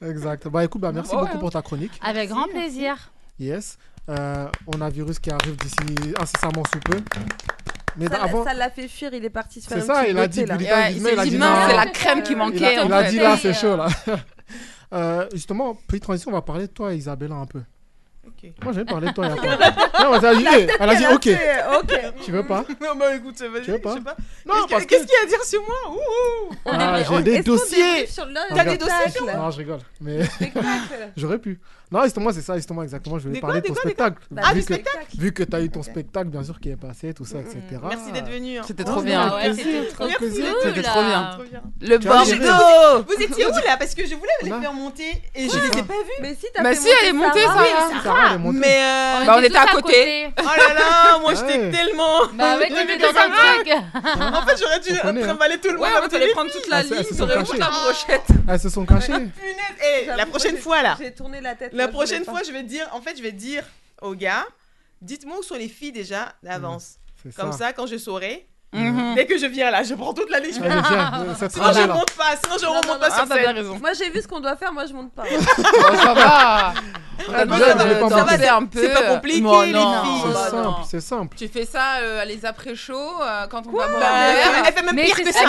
Exact. 0.08 0.48
Bah 0.48 0.64
écoute, 0.64 0.80
bah, 0.80 0.92
merci 0.92 1.16
beaucoup 1.16 1.38
pour 1.38 1.50
ta 1.50 1.62
chronique. 1.62 1.92
Avec 2.00 2.28
grand 2.30 2.46
plaisir. 2.46 3.10
Yes. 3.40 3.76
Euh, 4.10 4.48
on 4.66 4.80
a 4.80 4.90
virus 4.90 5.18
qui 5.18 5.30
arrive 5.30 5.56
d'ici 5.56 5.76
incessamment 6.20 6.62
sous 6.72 6.80
peu. 6.80 6.98
Mais 7.96 8.06
ça, 8.06 8.24
avant... 8.24 8.44
ça 8.44 8.54
l'a 8.54 8.70
fait 8.70 8.88
fuir, 8.88 9.14
il 9.14 9.24
est 9.24 9.30
parti 9.30 9.60
se 9.60 9.68
faire. 9.68 9.80
C'est 9.80 9.86
ça, 9.86 10.06
il 10.06 10.18
a 10.18 10.26
dit, 10.26 10.40
il, 10.40 10.50
a 10.50 10.56
dit, 10.56 11.36
mince, 11.38 11.70
c'est 11.70 11.76
la 11.76 11.86
crème 11.86 12.22
qui 12.22 12.34
euh, 12.34 12.36
manquait. 12.36 12.76
Il 12.84 12.92
a, 12.92 13.02
dit, 13.04 13.18
là, 13.18 13.36
c'est 13.36 13.54
chaud, 13.54 13.76
là. 13.76 13.88
Euh, 14.92 15.26
justement, 15.32 15.74
petite 15.88 16.04
transition, 16.04 16.30
on 16.30 16.34
va 16.34 16.42
parler 16.42 16.68
de 16.68 16.72
toi, 16.72 16.94
Isabella, 16.94 17.34
un 17.34 17.46
peu. 17.46 17.62
Okay. 18.28 18.54
Moi, 18.62 18.72
j'ai 18.72 18.84
parlé 18.84 19.08
de 19.08 19.12
toi. 19.12 19.26
Il 19.26 19.44
y 19.44 19.48
a 19.48 20.02
non, 20.04 20.14
elle, 20.14 20.24
a 20.24 20.34
dit, 20.36 20.70
elle 20.78 20.90
a 20.90 20.94
dit 20.94 21.06
ok. 21.12 21.28
tu 22.24 22.30
veux 22.30 22.46
pas? 22.46 22.64
Non, 22.80 22.94
bah 22.96 23.16
écoute, 23.16 23.40
vas-y. 23.40 23.64
Je 23.64 23.72
sais 23.72 23.78
pas. 23.78 23.96
Non, 24.46 24.66
qu'est-ce 24.68 24.86
qu'il 24.86 24.98
qu 24.98 25.12
y 25.12 25.16
a 25.16 25.24
à 25.24 25.26
dire 25.26 25.42
sur 25.42 25.62
moi? 25.62 25.98
Ah, 26.66 27.02
J'ai 27.02 27.22
des 27.22 27.42
dossiers. 27.42 28.06
Ah, 28.18 28.54
T'as 28.54 28.64
des 28.64 28.78
dossiers 28.78 29.10
sur 29.10 29.24
moi? 29.24 29.34
Non, 29.34 29.50
je 29.50 29.58
rigole. 29.58 29.80
Mais 30.00 30.20
j'aurais 31.16 31.38
pu. 31.38 31.58
Non, 31.90 32.02
justement, 32.04 32.32
c'est 32.32 32.42
ça, 32.42 32.56
justement, 32.56 32.82
exactement. 32.82 33.18
Je 33.18 33.28
voulais 33.28 33.40
parler 33.40 33.60
de 33.60 33.66
ton 33.68 33.74
spectacle. 33.74 34.22
Ah, 34.36 34.54
du 34.54 34.62
spectacle 34.62 35.06
Vu 35.16 35.32
que 35.32 35.42
tu 35.42 35.54
as 35.54 35.60
eu 35.60 35.70
ton 35.70 35.82
spectacle, 35.82 36.28
bien 36.28 36.42
sûr, 36.42 36.58
qui 36.58 36.70
est 36.70 36.76
passé, 36.76 37.14
tout 37.14 37.24
ça, 37.24 37.38
mm, 37.38 37.40
etc. 37.42 37.60
Mm, 37.70 37.76
mm. 37.76 37.88
Merci 37.88 38.12
d'être 38.12 38.30
venu. 38.30 38.58
C'était 38.66 38.84
trop 38.84 39.02
bien. 39.02 39.32
C'était 39.54 40.82
trop 40.82 41.02
bien. 41.02 41.38
Le 41.80 41.98
Bordeaux 41.98 43.04
Vous 43.06 43.22
étiez 43.22 43.46
où 43.46 43.50
là 43.50 43.76
Parce 43.78 43.94
que 43.94 44.06
je 44.06 44.14
voulais 44.14 44.32
les 44.42 44.50
faire 44.50 44.72
monter 44.72 45.10
et 45.34 45.48
je 45.48 45.58
les 45.58 45.66
ai 45.66 45.82
pas 45.82 45.94
vus. 45.94 46.22
Mais 46.62 46.74
si, 46.74 46.88
elle 47.02 47.08
est 47.08 47.12
montée, 47.12 47.42
ça. 47.42 48.38
Mais 48.38 48.80
euh, 48.80 49.24
bah, 49.26 49.36
on 49.38 49.42
était 49.42 49.56
à 49.56 49.66
côté. 49.66 50.28
Oh 50.38 50.42
là 50.42 50.74
là, 50.74 51.18
moi 51.20 51.34
j'étais 51.34 51.70
tellement. 51.70 52.26
Bah 52.34 52.58
ouais, 52.58 52.68
dans 52.68 53.08
un 53.08 53.30
truc. 53.30 53.72
En 54.34 54.46
fait, 54.46 54.56
j'aurais 54.60 54.80
dû 54.80 54.92
hein. 54.92 55.22
trimballer 55.22 55.58
tout 55.58 55.68
le 55.70 55.76
monde. 55.76 55.82
Ouais, 55.82 55.92
on 56.02 56.14
allait 56.14 56.32
prendre 56.32 56.50
toute 56.50 56.68
la 56.68 56.82
ligne, 56.82 57.04
toute 57.04 57.58
la 57.58 57.70
brochette. 57.70 58.22
Elles 58.48 58.60
se 58.60 58.68
sont 58.68 58.84
cachées. 58.84 59.12
Ah, 59.12 59.18
eh, 59.18 60.06
la 60.16 60.26
prochaine 60.26 60.56
fois 60.56 60.82
là. 60.82 60.96
J'ai 60.98 61.12
tourné 61.12 61.40
la 61.40 61.54
tête. 61.54 61.72
La 61.74 61.88
prochaine 61.88 62.24
fois, 62.24 62.42
je 62.46 62.52
vais 62.52 62.62
dire, 62.62 62.88
en 62.92 63.00
fait, 63.00 63.16
je 63.16 63.22
vais 63.22 63.32
dire 63.32 63.64
aux 64.00 64.14
gars, 64.14 64.46
dites-moi 65.02 65.38
où 65.38 65.42
sont 65.42 65.56
les 65.56 65.68
filles 65.68 65.92
déjà 65.92 66.34
d'avance. 66.42 66.98
Mmh, 67.24 67.30
Comme 67.32 67.52
ça. 67.52 67.58
ça. 67.58 67.72
quand 67.72 67.86
je 67.86 67.96
saurai, 67.96 68.46
Dès 69.14 69.26
que 69.26 69.38
je 69.38 69.46
viens 69.46 69.70
là, 69.70 69.82
je 69.82 69.94
prends 69.94 70.12
toute 70.12 70.30
la 70.30 70.40
liste. 70.40 70.60
Ouais, 70.60 70.68
sinon 71.48 71.72
je 71.72 71.86
monte 71.86 72.10
pas, 72.12 72.34
sinon 72.42 72.56
je 72.60 72.66
remonte 72.66 73.00
pas 73.00 73.10
sur 73.10 73.24
ah, 73.30 73.34
scène. 73.34 73.56
Raison. 73.56 73.78
Moi 73.80 73.90
j'ai 73.98 74.10
vu 74.10 74.20
ce 74.20 74.28
qu'on 74.28 74.40
doit 74.40 74.56
faire, 74.56 74.72
moi 74.72 74.84
je 74.86 74.92
monte 74.92 75.12
pas. 75.12 75.24
ça 76.02 76.14
va. 76.14 76.74
C'est 78.74 78.92
pas 78.92 79.02
compliqué. 79.02 79.42
C'est 80.24 80.50
simple, 80.50 80.80
c'est 80.88 81.00
simple. 81.00 81.36
Tu 81.36 81.48
fais 81.48 81.64
ça 81.64 81.82
à 82.20 82.24
les 82.24 82.44
après 82.44 82.74
chauds 82.74 83.20
quand 83.50 83.66
on 83.66 83.70
Quoi 83.70 83.86
va 83.86 83.98
boire 83.98 84.12
Elle 84.66 84.72
fait 84.72 84.82
même 84.82 84.96
pire 84.96 85.16
que 85.16 85.32
ça. 85.32 85.40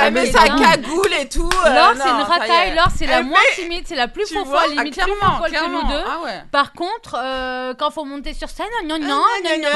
Elle 0.00 0.12
met 0.12 0.26
sa 0.30 0.40
cagoule. 0.48 1.06
Et 1.20 1.28
tout. 1.28 1.48
Laure, 1.48 1.94
c'est 1.96 2.10
une 2.10 2.22
rataille. 2.22 2.74
Laure, 2.74 2.90
c'est 2.96 3.06
la 3.06 3.22
moins 3.22 3.38
timide, 3.54 3.84
c'est 3.86 3.94
la 3.94 4.08
plus 4.08 4.30
limite 4.32 4.96
la 4.96 5.04
deux. 5.04 6.04
Par 6.50 6.72
contre, 6.72 7.16
quand 7.78 7.90
faut 7.90 8.04
monter 8.04 8.34
sur 8.34 8.48
scène, 8.48 8.66
non, 8.84 8.98
non, 8.98 9.06
non, 9.06 9.22
non, 9.44 9.70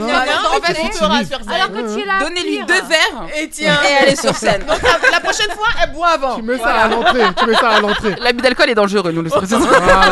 non, 0.00 0.69
Allez, 0.70 1.26
sur 1.26 1.38
scène. 1.38 1.52
Alors 1.54 1.70
que 1.72 1.94
tu 1.94 2.00
es. 2.00 2.04
Donnez-lui 2.20 2.58
deux 2.66 2.82
verres. 2.82 3.26
Et 3.36 3.48
tiens. 3.48 3.78
Et 3.88 4.02
allez 4.04 4.16
sur 4.16 4.34
scène. 4.42 4.62
Donc 4.66 4.78
la 5.10 5.20
prochaine 5.20 5.50
fois, 5.50 5.68
elle 5.82 5.92
boit 5.92 6.08
avant. 6.08 6.36
Tu 6.36 6.42
mets 6.42 6.58
ça 6.58 6.74
à 6.74 6.88
l'entrée. 6.88 7.22
Tu 7.36 7.46
mets 7.46 7.54
ça 7.54 7.70
à 7.70 7.80
l'entrée. 7.80 8.14
L'abus 8.20 8.42
d'alcool 8.42 8.70
est 8.70 8.74
dangereux, 8.74 9.12
nous. 9.12 9.24
Ah, 9.32 9.38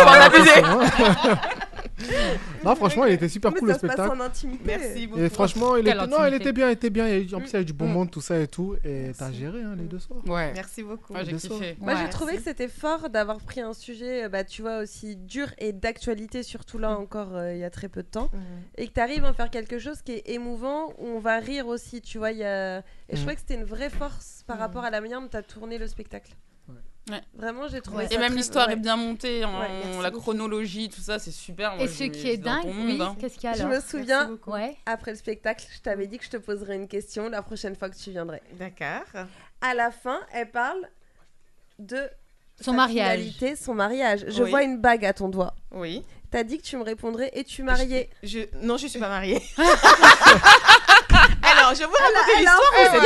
on 0.01 0.05
va 0.05 0.11
en 0.11 0.21
abuser. 0.23 0.63
Ah, 2.69 2.75
franchement, 2.75 3.05
il 3.07 3.15
était 3.15 3.29
super 3.29 3.53
cool 3.55 3.69
ça 3.69 3.75
le 3.75 3.81
se 3.81 3.87
spectacle. 3.87 4.21
Intimité. 4.21 4.65
Merci 4.67 5.07
beaucoup. 5.07 5.23
Et 5.23 5.29
franchement, 5.29 5.77
il 5.77 5.89
était... 5.89 5.99
Elle 5.99 6.35
était 6.35 6.53
bien, 6.53 6.67
elle 6.67 6.73
était 6.73 6.91
bien. 6.91 7.07
En 7.33 7.41
plus, 7.41 7.49
il 7.49 7.53
y 7.53 7.57
avait 7.57 7.65
du 7.65 7.73
bon 7.73 7.89
mm. 7.89 7.93
monde, 7.93 8.11
tout 8.11 8.21
ça 8.21 8.39
et 8.39 8.49
tout. 8.49 8.77
Et 8.85 9.13
t'as 9.17 9.33
géré 9.33 9.63
hein, 9.63 9.75
les 9.77 9.85
deux 9.85 9.99
soirs. 9.99 10.21
Ouais. 10.27 10.53
Merci 10.55 10.83
beaucoup. 10.83 11.13
Moi, 11.13 11.25
j'ai 11.25 11.37
kiffé. 11.37 11.77
Moi, 11.81 11.95
j'ai 11.95 12.09
trouvé 12.11 12.37
que 12.37 12.43
c'était 12.43 12.69
fort 12.69 13.09
d'avoir 13.11 13.39
pris 13.39 13.61
un 13.61 13.73
sujet, 13.73 14.25
euh, 14.25 14.29
bah, 14.29 14.45
tu 14.45 14.63
vois, 14.63 14.79
aussi 14.79 15.17
dur 15.17 15.49
et 15.59 15.73
d'actualité, 15.73 16.43
surtout 16.43 16.79
là 16.79 16.91
mm. 16.91 17.03
encore, 17.03 17.35
euh, 17.35 17.55
il 17.55 17.61
y 17.61 17.65
a 17.65 17.71
très 17.71 17.89
peu 17.89 18.03
de 18.03 18.09
temps. 18.09 18.31
Mm. 18.33 18.39
Et 18.79 18.89
que 18.89 18.93
tu 18.93 19.01
arrives 19.01 19.25
à 19.25 19.33
faire 19.33 19.51
quelque 19.51 19.79
chose 19.79 20.03
qui 20.03 20.13
est 20.13 20.29
émouvant, 20.29 20.93
où 20.99 21.07
on 21.07 21.21
va 21.21 21.39
rire 21.39 21.67
aussi, 21.69 22.01
tu 22.01 22.19
vois. 22.19 22.33
Y 22.33 22.45
a... 22.45 22.79
Et 23.09 23.17
je 23.17 23.17
trouvais 23.17 23.35
que 23.35 23.41
c'était 23.41 23.55
une 23.55 23.65
vraie 23.65 23.91
force 23.91 24.45
par 24.47 24.59
rapport 24.59 24.85
à 24.85 24.91
la 24.91 25.01
manière 25.01 25.21
dont 25.21 25.29
tu 25.29 25.37
as 25.37 25.43
tourné 25.43 25.79
le 25.79 25.87
spectacle. 25.87 26.33
Vraiment, 27.35 27.69
j'ai 27.69 27.81
trouvé. 27.81 28.07
Ça 28.07 28.15
et 28.15 28.19
même 28.19 28.35
l'histoire 28.35 28.71
est 28.71 28.77
bien 28.77 28.97
montée, 28.97 29.45
en... 29.45 30.01
la 30.01 30.11
chronologie, 30.11 30.89
tout 30.89 31.01
ça, 31.01 31.19
c'est 31.19 31.31
super. 31.31 31.81
Et 31.81 31.89
ce 31.89 32.05
qui 32.05 32.29
est 32.29 32.37
dingue, 32.37 32.67
hein. 33.01 33.17
qu'est-ce 33.19 33.35
qu'il 33.35 33.45
y 33.45 33.47
a 33.47 33.53
alors 33.53 33.71
Je 33.71 33.77
me 33.77 33.81
souviens, 33.81 34.31
après 34.87 35.13
le 35.13 35.17
spectacle, 35.17 35.67
je 35.75 35.81
t'avais 35.81 36.07
dit 36.07 36.19
que 36.19 36.25
je 36.25 36.31
te 36.31 36.37
poserais 36.37 36.77
une 36.77 36.89
question 36.89 37.29
la 37.29 37.43
prochaine 37.43 37.77
fois 37.77 37.91
que 37.91 37.97
tu 37.97 38.11
viendrais. 38.11 38.43
D'accord. 38.59 39.27
À 39.61 39.75
la 39.75 39.91
fin, 39.91 40.21
elle 40.33 40.51
parle 40.51 40.89
de 41.79 42.09
son 42.61 42.73
mariage. 42.73 43.21
Son 43.57 43.75
mariage. 43.75 44.25
Je 44.29 44.43
vois 44.43 44.63
une 44.63 44.79
bague 44.79 45.05
à 45.05 45.13
ton 45.13 45.29
doigt. 45.29 45.55
Oui. 45.71 46.03
T'as 46.31 46.43
dit 46.43 46.59
que 46.59 46.63
tu 46.63 46.77
me 46.77 46.83
répondrais 46.83 47.31
es-tu 47.35 47.63
mariée 47.63 48.11
je, 48.23 48.41
je, 48.41 48.67
Non, 48.67 48.77
je 48.77 48.87
suis 48.87 48.99
pas 48.99 49.09
mariée. 49.09 49.41
Je 51.75 51.79
vais 51.81 51.87
vous 51.87 51.93
raconter 51.93 52.37
l'histoire 52.39 52.73
de 52.73 52.85
cette 52.93 53.03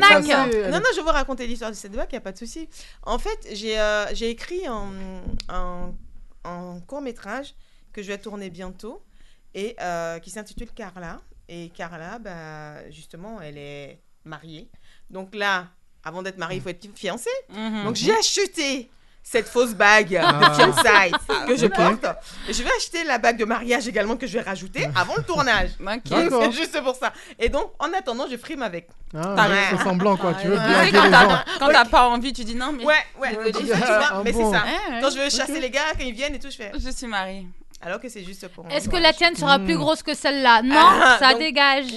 bague. 0.00 0.70
Non, 0.70 0.78
non, 0.78 0.90
je 0.90 0.96
vais 0.96 1.02
vous 1.02 1.08
raconter 1.08 1.46
l'histoire 1.46 1.70
de 1.70 1.76
cette 1.76 1.92
bague, 1.92 2.08
il 2.10 2.14
n'y 2.14 2.18
a 2.18 2.20
pas 2.20 2.32
de 2.32 2.38
souci. 2.38 2.68
En 3.02 3.18
fait, 3.18 3.48
j'ai 3.52 3.78
euh, 3.78 4.06
écrit 4.20 4.66
un, 4.66 4.90
un, 6.44 6.80
court-métrage 6.86 7.54
que 7.92 8.02
je 8.02 8.08
vais 8.08 8.18
tourner 8.18 8.50
bientôt 8.50 9.02
et 9.54 9.76
euh, 9.80 10.18
qui 10.18 10.30
s'intitule 10.30 10.70
Carla. 10.72 11.20
Et 11.48 11.70
Carla, 11.70 12.18
bah, 12.18 12.90
justement, 12.90 13.40
elle 13.40 13.58
est 13.58 14.00
mariée. 14.24 14.68
Donc 15.10 15.34
là, 15.34 15.68
avant 16.04 16.22
d'être 16.22 16.38
mariée, 16.38 16.58
il 16.58 16.62
faut 16.62 16.68
être 16.68 16.88
fiancée. 16.94 17.30
Mm 17.50 17.56
-hmm. 17.56 17.84
Donc 17.84 17.96
j'ai 17.96 18.12
acheté 18.12 18.90
cette 19.28 19.48
fausse 19.48 19.74
bague 19.74 20.22
ah. 20.22 20.54
de 20.56 21.46
que 21.48 21.56
je 21.56 21.66
okay. 21.66 21.74
porte. 21.74 22.06
Je 22.48 22.62
vais 22.62 22.70
acheter 22.76 23.02
la 23.02 23.18
bague 23.18 23.36
de 23.36 23.44
mariage 23.44 23.88
également 23.88 24.16
que 24.16 24.24
je 24.26 24.34
vais 24.34 24.40
rajouter 24.40 24.88
avant 24.94 25.16
le 25.16 25.22
tournage. 25.24 25.70
Okay. 25.96 26.28
C'est 26.30 26.52
juste 26.52 26.82
pour 26.82 26.94
ça. 26.94 27.12
Et 27.38 27.48
donc, 27.48 27.72
en 27.78 27.92
attendant, 27.92 28.26
je 28.30 28.36
frime 28.36 28.62
avec. 28.62 28.88
Ah, 29.16 29.34
T'as 29.36 29.48
ouais, 29.48 29.82
semblant 29.82 30.16
quoi, 30.16 30.34
tu 30.34 30.48
veux 30.48 30.58
ah, 30.58 30.84
ouais. 30.84 30.90
bien 30.90 31.44
Quand 31.58 31.68
t'as 31.68 31.84
pas 31.84 32.08
envie, 32.08 32.32
tu 32.32 32.44
dis 32.44 32.54
non, 32.54 32.72
mais. 32.72 32.84
Ouais, 32.84 32.94
ouais, 33.18 33.36
ouais. 33.38 33.52
Tu 33.52 33.64
ah, 33.72 34.10
vois, 34.12 34.22
mais 34.24 34.32
c'est 34.32 34.50
ça. 34.50 34.64
Eh, 34.66 35.00
quand 35.00 35.10
je 35.10 35.18
veux 35.18 35.30
chasser 35.30 35.60
les 35.60 35.70
gars, 35.70 35.80
quand 35.98 36.04
ils 36.04 36.12
viennent 36.12 36.34
et 36.34 36.38
tout, 36.38 36.50
je 36.50 36.56
fais. 36.56 36.72
Je 36.78 36.90
suis 36.90 37.06
mariée. 37.06 37.46
Alors 37.82 38.00
que 38.00 38.08
c'est 38.08 38.24
juste 38.24 38.46
pour. 38.48 38.66
Est-ce 38.70 38.88
que 38.88 38.96
la 38.96 39.12
tienne 39.12 39.36
sera 39.36 39.58
plus 39.58 39.74
hmm. 39.74 39.78
grosse 39.78 40.02
que 40.02 40.14
celle-là? 40.14 40.62
Non, 40.62 40.90
ça 41.18 41.30
donc, 41.30 41.40
dégage. 41.40 41.86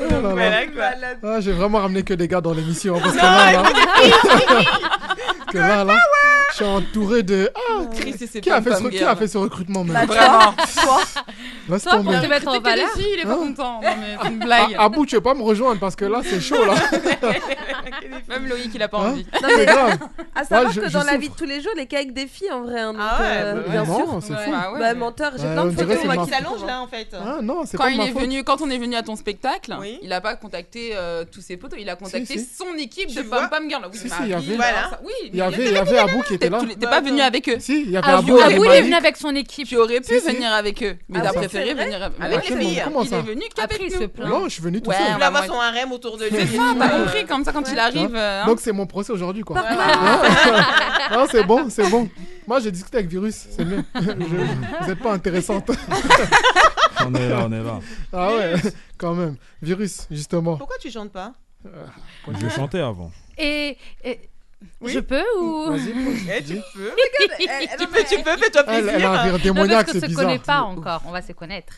Oh 0.00 1.26
ah, 1.26 1.40
J'ai 1.40 1.52
vraiment 1.52 1.78
ramené 1.78 2.02
que 2.02 2.14
des 2.14 2.28
gars 2.28 2.40
dans 2.40 2.52
l'émission. 2.52 2.98
Parce 3.00 3.14
que 3.14 3.18
là, 3.18 3.62
que 5.52 5.58
là, 5.58 5.84
là 5.84 5.96
je 6.50 6.54
suis 6.54 6.64
entouré 6.64 7.22
de. 7.22 7.50
Ah, 7.54 7.84
Chris, 7.94 8.14
c'est 8.18 8.40
qui, 8.40 8.50
a 8.50 8.62
fait 8.62 8.74
ce... 8.74 8.88
qui 8.88 9.04
a 9.04 9.16
fait 9.16 9.28
ce 9.28 9.38
recrutement 9.38 9.84
même 9.84 10.06
Vraiment 10.06 10.54
Toi 10.82 11.00
Laisse 11.68 11.82
Toi, 11.82 11.92
tomber. 11.92 12.12
pour 12.12 12.22
te 12.22 12.26
mettre 12.26 12.48
en 12.48 12.60
valeur. 12.60 12.88
il 12.96 13.20
est 13.20 13.22
pas 13.24 13.32
hein 13.32 13.36
content. 13.36 13.80
C'est 13.82 14.28
une 14.28 14.38
blague. 14.38 14.74
Ah, 14.78 14.84
Abou, 14.84 15.06
tu 15.06 15.14
veux 15.14 15.20
pas 15.20 15.34
me 15.34 15.42
rejoindre 15.42 15.78
parce 15.78 15.96
que 15.96 16.04
là, 16.04 16.20
c'est 16.24 16.40
chaud 16.40 16.64
là. 16.64 16.74
Même 18.28 18.46
Loïc, 18.46 18.70
il 18.74 18.82
a 18.82 18.88
pas 18.88 18.98
hein 18.98 19.10
envie. 19.10 19.26
Non, 19.42 19.48
mais 19.56 19.66
grave. 19.66 19.98
À 20.34 20.44
savoir 20.44 20.74
que 20.74 20.90
dans 20.90 21.04
la 21.04 21.16
vie 21.16 21.28
de 21.28 21.34
tous 21.34 21.44
les 21.44 21.60
jours, 21.60 21.72
les 21.76 21.86
cas 21.86 21.98
avec 21.98 22.12
des 22.12 22.26
filles 22.26 22.50
en 22.52 22.62
vrai. 22.62 22.80
Hein, 22.80 22.94
ah 22.98 23.22
euh, 23.22 23.54
bah 23.54 23.60
ouais, 23.60 23.70
bien 23.70 23.84
sûr. 23.84 24.18
c'est 24.20 24.34
fou. 24.34 24.52
Ah 24.54 24.72
bah, 24.78 24.94
menteur, 24.94 25.32
j'ai 25.36 25.52
plein 25.52 25.66
de 25.66 25.70
photos. 25.70 26.04
moi 26.04 26.24
qui 26.24 26.30
s'allonge 26.30 26.64
là 26.64 26.80
en 26.80 26.86
fait. 26.86 27.08
Ah 27.14 27.38
non, 27.42 27.62
c'est 27.66 27.76
pas 27.76 27.88
ah, 27.88 28.42
Quand 28.44 28.62
on 28.62 28.70
est 28.70 28.78
venu 28.78 28.94
à 28.94 29.02
ton 29.02 29.16
spectacle, 29.16 29.76
il 30.02 30.12
a 30.12 30.20
pas 30.20 30.36
contacté 30.36 30.90
euh, 30.94 31.24
tous 31.30 31.40
ses 31.40 31.56
potos, 31.56 31.78
il 31.80 31.88
a 31.90 31.96
contacté 31.96 32.38
son 32.38 32.76
équipe 32.78 33.14
de 33.14 33.22
Pam 33.22 33.48
Pam 33.48 33.68
Girl. 33.68 33.88
Oui, 33.90 35.12
il 35.32 35.36
y 35.36 35.42
avait 35.42 35.98
Abou 35.98 36.22
qui 36.22 36.37
t'es 36.38 36.50
bah 36.50 36.60
pas 36.90 37.00
venu 37.00 37.20
avec 37.20 37.48
eux. 37.48 37.56
Si, 37.58 37.82
il 37.82 37.90
y 37.90 37.96
avait 37.96 38.06
ah, 38.08 38.18
Abou. 38.18 38.38
Abou 38.38 38.64
est 38.64 38.82
venu 38.82 38.94
avec 38.94 39.16
son 39.16 39.34
équipe. 39.34 39.68
Tu 39.68 39.76
aurais 39.76 40.00
pu 40.00 40.18
venir 40.18 40.52
avec 40.52 40.82
eux, 40.82 40.96
mais 41.08 41.18
ah 41.20 41.24
t'as 41.24 41.32
préféré 41.32 41.74
venir 41.74 41.98
ah 42.00 42.24
avec 42.24 42.48
les 42.48 42.56
filles. 42.56 42.82
Il 43.02 43.14
est 43.14 43.22
venu 43.22 43.42
qu'avec 43.54 43.80
nous. 43.80 44.26
Non, 44.26 44.44
je 44.44 44.48
suis 44.50 44.62
venu 44.62 44.80
tout 44.80 44.92
seul. 44.92 45.00
Il 45.16 45.22
avoir 45.22 45.44
son 45.44 45.60
harem 45.60 45.92
autour 45.92 46.16
de 46.16 46.24
lui. 46.24 46.36
C'est 46.38 46.56
t'as 46.56 46.74
bah. 46.74 46.88
compris 46.88 47.26
comme 47.26 47.44
ça 47.44 47.52
quand 47.52 47.70
il 47.70 47.78
arrive. 47.78 48.14
Euh, 48.14 48.42
hein. 48.42 48.46
Donc 48.46 48.60
c'est 48.60 48.72
mon 48.72 48.86
procès 48.86 49.12
aujourd'hui 49.12 49.42
quoi. 49.42 49.58
Hein 49.58 49.76
ah. 49.78 51.08
Non, 51.10 51.26
c'est 51.30 51.44
bon, 51.44 51.70
c'est 51.70 51.88
bon. 51.88 52.08
Moi, 52.46 52.60
j'ai 52.60 52.70
discuté 52.70 52.98
avec 52.98 53.10
Virus, 53.10 53.46
c'est 53.50 53.64
mieux. 53.64 53.82
Vous 53.94 54.86
n'êtes 54.86 54.98
pas 55.00 55.12
intéressante. 55.12 55.70
on 57.06 57.14
est 57.14 57.28
là, 57.28 57.46
on 57.46 57.52
est 57.52 57.62
là. 57.62 57.80
Ah 58.12 58.34
ouais, 58.34 58.54
quand 58.96 59.14
même. 59.14 59.36
Virus, 59.62 60.06
justement. 60.10 60.56
Pourquoi 60.56 60.76
tu 60.78 60.90
chantes 60.90 61.12
pas? 61.12 61.32
Euh, 61.66 61.86
Je 62.40 62.48
chantais 62.48 62.80
avant. 62.80 63.10
Et, 63.36 63.76
et 64.04 64.20
je 64.84 64.98
peux 64.98 65.24
ou 65.40 65.74
eh, 65.74 66.42
tu 66.42 66.54
peux. 66.74 66.92
Eh, 67.38 67.38
tu, 67.38 67.46
mais... 67.46 67.86
peux 67.86 68.04
tu 68.08 68.22
peux, 68.22 68.36
fais-toi 68.36 68.64
plaisir. 68.64 68.92
Elle, 68.94 69.04
a 69.04 69.22
un 69.22 69.38
témoignage, 69.38 69.86
se 69.86 70.14
connaît 70.14 70.38
pas 70.38 70.62
encore. 70.62 71.02
On 71.06 71.10
va 71.10 71.22
se 71.22 71.32
connaître 71.32 71.74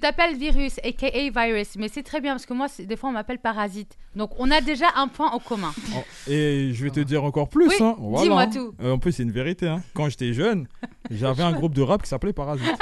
t'appelles 0.00 0.36
virus, 0.36 0.78
aka 0.84 1.08
virus, 1.10 1.76
mais 1.76 1.88
c'est 1.88 2.02
très 2.02 2.20
bien 2.20 2.32
parce 2.32 2.44
que 2.44 2.52
moi, 2.54 2.66
des 2.78 2.96
fois, 2.96 3.10
on 3.10 3.12
m'appelle 3.12 3.38
parasite. 3.38 3.96
Donc, 4.16 4.30
on 4.38 4.50
a 4.50 4.60
déjà 4.60 4.86
un 4.96 5.06
point 5.08 5.30
en 5.30 5.38
commun. 5.38 5.72
Oh, 5.96 6.02
Et 6.30 6.72
je 6.74 6.82
vais 6.84 6.90
te 6.90 7.00
dire 7.00 7.22
encore 7.24 7.48
plus. 7.48 7.68
Oui, 7.68 7.74
hein, 7.80 7.94
voilà, 7.98 8.22
dis-moi 8.24 8.42
hein. 8.42 8.50
tout. 8.50 8.74
Euh, 8.82 8.92
en 8.94 8.98
plus, 8.98 9.12
c'est 9.12 9.22
une 9.22 9.30
vérité. 9.30 9.68
hein. 9.68 9.80
Quand 9.94 10.08
j'étais 10.08 10.32
jeune, 10.32 10.66
j'avais 11.10 11.42
un 11.44 11.52
groupe 11.52 11.72
de 11.74 11.82
rap 11.82 12.02
qui 12.02 12.08
s'appelait 12.08 12.32
Parasite. 12.32 12.66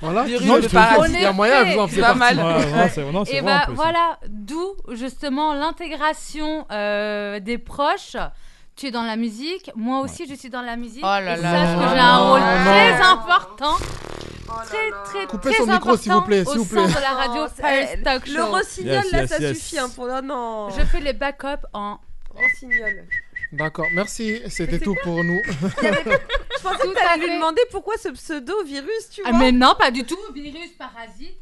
Voilà. 0.00 0.24
Virus 0.24 0.46
Non, 0.46 0.58
de 0.58 0.66
parasite. 0.68 1.14
il 1.16 1.22
y 1.22 1.24
a 1.24 1.32
moyen, 1.32 1.64
vous 1.64 1.78
en 1.78 1.86
faites 1.86 2.00
Pas 2.00 2.14
mal. 2.14 2.36
Ouais, 2.36 2.42
ouais, 2.72 2.88
c'est- 2.88 3.12
non, 3.12 3.24
Et 3.24 3.40
en 3.40 3.44
bah 3.44 3.62
plus. 3.66 3.74
voilà, 3.74 4.18
d'où 4.28 4.74
justement 4.92 5.54
l'intégration 5.54 6.66
euh, 6.72 7.38
des 7.40 7.58
proches. 7.58 8.16
Tu 8.74 8.86
es 8.86 8.90
dans 8.90 9.02
la 9.02 9.16
musique, 9.16 9.70
moi 9.76 10.00
aussi 10.00 10.26
je 10.26 10.34
suis 10.34 10.48
dans 10.48 10.62
la 10.62 10.76
musique. 10.76 11.02
Oh 11.04 11.06
là 11.06 11.20
et 11.36 11.40
là 11.42 11.50
sache 11.52 11.76
là 11.78 11.84
que 11.84 11.92
j'ai 11.94 12.00
un 12.00 12.16
rôle 12.18 12.40
très 12.40 13.02
important. 13.02 13.76
Très 14.66 14.90
très 15.04 15.26
Coupez 15.26 15.50
très 15.50 15.58
son 15.58 15.66
micro, 15.66 15.96
s'il 15.96 16.10
vous 16.12 16.18
important 16.18 16.26
plaît, 16.26 16.42
au 16.46 16.50
s'il 16.50 16.58
vous 16.60 16.64
sein 16.64 16.84
plaît. 16.86 16.94
de 16.94 17.00
la 17.00 17.10
radio 17.10 17.42
Oh, 17.46 17.52
c'est- 17.54 17.62
Pulse 17.62 18.02
Talk 18.04 18.26
Le 18.28 18.42
rossignol, 18.44 18.94
Yes, 19.04 19.12
là, 19.12 19.20
yes, 19.22 19.30
ça 19.30 19.38
yes. 19.38 19.58
suffit. 19.58 19.78
Hein, 19.78 19.88
pour... 19.94 20.06
Non, 20.06 20.22
non. 20.22 20.70
Je 20.70 20.84
fais 20.84 21.00
les 21.00 21.12
backups 21.12 21.66
en 21.72 21.98
Rossignol. 22.34 23.04
D'accord, 23.52 23.86
merci. 23.94 24.40
C'était 24.48 24.78
tout 24.78 24.96
pour 25.02 25.22
nous. 25.22 25.40
Je 25.50 26.62
pensais 26.62 26.78
Tout 26.80 26.90
que 26.90 26.94
t'allais 26.94 27.26
lui 27.26 27.34
demander 27.34 27.60
pourquoi 27.70 27.94
ce 27.98 28.08
pseudo-virus, 28.08 29.10
tu 29.10 29.20
vois. 29.22 29.30
Ah 29.34 29.36
mais 29.38 29.52
non, 29.52 29.74
pas 29.78 29.90
du 29.90 30.04
tout. 30.04 30.16
Virus, 30.34 30.70
parasite. 30.78 31.36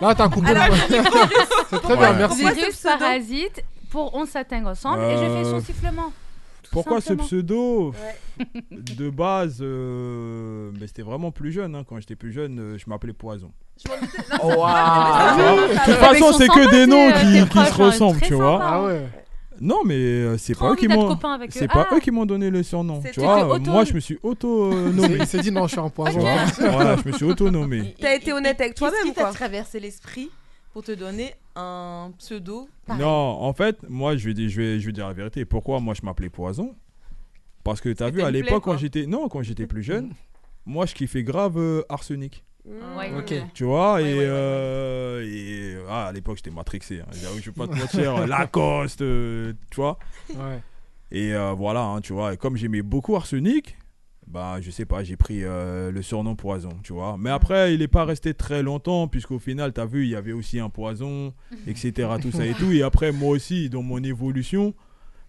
Là, 0.00 0.14
t'as 0.14 0.28
coupé 0.28 0.48
Alors, 0.48 0.66
le 0.68 0.76
C'est 1.70 1.80
très 1.82 1.96
bien, 1.96 2.10
Ouais. 2.10 2.16
merci. 2.16 2.42
Pourquoi 2.42 2.50
ce 2.50 2.56
Virus, 2.60 2.80
parasite. 2.82 3.64
Pour 3.90 4.14
on 4.14 4.26
s'intègre 4.26 4.68
ensemble 4.68 5.02
et 5.04 5.12
je 5.16 5.22
fais 5.24 5.44
son 5.44 5.56
Euh, 5.56 5.60
sifflement. 5.60 6.12
Tout 6.70 6.74
Pourquoi 6.74 7.00
ce 7.00 7.14
pseudo 7.14 7.92
De 8.70 9.08
base, 9.10 9.58
euh, 9.62 10.70
mais 10.78 10.86
c'était 10.86 11.02
vraiment 11.02 11.30
plus 11.30 11.50
jeune. 11.52 11.74
hein. 11.74 11.84
Quand 11.88 11.98
j'étais 11.98 12.16
plus 12.16 12.32
jeune, 12.32 12.58
euh, 12.58 12.78
je 12.78 12.84
m'appelais 12.88 13.12
Poison. 13.14 13.50
Je. 13.82 13.88
Non, 13.90 13.96
Oh, 14.42 14.46
waouh. 14.60 15.68
De 15.68 15.68
toute 15.72 15.88
Avec 15.88 15.98
façon, 16.00 16.32
son 16.32 16.38
c'est 16.38 16.48
que 16.48 16.64
sympa, 16.64 16.70
des 16.76 16.86
noms 16.86 17.10
tes 17.12 17.20
qui, 17.20 17.40
qui 17.42 17.46
proches, 17.48 17.68
se 17.68 17.82
hein, 17.82 17.86
ressemblent, 17.86 18.18
très 18.18 18.26
tu 18.28 18.34
vois. 18.34 18.52
sympa. 18.58 18.64
Ah 18.70 18.82
ouais. 18.84 19.08
Non, 19.60 19.80
mais 19.84 19.94
euh, 19.96 20.36
c'est 20.38 20.52
Trop 20.52 20.66
pas 20.66 20.68
eux 20.68 20.72
envie 20.72 20.80
qui 20.82 20.88
d'être 20.88 20.96
m'ont. 20.98 21.08
copain 21.08 21.32
avec 21.32 21.50
eux. 21.50 21.58
C'est 21.58 21.66
pas 21.68 21.88
Ah. 21.90 21.94
eux 21.96 22.00
qui 22.00 22.10
m'ont 22.12 22.26
donné 22.26 22.48
le 22.50 22.62
surnom. 22.62 23.02
Tu 23.12 23.18
vois, 23.20 23.42
euh, 23.44 23.54
auto- 23.56 23.70
moi 23.70 23.84
je 23.84 23.92
me 23.94 23.98
suis 24.00 24.18
auto-nommé. 24.22 25.16
Il 25.20 25.26
s'est 25.26 25.40
dit 25.40 25.50
non, 25.50 25.66
je 25.66 25.72
suis 25.72 25.80
un 25.80 25.88
poison. 25.88 26.20
Voilà, 26.20 26.96
je 27.02 27.08
me 27.08 27.12
suis 27.16 27.24
auto-nommé. 27.24 27.94
T'as 28.00 28.14
été 28.14 28.32
honnête 28.32 28.60
avec 28.60 28.74
Qu'est-ce 28.74 28.90
toi-même, 28.90 29.06
qui 29.08 29.14
t'a 29.14 29.22
quoi. 29.22 29.32
traversé 29.32 29.80
l'esprit 29.80 30.30
pour 30.72 30.84
te 30.84 30.92
donner 30.92 31.34
un 31.58 32.12
pseudo 32.18 32.68
pareil 32.86 33.02
Non, 33.02 33.08
en 33.08 33.52
fait, 33.52 33.78
moi 33.88 34.16
je 34.16 34.28
vais, 34.28 34.34
dire, 34.34 34.48
je, 34.48 34.60
vais, 34.60 34.80
je 34.80 34.86
vais 34.86 34.92
dire 34.92 35.06
la 35.06 35.12
vérité. 35.12 35.44
Pourquoi 35.44 35.80
moi 35.80 35.94
je 35.94 36.04
m'appelais 36.04 36.30
Poison? 36.30 36.74
Parce 37.64 37.80
que 37.80 37.90
t'as 37.90 38.10
que 38.10 38.16
vu 38.16 38.22
à 38.22 38.30
l'époque 38.30 38.64
quand 38.64 38.76
j'étais. 38.76 39.06
Non, 39.06 39.28
quand 39.28 39.42
j'étais 39.42 39.66
plus 39.66 39.82
jeune, 39.82 40.12
moi 40.66 40.86
je 40.86 40.94
kiffais 40.94 41.22
grave 41.22 41.58
euh, 41.58 41.82
Arsenic. 41.88 42.44
Ouais. 42.96 43.10
Ok. 43.16 43.34
Tu 43.54 43.64
vois, 43.64 43.94
Ouais, 43.94 44.10
et, 44.10 44.14
ouais, 44.14 44.20
ouais, 44.20 44.26
euh, 44.28 45.26
et 45.26 45.78
ah, 45.88 46.08
à 46.08 46.12
l'époque 46.12 46.36
j'étais 46.36 46.50
matrixé. 46.50 47.00
Hein. 47.00 47.06
Je 47.12 47.50
vais 47.50 47.52
pas 47.52 47.66
te 47.66 47.74
mentir, 47.74 48.26
Lacoste, 48.26 49.00
euh, 49.00 49.54
tu 49.70 49.76
vois. 49.76 49.98
Ouais. 50.30 50.62
Et 51.10 51.34
euh, 51.34 51.52
voilà, 51.52 51.82
hein, 51.82 52.00
tu 52.00 52.12
vois. 52.12 52.34
Et 52.34 52.36
comme 52.36 52.56
j'aimais 52.56 52.82
beaucoup 52.82 53.16
Arsenic, 53.16 53.78
bah 54.30 54.58
je 54.60 54.70
sais 54.70 54.84
pas, 54.84 55.02
j'ai 55.04 55.16
pris 55.16 55.40
euh, 55.42 55.90
le 55.90 56.02
surnom 56.02 56.36
Poison, 56.36 56.70
tu 56.82 56.92
vois. 56.92 57.16
Mais 57.18 57.30
après, 57.30 57.74
il 57.74 57.82
est 57.82 57.88
pas 57.88 58.04
resté 58.04 58.34
très 58.34 58.62
longtemps, 58.62 59.08
puisqu'au 59.08 59.38
final, 59.38 59.72
tu 59.72 59.80
as 59.80 59.86
vu, 59.86 60.04
il 60.04 60.10
y 60.10 60.14
avait 60.16 60.32
aussi 60.32 60.60
un 60.60 60.68
poison, 60.68 61.32
etc. 61.66 62.08
Tout 62.20 62.30
ça 62.30 62.44
et 62.46 62.52
tout. 62.54 62.70
Et 62.72 62.82
après, 62.82 63.10
moi 63.12 63.30
aussi, 63.30 63.70
dans 63.70 63.82
mon 63.82 64.02
évolution, 64.02 64.74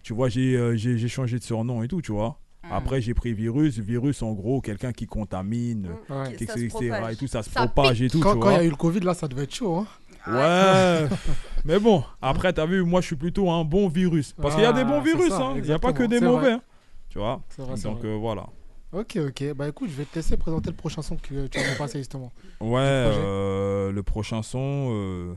tu 0.02 0.12
vois, 0.14 0.28
j'ai 0.28 0.56
euh, 0.56 0.76
changé 1.08 1.38
de 1.38 1.42
surnom 1.44 1.82
et 1.82 1.88
tout, 1.88 2.02
tu 2.02 2.12
vois. 2.12 2.38
Après, 2.70 3.00
j'ai 3.00 3.14
pris 3.14 3.32
virus. 3.32 3.78
Virus, 3.78 4.22
en 4.22 4.32
gros, 4.32 4.60
quelqu'un 4.60 4.92
qui 4.92 5.06
contamine, 5.06 5.88
Ouais. 6.10 6.34
Qui- 6.36 6.46
ça 6.46 6.54
se 6.54 6.60
etc. 6.60 6.92
Et 7.12 7.16
tout, 7.16 7.26
ça 7.26 7.42
se 7.42 7.50
Ça 7.50 7.66
propage 7.66 8.02
et 8.02 8.08
tout, 8.10 8.20
Quand 8.20 8.50
il 8.50 8.52
y 8.52 8.56
a 8.60 8.64
eu 8.64 8.70
le 8.70 8.76
Covid, 8.76 9.00
là, 9.00 9.14
ça 9.14 9.26
devait 9.28 9.44
être 9.44 9.54
chaud. 9.54 9.78
Hein. 9.78 9.86
Ouais. 10.26 11.08
Mais 11.64 11.78
bon, 11.78 12.04
après, 12.20 12.52
t'as 12.52 12.66
vu, 12.66 12.84
moi, 12.84 13.00
je 13.00 13.06
suis 13.06 13.16
plutôt 13.16 13.50
un 13.50 13.64
bon 13.64 13.88
virus. 13.88 14.34
Parce 14.40 14.54
qu'il 14.54 14.62
y 14.64 14.66
a 14.66 14.72
des 14.74 14.82
Ah, 14.82 14.84
bons 14.84 15.02
c'est 15.02 15.10
virus, 15.14 15.30
ça, 15.30 15.40
hein. 15.42 15.54
Il 15.56 15.62
n'y 15.62 15.72
a 15.72 15.78
pas 15.78 15.94
que 15.94 16.02
des 16.02 16.20
mauvais. 16.20 16.52
hein. 16.52 16.62
Tu 17.08 17.18
vois 17.18 17.42
C'est 17.48 17.62
vrai, 17.62 17.76
c'est 17.76 17.88
Donc, 17.88 18.04
euh, 18.04 18.14
voilà. 18.14 18.46
Ok, 18.92 19.18
ok. 19.28 19.52
Bah 19.54 19.68
écoute, 19.68 19.88
je 19.88 19.94
vais 19.94 20.04
te 20.04 20.16
laisser 20.16 20.36
présenter 20.36 20.70
le 20.70 20.76
prochain 20.76 21.00
son 21.02 21.16
que 21.16 21.46
tu 21.46 21.58
vas 21.58 21.74
passer 21.76 21.98
justement. 21.98 22.32
Ouais, 22.60 22.80
euh, 22.80 23.92
le 23.92 24.02
prochain 24.02 24.42
son, 24.42 24.88
euh, 24.92 25.34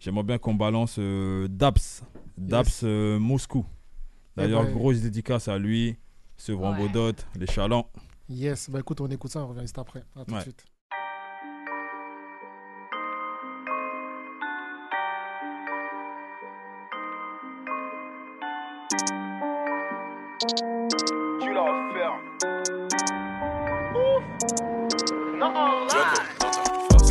j'aimerais 0.00 0.24
bien 0.24 0.38
qu'on 0.38 0.54
balance 0.54 0.96
euh, 0.98 1.46
Daps. 1.48 2.02
Daps 2.36 2.80
euh, 2.82 3.18
Moscou. 3.18 3.64
D'ailleurs, 4.36 4.64
ben- 4.64 4.72
grosse 4.72 5.00
dédicace 5.00 5.46
à 5.48 5.56
lui, 5.58 5.96
Ouais. 6.72 6.88
Baudot, 6.88 7.12
les 7.38 7.46
Chalands. 7.46 7.88
Yes, 8.28 8.68
bah 8.68 8.80
écoute, 8.80 9.00
on 9.00 9.06
écoute 9.06 9.30
ça, 9.30 9.40
on 9.44 9.48
revient 9.48 9.60
juste 9.62 9.78
après. 9.78 10.02
À 10.16 10.24
tout 10.24 10.32
Ouais. 10.32 10.38
de 10.38 10.42
suite. 10.42 10.64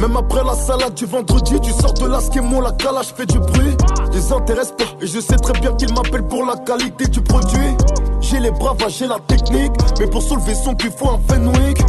Même 0.07 0.17
après 0.17 0.43
la 0.43 0.53
salade 0.53 0.93
du 0.93 1.05
vendredi, 1.05 1.59
tu 1.61 1.71
sors 1.71 1.95
de 1.95 2.05
là, 2.05 2.19
ce 2.21 2.29
qui 2.29 2.37
est 2.37 2.41
mon 2.41 2.61
la 2.61 2.71
calage 2.73 3.11
fait 3.17 3.25
du 3.25 3.39
bruit. 3.39 3.75
Je 4.11 4.19
les 4.19 4.31
intéresse 4.31 4.71
pas, 4.77 4.83
et 5.01 5.07
je 5.07 5.19
sais 5.19 5.35
très 5.35 5.59
bien 5.59 5.73
qu'ils 5.73 5.91
m'appellent 5.95 6.27
pour 6.27 6.45
la 6.45 6.55
qualité 6.57 7.07
du 7.07 7.21
produit. 7.21 7.75
J'ai 8.21 8.39
les 8.39 8.51
bravages, 8.51 8.97
j'ai 8.99 9.07
la 9.07 9.17
technique, 9.27 9.71
mais 9.99 10.05
pour 10.05 10.21
soulever 10.21 10.53
son 10.53 10.75
cul, 10.75 10.91
faut 10.95 11.09
un 11.09 11.19
Fenwick. 11.27 11.79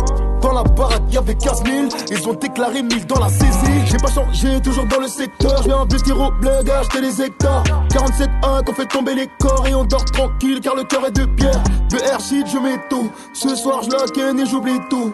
Dans 0.41 0.53
la 0.53 0.63
baraque, 0.63 1.03
y'avait 1.11 1.35
15 1.35 1.63
000, 1.67 1.89
ils 2.11 2.27
ont 2.27 2.33
déclaré 2.33 2.83
1000 2.83 3.05
dans 3.05 3.21
la 3.21 3.29
saisie. 3.29 3.85
J'ai 3.85 3.99
pas 3.99 4.11
changé, 4.11 4.63
toujours 4.63 4.87
dans 4.87 5.01
le 5.01 5.09
secteur. 5.09 5.59
Je 5.59 5.65
viens 5.65 5.81
investir 5.81 6.19
au 6.19 6.31
bled, 6.41 6.71
acheter 6.71 7.03
des 7.03 7.21
hectares. 7.21 7.65
47 7.91 8.31
1 8.43 8.63
qu'on 8.63 8.73
fait 8.73 8.87
tomber 8.87 9.15
les 9.15 9.29
corps 9.39 9.67
et 9.67 9.75
on 9.75 9.85
dort 9.85 10.07
tranquille 10.07 10.61
car 10.63 10.75
le 10.75 10.85
cœur 10.85 11.07
est 11.07 11.11
de 11.11 11.27
pierre. 11.27 11.63
De 11.91 11.99
shit, 12.23 12.47
je 12.47 12.59
mets 12.59 12.81
tout. 12.89 13.11
Ce 13.35 13.55
soir, 13.55 13.83
je 13.83 13.91
la 13.91 14.43
et 14.43 14.47
j'oublie 14.47 14.81
tout. 14.89 15.13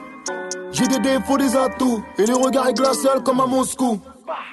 J'ai 0.72 0.88
des 0.88 0.98
défauts, 0.98 1.36
des 1.36 1.54
atouts, 1.54 2.02
et 2.18 2.24
le 2.24 2.34
regard 2.34 2.66
est 2.68 2.72
glacial 2.72 3.22
comme 3.22 3.40
à 3.40 3.46
Moscou. 3.46 4.00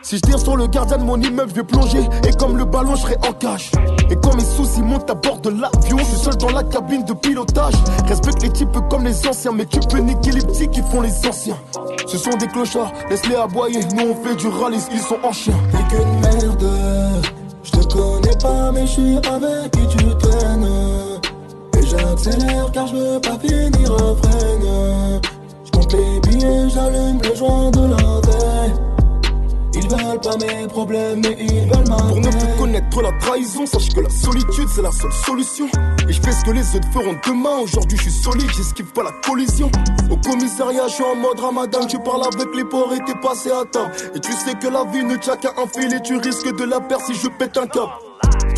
Si 0.01 0.17
je 0.17 0.21
tire 0.21 0.39
sur 0.39 0.57
le 0.57 0.67
gardien 0.67 0.97
de 0.97 1.03
mon 1.03 1.15
immeuble, 1.15 1.49
je 1.49 1.55
vais 1.55 1.63
plonger, 1.63 2.09
et 2.27 2.31
comme 2.33 2.57
le 2.57 2.65
ballon, 2.65 2.95
je 2.95 3.01
serai 3.03 3.15
en 3.27 3.31
cage. 3.31 3.71
Et 4.09 4.15
quand 4.17 4.35
mes 4.35 4.43
soucis 4.43 4.81
montent 4.81 5.09
à 5.09 5.13
bord 5.13 5.39
de 5.39 5.49
l'avion, 5.49 5.97
je 5.99 6.03
suis 6.03 6.17
seul 6.17 6.35
dans 6.35 6.49
la 6.49 6.63
cabine 6.63 7.05
de 7.05 7.13
pilotage. 7.13 7.75
Respecte 8.05 8.41
les 8.41 8.49
types 8.49 8.77
comme 8.89 9.05
les 9.05 9.27
anciens, 9.27 9.53
mais 9.53 9.65
tu 9.65 9.79
peux 9.79 9.99
niquer 9.99 10.31
les 10.31 10.41
petits 10.41 10.67
qui 10.67 10.81
font 10.81 11.01
les 11.01 11.25
anciens. 11.25 11.57
Ce 12.05 12.17
sont 12.17 12.35
des 12.37 12.47
clochards, 12.47 12.91
laisse-les 13.09 13.35
aboyer, 13.35 13.79
nous 13.95 14.09
on 14.11 14.23
fait 14.23 14.35
du 14.35 14.47
rallye, 14.47 14.79
ils 14.91 14.99
sont 14.99 15.19
en 15.23 15.31
chien. 15.31 15.55
T'es 15.71 15.95
qu'une 15.95 16.19
merde. 16.19 17.23
Je 17.63 17.71
te 17.71 17.93
connais 17.93 18.37
pas, 18.41 18.71
mais 18.73 18.87
je 18.87 18.91
suis 18.91 19.17
avec 19.17 19.71
qui 19.71 19.87
tu 19.87 20.17
traînes. 20.17 20.67
Et 21.77 21.85
j'accélère 21.85 22.71
car 22.73 22.87
je 22.87 22.95
veux 22.95 23.21
pas 23.21 23.37
finir 23.39 23.93
en 23.93 24.15
freine. 24.15 25.21
Compte 25.79 25.93
les 25.93 26.19
billets, 26.19 26.69
j'allume 26.73 27.21
le 27.23 27.35
joint 27.35 27.71
de 27.71 27.79
la 27.79 27.95
veille. 27.95 28.73
Ils 29.75 29.87
veulent 29.87 30.19
pas 30.19 30.35
mes 30.37 30.67
problèmes, 30.67 31.21
mais 31.21 31.37
ils 31.39 31.71
veulent 31.71 31.87
ma 31.87 31.95
Pour 31.95 32.17
ne 32.17 32.29
plus 32.29 32.57
connaître 32.57 33.01
la 33.01 33.11
trahison, 33.13 33.65
sache 33.65 33.87
que 33.87 34.01
la 34.01 34.09
solitude 34.09 34.67
c'est 34.75 34.81
la 34.81 34.91
seule 34.91 35.13
solution. 35.13 35.69
Et 36.09 36.11
je 36.11 36.21
fais 36.21 36.33
ce 36.33 36.43
que 36.43 36.51
les 36.51 36.75
autres 36.75 36.91
feront 36.91 37.15
demain. 37.25 37.59
Aujourd'hui 37.63 37.97
je 37.97 38.09
suis 38.09 38.11
solide, 38.11 38.49
j'esquive 38.57 38.91
pas 38.91 39.03
la 39.03 39.13
collision. 39.25 39.71
Au 40.11 40.17
commissariat, 40.17 40.87
je 40.89 40.95
suis 40.95 41.03
en 41.03 41.15
mode 41.15 41.39
ramadan. 41.39 41.85
Tu 41.87 41.97
parles 41.99 42.23
avec 42.23 42.53
les 42.55 42.65
porcs 42.65 42.93
et 42.93 42.99
t'es 43.05 43.17
passé 43.21 43.49
à 43.49 43.63
table. 43.63 43.93
Et 44.15 44.19
tu 44.19 44.33
sais 44.33 44.55
que 44.55 44.67
la 44.67 44.83
vie 44.83 45.05
ne 45.05 45.15
tient 45.15 45.37
qu'à 45.37 45.53
un 45.57 45.67
fil 45.67 45.93
et 45.93 46.01
tu 46.01 46.17
risques 46.17 46.53
de 46.57 46.63
la 46.65 46.81
perdre 46.81 47.05
si 47.05 47.13
je 47.13 47.29
pète 47.29 47.55
un 47.55 47.67
câble. 47.67 48.08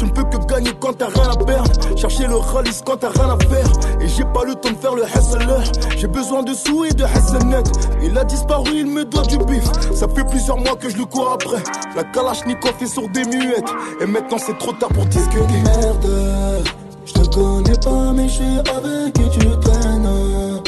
Tu 0.01 0.07
ne 0.07 0.11
peux 0.13 0.23
que 0.23 0.43
gagner 0.47 0.71
quand 0.79 0.97
t'as 0.97 1.09
rien 1.09 1.29
à 1.29 1.37
perdre. 1.37 1.69
Chercher 1.95 2.25
le 2.25 2.35
rallye 2.35 2.71
quand 2.83 2.97
t'as 2.97 3.09
rien 3.09 3.29
à 3.29 3.37
faire. 3.37 3.67
Et 3.99 4.07
j'ai 4.07 4.23
pas 4.23 4.43
le 4.47 4.55
temps 4.55 4.71
de 4.71 4.77
faire 4.77 4.95
le 4.95 5.03
hustler. 5.03 5.95
J'ai 5.95 6.07
besoin 6.07 6.41
de 6.41 6.55
sous 6.55 6.85
et 6.85 6.89
de 6.89 7.03
hustle 7.03 7.61
Il 8.01 8.17
a 8.17 8.23
disparu, 8.23 8.71
il 8.77 8.87
me 8.87 9.05
doit 9.05 9.21
du 9.21 9.37
bif. 9.37 9.63
Ça 9.93 10.07
fait 10.07 10.23
plusieurs 10.23 10.57
mois 10.57 10.75
que 10.75 10.89
je 10.89 10.97
le 10.97 11.05
cours 11.05 11.33
après. 11.33 11.61
La 11.95 12.03
Kalachnikov 12.03 12.73
est 12.81 12.87
sur 12.87 13.07
des 13.09 13.25
muettes. 13.25 13.71
Et 14.01 14.07
maintenant 14.07 14.39
c'est 14.39 14.57
trop 14.57 14.73
tard 14.73 14.89
pour 14.89 15.05
discuter. 15.05 15.61
merde. 15.63 16.63
Je 17.05 17.13
te 17.13 17.35
connais 17.35 17.77
pas, 17.77 18.11
mais 18.11 18.27
je 18.27 18.33
suis 18.33 18.57
avec 18.57 19.13
qui 19.13 19.29
tu 19.29 19.45
traînes. 19.59 20.61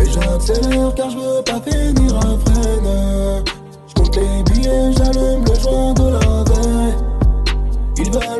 Et 0.00 0.10
j'accélère 0.10 0.92
car 0.96 1.08
je 1.08 1.18
veux 1.18 1.42
pas 1.44 1.60
finir 1.70 2.16
en 2.16 2.36
freine. 2.36 3.44
Je 3.86 3.94
compte 3.94 4.16
les 4.16 4.42
billets, 4.42 4.92
j'allume 4.96 5.44
le 5.44 5.60
joint 5.60 5.92
de 5.92 6.14
la. 6.14 6.21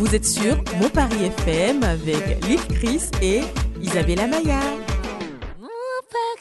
Vous 0.00 0.14
êtes 0.14 0.24
sur 0.24 0.56
Mon 0.80 0.88
Paris 0.88 1.26
FM 1.26 1.82
avec 1.82 2.42
Lil 2.46 2.58
Chris 2.74 3.02
et 3.20 3.42
Isabella 3.82 4.26
Maya. 4.26 4.58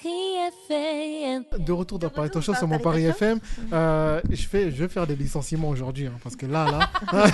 De 0.04 1.72
retour 1.72 2.00
dans 2.00 2.10
Paris 2.10 2.30
Talk 2.30 2.43
Show 2.43 2.54
sur 2.54 2.68
mon 2.68 2.80
Paris 2.80 3.06
FM. 3.06 3.39
Euh, 3.74 4.22
je, 4.30 4.47
fais, 4.47 4.72
je 4.72 4.78
vais 4.84 4.88
faire 4.88 5.06
des 5.06 5.16
licenciements 5.16 5.70
aujourd'hui 5.70 6.08
hein, 6.08 6.14
parce 6.24 6.36
que 6.36 6.45
là, 6.45 6.66
là. 6.72 7.26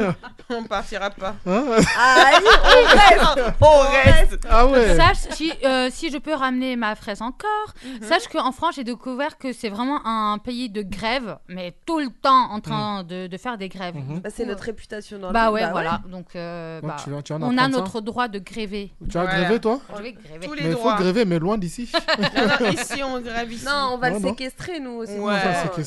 On 0.50 0.64
partira 0.64 1.10
pas. 1.10 1.34
Hein 1.46 1.64
Allez, 1.98 2.46
on 2.56 2.96
reste. 2.96 3.54
On 3.60 3.80
reste. 3.80 4.38
Ah 4.48 4.66
ouais. 4.66 4.96
Sache, 4.96 5.16
si, 5.32 5.52
euh, 5.64 5.88
si 5.90 6.10
je 6.10 6.16
peux 6.18 6.32
ramener 6.32 6.76
ma 6.76 6.94
fraise 6.94 7.20
encore, 7.20 7.48
Mhm. 7.84 8.06
sache 8.08 8.28
qu'en 8.28 8.52
France, 8.52 8.76
j'ai 8.76 8.84
découvert 8.84 9.36
que 9.38 9.52
c'est 9.52 9.68
vraiment 9.68 10.00
un 10.06 10.38
pays 10.38 10.70
de 10.70 10.82
grève, 10.82 11.38
mais 11.48 11.74
tout 11.86 11.98
le 11.98 12.08
temps 12.08 12.50
en 12.50 12.60
train 12.60 13.04
de, 13.04 13.26
de 13.26 13.36
faire 13.36 13.58
des 13.58 13.68
grèves. 13.68 13.94
Mhm. 13.96 14.20
Bah, 14.20 14.30
c'est 14.34 14.46
notre 14.46 14.64
réputation 14.64 15.18
dans 15.18 15.28
le 15.28 15.32
Bah 15.34 15.50
ouais, 15.50 15.68
voilà. 15.70 16.00
Donc, 16.08 16.34
euh, 16.34 16.80
bah, 16.80 16.96
tu 17.04 17.10
tu 17.22 17.32
on 17.34 17.58
a 17.58 17.68
notre 17.68 18.00
droit 18.00 18.28
de 18.28 18.38
gréver. 18.38 18.92
Tu 19.10 19.18
as 19.18 19.26
grévé, 19.26 19.60
toi 19.60 19.80
Je 19.96 20.02
vais 20.02 20.12
gréver. 20.12 20.46
Tous 20.46 20.54
Mais 20.54 20.62
les 20.62 20.70
il 20.70 20.76
faut 20.76 20.94
gréver, 20.94 21.24
mais 21.24 21.38
loin 21.38 21.58
d'ici. 21.58 21.90
Non, 22.18 22.46
non, 22.60 22.70
ici, 22.72 23.02
on 23.02 23.20
grève 23.20 23.52
ici. 23.52 23.64
Non, 23.64 23.90
on 23.92 23.98
va 23.98 24.10
Non, 24.10 24.16
le 24.16 24.22
non. 24.22 24.28
séquestrer, 24.30 24.80
nous 24.80 24.90
aussi. 24.92 25.18
Ouais. 25.18 25.38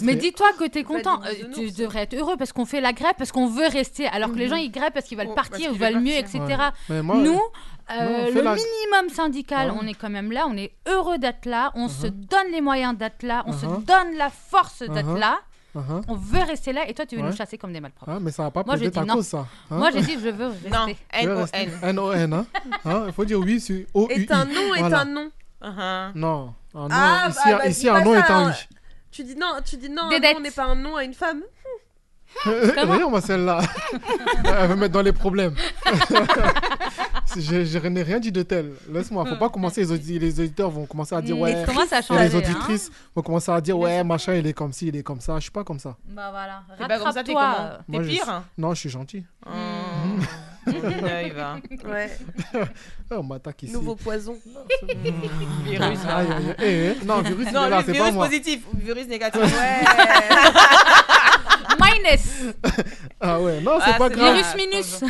Mais 0.01 0.15
dis-toi 0.15 0.47
que 0.57 0.65
t'es 0.67 0.83
content, 0.83 1.21
euh, 1.23 1.33
tu 1.53 1.71
devrais 1.71 2.01
être 2.03 2.13
heureux 2.15 2.37
parce 2.37 2.51
qu'on 2.53 2.65
fait 2.65 2.81
la 2.81 2.93
grève, 2.93 3.13
parce 3.17 3.31
qu'on 3.31 3.47
veut 3.47 3.67
rester, 3.67 4.07
alors 4.07 4.31
que 4.31 4.37
les 4.37 4.45
Mhm. 4.45 4.49
gens 4.51 4.55
ils 4.57 4.71
grèvent 4.71 4.91
parce 4.93 5.05
qu'ils 5.05 5.17
veulent 5.17 5.27
Oh, 5.31 5.35
partir, 5.35 5.71
ils 5.73 5.77
veulent 5.79 5.99
mieux, 5.99 6.13
etc. 6.15 6.39
Ouais. 6.47 6.55
Mais 6.89 7.01
moi, 7.01 7.15
Nous, 7.17 7.39
euh, 7.91 8.31
le 8.31 8.41
la- 8.41 8.55
minimum 8.55 9.09
syndical, 9.13 9.71
Ouais. 9.71 9.77
on 9.81 9.87
est 9.87 9.93
quand 9.93 10.09
même 10.09 10.31
là, 10.31 10.45
on 10.49 10.55
est 10.57 10.71
heureux 10.87 11.17
d'être 11.17 11.45
là, 11.45 11.71
on 11.75 11.87
se 11.89 12.07
donne 12.07 12.51
les 12.51 12.61
moyens 12.61 12.97
d'être 12.97 13.23
là, 13.23 13.43
on 13.47 13.53
se 13.53 13.65
Uh-huh. 13.65 13.83
donne 13.85 14.15
la 14.17 14.29
force 14.29 14.79
d'être 14.79 15.15
Uh-huh. 15.15 15.19
là, 15.19 15.39
Uh-huh. 15.75 16.01
on 16.09 16.15
veut 16.15 16.43
rester 16.43 16.73
là 16.73 16.81
et 16.89 16.93
toi 16.93 17.05
tu 17.05 17.15
veux 17.15 17.21
Ouais. 17.21 17.29
nous 17.29 17.35
chasser 17.35 17.57
comme 17.57 17.71
des 17.71 17.79
malpropres. 17.79 18.11
Hein, 18.11 18.19
mais 18.21 18.31
ça 18.31 18.43
va 18.43 18.51
pas 18.51 18.61
Moi, 18.65 18.75
j'ai 18.75 18.79
plaider 18.89 18.93
ta 18.95 19.01
dit 19.03 19.07
non. 19.07 19.13
cause, 19.15 19.27
ça. 19.27 19.37
hein. 19.69 19.77
Moi 19.77 19.89
j'ai 19.91 20.01
dit 20.01 20.17
je 20.21 20.27
veux 20.29 20.47
rester. 20.47 20.69
Non, 20.69 20.87
hein. 22.09 22.45
Hein, 22.85 23.03
Il 23.07 23.13
faut 23.13 23.23
dire 23.25 23.39
oui 23.39 23.59
sur 23.61 23.85
O-U-I. 23.93 24.23
Est 24.23 24.31
un 24.31 24.43
nom 24.45 24.75
est 24.75 24.81
un 24.93 25.05
nom. 25.05 25.31
Uh-huh. 25.61 26.11
Non, 26.15 26.53
un 26.73 26.79
nom, 26.81 26.87
Ah, 26.91 27.27
ici, 27.29 27.39
bah, 27.45 27.57
bah, 27.57 27.67
ici 27.67 27.89
un 27.89 28.03
nom 28.03 28.13
ça, 28.13 28.19
est 28.19 28.31
un 28.31 28.47
hein. 28.47 28.53
oui. 28.71 28.77
Tu 29.11 29.23
dis 29.23 29.35
non, 29.35 29.47
tu 29.63 29.77
dis 29.77 29.89
non, 29.89 30.03
un 30.03 30.33
nom 30.33 30.39
n'est 30.39 30.51
pas 30.51 30.65
un 30.65 30.75
nom 30.75 30.95
à 30.95 31.03
une 31.03 31.13
femme. 31.13 31.41
Regarde-moi 32.45 33.19
celle-là. 33.21 33.59
Elle 34.45 34.69
veut 34.69 34.75
mettre 34.77 34.93
dans 34.93 35.01
les 35.01 35.11
problèmes. 35.11 35.53
je, 37.35 37.65
je 37.65 37.87
n'ai 37.87 38.03
rien 38.03 38.19
dit 38.19 38.31
de 38.31 38.41
tel. 38.41 38.71
Laisse-moi. 38.89 39.25
Faut 39.25 39.35
pas 39.35 39.49
commencer. 39.49 39.81
Les, 39.81 39.91
audi- 39.91 40.17
les 40.17 40.39
auditeurs 40.39 40.69
vont 40.69 40.85
commencer 40.85 41.13
à 41.13 41.21
dire 41.21 41.35
Mais 41.35 41.41
ouais. 41.41 41.63
Et 41.63 42.01
changer, 42.01 42.23
les 42.29 42.35
hein? 42.35 42.37
auditrices 42.37 42.89
vont 43.13 43.21
commencer 43.21 43.51
à 43.51 43.59
dire 43.59 43.77
ouais, 43.77 44.03
machin, 44.03 44.33
il 44.35 44.47
est 44.47 44.53
comme 44.53 44.71
ci, 44.71 44.87
il 44.87 44.95
est 44.95 45.03
comme 45.03 45.19
ça. 45.19 45.35
Je 45.35 45.41
suis 45.41 45.51
pas 45.51 45.63
comme 45.65 45.79
ça. 45.79 45.97
Bah 46.05 46.29
voilà, 46.31 46.63
ça, 46.79 46.87
t'es 46.87 47.03
rattrape-toi. 47.03 47.79
T'es 47.91 47.97
je 48.03 48.09
pire 48.09 48.23
suis- 48.23 48.33
Non, 48.57 48.73
je 48.73 48.79
suis 48.79 48.89
gentil. 48.89 49.25
Mmh. 49.45 50.21
Il 51.25 51.33
va. 51.33 51.55
Ouais. 51.89 52.09
Ah, 52.53 52.59
on 53.19 53.23
m'attaque 53.23 53.63
ici. 53.63 53.73
Nouveau 53.73 53.95
poison. 53.95 54.37
Virus. 55.63 56.03
là. 56.05 56.15
Aïe, 56.17 56.27
aïe, 56.27 56.45
aïe. 56.49 56.55
Eh, 56.59 56.93
eh, 57.01 57.05
non, 57.05 57.21
virus, 57.21 57.47
il 57.49 57.53
Non, 57.53 57.65
est 57.65 57.69
là, 57.69 57.79
c'est 57.85 57.91
pas 57.93 57.97
virus 57.99 58.13
moi. 58.13 58.25
positif, 58.25 58.61
virus 58.75 59.07
négatif. 59.07 59.41
Ouais. 59.41 59.49
Minus 61.81 62.21
Ah 63.19 63.39
ouais, 63.39 63.59
non, 63.61 63.79
c'est 63.83 63.91
Ah, 63.93 63.97
pas 63.97 64.09
c'est 64.09 64.15
grave. 64.15 64.35
Virus 64.35 64.55
minus 64.55 65.03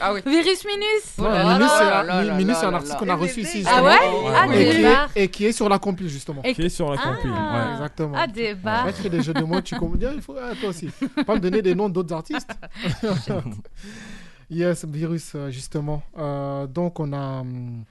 Ah 0.00 0.12
oui. 0.14 0.20
Virus 0.24 0.64
minus 0.64 1.18
Non, 1.18 1.24
Oh 1.26 1.28
là 1.28 1.44
Minus, 1.44 1.60
là 1.60 1.68
c'est 1.78 1.84
là 1.84 2.00
un- 2.00 2.02
là 2.04 2.20
Mi- 2.22 2.26
là 2.28 2.34
Minus, 2.34 2.48
là 2.48 2.54
c'est 2.60 2.66
un 2.66 2.70
là 2.70 2.76
artiste 2.76 2.92
là. 2.94 2.98
qu'on 3.00 3.08
a 3.08 3.14
reçu 3.14 3.40
ici. 3.40 3.64
Ah 3.68 3.82
ouais 3.82 3.92
Ah 4.34 4.46
et, 4.46 4.50
qui 4.50 4.84
est, 4.84 4.96
et 5.16 5.28
qui 5.28 5.46
est 5.46 5.52
sur 5.52 5.68
la 5.68 5.78
compile, 5.78 6.08
justement. 6.08 6.42
Et- 6.44 6.54
Qui 6.54 6.62
est 6.62 6.68
sur 6.68 6.90
la. 6.90 6.96
Ah. 7.02 7.10
Ouais. 7.10 7.72
Exactement. 7.74 8.14
Ah 8.16 8.26
débat 8.26 8.72
Arrête 8.80 8.96
de 8.96 9.02
faire 9.02 9.10
des 9.10 9.22
jeux 9.22 9.34
de 9.34 9.42
mots, 9.42 9.60
tu 9.60 9.74
comprends 9.76 9.96
bien, 9.96 10.12
il 10.14 10.22
faut, 10.22 10.36
ah, 10.40 10.52
toi 10.58 10.70
aussi. 10.70 10.88
Pas 11.26 11.34
me 11.34 11.40
donner 11.40 11.62
des 11.62 11.74
noms 11.74 11.88
d'autres 11.88 12.14
artistes. 12.14 12.50
Yes, 14.50 14.84
virus, 14.84 15.32
euh, 15.34 15.50
justement. 15.50 16.02
Euh, 16.18 16.66
donc, 16.66 17.00
on 17.00 17.12
a 17.12 17.40
hum, 17.40 17.84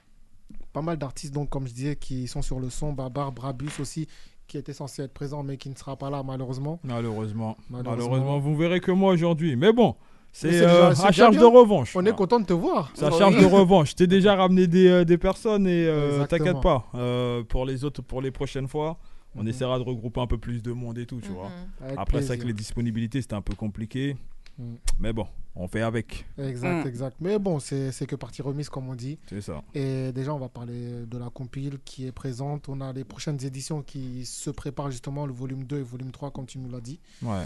pas 0.73 0.81
mal 0.81 0.97
d'artistes, 0.97 1.33
donc, 1.33 1.49
comme 1.49 1.67
je 1.67 1.73
disais, 1.73 1.95
qui 1.95 2.27
sont 2.27 2.41
sur 2.41 2.59
le 2.59 2.69
son. 2.69 2.93
Babar, 2.93 3.31
Brabus 3.31 3.71
aussi, 3.79 4.07
qui 4.47 4.57
était 4.57 4.73
censé 4.73 5.03
être 5.03 5.13
présent, 5.13 5.43
mais 5.43 5.57
qui 5.57 5.69
ne 5.69 5.75
sera 5.75 5.95
pas 5.95 6.09
là, 6.09 6.23
malheureusement. 6.23 6.79
Malheureusement. 6.83 7.57
Malheureusement. 7.69 8.09
Malheureusement, 8.09 8.39
vous 8.39 8.55
verrez 8.55 8.79
que 8.79 8.91
moi 8.91 9.13
aujourd'hui. 9.13 9.55
Mais 9.55 9.71
bon, 9.73 9.95
c'est 10.31 10.51
c'est 10.51 10.65
euh, 10.65 10.93
c'est 10.93 11.07
à 11.07 11.11
charge 11.11 11.37
bien. 11.37 11.41
de 11.49 11.55
revanche. 11.55 11.95
On 11.95 12.05
est 12.05 12.15
content 12.15 12.39
de 12.39 12.45
te 12.45 12.53
voir. 12.53 12.91
Ça 12.95 13.09
Oui. 13.11 13.17
charge 13.17 13.37
de 13.39 13.45
revanche. 13.59 13.91
Je 13.91 13.95
t'ai 13.95 14.07
déjà 14.07 14.35
ramené 14.35 14.67
des, 14.67 14.87
euh, 14.87 15.05
des 15.05 15.17
personnes 15.17 15.65
et 15.67 15.85
euh, 15.87 16.25
t'inquiète 16.25 16.61
pas. 16.61 16.85
euh, 16.95 17.43
pour 17.43 17.65
les 17.65 17.83
autres, 17.83 18.01
pour 18.03 18.21
les 18.21 18.31
prochaines 18.31 18.67
fois, 18.67 18.97
on 19.35 19.41
Mhm. 19.43 19.49
essaiera 19.49 19.77
de 19.79 19.83
regrouper 19.83 20.21
un 20.21 20.27
peu 20.27 20.37
plus 20.39 20.61
de 20.63 20.71
monde 20.71 20.97
et 20.97 21.05
tout, 21.05 21.19
tu 21.21 21.29
vois. 21.29 21.49
Avec 21.83 21.97
Après, 21.99 22.21
c'est 22.23 22.37
que 22.37 22.45
les 22.45 22.53
disponibilités, 22.53 23.21
c'était 23.21 23.35
un 23.35 23.41
peu 23.41 23.53
compliqué. 23.55 24.15
Mhm. 24.59 24.77
Mais 24.99 25.13
bon, 25.13 25.25
on 25.55 25.67
fait 25.67 25.81
avec. 25.81 26.25
Exact, 26.37 26.83
Mm. 26.85 26.87
exact. 26.87 27.17
Mais 27.21 27.39
bon, 27.39 27.59
c'est 27.59 27.91
c'est 27.91 28.05
que 28.05 28.15
partie 28.15 28.41
remise, 28.41 28.69
comme 28.69 28.87
on 28.89 28.95
dit. 28.95 29.17
C'est 29.29 29.41
ça. 29.41 29.63
Et 29.73 30.11
déjà, 30.11 30.33
on 30.33 30.39
va 30.39 30.49
parler 30.49 31.05
de 31.05 31.17
la 31.17 31.29
compile 31.29 31.79
qui 31.85 32.05
est 32.05 32.11
présente. 32.11 32.69
On 32.69 32.81
a 32.81 32.91
les 32.93 33.03
prochaines 33.05 33.43
éditions 33.43 33.81
qui 33.81 34.25
se 34.25 34.49
préparent 34.49 34.91
justement, 34.91 35.25
le 35.25 35.33
volume 35.33 35.63
2 35.63 35.77
et 35.77 35.79
le 35.79 35.85
volume 35.85 36.11
3, 36.11 36.29
comme 36.31 36.45
tu 36.45 36.59
nous 36.59 36.69
l'as 36.69 36.81
dit. 36.81 36.99
Ouais. 37.23 37.45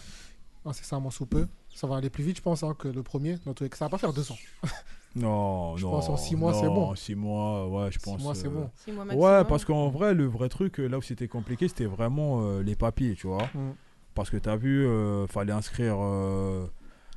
Incessamment 0.66 1.12
sous 1.12 1.26
peu. 1.26 1.48
Ça 1.76 1.88
va 1.88 1.98
aller 1.98 2.10
plus 2.10 2.24
vite, 2.24 2.38
je 2.38 2.42
pense, 2.42 2.64
hein, 2.64 2.76
que 2.78 2.88
le 2.88 3.04
premier. 3.04 3.38
Dans 3.46 3.54
tous 3.54 3.64
les 3.64 3.70
cas, 3.70 3.78
ça 3.78 3.86
va 3.86 3.90
pas 3.90 3.98
faire 3.98 4.14
200. 4.14 4.36
Non, 5.16 5.78
Je 5.78 5.86
non. 5.86 5.92
pense 5.92 6.10
en 6.10 6.18
six 6.18 6.36
mois, 6.36 6.56
c'est 6.56 6.66
bon. 6.66 6.96
Six 6.96 7.14
mois, 7.14 7.68
ouais, 7.70 7.92
je 7.92 8.00
pense. 8.00 8.20
mois, 8.20 8.34
c'est 8.34 8.48
euh, 8.48 8.50
bon. 8.50 8.72
Six 8.84 8.92
mois 8.92 9.06
Ouais, 9.14 9.44
parce 9.48 9.64
qu'en 9.64 9.90
vrai, 9.90 10.16
le 10.16 10.26
vrai 10.26 10.50
truc, 10.50 10.80
euh, 10.80 10.88
là 10.88 10.98
où 10.98 11.04
c'était 11.04 11.28
compliqué, 11.28 11.68
c'était 11.68 11.86
vraiment 11.86 12.42
euh, 12.42 12.64
les 12.64 12.76
papiers, 12.76 13.14
tu 13.14 13.28
vois. 13.28 13.44
Mm. 13.54 13.74
Parce 14.16 14.32
que 14.32 14.38
tu 14.38 14.50
as 14.50 14.56
vu, 14.56 14.88
euh, 14.88 15.28
fallait 15.28 15.54
inscrire 15.54 15.98
euh, 16.00 16.66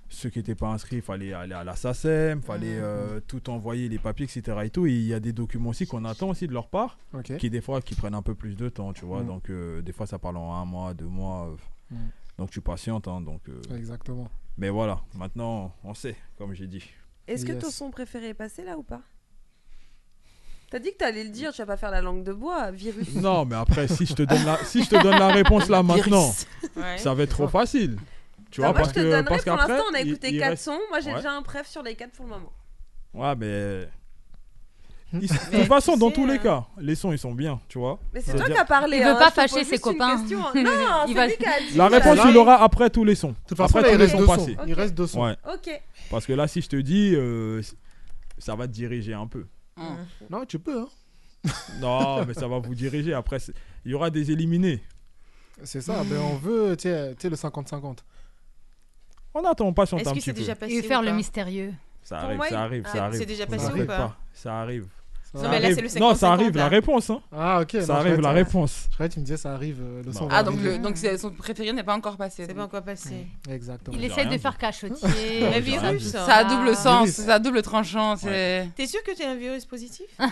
ceux 0.08 0.30
qui 0.30 0.38
n'étaient 0.38 0.54
pas 0.54 0.68
inscrits, 0.68 1.00
fallait 1.00 1.32
aller 1.32 1.54
à 1.54 1.64
la 1.64 1.74
SACEM, 1.76 2.42
fallait 2.42 2.76
Mm. 2.78 2.82
euh, 2.84 3.20
tout 3.26 3.50
envoyer, 3.50 3.88
les 3.88 3.98
papiers, 3.98 4.24
etc. 4.26 4.58
Et 4.64 4.70
tout. 4.70 4.86
Et 4.86 4.92
il 4.92 5.06
y 5.06 5.14
a 5.14 5.20
des 5.20 5.32
documents 5.32 5.70
aussi 5.70 5.86
qu'on 5.86 6.04
attend 6.04 6.28
aussi 6.30 6.46
de 6.46 6.52
leur 6.52 6.68
part, 6.68 6.98
qui 7.38 7.50
des 7.50 7.60
fois 7.60 7.80
qui 7.82 7.94
prennent 7.94 8.14
un 8.14 8.22
peu 8.22 8.34
plus 8.34 8.54
de 8.56 8.68
temps, 8.68 8.92
tu 8.92 9.04
vois. 9.04 9.22
Mm. 9.22 9.26
Donc 9.26 9.50
euh, 9.50 9.82
des 9.82 9.92
fois 9.92 10.06
ça 10.06 10.18
parle 10.18 10.36
en 10.36 10.54
un 10.54 10.64
mois, 10.64 10.94
deux 10.94 11.06
mois. 11.06 11.48
euh, 11.48 11.56
Mm. 11.94 11.96
Donc 12.38 12.50
tu 12.50 12.60
patientes, 12.60 13.06
hein, 13.08 13.20
donc. 13.20 13.40
euh, 13.48 13.76
Exactement. 13.76 14.28
Mais 14.58 14.68
voilà, 14.70 15.00
maintenant 15.14 15.72
on 15.84 15.94
sait, 15.94 16.16
comme 16.36 16.52
j'ai 16.54 16.66
dit. 16.66 16.84
Est-ce 17.28 17.44
que 17.46 17.52
ton 17.52 17.70
son 17.70 17.90
préféré 17.90 18.28
est 18.30 18.34
passé 18.34 18.64
là 18.64 18.76
ou 18.78 18.82
pas? 18.82 19.02
T'as 20.70 20.80
dit 20.80 20.90
que 20.92 20.96
t'allais 20.96 21.22
le 21.22 21.30
dire, 21.30 21.52
tu 21.52 21.58
vas 21.62 21.66
pas 21.66 21.76
faire 21.76 21.92
la 21.92 22.00
langue 22.02 22.24
de 22.24 22.32
bois, 22.32 22.72
virus. 22.72 23.14
Non, 23.14 23.44
mais 23.44 23.54
après, 23.54 23.86
si 23.86 24.04
je 24.04 24.14
te 24.14 24.22
donne 24.24 24.44
la, 24.44 24.56
si 24.64 24.82
je 24.82 24.90
te 24.90 25.00
donne 25.00 25.16
la 25.18 25.28
réponse 25.28 25.68
là 25.68 25.82
maintenant, 25.84 26.32
Ouais. 26.76 26.98
ça 26.98 27.14
va 27.14 27.22
être 27.22 27.30
trop 27.30 27.46
facile. 27.48 27.96
Tu 28.56 28.62
Bah, 28.62 28.68
vois, 28.68 28.72
moi, 28.72 28.82
parce 28.84 28.88
je 28.88 28.94
te 28.94 28.98
que 29.00 29.04
donnerai, 29.04 29.24
parce 29.24 29.44
pour 29.44 29.56
l'instant, 29.56 29.84
on 29.90 29.94
a 29.94 30.00
écouté 30.00 30.30
il 30.30 30.38
4 30.38 30.48
reste- 30.50 30.64
sons. 30.64 30.80
Moi, 30.88 31.00
j'ai 31.00 31.10
Ouais. 31.10 31.16
déjà 31.16 31.32
un 31.32 31.42
préf 31.42 31.66
sur 31.68 31.82
les 31.82 31.94
4 31.94 32.12
pour 32.12 32.24
le 32.24 32.30
moment. 32.32 32.52
Ouais, 33.12 33.36
mais. 33.36 33.88
Ils- 35.12 35.28
De 35.28 35.34
Mais 35.52 35.58
toute 35.60 35.68
façon, 35.68 35.96
dans 35.98 36.08
sais, 36.08 36.14
tous 36.14 36.26
les 36.26 36.34
euh, 36.34 36.38
cas, 36.38 36.64
les 36.78 36.94
sons 36.94 37.12
ils 37.12 37.18
sont 37.18 37.32
bien, 37.34 37.60
tu 37.68 37.78
vois. 37.78 37.98
Mais 38.14 38.20
c'est 38.22 38.34
toi 38.34 38.46
qui 38.46 38.52
as 38.56 38.64
parlé. 38.64 38.96
Il 38.96 39.04
veut 39.04 39.10
hein, 39.10 39.14
pas 39.16 39.30
fâcher 39.30 39.62
ses 39.64 39.78
copains. 39.78 40.16
hein. 40.18 40.24
Non, 40.54 41.04
Il 41.06 41.08
c'est 41.08 41.14
va- 41.14 41.26
lui 41.26 41.36
qui 41.36 41.44
a 41.46 41.60
dit. 41.60 41.76
La 41.76 41.88
réponse, 41.88 42.18
il 42.28 42.36
aura 42.38 42.62
après 42.62 42.88
tous 42.90 43.04
les 43.04 43.14
sons. 43.14 43.34
Toute 43.46 43.60
après 43.60 43.82
tous 43.82 43.88
les 43.90 43.96
reste 43.96 44.12
sons 44.12 44.18
deux 44.20 44.26
sons. 44.26 44.36
passés. 44.36 44.56
Il 44.66 44.72
reste 44.74 44.94
deux 44.94 45.06
sons. 45.06 45.22
Ouais. 45.24 45.36
Ok. 45.52 45.82
Parce 46.10 46.24
que 46.26 46.32
là, 46.32 46.48
si 46.48 46.62
je 46.62 46.68
te 46.68 46.76
dis, 46.76 47.12
euh, 47.14 47.60
ça 48.38 48.54
va 48.56 48.66
te 48.66 48.72
diriger 48.72 49.12
un 49.12 49.26
peu. 49.26 49.44
Non, 50.30 50.44
tu 50.46 50.58
peux. 50.58 50.80
Hein. 50.80 50.88
Non, 51.80 52.24
mais 52.24 52.32
ça 52.34 52.48
va 52.48 52.58
vous 52.58 52.74
diriger. 52.74 53.12
Après, 53.12 53.36
il 53.84 53.90
y 53.90 53.94
aura 53.94 54.08
des 54.10 54.30
éliminés. 54.32 54.82
C'est 55.62 55.80
ça. 55.80 56.02
Ben, 56.04 56.18
on 56.20 56.36
veut, 56.36 56.76
tu 56.76 56.88
sais, 56.88 57.14
le 57.30 57.36
50-50. 57.36 57.98
On 59.38 59.44
attend, 59.44 59.66
on 59.66 59.72
patiente 59.74 60.00
Est-ce 60.00 60.08
un 60.08 60.12
que 60.12 60.16
petit 60.18 60.24
c'est 60.24 60.32
peu. 60.32 60.38
déjà 60.40 60.54
passé 60.56 60.72
Il 60.72 60.78
veut 60.80 60.84
ou 60.84 60.88
faire 60.88 61.02
le 61.02 61.08
pas? 61.08 61.14
mystérieux. 61.14 61.74
Ça 62.02 62.18
arrive, 62.20 62.36
moi, 62.36 62.48
ça 62.48 62.62
arrive, 62.62 62.82
Ah, 62.86 62.92
ça 62.92 63.04
arrive. 63.04 63.18
c'est 63.18 63.26
déjà 63.26 63.44
Ça 63.44 63.50
passé 63.50 63.64
ou 63.66 63.68
arrive 63.68 63.86
pas 63.86 64.16
Ça 64.32 64.60
arrive. 64.60 64.86
Ça 65.36 65.42
Non, 65.42 65.48
mais 65.50 65.60
là, 65.60 65.68
c'est 65.74 65.80
le 65.82 66.00
Non, 66.00 66.14
ça 66.14 66.28
50-50, 66.28 66.32
arrive, 66.32 66.56
la 66.56 66.68
réponse. 66.68 67.10
Hein. 67.10 67.20
Ah, 67.36 67.60
ok. 67.60 67.76
Ça 67.82 67.96
arrive, 67.96 68.20
la 68.20 68.30
réponse. 68.32 68.86
Je 68.90 68.94
croyais 68.94 69.08
que 69.08 69.14
tu 69.14 69.20
me 69.20 69.24
disais 69.24 69.36
ça 69.36 69.52
arrive, 69.52 69.78
euh, 69.82 70.02
le 70.04 70.12
son 70.12 70.28
Ah, 70.30 70.42
donc, 70.42 70.60
le, 70.62 70.78
donc 70.78 70.96
son 70.96 71.30
préféré 71.30 71.72
n'est 71.72 71.82
pas 71.82 71.94
encore 71.94 72.16
passé. 72.16 72.44
C'est 72.48 72.54
pas 72.54 72.64
encore 72.64 72.82
passé. 72.82 73.26
Exactement. 73.50 73.96
Il 73.98 74.04
essaie 74.04 74.24
de 74.24 74.30
dit. 74.30 74.38
faire 74.38 74.56
cachotier. 74.58 74.96
Le 75.40 75.52
j'ai 75.52 75.60
virus. 75.60 76.10
Ça 76.12 76.36
a 76.36 76.44
double 76.44 76.74
sens, 76.74 77.08
ça 77.10 77.34
a 77.34 77.38
double 77.38 77.62
tranchant. 77.62 78.16
T'es 78.16 78.86
sûr 78.86 79.02
que 79.02 79.14
t'es 79.16 79.24
un 79.24 79.34
virus 79.34 79.64
positif. 79.64 80.06
Parce 80.18 80.30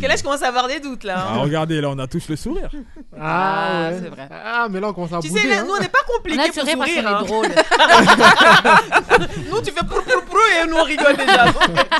que 0.00 0.06
là, 0.06 0.16
je 0.16 0.22
commence 0.22 0.42
à 0.42 0.48
avoir 0.48 0.68
des 0.68 0.80
doutes 0.80 1.04
là. 1.04 1.14
Ah, 1.18 1.32
hein. 1.34 1.38
regardez, 1.40 1.80
là, 1.80 1.90
on 1.90 1.98
a 1.98 2.06
tous 2.06 2.28
le 2.28 2.36
sourire. 2.36 2.70
Ah, 3.18 3.20
Ah, 3.20 3.90
ouais. 3.90 3.98
c'est 4.02 4.08
vrai. 4.08 4.28
Ah, 4.30 4.66
mais 4.70 4.80
là, 4.80 4.88
on 4.88 4.92
commence 4.92 5.12
à 5.12 5.20
Tu 5.20 5.28
sais, 5.28 5.48
là, 5.48 5.60
hein. 5.60 5.64
nous, 5.66 5.74
on 5.74 5.80
n'est 5.80 5.88
pas 5.88 5.98
On 6.08 6.16
compliqués 6.16 6.50
pour 6.52 6.68
sourire 6.68 7.08
hein. 7.08 7.20
est 7.22 7.26
drôle. 7.26 7.46
Nous, 9.50 9.60
tu 9.62 9.70
fais 9.72 9.84
prou 9.84 10.00
prou 10.02 10.20
prou 10.26 10.38
et 10.62 10.66
nous, 10.68 10.76
on 10.76 10.82
rigole 10.84 11.16
déjà. 11.16 11.46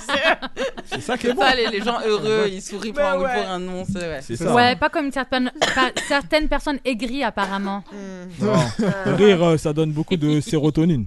C'est- 0.06 0.38
C'est 0.86 1.00
ça 1.14 1.18
qui 1.18 1.26
est 1.28 1.32
bon. 1.34 1.42
Ça, 1.42 1.54
les, 1.54 1.66
les 1.68 1.80
gens 1.82 1.98
heureux, 2.04 2.46
ils 2.50 2.62
sourient 2.62 2.92
pour, 2.92 3.02
un, 3.04 3.18
ouais. 3.20 3.42
pour 3.42 3.50
un 3.50 3.58
nom. 3.58 3.84
C'est 3.90 3.98
ouais. 3.98 4.20
C'est 4.22 4.36
ça. 4.36 4.54
Ouais, 4.54 4.76
pas 4.76 4.88
comme 4.88 5.10
certaines, 5.12 5.50
pas- 5.74 5.92
certaines 6.08 6.48
personnes 6.48 6.78
aigries 6.84 7.24
apparemment. 7.24 7.82
Hmm. 7.92 8.44
Non. 8.44 9.14
Rire, 9.16 9.42
euh, 9.44 9.56
ça 9.56 9.72
donne 9.72 9.92
beaucoup 9.92 10.16
de 10.16 10.40
sérotonine. 10.40 11.06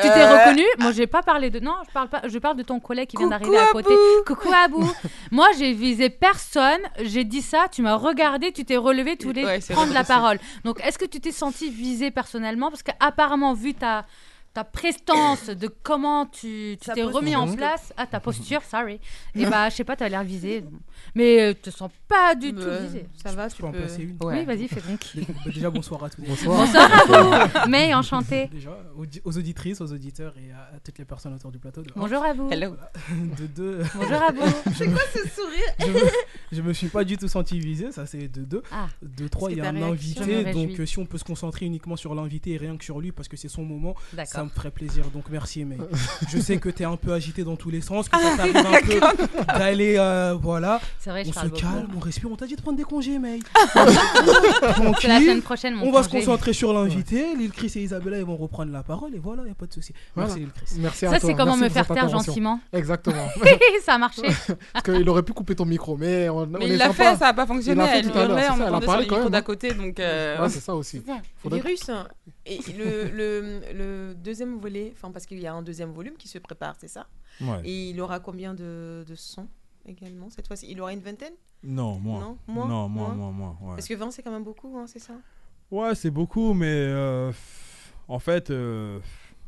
Tu 0.00 0.06
t'es 0.06 0.20
Euh, 0.20 0.38
reconnu 0.46 0.62
Moi, 0.78 0.92
j'ai 0.92 1.08
pas 1.08 1.22
parlé 1.24 1.50
de. 1.50 1.58
Non, 1.58 1.74
je 1.88 1.92
parle 1.92 2.08
pas. 2.08 2.22
Je 2.28 2.38
parle 2.38 2.56
de 2.56 2.62
ton 2.62 2.78
collègue 2.78 3.08
qui 3.08 3.16
vient 3.16 3.26
d'arriver 3.26 3.58
à 3.58 3.66
côté. 3.72 3.92
Coucou 4.28 4.48
Abou. 4.64 4.88
Moi, 5.32 5.48
j'ai 5.58 5.72
visé 5.72 6.08
personne. 6.08 6.78
J'ai 7.02 7.24
dit 7.24 7.42
ça. 7.42 7.66
Tu 7.72 7.82
m'as 7.82 7.96
regardé. 7.96 8.52
Tu 8.52 8.64
t'es 8.64 8.76
relevé. 8.76 9.16
Tu 9.16 9.26
voulais 9.26 9.44
Ouais, 9.44 9.58
prendre 9.70 9.86
vrai, 9.86 9.94
la 9.94 10.04
c'est- 10.04 10.12
parole. 10.12 10.38
Donc, 10.64 10.78
est-ce 10.86 10.98
que 10.98 11.04
tu 11.04 11.18
t'es 11.18 11.32
senti 11.32 11.68
visé 11.68 12.12
personnellement? 12.12 12.70
Parce 12.70 12.84
qu'apparemment, 12.84 13.54
vu 13.54 13.74
ta 13.74 14.04
ta 14.58 14.64
prestance 14.64 15.50
de 15.50 15.68
comment 15.84 16.26
tu 16.26 16.76
tu 16.80 16.90
t'es 16.92 17.04
remis 17.04 17.36
en 17.36 17.42
posture. 17.42 17.56
place, 17.58 17.92
ah 17.96 18.06
ta 18.06 18.18
posture, 18.18 18.60
sorry. 18.68 18.98
Et 19.36 19.46
bah 19.46 19.68
je 19.68 19.76
sais 19.76 19.84
pas, 19.84 19.94
t'as 19.94 20.08
l'air 20.08 20.24
visé, 20.24 20.64
mais 21.14 21.40
euh, 21.40 21.54
te 21.54 21.70
sens 21.70 21.92
pas 22.08 22.34
du 22.34 22.52
tout 22.52 22.68
visé. 22.82 23.06
ça 23.22 23.30
va, 23.32 23.48
Je 23.48 23.54
tu 23.54 23.62
peux 23.62 23.68
en 23.68 23.72
placer 23.72 24.02
une 24.02 24.16
Oui, 24.20 24.44
vas-y, 24.44 24.66
fais 24.66 24.80
donc. 24.80 25.06
Déjà, 25.44 25.70
bonsoir 25.70 26.02
à 26.02 26.10
tous. 26.10 26.22
Bonsoir. 26.22 26.58
Bonsoir 26.58 26.90
à 26.92 27.22
vous. 27.22 27.70
Mais 27.70 27.94
enchanté. 27.94 28.48
Déjà, 28.48 28.76
aux, 29.24 29.36
auditrices, 29.38 29.80
aux 29.80 29.92
auditeurs 29.92 30.34
et 30.38 30.50
à, 30.50 30.76
à 30.76 30.80
toutes 30.80 30.98
les 30.98 31.04
personnes 31.04 31.34
autour 31.34 31.52
du 31.52 31.58
plateau. 31.60 31.82
Bonjour 31.94 32.24
à 32.24 32.32
vous. 32.32 32.48
Hello. 32.50 32.74
De 33.38 33.46
deux. 33.46 33.82
Bonjour 33.94 34.22
à 34.22 34.32
vous. 34.32 34.52
Je 34.66 34.72
C'est 34.72 34.86
me- 34.88 34.94
quoi 34.94 35.02
ce 35.12 35.28
sourire 35.28 36.10
je, 36.50 36.62
me, 36.62 36.72
suis 36.72 36.88
pas 36.88 37.04
du 37.04 37.16
tout 37.16 37.28
senti 37.28 37.60
visé, 37.60 37.92
ça 37.92 38.06
c'est 38.06 38.26
de 38.26 38.42
deux. 38.42 38.62
Ah. 38.72 38.88
De 39.02 39.28
trois, 39.28 39.52
il 39.52 39.58
y 39.58 39.60
a 39.60 39.68
un 39.68 39.82
invité, 39.82 40.52
donc 40.52 40.80
euh, 40.80 40.86
si 40.86 40.98
on 40.98 41.06
peut 41.06 41.18
se 41.18 41.24
concentrer 41.24 41.66
uniquement 41.66 41.96
sur 41.96 42.14
l'invité 42.14 42.52
et 42.52 42.56
rien 42.56 42.76
que 42.76 42.84
sur 42.84 43.00
lui 43.00 43.12
parce 43.12 43.28
que 43.28 43.36
c'est 43.36 43.48
son 43.48 43.64
moment, 43.64 43.94
ça 44.10 44.16
D'accord. 44.16 44.47
Me 44.48 44.54
ferait 44.54 44.70
plaisir. 44.70 45.04
Donc 45.12 45.24
merci, 45.30 45.64
mais 45.64 45.76
je 46.28 46.38
sais 46.38 46.56
que 46.58 46.68
tu 46.68 46.82
es 46.82 46.86
un 46.86 46.96
peu 46.96 47.12
agité 47.12 47.44
dans 47.44 47.56
tous 47.56 47.70
les 47.70 47.80
sens, 47.80 48.08
que 48.08 48.16
Ah, 48.16 48.30
ça 48.30 48.36
t'arrive 48.36 48.56
un 48.56 49.10
peu 49.16 49.58
d'aller, 49.58 49.94
euh, 49.98 50.34
voilà. 50.40 50.80
C'est 50.98 51.10
vrai, 51.10 51.24
je 51.24 51.28
On 51.30 51.32
se 51.32 51.34
parle 51.38 51.48
beaucoup. 51.50 51.60
calme, 51.62 51.88
on 51.96 52.00
respire, 52.00 52.30
on 52.32 52.36
t'a 52.36 52.46
dit 52.46 52.56
de 52.56 52.60
prendre 52.62 52.76
des 52.76 52.84
congés, 52.84 53.18
mec. 53.18 53.42
C'est 55.00 55.08
la 55.08 55.20
semaine 55.20 55.42
prochaine, 55.42 55.74
mon 55.74 55.86
On 55.88 55.92
va 55.92 56.02
se 56.02 56.08
congé. 56.08 56.24
concentrer 56.24 56.52
sur 56.52 56.72
l'invité. 56.72 57.34
Lil 57.36 57.50
Chris 57.52 57.72
et 57.76 57.82
Isabella 57.82 58.18
ils 58.18 58.24
vont 58.24 58.36
reprendre 58.36 58.72
la 58.72 58.82
parole 58.82 59.14
et 59.14 59.18
voilà, 59.18 59.42
il 59.42 59.46
n'y 59.46 59.50
a 59.52 59.54
pas 59.54 59.66
de 59.66 59.72
souci. 59.72 59.92
Voilà. 60.14 60.28
Merci 60.28 60.40
Lil 60.40 60.52
Chris. 60.52 60.76
Merci 60.78 61.06
à 61.06 61.10
Ça, 61.10 61.20
toi. 61.20 61.28
c'est 61.28 61.34
comment 61.36 61.56
Merci 61.56 61.62
me 61.62 61.66
pour 61.68 61.74
faire 61.74 61.84
cette 61.86 61.94
taire 61.94 62.04
intervention. 62.04 62.32
gentiment. 62.32 62.60
Exactement. 62.72 63.28
ça 63.84 63.94
a 63.94 63.98
marché. 63.98 64.22
Parce 64.72 64.84
qu'il 64.84 65.08
aurait 65.08 65.22
pu 65.22 65.32
couper 65.32 65.54
ton 65.54 65.64
micro, 65.64 65.96
mais 65.96 66.28
on, 66.28 66.38
on 66.38 66.46
Mais 66.46 66.66
est 66.66 66.68
il 66.70 66.76
l'a 66.78 66.86
sympa. 66.88 66.94
fait, 67.12 67.16
ça 67.18 67.26
n'a 67.26 67.34
pas 67.34 67.44
Il 67.44 67.48
fonctionné. 67.48 67.80
l'a 67.82 67.88
fait 67.88 67.98
Elle 67.98 68.10
tout 68.10 68.18
à 68.18 68.20
l'heure, 68.22 68.30
hurlait 68.30 68.42
c'est 68.42 68.50
en 68.50 68.56
ça, 68.56 68.64
elle 68.68 68.74
a 68.74 68.78
sur 68.78 68.86
parlé 68.86 69.04
le 69.04 69.08
quand 69.08 69.14
micro 69.16 69.24
même, 69.24 69.32
d'à 69.32 69.38
hein. 69.38 69.42
côté, 69.42 69.74
donc. 69.74 70.00
euh, 70.00 70.42
Ouais, 70.42 70.48
c'est 70.48 70.60
ça 70.60 70.74
aussi. 70.74 71.02
Faudrait- 71.42 71.60
Virus. 71.60 71.88
hein. 71.88 72.06
Et 72.50 72.60
le, 72.72 73.08
le, 73.10 73.60
le 73.74 74.14
deuxième 74.14 74.58
volet, 74.58 74.90
enfin 74.94 75.10
parce 75.10 75.26
qu'il 75.26 75.38
y 75.38 75.46
a 75.46 75.52
un 75.52 75.62
deuxième 75.62 75.92
volume 75.92 76.14
qui 76.16 76.28
se 76.28 76.38
prépare, 76.38 76.76
c'est 76.80 76.88
ça? 76.88 77.06
Ouais. 77.40 77.60
Et 77.64 77.90
il 77.90 78.00
aura 78.00 78.20
combien 78.20 78.54
de, 78.54 79.04
de 79.06 79.14
sons 79.14 79.48
également 79.86 80.30
cette 80.30 80.46
fois-ci? 80.46 80.66
Il 80.70 80.80
aura 80.80 80.92
une 80.92 81.00
vingtaine? 81.00 81.34
Non, 81.62 81.98
moins. 81.98 82.20
Non, 82.20 82.38
moins 82.46 82.68
Non, 82.68 82.88
moins, 82.88 83.14
Moins 83.14 83.14
moins, 83.14 83.32
moins, 83.32 83.58
ouais. 83.70 83.76
Parce 83.76 83.86
que 83.88 83.94
20 83.94 84.10
c'est 84.12 84.22
quand 84.22 84.30
même 84.30 84.44
beaucoup, 84.44 84.76
hein, 84.78 84.86
c'est 84.86 84.98
ça? 84.98 85.14
Ouais, 85.70 85.94
c'est 85.94 86.10
beaucoup, 86.10 86.54
mais 86.54 86.66
euh, 86.70 87.30
en 88.08 88.18
fait, 88.18 88.50
euh, 88.50 88.98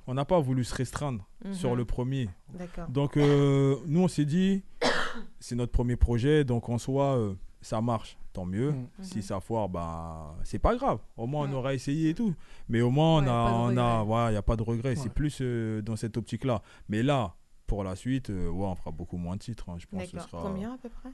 on 0.07 0.12
n'a 0.14 0.24
pas 0.26 0.38
voulu 0.40 0.64
se 0.64 0.74
restreindre 0.74 1.26
Mhm. 1.44 1.55
sur 1.55 1.74
le 1.76 1.86
premier. 1.86 2.28
D'accord. 2.53 2.86
Donc, 2.88 3.16
euh, 3.16 3.76
nous, 3.86 4.01
on 4.03 4.09
s'est 4.09 4.26
dit, 4.26 4.62
c'est 5.40 5.55
notre 5.55 5.72
premier 5.72 5.96
projet, 5.96 6.44
donc 6.44 6.68
en 6.68 6.76
soi, 6.76 7.34
ça 7.62 7.80
marche, 7.80 8.16
tant 8.32 8.44
mieux. 8.46 8.72
Mhm. 8.72 8.86
Si 9.02 9.22
ça 9.22 9.40
foire, 9.40 9.68
bah, 9.68 10.36
c'est 10.44 10.58
pas 10.58 10.76
grave. 10.76 10.98
Au 11.16 11.26
moins, 11.26 11.48
on 11.48 11.52
aura 11.52 11.74
essayé 11.74 12.11
et 12.11 12.14
tout. 12.14 12.34
Mais 12.68 12.80
au 12.80 12.90
moins, 12.90 13.18
on 13.18 13.22
Ouais, 13.22 13.28
a, 13.28 13.44
pas 13.44 13.50
de 13.50 13.54
on 13.54 13.76
a, 13.76 14.00
regret. 14.00 14.14
ouais, 14.26 14.32
y 14.32 14.36
a 14.36 14.42
pas 14.42 14.56
de 14.56 14.62
regret. 14.62 14.88
Ouais. 14.90 14.96
C'est 14.96 15.12
plus 15.12 15.38
euh, 15.40 15.82
dans 15.82 15.96
cette 15.96 16.16
optique-là. 16.16 16.62
Mais 16.88 17.02
là, 17.02 17.34
pour 17.66 17.84
la 17.84 17.96
suite, 17.96 18.30
euh, 18.30 18.48
ouais, 18.48 18.66
on 18.66 18.74
fera 18.74 18.90
beaucoup 18.90 19.16
moins 19.16 19.36
de 19.36 19.40
titres. 19.40 19.68
hein. 19.68 19.76
Je 19.78 19.86
pense 19.86 20.02
que 20.11 20.18
ce 20.20 20.28
sera. 20.28 20.42
Combien 20.42 20.74
à 20.74 20.78
peu 20.78 20.88
près? 20.88 21.11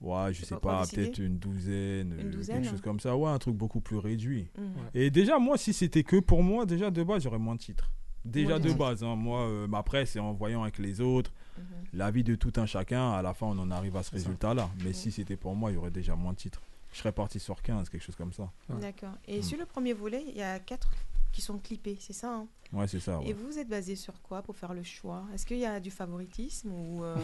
Ouais, 0.00 0.32
je 0.32 0.44
sais 0.44 0.54
pas 0.56 0.84
peut-être 0.86 1.18
une 1.18 1.38
douzaine, 1.38 2.14
Une 2.20 2.28
euh, 2.28 2.30
douzaine 2.30 2.62
quelque 2.62 2.70
chose 2.70 2.80
comme 2.80 3.00
ça. 3.00 3.16
Ouais, 3.16 3.28
un 3.30 3.38
truc 3.38 3.56
beaucoup 3.56 3.80
plus 3.80 3.96
réduit. 3.98 4.48
Mhm. 4.56 4.70
Et 4.94 5.10
déjà, 5.10 5.40
moi, 5.40 5.58
si 5.58 5.72
c'était 5.72 6.04
que 6.04 6.20
pour 6.20 6.42
moi, 6.44 6.66
déjà 6.66 6.90
de 6.92 7.02
base, 7.02 7.24
j'aurais 7.24 7.38
moins 7.40 7.56
de 7.56 7.60
titres. 7.60 7.90
Déjà 8.24 8.58
de 8.58 8.72
base, 8.72 9.02
hein, 9.04 9.16
moi, 9.16 9.42
euh, 9.42 9.66
mais 9.68 9.78
après, 9.78 10.04
c'est 10.06 10.18
en 10.18 10.32
voyant 10.32 10.62
avec 10.62 10.78
les 10.78 11.00
autres, 11.00 11.32
Mhm. 11.56 11.64
l'avis 11.94 12.24
de 12.24 12.34
tout 12.34 12.52
un 12.56 12.66
chacun, 12.66 13.12
à 13.12 13.22
la 13.22 13.32
fin, 13.34 13.46
on 13.46 13.58
en 13.58 13.70
arrive 13.70 13.96
à 13.96 14.02
ce 14.02 14.10
résultat-là. 14.12 14.68
Mais 14.84 14.92
si 14.92 15.10
c'était 15.10 15.36
pour 15.36 15.54
moi, 15.54 15.70
il 15.70 15.74
y 15.74 15.76
aurait 15.76 15.90
déjà 15.90 16.14
moins 16.14 16.32
de 16.32 16.38
titres. 16.38 16.60
Je 16.92 16.98
serais 16.98 17.12
parti 17.12 17.38
sur 17.40 17.62
15, 17.62 17.88
quelque 17.88 18.02
chose 18.02 18.16
comme 18.16 18.32
ça. 18.32 18.50
D'accord. 18.68 19.12
Et 19.26 19.38
Mm. 19.40 19.42
sur 19.42 19.58
le 19.58 19.66
premier 19.66 19.92
volet, 19.92 20.24
il 20.28 20.36
y 20.36 20.42
a 20.42 20.58
quatre 20.58 20.88
qui 21.32 21.40
sont 21.42 21.58
clippés, 21.58 21.96
c'est 22.00 22.12
ça 22.14 22.32
hein? 22.34 22.46
Ouais, 22.72 22.86
c'est 22.88 23.00
ça. 23.00 23.20
Et 23.22 23.28
ouais. 23.28 23.32
vous 23.34 23.46
vous 23.46 23.58
êtes 23.58 23.68
basé 23.68 23.94
sur 23.96 24.20
quoi 24.22 24.42
pour 24.42 24.56
faire 24.56 24.72
le 24.74 24.82
choix? 24.82 25.24
Est-ce 25.34 25.46
qu'il 25.46 25.58
y 25.58 25.66
a 25.66 25.78
du 25.80 25.90
favoritisme 25.90 26.70
ou 26.70 27.02
euh, 27.04 27.16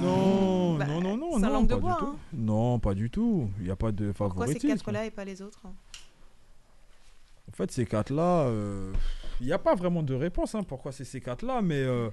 Non, 0.00 0.74
Bah, 0.78 0.86
non, 0.86 1.00
non, 1.00 1.16
non, 1.16 1.38
non, 1.38 1.48
langue 1.50 1.66
de 1.68 1.74
pas 1.74 1.80
bois, 1.80 1.92
du 1.94 1.98
tout. 2.00 2.06
hein. 2.12 2.16
Non, 2.32 2.78
pas 2.78 2.94
du 2.94 3.10
tout. 3.10 3.48
Il 3.58 3.64
n'y 3.64 3.70
a 3.70 3.76
pas 3.76 3.92
de 3.92 4.12
Pourquoi 4.12 4.46
ces 4.46 4.52
favoritisme. 4.54 4.68
quatre-là 4.76 5.06
et 5.06 5.10
pas 5.10 5.24
les 5.24 5.40
autres 5.42 5.60
hein? 5.64 5.72
En 7.48 7.52
fait, 7.52 7.70
ces 7.70 7.86
quatre-là, 7.86 8.46
euh, 8.46 8.92
il 9.44 9.48
n'y 9.48 9.52
a 9.52 9.58
pas 9.58 9.74
vraiment 9.74 10.02
de 10.02 10.14
réponse 10.14 10.54
hein, 10.54 10.62
pourquoi 10.62 10.90
c'est 10.90 11.04
ces 11.04 11.20
quatre-là, 11.20 11.60
mais 11.60 11.82
euh, 11.82 12.08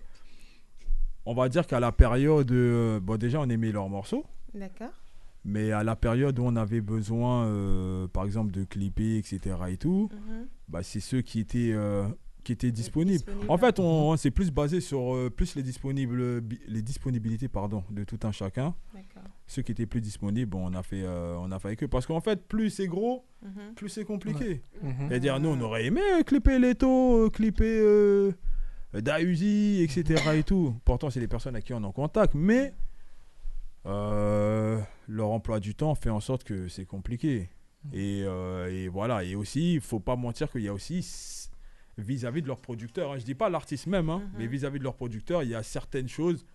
on 1.26 1.34
va 1.34 1.48
dire 1.48 1.66
qu'à 1.66 1.80
la 1.80 1.94
période, 1.94 2.52
euh, 2.52 3.00
bon, 3.00 3.18
déjà, 3.18 3.40
on 3.40 3.48
aimait 3.50 3.72
leurs 3.72 3.88
morceaux, 3.88 4.26
D'accord. 4.54 4.92
mais 5.46 5.72
à 5.72 5.82
la 5.84 5.96
période 5.96 6.38
où 6.40 6.44
on 6.44 6.56
avait 6.58 6.82
besoin, 6.82 7.46
euh, 7.46 8.08
par 8.10 8.26
exemple, 8.26 8.52
de 8.52 8.66
clipper, 8.66 9.18
etc. 9.18 9.40
et 9.70 9.78
tout, 9.78 10.10
Mhm. 10.12 10.48
bah, 10.68 10.84
c'est 10.84 11.00
ceux 11.00 11.22
qui 11.22 11.40
étaient, 11.40 11.72
euh, 11.74 12.06
qui 12.44 12.52
étaient 12.54 12.72
disponibles. 12.72 13.18
disponibles. 13.18 13.46
En 13.52 13.58
fait, 13.58 13.80
on, 13.80 14.10
on 14.12 14.18
s'est 14.18 14.32
plus 14.32 14.52
basé 14.52 14.82
sur 14.82 15.14
euh, 15.16 15.30
plus 15.30 15.56
les, 15.56 15.64
disponibles, 15.64 16.44
les 16.68 16.82
disponibilités 16.82 17.48
pardon, 17.48 17.84
de 17.92 18.04
tout 18.04 18.20
un 18.24 18.32
chacun. 18.32 18.74
Ceux 19.48 19.62
qui 19.62 19.72
étaient 19.74 19.86
plus 19.86 20.02
disponibles, 20.02 20.50
bon, 20.50 20.70
on, 20.70 20.74
a 20.74 20.82
fait, 20.82 21.04
euh, 21.04 21.36
on 21.40 21.52
a 21.52 21.60
fait 21.60 21.68
avec 21.70 21.84
eux. 21.84 21.88
Parce 21.88 22.06
qu'en 22.06 22.22
fait, 22.22 22.48
plus 22.48 22.70
c'est 22.70 22.88
gros, 22.88 23.26
Mhm. 23.44 23.74
plus 23.76 23.90
c'est 23.90 24.06
compliqué. 24.06 24.62
Mhm. 24.82 25.08
C'est-à-dire, 25.10 25.40
nous, 25.40 25.50
on 25.50 25.60
aurait 25.62 25.86
aimé 25.86 26.02
euh, 26.20 26.24
clipper 26.24 26.58
Leto, 26.60 27.30
clipper 27.32 27.80
euh, 27.80 28.32
Dausi, 28.94 29.82
etc. 29.82 30.22
et 30.36 30.44
tout. 30.44 30.76
Pourtant, 30.86 31.10
c'est 31.10 31.20
des 31.20 31.28
personnes 31.28 31.56
à 31.56 31.62
qui 31.62 31.74
on 31.74 31.82
est 31.82 31.86
en 31.86 31.92
contact. 31.92 32.34
Mais 32.34 32.74
euh, 33.86 34.80
leur 35.08 35.30
emploi 35.30 35.60
du 35.60 35.76
temps 35.76 35.96
fait 35.96 36.10
en 36.10 36.20
sorte 36.20 36.44
que 36.44 36.68
c'est 36.68 36.86
compliqué. 36.86 37.50
Et, 37.94 38.24
euh, 38.26 38.70
et 38.72 38.88
voilà. 38.90 39.24
Et 39.24 39.36
aussi, 39.36 39.74
il 39.76 39.82
faut 39.82 40.00
pas 40.00 40.16
mentir 40.16 40.52
qu'il 40.52 40.62
y 40.62 40.68
a 40.68 40.74
aussi 40.74 41.02
vis-à-vis 42.04 42.42
de 42.42 42.48
leurs 42.48 42.62
producteurs. 42.62 43.12
hein. 43.14 43.18
Je 43.20 43.26
dis 43.26 43.36
pas 43.36 43.50
l'artiste 43.50 43.88
même, 43.88 44.10
hein, 44.10 44.22
mais 44.38 44.48
vis-à-vis 44.48 44.80
de 44.80 44.84
leurs 44.84 44.96
producteurs, 44.96 45.44
il 45.44 45.50
y 45.50 45.56
a 45.56 45.64
certaines 45.64 46.08
choses. 46.10 46.46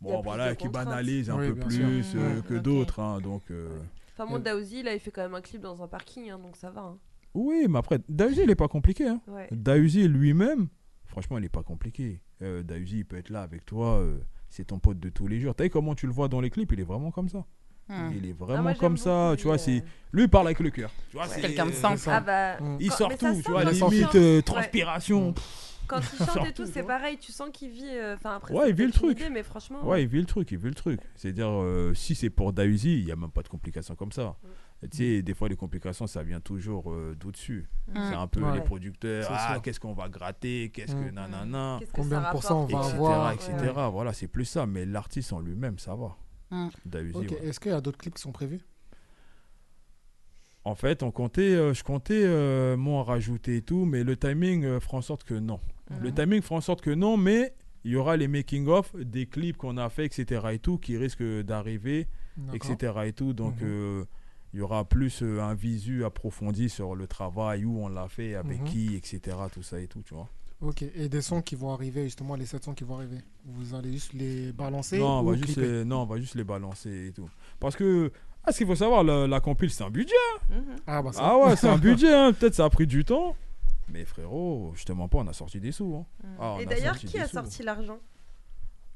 Bon, 0.00 0.20
voilà, 0.20 0.54
qui 0.54 0.68
banalisent 0.68 1.30
un 1.30 1.38
Oui, 1.38 1.48
peu 1.48 1.54
plus 1.60 1.80
euh, 2.14 2.36
Ouais. 2.36 2.42
que 2.42 2.54
d'autres. 2.54 3.00
hein. 3.00 3.20
donc, 3.20 3.50
euh, 3.50 3.68
Enfin, 4.12 4.26
mon 4.30 4.38
Daouzi, 4.38 4.82
là, 4.82 4.92
il 4.94 5.00
fait 5.00 5.10
quand 5.10 5.22
même 5.22 5.34
un 5.34 5.40
clip 5.40 5.60
dans 5.62 5.82
un 5.82 5.88
parking, 5.88 6.30
hein, 6.30 6.38
donc 6.38 6.56
ça 6.56 6.70
va. 6.70 6.82
hein. 6.82 6.98
Oui, 7.32 7.66
mais 7.68 7.78
après, 7.78 7.98
Dausi, 8.08 8.42
il 8.42 8.46
n'est 8.46 8.54
pas 8.54 8.68
compliqué. 8.68 9.08
Hein. 9.08 9.20
Ouais. 9.26 9.48
Dausi 9.50 10.06
lui-même, 10.06 10.68
franchement, 11.04 11.36
il 11.38 11.40
n'est 11.42 11.48
pas 11.48 11.62
compliqué. 11.64 12.20
Euh, 12.42 12.62
Dausi, 12.62 12.98
il 12.98 13.04
peut 13.06 13.16
être 13.16 13.30
là 13.30 13.42
avec 13.42 13.64
toi. 13.64 13.98
euh, 13.98 14.18
c'est 14.50 14.66
ton 14.66 14.78
pote 14.78 15.00
de 15.00 15.08
tous 15.08 15.26
les 15.26 15.40
jours. 15.40 15.52
Tu 15.56 15.64
sais 15.64 15.70
comment 15.70 15.96
tu 15.96 16.06
le 16.06 16.12
vois 16.12 16.28
dans 16.28 16.40
les 16.40 16.48
clips? 16.50 16.70
Il 16.70 16.78
est 16.78 16.84
vraiment 16.84 17.10
comme 17.10 17.28
ça. 17.28 17.44
Hmm. 17.88 18.10
Il 18.16 18.26
est 18.26 18.30
Ah, 18.40 18.44
vraiment 18.44 18.62
moi, 18.62 18.74
comme 18.74 18.96
ça. 18.96 19.24
beaucoup, 19.30 19.36
Tu 19.36 19.42
vois, 19.44 19.56
lui, 19.56 19.62
c'est 19.62 19.76
euh. 19.78 19.80
lui, 20.12 20.22
il 20.24 20.28
parle 20.28 20.46
avec 20.46 20.60
le 20.60 20.70
cœur. 20.70 20.90
Tu 21.10 21.16
vois, 21.16 21.26
C'est 21.28 21.34
c'est 21.34 21.40
quelqu'un 21.42 21.66
de 21.66 21.70
euh, 21.70 21.74
simple. 21.74 22.00
Ah 22.06 22.20
bah. 22.20 22.56
Il 22.80 22.90
sort 22.90 23.10
tout. 23.16 23.26
sent 23.34 23.42
Tu 23.44 23.50
vois, 23.50 23.64
limite 23.64 24.14
euh, 24.14 24.36
Ouais. 24.36 24.42
transpiration. 24.42 25.34
Quand 25.86 26.00
il 26.00 26.24
chante 26.24 26.46
et 26.46 26.52
tout, 26.54 26.64
c'est 26.64 26.82
pareil. 26.82 27.18
Tu 27.18 27.30
sens 27.30 27.50
qu'il 27.52 27.70
vit. 27.70 27.84
euh, 27.86 28.14
Enfin, 28.16 28.36
après, 28.36 28.54
Ouais, 28.54 28.70
il 28.70 28.74
vit 28.74 28.86
le 28.86 28.92
truc. 28.92 29.20
idée, 29.20 29.28
mais 29.28 29.42
franchement. 29.42 29.84
Ouais, 29.86 30.02
il 30.02 30.08
vit 30.08 30.18
le 30.20 30.24
truc, 30.24 30.50
il 30.50 30.56
vit 30.56 30.68
le 30.68 30.74
truc. 30.74 30.98
C'est-à-dire, 31.14 31.50
euh, 31.50 31.92
si 31.94 32.14
c'est 32.14 32.30
pour 32.30 32.54
Dausi, 32.54 33.00
il 33.00 33.04
n'y 33.04 33.12
a 33.12 33.16
même 33.16 33.30
pas 33.30 33.42
de 33.42 33.48
complications 33.48 33.94
comme 33.94 34.12
ça. 34.12 34.34
Mm. 34.82 34.88
Tu 34.90 34.96
sais, 34.96 35.22
des 35.22 35.34
fois, 35.34 35.48
les 35.50 35.56
complications, 35.56 36.06
ça 36.06 36.22
vient 36.22 36.40
toujours 36.40 36.90
euh, 36.90 37.14
d'au-dessus. 37.20 37.68
Mm. 37.88 37.92
C'est 38.08 38.14
un 38.16 38.26
peu 38.26 38.40
Ouais. 38.42 38.54
les 38.54 38.60
producteurs. 38.62 39.28
Ah, 39.30 39.58
qu'est-ce 39.62 39.78
qu'on 39.78 39.92
va 39.92 40.08
gratter 40.08 40.70
Qu'est-ce 40.72 40.94
que 40.94 41.10
Mm. 41.10 41.14
nanana 41.14 41.80
Combien 41.92 42.22
ça 42.22 42.26
de 42.28 42.32
pourcents 42.32 42.62
on 42.62 42.66
va 42.66 42.80
etc. 42.80 42.94
avoir 42.96 43.32
etc. 43.32 43.52
Ouais. 43.76 43.90
Voilà, 43.92 44.12
c'est 44.14 44.26
plus 44.28 44.46
ça. 44.46 44.64
Mais 44.64 44.86
l'artiste 44.86 45.34
en 45.34 45.40
lui-même, 45.40 45.78
ça 45.78 45.94
va. 45.94 46.16
Mm. 46.50 46.68
Ouais. 47.14 47.48
Est-ce 47.48 47.58
qu'il 47.60 47.70
y 47.72 47.74
a 47.74 47.80
d'autres 47.80 47.98
clips 47.98 48.14
qui 48.14 48.22
sont 48.22 48.32
prévus? 48.32 48.60
En 50.64 50.74
fait, 50.74 51.02
on 51.02 51.10
comptait, 51.10 51.54
euh, 51.54 51.74
je 51.74 51.84
comptais, 51.84 52.22
euh, 52.24 52.76
moi, 52.76 53.00
en 53.00 53.02
rajouter 53.04 53.56
et 53.56 53.62
tout, 53.62 53.84
mais 53.84 54.02
le 54.02 54.16
timing 54.16 54.64
euh, 54.64 54.80
fera 54.80 54.96
en 54.98 55.02
sorte 55.02 55.24
que 55.24 55.34
non. 55.34 55.60
Le 55.90 56.08
Mhm. 56.08 56.14
timing 56.14 56.42
fera 56.42 56.56
en 56.56 56.60
sorte 56.62 56.80
que 56.80 56.90
non, 56.90 57.16
mais 57.18 57.54
il 57.84 57.90
y 57.92 57.96
aura 57.96 58.16
les 58.16 58.28
making-of 58.28 58.96
des 58.96 59.26
clips 59.26 59.58
qu'on 59.58 59.76
a 59.76 59.90
fait, 59.90 60.06
etc. 60.06 60.40
et 60.52 60.58
tout, 60.58 60.78
qui 60.78 60.96
risquent 60.96 61.42
d'arriver, 61.42 62.08
etc. 62.54 62.92
et 63.06 63.12
tout. 63.12 63.34
Donc, 63.34 63.60
Mhm. 63.60 63.68
euh, 63.68 64.04
il 64.54 64.60
y 64.60 64.62
aura 64.62 64.88
plus 64.88 65.22
euh, 65.22 65.42
un 65.42 65.52
visu 65.54 66.02
approfondi 66.04 66.70
sur 66.70 66.94
le 66.94 67.06
travail, 67.06 67.66
où 67.66 67.78
on 67.84 67.88
l'a 67.88 68.08
fait, 68.08 68.34
avec 68.34 68.60
Mhm. 68.60 68.64
qui, 68.64 68.94
etc. 68.94 69.36
Tout 69.52 69.62
ça 69.62 69.80
et 69.80 69.86
tout, 69.86 70.02
tu 70.02 70.14
vois. 70.14 70.30
Ok, 70.64 70.82
et 70.82 71.08
des 71.08 71.20
sons 71.20 71.42
qui 71.42 71.56
vont 71.56 71.72
arriver, 71.72 72.04
justement, 72.04 72.36
les 72.36 72.46
7 72.46 72.64
sons 72.64 72.74
qui 72.74 72.84
vont 72.84 72.96
arriver. 72.96 73.18
Vous 73.44 73.74
allez 73.74 73.92
juste 73.92 74.12
les 74.14 74.50
balancer 74.52 74.98
Non, 74.98 75.18
on 75.18 75.22
ou 75.22 75.30
va 75.30 75.36
juste 75.36 75.56
les, 75.56 75.84
non, 75.84 76.02
on 76.02 76.06
va 76.06 76.18
juste 76.18 76.34
les 76.36 76.44
balancer 76.44 77.08
et 77.08 77.12
tout. 77.12 77.28
Parce 77.60 77.76
que, 77.76 78.10
ah, 78.44 78.50
ce 78.52 78.58
qu'il 78.58 78.66
faut 78.66 78.74
savoir, 78.74 79.04
la, 79.04 79.26
la 79.26 79.40
compile, 79.40 79.70
c'est 79.70 79.84
un 79.84 79.90
budget. 79.90 80.14
Mhm. 80.48 80.76
Ah, 80.86 81.02
bah 81.02 81.12
ça. 81.12 81.20
Ah 81.22 81.36
ouais, 81.38 81.56
c'est 81.56 81.68
un 81.68 81.76
budget, 81.90 82.14
hein. 82.14 82.32
peut-être 82.32 82.54
ça 82.54 82.64
a 82.64 82.70
pris 82.70 82.86
du 82.86 83.04
temps. 83.04 83.36
Mais 83.92 84.04
frérot, 84.06 84.72
je 84.74 84.84
te 84.84 84.92
mens 84.92 85.08
pas, 85.08 85.18
on 85.18 85.26
a 85.28 85.32
sorti 85.34 85.60
des 85.60 85.70
sous. 85.72 85.94
hein. 85.96 86.06
Ah, 86.40 86.54
on 86.54 86.58
Et 86.60 86.64
d'ailleurs, 86.66 86.96
qui 86.96 87.18
a 87.18 87.26
sous. 87.26 87.34
sorti 87.34 87.62
l'argent? 87.62 87.98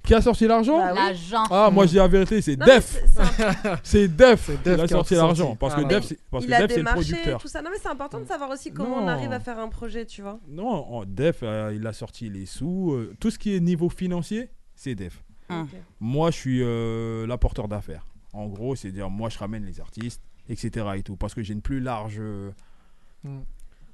Qui 0.09 0.15
a 0.15 0.23
sorti 0.23 0.47
l'argent 0.47 0.79
Bah 0.79 0.93
oui. 0.93 0.99
L'agent. 0.99 1.45
Ah, 1.51 1.71
moi 1.71 1.85
je 1.85 1.91
dis 1.91 1.97
la 1.97 2.09
vérité, 2.09 2.41
c'est 2.41 2.57
Non, 2.57 2.65
Def. 2.65 2.97
c'est- 3.83 4.09
Def 4.09 4.51
qui 4.63 4.69
a 4.71 4.89
sorti 4.89 5.15
l'argent. 5.15 5.55
Parce 5.55 5.75
Ah 5.77 5.77
que 5.77 5.83
ouais. 5.83 5.89
Def, 5.89 6.05
c'est- 6.05 6.19
parce 6.31 6.47
que 6.47 6.53
a 6.53 6.67
Def, 6.67 6.71
c'est 6.73 6.79
le 6.83 6.85
producteur. 6.85 7.41
tout 7.43 7.49
ça. 7.49 7.61
Non, 7.61 7.69
mais 7.71 7.77
c'est 7.81 7.91
important 7.91 8.19
de 8.19 8.25
savoir 8.27 8.49
aussi 8.51 8.73
comment 8.73 8.97
on 8.97 9.07
arrive 9.07 9.33
à 9.33 9.39
faire 9.41 9.59
un 9.59 9.69
projet, 9.69 10.07
tu 10.07 10.23
vois. 10.23 10.41
Non, 10.49 10.67
en- 10.67 11.05
Def, 11.05 11.41
euh, 11.43 11.73
il 11.77 11.87
a 11.87 11.93
sorti 11.93 12.31
les 12.31 12.47
sous. 12.47 12.93
euh, 12.93 13.15
tout 13.21 13.31
ce 13.31 13.39
qui 13.39 13.55
est 13.55 13.61
niveau 13.61 13.91
financier, 13.91 14.49
c'est 14.75 14.95
Def. 14.95 15.23
Ok. 15.51 15.69
Moi, 16.01 16.31
je 16.31 16.37
suis 16.37 16.61
euh, 16.63 17.27
l'apporteur 17.27 17.69
d'affaires. 17.69 18.07
En 18.33 18.47
gros, 18.47 18.77
c'est 18.77 18.91
dire, 18.93 19.11
moi, 19.11 19.29
je 19.29 19.39
ramène 19.39 19.65
les 19.67 19.79
artistes, 19.79 20.23
etc. 20.49 20.87
et 20.97 21.03
tout. 21.03 21.17
Parce 21.17 21.35
que 21.35 21.43
j'ai 21.43 21.53
une 21.53 21.61
plus 21.63 21.81
large. 21.81 22.19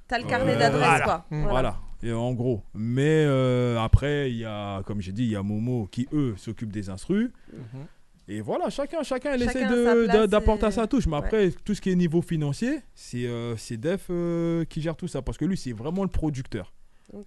T'as 0.07 0.19
le 0.19 0.25
carnet 0.25 0.55
d'adresses, 0.55 0.79
voilà. 0.87 1.03
quoi. 1.03 1.25
Voilà. 1.29 1.75
Et 2.05 2.13
en 2.13 2.33
gros. 2.33 2.61
Mais 2.73 3.25
euh, 3.25 3.79
après, 3.79 4.29
il 4.31 4.37
y 4.37 4.45
a, 4.45 4.83
comme 4.83 5.01
j'ai 5.01 5.11
dit, 5.11 5.23
il 5.23 5.31
y 5.31 5.35
a 5.35 5.41
Momo 5.43 5.87
qui, 5.91 6.07
eux, 6.13 6.35
s'occupent 6.37 6.71
des 6.71 6.89
instrus. 6.89 7.31
Mhm. 7.51 7.85
Et 8.27 8.41
voilà, 8.41 8.69
chacun, 8.69 9.03
chacun, 9.03 9.37
Chacun 9.37 9.49
essaie 9.69 10.27
d'apporter 10.27 10.67
et- 10.67 10.71
sa 10.71 10.87
touche. 10.87 11.05
Mais 11.07 11.13
ouais. 11.13 11.17
après, 11.19 11.51
tout 11.51 11.73
ce 11.75 11.81
qui 11.81 11.89
est 11.91 11.95
niveau 11.95 12.21
financier, 12.21 12.79
c'est 12.95 13.25
euh, 13.27 13.55
c'est 13.57 13.77
Def 13.77 14.07
euh, 14.09 14.65
qui 14.65 14.81
gère 14.81 14.95
tout 14.95 15.07
ça. 15.07 15.21
Parce 15.21 15.37
que 15.37 15.45
lui, 15.45 15.57
c'est 15.57 15.73
vraiment 15.73 16.03
le 16.03 16.09
producteur. 16.09 16.73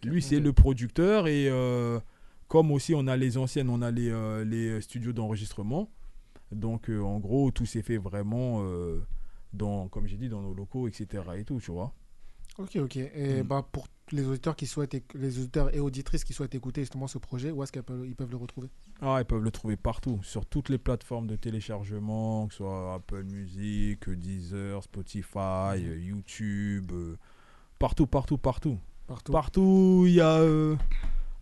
Lui, 0.04 0.22
c'est 0.22 0.40
le 0.40 0.52
producteur. 0.52 1.28
Et 1.28 1.48
euh, 1.48 1.98
comme 2.48 2.70
aussi, 2.72 2.94
on 2.94 3.06
a 3.06 3.16
les 3.16 3.36
anciennes, 3.38 3.70
on 3.70 3.80
a 3.82 3.90
les, 3.90 4.10
euh, 4.10 4.44
les 4.44 4.80
studios 4.80 5.12
d'enregistrement. 5.12 5.88
Donc, 6.50 6.88
euh, 6.90 7.00
en 7.00 7.18
gros, 7.20 7.50
tout 7.50 7.66
s'est 7.66 7.82
fait 7.82 7.98
vraiment, 7.98 8.62
euh, 8.62 9.00
dans, 9.52 9.86
comme 9.88 10.06
j'ai 10.06 10.16
dit, 10.16 10.28
dans 10.28 10.40
nos 10.42 10.54
locaux, 10.54 10.88
etc. 10.88 11.22
Et 11.36 11.44
tout, 11.44 11.60
tu 11.60 11.70
vois. 11.70 11.92
Ok, 12.58 12.76
ok. 12.76 12.96
Et 12.96 13.42
Mm. 13.42 13.46
bah, 13.46 13.64
pour 13.70 13.86
les 14.12 14.26
auditeurs 14.26 14.56
qui 14.56 14.66
souhaitent, 14.66 14.94
éc- 14.94 15.14
les 15.14 15.38
auditeurs 15.38 15.74
et 15.74 15.80
auditrices 15.80 16.24
qui 16.24 16.32
souhaitent 16.32 16.54
écouter 16.54 16.82
justement 16.82 17.06
ce 17.06 17.18
projet, 17.18 17.50
où 17.50 17.62
est-ce 17.62 17.72
qu'ils 17.72 17.82
peuvent, 17.82 18.06
ils 18.06 18.14
peuvent 18.14 18.30
le 18.30 18.36
retrouver? 18.36 18.68
Ah, 19.00 19.18
ils 19.20 19.24
peuvent 19.24 19.42
le 19.42 19.50
trouver 19.50 19.76
partout, 19.76 20.20
sur 20.22 20.46
toutes 20.46 20.68
les 20.68 20.78
plateformes 20.78 21.26
de 21.26 21.36
téléchargement, 21.36 22.46
que 22.46 22.52
ce 22.54 22.58
soit 22.58 22.94
Apple 22.94 23.22
Music, 23.24 24.08
Deezer, 24.10 24.82
Spotify, 24.82 25.38
euh, 25.84 25.98
YouTube, 25.98 26.90
euh, 26.92 27.16
partout, 27.78 28.06
partout, 28.06 28.38
partout. 28.38 28.78
Partout. 29.06 29.32
Partout, 29.32 30.04
il 30.06 30.14
y 30.14 30.20
a 30.20 30.38
euh, 30.38 30.76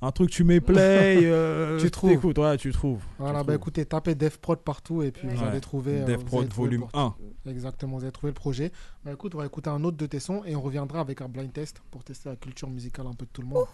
un 0.02 0.10
truc, 0.12 0.30
tu 0.30 0.44
mets 0.44 0.60
play, 0.60 1.20
euh, 1.24 1.78
Tu 1.80 1.90
trouves. 1.90 2.10
t'écoutes, 2.10 2.38
ouais, 2.38 2.56
tu 2.58 2.70
trouves. 2.72 3.02
Voilà, 3.18 3.40
tu 3.40 3.46
bah 3.46 3.52
trouves. 3.54 3.54
écoutez, 3.62 3.84
tapez 3.86 4.14
DevProd 4.14 4.58
partout 4.60 5.02
et 5.02 5.10
puis 5.10 5.26
vous 5.28 5.42
Ouais. 5.42 5.48
allez 5.48 5.60
trouver. 5.60 6.00
euh, 6.00 6.04
Dev 6.04 6.16
vous 6.18 6.24
Prod 6.26 6.40
allez 6.40 6.48
trouver 6.48 6.70
le 6.70 6.76
volume 6.76 6.90
porte- 6.92 7.18
Exactement, 7.48 7.96
vous 7.96 8.02
allez 8.02 8.12
trouver 8.12 8.30
le 8.30 8.34
projet. 8.34 8.72
Bah 9.04 9.12
écoute, 9.12 9.34
on 9.34 9.38
va 9.38 9.46
écouter 9.46 9.70
un 9.70 9.82
autre 9.84 9.96
de 9.96 10.06
tes 10.06 10.18
sons 10.20 10.42
et 10.44 10.54
on 10.56 10.60
reviendra 10.60 11.00
avec 11.00 11.20
un 11.22 11.28
blind 11.28 11.52
test 11.52 11.80
pour 11.90 12.02
tester 12.04 12.28
la 12.28 12.36
culture 12.36 12.68
musicale 12.68 13.06
un 13.06 13.14
peu 13.14 13.24
de 13.24 13.30
tout 13.32 13.40
le 13.42 13.48
monde. 13.48 13.64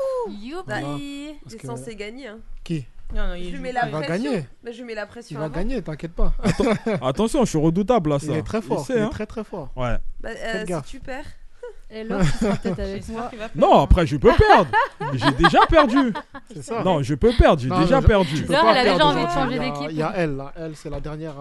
Voilà. 0.67 0.97
Il 0.99 1.35
Parce 1.43 1.55
est 1.55 1.59
que- 1.59 1.67
censé 1.67 1.97
gagner. 1.97 2.29
Hein. 2.29 2.39
Qui? 2.65 2.85
Non, 3.15 3.27
non, 3.29 3.35
il 3.35 3.45
Je 3.47 3.51
lui 3.57 3.59
mets 3.61 3.73
la 3.73 3.87
Il 3.89 3.93
va 3.93 4.01
pression. 4.03 4.25
gagner. 4.33 4.47
Bah, 4.65 4.71
je 4.73 4.79
lui 4.79 4.85
mets 4.85 4.95
la 4.95 5.07
pression. 5.07 5.37
Il 5.37 5.39
va 5.39 5.45
avant. 5.47 5.55
gagner, 5.55 5.83
t'inquiète 5.83 6.13
pas. 6.13 6.33
Attention, 7.03 7.45
je 7.45 7.51
suis 7.51 7.59
redoutable 7.59 8.09
là, 8.11 8.19
ça. 8.19 8.27
Il 8.27 8.33
est 8.33 8.43
très 8.43 8.63
fort, 8.63 8.87
sait, 8.87 8.95
il 8.95 8.99
est 8.99 9.03
hein. 9.03 9.09
très 9.11 9.27
très 9.27 9.45
fort. 9.45 9.71
Ouais. 9.77 9.97
Bah, 10.21 10.31
euh, 10.35 10.65
si 10.67 10.91
tu 10.93 11.01
perds. 11.01 11.27
Et 11.95 12.05
l'autre 12.05 12.25
sera 12.41 12.55
peut-être 12.57 12.81
avec 12.81 13.09
moi. 13.09 13.31
Non, 13.55 13.81
après, 13.83 14.07
je 14.07 14.17
peux 14.17 14.33
perdre. 14.33 14.71
J'ai 15.13 15.31
déjà 15.33 15.61
perdu. 15.69 16.13
C'est 16.55 16.63
ça. 16.63 16.83
Non, 16.83 17.03
je 17.03 17.15
peux 17.15 17.33
perdre, 17.39 17.61
j'ai 17.61 17.69
Non, 17.69 17.81
déjà 17.81 18.01
je- 18.01 18.07
perdu. 18.07 18.35
tu 18.35 18.43
peux 18.43 18.49
D'ailleurs, 18.55 18.65
pas 18.65 18.71
elle 18.73 18.79
a 18.79 18.83
déjà 18.85 18.97
perdre 18.97 19.07
envie 19.13 19.23
de 19.23 19.29
aujourd'hui. 19.29 19.57
changer 19.57 19.57
Il 19.57 19.63
y 19.63 19.69
a- 19.69 19.73
d'équipe. 19.73 19.89
Il 19.91 19.97
y 19.99 20.03
a 20.03 20.13
elle, 20.17 20.37
là. 20.37 20.53
Elle, 20.57 20.73
c'est 20.75 20.89
la 20.91 21.01
dernière 21.01 21.35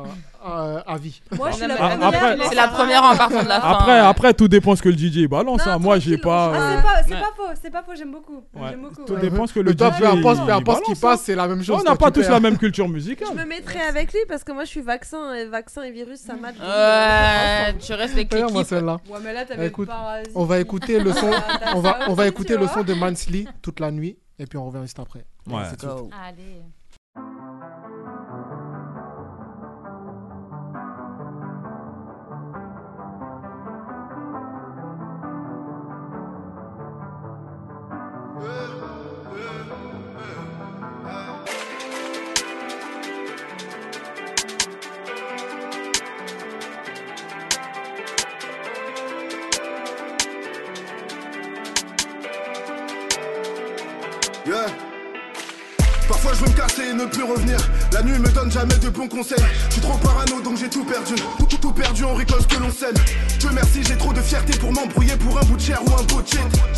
à, 0.43 0.49
à- 0.49 0.93
à 0.93 0.97
vie. 0.97 1.21
Moi, 1.37 1.51
je 1.51 1.55
suis 1.55 1.67
la 1.67 1.75
Ah, 1.79 1.87
première. 1.89 2.07
après- 2.07 2.37
C'est 2.49 2.55
la 2.55 2.67
première 2.67 3.03
en 3.03 3.15
partant 3.15 3.43
de 3.43 3.47
la 3.47 3.61
fin. 3.61 3.69
Après, 3.69 3.99
après, 3.99 4.33
tout 4.33 4.47
dépend 4.49 4.75
ce 4.75 4.81
que 4.81 4.89
le 4.89 4.97
DJ 4.97 5.27
balance. 5.27 5.65
Non, 5.65 5.71
hein. 5.73 5.77
Moi, 5.79 5.99
j'ai 5.99 6.17
pas. 6.17 6.51
Ah, 6.53 6.57
euh, 6.57 6.75
c'est 6.75 6.81
pas, 6.83 7.03
c'est 7.07 7.13
Ouais. 7.13 7.19
pas 7.21 7.33
faux, 7.37 7.43
c'est 7.61 7.71
pas 7.71 7.83
faux, 7.83 7.91
j'aime 7.97 8.11
beaucoup. 8.11 8.43
Ouais. 8.55 8.69
J'aime 8.71 8.81
beaucoup. 8.81 9.05
Tout 9.05 9.13
ouais. 9.13 9.21
dépend 9.21 9.47
ce 9.47 9.53
que 9.53 9.59
le 9.61 9.71
DJ 9.71 9.77
peu 9.77 10.05
importe, 10.07 10.39
il 10.41 10.45
peu 10.45 10.51
importe 10.53 10.77
ce 10.79 10.83
qui 10.83 10.91
balance, 10.91 11.03
hein. 11.03 11.07
passe, 11.11 11.21
c'est 11.21 11.35
la 11.35 11.47
même 11.47 11.63
chose. 11.63 11.75
On 11.79 11.81
toi, 11.83 11.91
n'a 11.91 11.95
pas 11.95 12.07
tu 12.07 12.13
tous 12.19 12.21
perds. 12.21 12.31
la 12.31 12.39
même 12.41 12.57
culture 12.57 12.89
musicale. 12.89 13.27
Je 13.31 13.37
me 13.39 13.45
mettrai 13.45 13.79
avec 13.81 14.11
lui 14.11 14.19
parce 14.27 14.43
que 14.43 14.51
moi 14.51 14.63
je 14.65 14.69
suis 14.69 14.81
vaccin 14.81 15.33
et 15.33 15.45
vaccin 15.45 15.83
et 15.83 15.91
virus 15.91 16.19
ça 16.19 16.33
match. 16.33 16.55
Ouais, 16.59 17.73
tu 17.79 17.93
restes 17.93 18.13
avec 18.13 18.31
Regarde-moi 18.33 18.61
l'équipe. 18.61 18.75
celle-là. 18.77 18.97
Ouais, 19.09 19.19
mais 19.23 19.33
là, 19.33 19.45
t'avais 19.45 19.67
écoute, 19.67 19.87
parasite. 19.87 20.31
On 20.41 20.45
va 20.45 20.59
écouter 20.59 20.99
le 20.99 21.13
son. 21.13 21.29
T'as 21.29 21.75
on 21.75 21.81
va, 21.81 21.99
ça 21.99 22.09
on 22.09 22.13
va 22.15 22.23
aussi, 22.23 22.31
écouter 22.31 22.53
tu 22.55 22.59
le 22.59 22.65
vois. 22.65 22.73
son 22.73 22.83
de 22.83 22.93
Mansley 22.95 23.45
toute 23.61 23.79
la 23.79 23.91
nuit 23.91 24.17
et 24.39 24.47
puis 24.47 24.57
on 24.57 24.65
revient 24.65 24.81
juste 24.81 24.97
après. 24.97 25.23
Ouais. 25.45 25.63
C'est 25.69 25.77
tout. 25.77 26.09
Allez. 26.11 26.63
Yeah. 38.41 38.90
Parfois 56.07 56.31
je 56.33 56.43
veux 56.43 56.51
me 56.51 56.57
casser 56.57 56.89
et 56.89 56.93
ne 56.93 57.05
plus 57.05 57.23
revenir. 57.23 57.57
La 57.93 58.03
nuit 58.03 58.19
me 58.19 58.27
donne 58.29 58.51
jamais 58.51 58.75
de 58.75 58.89
bons 58.89 59.07
conseils. 59.07 59.43
Je 59.67 59.73
suis 59.73 59.81
trop 59.81 59.97
parano 59.97 60.41
donc 60.41 60.57
j'ai 60.57 60.69
tout 60.69 60.83
perdu. 60.83 61.15
Tout, 61.37 61.45
tout, 61.45 61.57
tout 61.57 61.71
perdu, 61.71 62.03
on 62.03 62.15
récolte 62.15 62.41
ce 62.41 62.55
que 62.55 62.61
l'on 62.61 62.71
sème. 62.71 62.93
Dieu 63.39 63.49
merci, 63.53 63.79
j'ai 63.87 63.95
trop 63.95 64.11
de 64.11 64.19
fierté 64.19 64.57
pour 64.59 64.73
m'embrouiller 64.73 65.15
pour 65.15 65.37
un 65.37 65.43
bout 65.43 65.55
de 65.55 65.61
chair 65.61 65.81
ou 65.85 65.93
un 65.97 66.03
bout 66.03 66.21
de. 66.21 66.27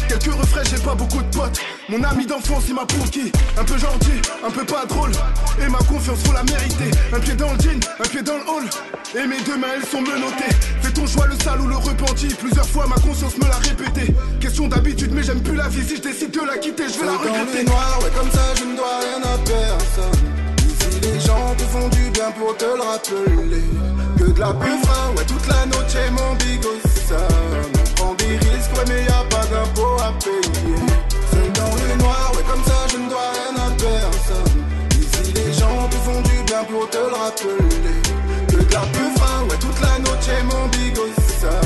Quelques 0.07 0.33
refrains, 0.33 0.63
j'ai 0.63 0.81
pas 0.83 0.93
beaucoup 0.93 1.21
de 1.21 1.35
potes. 1.35 1.59
Mon 1.89 2.03
ami 2.03 2.27
d'enfance, 2.27 2.65
il 2.67 2.75
m'a 2.75 2.85
qui 3.11 3.31
Un 3.57 3.63
peu 3.63 3.77
gentil, 3.77 4.21
un 4.45 4.51
peu 4.51 4.65
pas 4.65 4.85
drôle. 4.85 5.11
Et 5.59 5.67
ma 5.67 5.79
confiance, 5.79 6.19
faut 6.23 6.33
la 6.33 6.43
mériter. 6.43 6.91
Un 7.11 7.19
pied 7.19 7.33
dans 7.33 7.51
le 7.53 7.59
jean, 7.59 7.79
un 7.99 8.07
pied 8.07 8.21
dans 8.21 8.35
le 8.37 8.43
hall. 8.47 8.69
Et 9.15 9.27
mes 9.27 9.41
deux 9.41 9.57
mains, 9.57 9.73
elles 9.75 9.87
sont 9.87 10.01
menottées. 10.01 10.55
Ton 10.93 11.07
choix, 11.07 11.27
le 11.27 11.35
sale 11.43 11.61
ou 11.61 11.67
le 11.67 11.75
repenti. 11.75 12.27
Plusieurs 12.27 12.67
fois, 12.67 12.85
ma 12.87 12.95
conscience 12.95 13.37
me 13.37 13.47
l'a 13.47 13.57
répété. 13.57 14.13
Question 14.39 14.67
d'habitude, 14.67 15.11
mais 15.13 15.23
j'aime 15.23 15.41
plus 15.41 15.55
la 15.55 15.67
vie. 15.67 15.83
Si 15.87 15.97
je 15.97 16.01
décide 16.01 16.31
de 16.31 16.45
la 16.45 16.57
quitter, 16.57 16.83
je 16.87 16.99
vais 16.99 17.05
la 17.05 17.17
regretter. 17.17 17.63
noir, 17.63 17.99
ouais, 18.03 18.11
comme 18.15 18.31
ça 18.31 18.41
je 18.57 18.65
ne 18.65 18.75
dois 18.75 18.99
rien 18.99 19.21
à 19.23 19.37
personne. 19.37 20.19
Ici 20.59 20.99
les 21.01 21.19
gens 21.19 21.55
te 21.57 21.63
font 21.63 21.89
du 21.89 22.09
bien 22.11 22.31
pour 22.31 22.55
te 22.57 22.65
le 22.65 22.81
rappeler. 22.81 23.63
Que 24.17 24.31
de 24.31 24.39
la 24.39 24.53
peufra, 24.53 25.11
ouais, 25.17 25.25
toute 25.25 25.47
la 25.47 25.65
noche 25.65 25.95
mon 26.11 26.35
bigossa. 26.35 27.27
On 27.73 27.95
prend 27.95 28.13
des 28.15 28.37
risques, 28.37 28.73
ouais, 28.77 28.85
mais 28.87 29.03
y 29.03 29.07
a 29.07 29.23
pas 29.29 29.45
d'impôt 29.47 29.97
à 29.99 30.13
payer. 30.23 30.75
Seul 31.31 31.51
dans 31.53 31.75
le 31.75 32.01
noir, 32.01 32.31
ouais, 32.35 32.43
comme 32.49 32.63
ça 32.63 32.77
je 32.91 32.97
ne 32.97 33.09
dois 33.09 33.31
rien 33.33 33.55
à 33.65 33.69
personne. 33.71 34.63
Ici 34.91 35.33
les 35.33 35.53
gens 35.53 35.87
te 35.89 35.95
font 35.95 36.21
du 36.21 36.43
bien 36.45 36.63
pour 36.65 36.89
te 36.89 36.97
le 36.97 37.15
rappeler. 37.15 38.02
La 38.73 38.79
peufra, 38.79 39.43
ouais, 39.43 39.57
toute 39.59 39.79
la 39.81 39.99
noche 39.99 40.43
mon 40.45 40.67
bigossa. 40.69 41.61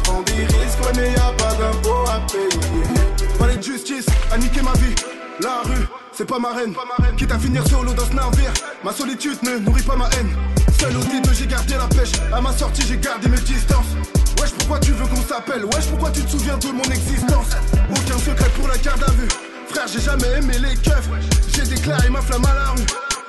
On 0.00 0.02
prend 0.02 0.22
des 0.22 0.44
risques, 0.46 0.80
ouais, 0.82 0.92
mais 0.96 1.12
y 1.12 1.16
a 1.16 1.30
pas 1.36 1.54
d'impôt 1.54 2.04
à 2.08 2.20
payer. 2.26 3.28
Palais 3.38 3.56
de 3.58 3.62
justice 3.62 4.06
a 4.32 4.38
niqué 4.38 4.62
ma 4.62 4.72
vie. 4.72 4.94
La 5.42 5.60
rue, 5.64 5.86
c'est 6.10 6.26
pas 6.26 6.38
ma 6.38 6.54
reine. 6.54 6.74
Quitte 7.18 7.32
à 7.32 7.38
finir 7.38 7.66
solo 7.68 7.92
dans 7.92 8.06
ce 8.06 8.14
navire. 8.14 8.52
Ma 8.82 8.92
solitude 8.92 9.38
ne 9.42 9.58
nourrit 9.58 9.82
pas 9.82 9.96
ma 9.96 10.08
haine. 10.16 10.34
Seul 10.80 10.96
au 10.96 11.00
titre, 11.00 11.30
j'ai 11.34 11.46
gardé 11.46 11.74
la 11.74 11.86
pêche. 11.86 12.12
À 12.32 12.40
ma 12.40 12.52
sortie, 12.52 12.82
j'ai 12.88 12.96
gardé 12.96 13.28
mes 13.28 13.40
distances. 13.40 13.92
Wesh, 14.40 14.52
pourquoi 14.52 14.78
tu 14.80 14.92
veux 14.92 15.06
qu'on 15.06 15.22
s'appelle? 15.22 15.66
Wesh, 15.66 15.86
pourquoi 15.90 16.10
tu 16.12 16.22
te 16.22 16.30
souviens 16.30 16.56
de 16.56 16.68
mon 16.68 16.84
existence? 16.84 17.48
Aucun 17.90 18.18
secret 18.18 18.48
pour 18.56 18.68
la 18.68 18.78
garde 18.78 19.02
à 19.02 19.10
vue. 19.10 19.28
Frère, 19.68 19.86
j'ai 19.86 20.00
jamais 20.00 20.28
aimé 20.38 20.54
les 20.58 20.76
keufs. 20.76 21.10
J'ai 21.54 21.64
déclaré 21.64 22.08
ma 22.08 22.22
flamme 22.22 22.46
à 22.46 22.54
la 22.54 22.70
rue. 22.70 22.86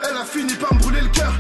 Elle 0.10 0.16
a 0.16 0.24
fini 0.24 0.54
par 0.54 0.74
me 0.74 0.80
brûler 0.80 1.02
le 1.02 1.10
cœur. 1.10 1.34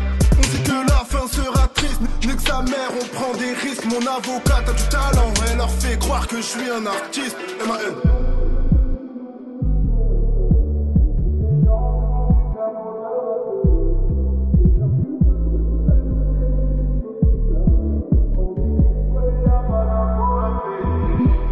Sera 1.30 1.68
triste. 1.74 2.02
Nique 2.26 2.38
que 2.38 2.42
sa 2.42 2.62
mère, 2.62 2.92
on 3.00 3.06
prend 3.16 3.34
des 3.34 3.54
risques. 3.54 3.86
Mon 3.86 4.00
avocate 4.00 4.70
a 4.70 4.74
du 4.74 4.84
talent. 4.90 5.34
Elle 5.50 5.58
leur 5.58 5.72
fait 5.72 5.98
croire 6.00 6.28
que 6.28 6.38
je 6.38 6.42
suis 6.42 6.70
un 6.70 6.86
artiste. 6.86 7.36
M.A.N. 7.64 7.96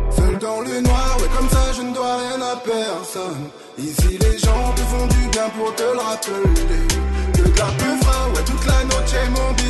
Seul 0.10 0.38
dans 0.40 0.62
le 0.62 0.82
noir, 0.82 1.18
ouais, 1.20 1.30
comme 1.38 1.50
ça 1.50 1.74
je 1.76 1.82
ne 1.82 1.94
dois 1.94 2.18
rien 2.18 2.42
à 2.42 2.56
personne. 2.58 3.50
Ici 3.78 4.18
les 4.20 4.38
gens 4.40 4.74
te 4.76 4.82
font 4.82 5.08
du 5.08 5.28
bien 5.30 5.50
pour 5.58 5.74
te 5.76 5.84
le 5.84 6.00
rappeler. 6.00 6.88
Que 7.34 7.42
de 7.42 7.58
la 7.60 7.66
peufra, 7.66 8.30
ouais, 8.30 8.44
toute 8.46 8.66
la 8.66 8.84
noche 8.86 8.98
mon 9.30 9.67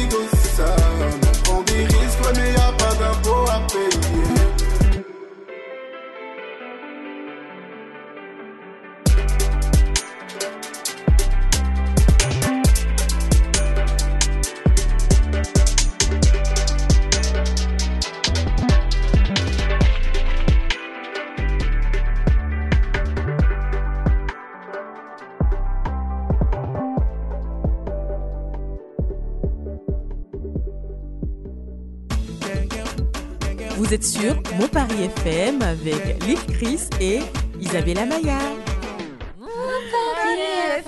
êtes 33.98 34.04
sur 34.04 34.36
Mon 34.60 34.68
Paris 34.68 35.10
FM 35.18 35.60
avec 35.64 36.24
Lil 36.24 36.38
Chris 36.54 36.82
et 37.02 37.20
Isabella 37.60 38.06
Maya. 38.06 38.38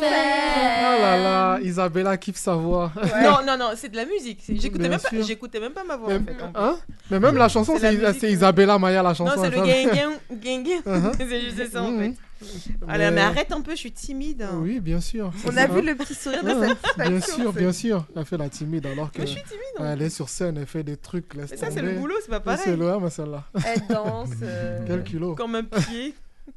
Ah 0.01 0.97
là 1.01 1.17
là, 1.17 1.59
Isabella 1.63 2.17
kiffe 2.17 2.37
sa 2.37 2.53
voix. 2.53 2.91
Non, 3.23 3.39
non, 3.45 3.57
non, 3.57 3.71
c'est 3.75 3.89
de 3.89 3.95
la 3.95 4.05
musique. 4.05 4.43
J'écoutais 4.47 4.89
même, 4.89 4.99
pas- 4.99 5.21
j'écoutais 5.21 5.59
même 5.59 5.71
pas 5.71 5.83
ma 5.83 5.97
voix 5.97 6.09
Mais, 6.09 6.19
en 6.19 6.37
fait. 6.37 6.43
en 6.43 6.51
hein? 6.53 6.77
Mais 7.09 7.19
même 7.19 7.35
la 7.35 7.49
chanson, 7.49 7.77
C'est 7.79 8.31
Isabella 8.31 8.77
Maya 8.77 9.01
la 9.01 9.15
chanson. 9.15 9.35
Non, 9.35 9.43
c'est 9.43 9.49
le 9.49 9.57
gang 9.57 10.19
gang. 10.31 10.67
Uh-huh. 10.85 11.11
C'est 11.17 11.41
juste 11.41 11.71
ça 11.71 11.81
en 11.81 11.97
fait. 11.97 12.13
Allez, 12.87 13.11
mais 13.11 13.21
arrête 13.21 13.51
un 13.51 13.61
peu, 13.61 13.71
je 13.71 13.77
suis 13.77 13.91
timide. 13.91 14.41
hein. 14.43 14.59
Oui, 14.61 14.79
bien 14.79 15.01
sûr. 15.01 15.31
On 15.45 15.49
a 15.49 15.53
ça. 15.53 15.67
vu 15.67 15.81
le 15.81 15.95
petit 15.95 16.13
sourire 16.15 16.43
de 16.43 16.49
Ouais, 16.51 16.67
satisfaction. 16.69 17.09
Bien 17.11 17.21
sûr, 17.21 17.53
bien 17.53 17.71
sûr. 17.73 18.07
Elle 18.15 18.25
fait 18.25 18.37
la 18.37 18.49
timide 18.49 18.85
alors 18.85 19.11
que. 19.11 19.19
Mais 19.19 19.27
je 19.27 19.31
suis 19.33 19.43
timide, 19.43 19.61
Elle 19.91 20.01
est 20.01 20.09
sur 20.09 20.29
scène, 20.29 20.57
elle 20.57 20.65
fait 20.67 20.83
des 20.83 20.97
trucs. 20.97 21.35
Mais 21.35 21.47
ça, 21.47 21.69
c'est 21.71 21.81
le 21.81 21.93
boulot, 21.93 22.15
c'est 22.21 22.29
pas 22.29 22.39
pareil. 22.39 22.61
C'est 22.63 22.75
le 22.75 22.99
mais 22.99 23.09
celle-là. 23.09 23.43
Elle 23.65 23.87
danse. 23.87 24.29
euh, 24.43 24.83
Quel 24.87 25.03
culot. 25.03 25.35
Comme 25.35 25.55
un 25.55 25.63
pied. 25.63 26.15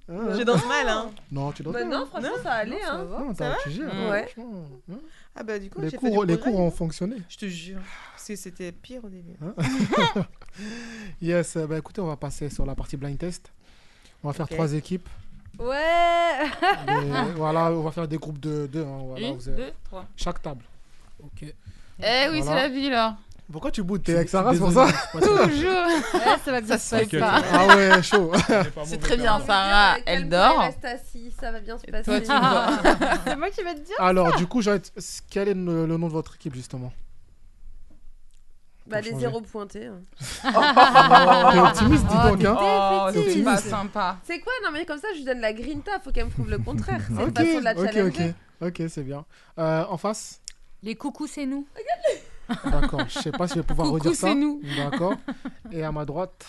Ah, 0.09 0.35
Je 0.39 0.43
danse 0.43 0.67
mal, 0.67 0.89
hein. 0.89 1.11
Non, 1.31 1.53
tu 1.53 1.63
danses 1.63 1.75
Bah 1.75 1.81
pas. 1.81 1.85
non, 1.87 2.07
franchement, 2.07 2.31
ça 2.43 2.53
allait. 2.53 2.83
hein. 2.83 3.05
Non, 3.11 3.35
Ça 3.35 3.51
t'as- 3.51 3.57
tu 3.63 3.71
gères. 3.71 3.95
Mm. 3.95 4.11
Ouais. 4.11 4.27
franchement, 4.27 4.65
hein. 4.91 4.95
Ah 5.37 5.43
bah 5.43 5.59
du 5.59 5.69
coup, 5.71 5.81
Les 5.81 5.91
fait 5.91 5.97
cours, 5.99 6.25
du 6.27 6.33
les 6.33 6.39
cours 6.39 6.59
ont 6.59 6.71
fonctionné. 6.71 7.17
Je 7.29 7.37
te 7.39 7.47
jure. 7.47 7.79
Parce 8.13 8.27
que 8.29 8.37
c'était 8.37 8.73
pire 8.73 9.03
au 9.05 9.09
début. 9.09 9.35
Hein 9.43 9.55
yes, 11.21 11.57
bah 11.57 11.79
écoutez, 11.79 12.01
on 12.01 12.07
va 12.07 12.17
passer 12.17 12.51
sur 12.51 12.67
la 12.67 12.75
partie 12.75 12.97
blind 12.97 13.19
test. 13.19 13.51
On 14.25 14.29
va 14.29 14.35
faire 14.35 14.49
trois 14.49 14.73
équipes. 14.75 15.09
Ouais 15.59 16.47
voilà, 17.37 17.71
on 17.73 17.83
va 17.83 17.91
faire 17.93 18.09
des 18.09 18.19
groupes 18.19 18.41
de 18.41 18.67
deux. 18.67 18.83
hein, 18.83 18.99
voilà, 19.07 19.27
Une, 19.29 19.35
vous 19.37 19.49
êtes- 19.49 19.57
deux, 19.57 19.73
trois. 19.85 20.05
Chaque 20.17 20.41
table. 20.43 20.65
Ok. 21.23 21.43
Eh 21.45 22.29
oui, 22.31 22.39
c'est 22.39 22.41
Voilà. 22.43 22.63
la 22.63 22.69
vie 22.69 22.91
là. 22.91 23.17
Pourquoi 23.51 23.71
tu 23.71 23.83
boudes 23.83 24.03
T'es 24.03 24.15
avec 24.15 24.31
Sarah, 24.31 24.55
c'est 24.55 24.61
pour 24.61 24.73
ça. 24.73 24.87
Toujours. 25.13 25.29
Ouais, 26.15 26.39
ça 26.45 26.53
va 26.53 26.61
bien 26.63 26.79
se 26.79 26.89
se 26.89 26.97
fait 26.97 27.05
passer. 27.05 27.19
pas. 27.19 27.43
Ah 27.53 27.77
ouais, 27.77 28.03
chaud. 28.03 28.33
C'est 28.85 28.99
très 28.99 29.17
bien, 29.17 29.41
Sarah, 29.41 29.97
elle 30.07 30.29
dort. 30.29 30.61
Reste 30.61 30.85
assis, 30.85 31.31
ça 31.39 31.53
va 31.53 31.61
bien 31.61 31.77
se 31.79 31.85
passer. 31.91 32.05
toi, 32.05 32.21
tu 32.21 32.29
dors. 32.29 33.19
C'est 33.27 33.37
moi 33.37 33.51
qui 33.51 33.63
vais 33.63 33.75
te 33.75 33.81
dire. 33.81 33.97
Alors, 33.99 34.35
du 34.37 34.47
coup, 34.47 34.63
quel 35.31 35.49
est 35.49 35.55
le, 35.55 35.87
le 35.87 35.97
nom 35.99 36.07
de 36.07 36.13
votre 36.13 36.37
équipe, 36.37 36.55
justement? 36.55 36.93
Bah, 38.87 39.01
les 39.01 39.15
zéros 39.15 39.41
pointés. 39.41 39.87
hein. 39.87 40.01
T'es 40.43 41.59
optimiste, 41.59 42.05
dis 42.07 42.15
Oh, 42.25 42.29
donc. 42.37 42.45
Hein 42.45 42.57
Oh, 42.59 43.11
T'es 43.13 43.19
c'est 43.33 43.43
pas 43.43 43.53
optimiste. 43.55 43.69
sympa. 43.71 44.19
C'est 44.25 44.41
quoi 44.41 44.53
Non, 44.65 44.71
mais 44.73 44.85
comme 44.85 44.99
ça, 44.99 45.09
je 45.13 45.19
lui 45.19 45.25
donne 45.25 45.41
la 45.41 45.53
grinta. 45.53 46.01
Faut 46.01 46.11
qu'elle 46.11 46.27
me 46.27 46.31
prouve 46.31 46.51
le 46.51 46.59
contraire. 46.59 47.01
C'est 47.07 47.13
une 47.23 47.29
Ok, 47.29 47.37
façon 47.39 47.59
de 47.59 47.65
la 47.65 47.73
ok, 47.79 47.85
challenger. 47.93 48.35
ok. 48.61 48.69
Ok, 48.81 48.83
c'est 48.89 49.03
bien. 49.03 49.25
Euh, 49.59 49.85
en 49.89 49.97
face 49.97 50.41
Les 50.83 50.95
coucous, 50.95 51.27
c'est 51.29 51.47
nous. 51.47 51.67
D'accord. 52.65 53.03
Je 53.09 53.19
sais 53.21 53.33
pas 53.33 53.47
si 53.49 53.55
je 53.55 53.61
vais 53.61 53.67
pouvoir 53.67 53.89
Coucou, 53.89 53.99
redire 54.01 54.15
ça. 54.15 54.29
c'est 54.29 54.35
nous. 54.35 54.61
D'accord. 54.77 55.15
Et 55.71 55.83
à 55.83 55.93
ma 55.93 56.05
droite, 56.05 56.45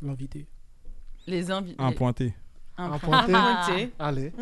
L'invité. 0.00 0.46
Les 1.26 1.50
invités. 1.50 1.80
Un 1.82 1.92
pointé. 1.92 2.34
Pointé. 2.76 3.34
Un 3.34 3.54
pointé. 3.64 3.92
Allez. 3.98 4.32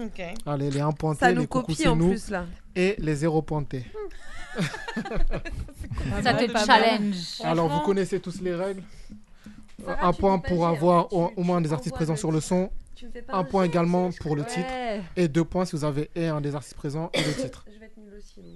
Allez, 0.47 0.71
les 0.71 0.81
un 0.81 0.93
pointés, 0.93 1.21
Ça 1.21 1.29
les 1.31 1.35
nous 1.37 1.47
coucous, 1.47 1.75
copie 1.75 1.89
en 1.89 1.97
nous. 1.97 2.11
plus, 2.11 2.31
là. 2.31 2.47
Et 2.77 2.95
les 2.99 3.15
zéro 3.17 3.43
pointés. 3.43 3.85
Ça 6.23 6.35
te 6.35 6.59
challenge. 6.67 7.41
Alors, 7.45 7.69
vous 7.69 7.81
connaissez 7.81 8.21
tous 8.21 8.41
les 8.41 8.55
règles. 8.55 8.83
Sarah, 9.85 10.09
un 10.09 10.13
point 10.13 10.39
pour 10.39 10.67
hein. 10.67 10.71
avoir 10.73 11.09
Tu- 11.09 11.15
au, 11.15 11.43
moins 11.43 11.61
des 11.61 11.73
artistes 11.73 11.95
présents 11.95 12.13
le- 12.15 12.19
sur 12.19 12.33
le 12.33 12.41
son. 12.41 12.71
Un 13.29 13.45
point 13.45 13.65
également 13.65 14.11
pour 14.21 14.37
le 14.37 14.43
ouais. 14.43 14.49
titre. 14.49 14.69
Et 15.17 15.27
deux 15.29 15.45
points 15.45 15.65
si 15.65 15.75
vous 15.75 15.85
avez 15.85 16.11
et 16.15 16.27
un 16.29 16.41
des 16.41 16.55
artistes 16.55 16.75
présents 16.77 17.11
et 17.15 17.23
le 17.23 17.33
titre. 17.33 17.65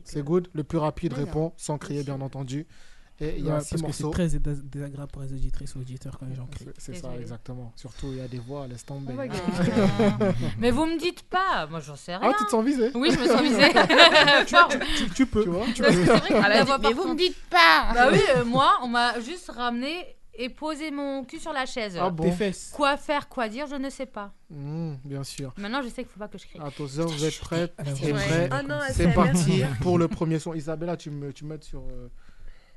C'est 0.04 0.18
euh, 0.18 0.22
good. 0.22 0.48
Le 0.52 0.64
plus 0.64 0.78
rapide 0.78 1.12
Mais 1.12 1.20
non. 1.20 1.26
répond 1.26 1.52
sans 1.56 1.78
crier, 1.78 2.02
bien 2.02 2.20
entendu. 2.20 2.66
Et 3.20 3.34
il 3.38 3.40
y 3.40 3.42
Ouais, 3.44 3.50
a 3.50 3.54
parce 3.54 3.66
six 3.66 3.74
que 3.74 3.78
c'est 3.78 3.82
morceaux. 4.02 4.10
très 4.10 4.26
dés- 4.28 4.38
désagréable 4.64 5.12
pour 5.12 5.22
les 5.22 5.32
auditrices 5.32 5.76
ou 5.76 5.78
auditeurs 5.80 6.18
quand 6.18 6.26
les 6.26 6.34
gens 6.34 6.46
crient. 6.46 6.66
C'est 6.78 6.94
c'est 6.96 7.00
ça, 7.00 7.10
exactement. 7.18 7.72
Surtout, 7.76 8.08
il 8.10 8.16
y 8.18 8.20
a 8.20 8.26
des 8.26 8.40
voix, 8.40 8.66
laisse 8.66 8.84
tomber. 8.84 9.14
Ah, 9.16 9.26
gagner. 9.28 10.34
Mais 10.58 10.70
vous 10.72 10.84
me 10.86 10.98
dites 10.98 11.22
pas, 11.22 11.66
moi 11.70 11.78
j'en 11.80 11.94
sais 11.96 12.16
rien. 12.16 12.32
tu 12.36 12.44
te 12.44 12.50
sens 12.50 12.64
visé 12.64 12.90
Oui, 12.94 13.10
je 13.12 13.18
me 13.20 13.26
sens 13.26 13.40
visée. 13.40 13.70
tu, 14.96 15.10
tu 15.10 15.26
peux. 15.26 15.44
Tu 15.44 15.48
vois 15.50 15.64
C'est 15.74 15.82
vrai 15.82 16.28
que 16.28 16.76
dit, 16.80 16.82
mais 16.88 16.92
vous 16.92 17.08
me 17.08 17.16
dites 17.16 17.36
pas. 17.48 17.92
Bah 17.94 18.08
oui, 18.12 18.18
euh, 18.36 18.44
moi, 18.44 18.72
on 18.82 18.88
m'a 18.88 19.20
juste 19.20 19.48
ramené 19.50 20.16
et 20.36 20.48
posé 20.48 20.90
mon 20.90 21.24
cul 21.24 21.38
sur 21.38 21.52
la 21.52 21.66
chaise. 21.66 21.96
Ah 22.00 22.10
bon 22.10 22.24
Tes 22.24 22.32
fesses. 22.32 22.72
Quoi 22.74 22.96
faire, 22.96 23.28
quoi 23.28 23.48
dire, 23.48 23.66
je 23.68 23.76
ne 23.76 23.88
sais 23.90 24.06
pas. 24.06 24.32
Mmh, 24.50 24.94
Bien 25.04 25.22
sûr. 25.22 25.54
Maintenant, 25.58 25.82
je 25.82 25.88
sais 25.88 26.02
qu'il 26.02 26.08
faut 26.12 26.18
pas 26.18 26.26
que 26.26 26.38
je 26.38 26.46
crie. 26.46 26.58
Attention, 26.60 27.06
vous 27.06 27.24
êtes 27.24 27.38
prêts. 27.38 27.72
Ah 28.50 28.62
non, 28.64 28.78
C'est 28.88 28.92
s'est 29.04 29.12
parti 29.12 29.62
pour 29.80 29.98
le 29.98 30.08
premier 30.08 30.40
son. 30.40 30.52
Isabella, 30.54 30.96
tu 30.96 31.10
me, 31.10 31.32
tu 31.32 31.44
m'aides 31.44 31.62
sur, 31.62 31.80
euh, 31.82 32.08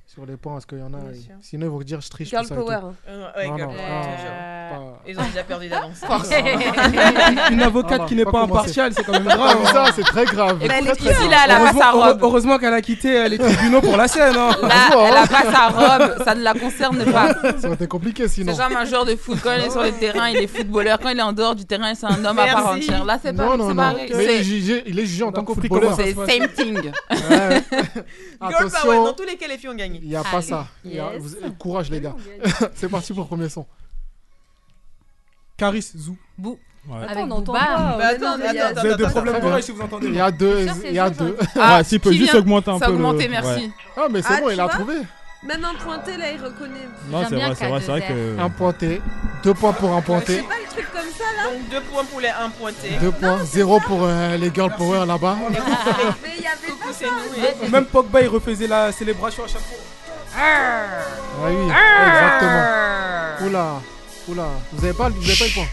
sur 0.08 0.26
les 0.26 0.38
points 0.38 0.54
parce 0.54 0.66
qu'il 0.66 0.80
y 0.80 0.82
en 0.82 0.94
a. 0.94 0.98
Bien 1.00 1.12
ils- 1.14 1.22
sûr. 1.22 1.34
Sinon, 1.42 1.66
ils 1.68 1.70
vont 1.70 1.80
dire 1.80 2.00
je 2.02 2.10
triche. 2.10 2.30
Girl 2.30 2.44
tout 2.44 2.50
ça 2.50 2.56
power. 2.56 2.76
hein. 2.76 2.94
Euh, 3.10 3.28
ouais, 3.38 3.48
Non, 3.50 3.58
girl 3.58 3.70
non, 3.70 3.76
power, 3.76 3.88
ah, 3.92 4.70
pas- 4.74 5.02
Ils 5.08 5.20
ont 5.20 5.24
déjà 5.24 5.44
perdu 5.44 5.68
d'avance. 5.68 6.02
Une 7.52 7.62
avocate 7.62 8.02
Ah, 8.04 8.08
qui 8.08 8.16
n'est 8.16 8.26
pas 8.26 8.42
impartiale, 8.42 8.94
c'est 8.94 9.04
quand 9.04 9.12
même 9.12 9.24
grave. 9.26 9.66
ça, 9.72 9.86
c'est 9.96 10.04
très 10.04 10.26
grave. 10.26 10.60
Et 10.62 10.66
elle 10.72 10.86
pour 10.86 10.94
est 10.94 10.98
qui, 10.98 11.04
bien. 11.10 11.30
là, 11.30 11.38
elle 11.46 11.52
a 11.52 11.56
pas 11.56 11.62
Heureusement, 11.64 11.82
sa 11.82 11.92
robe. 11.92 12.20
heureusement 12.22 12.58
qu'elle 12.58 12.74
a 12.74 12.82
quitté 12.82 13.18
euh, 13.18 13.28
les 13.28 13.38
tribunaux 13.38 13.82
pour 13.82 13.98
la 13.98 14.08
scène. 14.08 14.36
hein. 14.36 14.52
Là, 14.62 15.08
elle 15.08 15.16
a 15.18 15.28
pas 15.28 15.52
sa 15.52 15.68
robe, 15.68 16.24
ça 16.24 16.36
ne 16.36 16.42
la 16.42 16.54
concerne 16.54 17.04
pas. 17.12 17.34
Ça 17.60 17.68
aurait 17.68 17.76
été 17.76 17.88
compliqué 17.88 18.28
sinon. 18.30 18.54
C'est 18.54 18.62
jamais 18.62 18.76
un 18.78 18.86
joueur 18.86 19.06
de 19.06 19.16
foot. 19.16 19.38
Quand 19.44 19.52
il 19.58 19.66
est 19.66 19.70
sur 19.70 19.84
le 19.84 19.92
terrain, 19.92 20.30
il 20.30 20.38
est 20.38 20.48
footballeur. 20.48 21.00
Quand 21.00 21.10
il 21.10 21.20
est 21.20 21.24
en 21.24 21.34
dehors 21.34 21.56
du 21.56 21.66
terrain, 21.66 21.94
c'est 21.96 22.06
un 22.06 22.24
homme 22.24 22.40
à 22.40 22.46
part 22.48 22.68
entière. 22.74 23.04
Là, 23.06 23.20
c'est 23.22 23.34
pas, 23.36 23.44
Non, 23.46 23.58
non, 23.58 23.68
c'est 23.68 23.74
non. 23.74 23.84
pareil. 23.84 24.12
Mais 24.16 24.24
il 24.26 25.00
est 25.00 25.06
jugé, 25.06 25.24
en 25.24 25.32
tant 25.34 25.44
que 25.44 25.54
footballeur. 25.54 25.96
C'est 25.98 26.14
same 26.14 26.48
thing. 26.56 26.82
Girl 26.82 27.64
power, 28.40 28.54
Attention, 28.56 29.04
dans 29.06 29.14
tous 29.14 29.24
les 29.26 29.36
cas, 29.36 29.48
les 29.48 29.58
filles 29.58 29.70
ont 29.70 29.76
gagné. 29.76 29.97
Il 30.02 30.10
n'y 30.10 30.16
a 30.16 30.24
pas 30.24 30.42
ça. 30.42 30.68
Il 30.86 30.94
y 30.96 31.00
a- 31.00 31.14
Yes. 31.14 31.22
vous- 31.22 31.52
Courage 31.60 31.90
les 31.92 32.02
gars. 32.02 32.16
c'est 32.76 32.90
parti 32.90 33.14
pour 33.14 33.24
le 33.24 33.28
premier 33.28 33.50
son. 33.50 33.66
Caris, 35.58 35.92
Zou. 35.96 36.16
Bou. 36.38 36.60
Ouais. 36.88 37.04
Avec 37.04 37.26
on 37.26 37.32
entend 37.32 37.52
pas. 37.54 37.98
Bah, 37.98 38.06
attends, 38.08 38.32
non, 38.32 38.38
mais 38.38 38.46
il 38.52 38.56
y 38.56 38.60
a- 38.60 38.68
attends, 38.68 38.82
Vous 38.82 38.88
avez 38.88 38.96
des 38.96 39.04
attends, 39.04 39.12
problèmes 39.12 39.36
attends. 39.36 39.48
d'oreille 39.48 39.64
si 39.64 39.72
vous 39.72 39.82
entendez. 39.82 40.08
Il 40.08 40.14
y 40.16 40.20
a 40.22 40.32
deux. 40.32 40.68
Il 40.86 40.94
y 40.94 41.00
a 41.00 41.10
deux. 41.10 41.38
Ah, 41.60 41.84
s'il 41.84 42.00
peut 42.00 42.14
juste 42.14 42.34
augmenter 42.36 42.72
un 42.72 42.80
Ça 42.80 42.86
peu. 42.86 42.92
a 42.92 42.96
augmenté, 42.96 43.26
le... 43.26 43.30
merci. 43.32 43.66
ouais. 43.66 43.72
Ah, 43.98 44.08
mais 44.10 44.22
c'est 44.22 44.34
Ah, 44.36 44.40
bon, 44.42 44.50
il 44.52 44.60
a 44.60 44.68
trouvé. 44.70 44.94
Même 45.44 45.64
un 45.64 45.76
pointé, 45.76 46.18
là, 46.18 46.32
il 46.34 46.42
reconnaît. 46.44 46.88
Non, 47.10 47.20
J'aime 47.20 47.30
c'est 47.30 47.36
bien 47.36 47.46
vrai, 47.48 47.56
c'est 47.60 47.68
vrai, 47.68 47.80
c'est 47.82 47.92
vrai 47.92 48.02
que. 48.02 48.40
Un 48.40 48.50
pointé. 48.50 49.02
Deux 49.44 49.54
points 49.54 49.74
pour 49.74 49.94
un 49.96 50.02
pointé. 50.02 50.38
C'est 50.38 50.42
pas 50.42 50.56
le 50.60 50.68
truc 50.70 50.92
comme 50.92 51.10
ça, 51.18 51.24
là 51.38 51.44
Donc 51.52 51.70
deux 51.70 51.82
points 51.82 52.04
pour 52.06 52.20
les 52.20 52.30
un 52.30 52.50
pointé. 52.50 52.90
Deux 53.00 53.12
points. 53.12 53.44
Zéro 53.46 53.80
pour 53.82 54.00
euh, 54.04 54.36
les 54.38 54.52
girl 54.54 54.72
power 54.76 55.06
là-bas. 55.06 55.38
Mais 55.50 56.30
il 56.38 56.44
y 56.44 56.48
avait 56.48 56.58
pas 56.80 56.86
C'est 56.92 57.06
nous. 57.06 57.66
et- 57.66 57.70
Même 57.70 57.86
Pogba, 57.86 58.22
il 58.22 58.28
refaisait 58.30 58.68
la 58.68 58.92
célébration 58.92 59.44
à 59.44 59.48
chaque 59.48 59.62
fois. 59.62 59.78
Ah 60.40 60.84
oui, 61.46 61.56
exactement. 61.72 63.48
Oula, 63.48 63.82
oula. 64.28 64.50
Vous 64.74 64.84
avez 64.86 64.94
pas, 64.94 65.10
vous 65.10 65.24
avez 65.24 65.38
pas 65.38 65.46
le 65.46 65.52
point. 65.54 65.68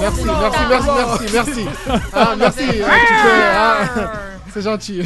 Merci, 0.00 0.22
merci, 0.24 0.58
merci, 0.68 0.88
merci, 1.32 1.32
merci. 1.32 1.66
Ah, 2.12 2.34
merci. 2.38 2.64
ah, 2.84 2.96
tu 3.06 3.14
peux, 3.14 3.42
ah, 3.56 4.20
c'est 4.52 4.62
gentil. 4.62 5.02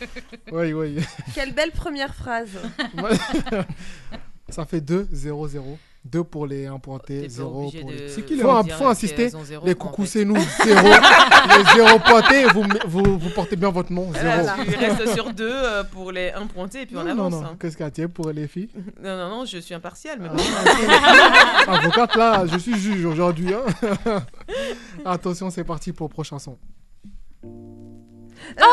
oui, 0.52 0.72
oui. 0.72 0.98
Quelle 1.34 1.52
belle 1.54 1.72
première 1.72 2.14
phrase. 2.14 2.50
Ça 4.48 4.64
fait 4.64 4.80
2, 4.80 5.08
0, 5.12 5.48
0. 5.48 5.78
2 6.06 6.24
pour 6.24 6.46
les 6.46 6.64
1 6.66 6.78
pointé, 6.78 7.20
T'es 7.20 7.26
pas 7.26 7.28
0 7.34 7.60
obligé 7.66 7.80
pour 7.82 7.90
les. 7.90 8.08
C'est 8.08 8.22
qui, 8.24 8.34
les 8.34 8.42
faut, 8.42 8.62
faut 8.64 8.86
insister. 8.86 9.24
Les 9.64 9.74
fait. 9.74 10.06
c'est 10.06 10.24
nous. 10.24 10.34
0. 10.34 10.88
les 11.58 11.64
0 11.84 11.98
pointés, 11.98 12.44
vous, 12.54 12.64
vous, 12.86 13.18
vous 13.18 13.30
portez 13.30 13.54
bien 13.54 13.70
votre 13.70 13.92
nom. 13.92 14.10
0. 14.10 14.14
Voilà, 14.24 14.56
tu 14.64 14.76
restes 14.76 15.14
sur 15.14 15.32
deux 15.34 15.52
euh, 15.52 15.84
pour 15.84 16.10
les 16.10 16.30
un 16.32 16.46
pointé 16.46 16.82
et 16.82 16.86
puis 16.86 16.96
on 16.96 17.04
Non, 17.04 17.14
non, 17.14 17.26
avance. 17.26 17.42
non. 17.42 17.48
hein. 17.48 17.56
Qu'est-ce 17.60 17.76
qu'il 17.76 17.84
y 17.98 18.02
a 18.02 18.08
pour 18.08 18.30
les 18.30 18.48
filles? 18.48 18.70
Non, 19.00 19.14
non, 19.16 19.28
non, 19.28 19.44
je 19.44 19.58
suis 19.58 19.74
impartial, 19.74 20.18
mais 20.20 20.28
Ah, 20.32 21.66
bon. 21.66 21.72
Avocate, 21.74 22.16
là, 22.16 22.44
je 22.46 22.58
suis 22.58 22.76
juge 22.78 23.04
aujourd'hui. 23.04 23.52
hein. 23.52 24.22
Attention, 25.04 25.50
c'est 25.50 25.64
parti 25.64 25.92
pour 25.92 26.08
le 26.08 26.12
prochain 26.14 26.38
son. 26.38 26.56
Oh 28.60 28.64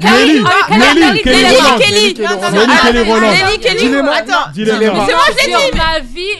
Nelly, 0.00 0.42
Kelly, 0.42 0.42
Nelly, 0.70 1.22
Kelly 1.22 2.14
Nelly, 2.14 3.02
Roland. 3.08 3.34
Kelly. 3.60 3.88
Nelly, 3.88 4.08
attends. 4.08 4.46
C'est 4.54 5.12
moi 5.12 5.28
qui 5.36 5.46
l'ai 5.46 5.70
dit. 5.70 5.76
Ma 5.76 6.00
vie, 6.00 6.36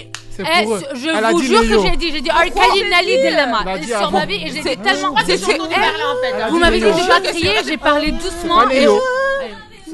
je 0.94 1.09
vous 1.31 1.40
dit 1.40 1.47
jure 1.47 1.60
que 1.60 1.89
j'ai 1.89 1.97
dit, 1.97 2.10
j'ai 2.12 2.20
dit 2.20 2.31
Arkali 2.31 2.81
Nali 2.90 3.14
Delama. 3.23 3.60
Sur 3.86 4.10
ma 4.10 4.24
vie, 4.27 4.36
et 4.36 4.51
j'ai 4.51 4.62
dit 4.62 4.77
tellement. 4.82 5.14
Vous 5.14 6.56
dit 6.56 6.60
m'avez 6.60 6.81
dit 6.81 6.86
de 6.86 7.09
pas 7.09 7.20
crier, 7.20 7.55
j'ai 7.66 7.77
parlé 7.77 8.12
doucement. 8.12 8.62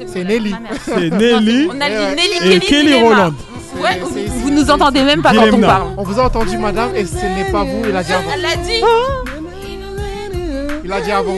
C'est 0.07 0.23
Nelly. 0.23 0.55
C'est 0.85 1.09
Nelly 1.09 1.69
On 1.69 1.81
a 1.81 1.89
dit 1.89 2.15
Nelly 2.15 2.53
et 2.53 2.59
Kelly. 2.59 3.01
Roland. 3.01 3.33
Ouais, 3.77 3.99
vous, 4.01 4.49
nous 4.49 4.71
entendez 4.71 5.03
même 5.03 5.21
pas 5.21 5.31
quand 5.31 5.53
on 5.53 5.61
parle. 5.61 5.93
On 5.97 6.03
vous 6.03 6.19
a 6.19 6.23
entendu, 6.23 6.57
madame, 6.57 6.95
et 6.95 7.05
ce 7.05 7.15
n'est 7.15 7.51
pas 7.51 7.63
vous. 7.63 7.83
Il 7.87 7.95
a 7.95 8.03
dit 8.03 8.13
avant. 8.13 8.29
Elle 8.33 8.41
l'a 8.41 8.55
dit. 8.55 8.81
Il 10.83 10.91
a 10.91 11.01
dit 11.01 11.11
avant. 11.11 11.37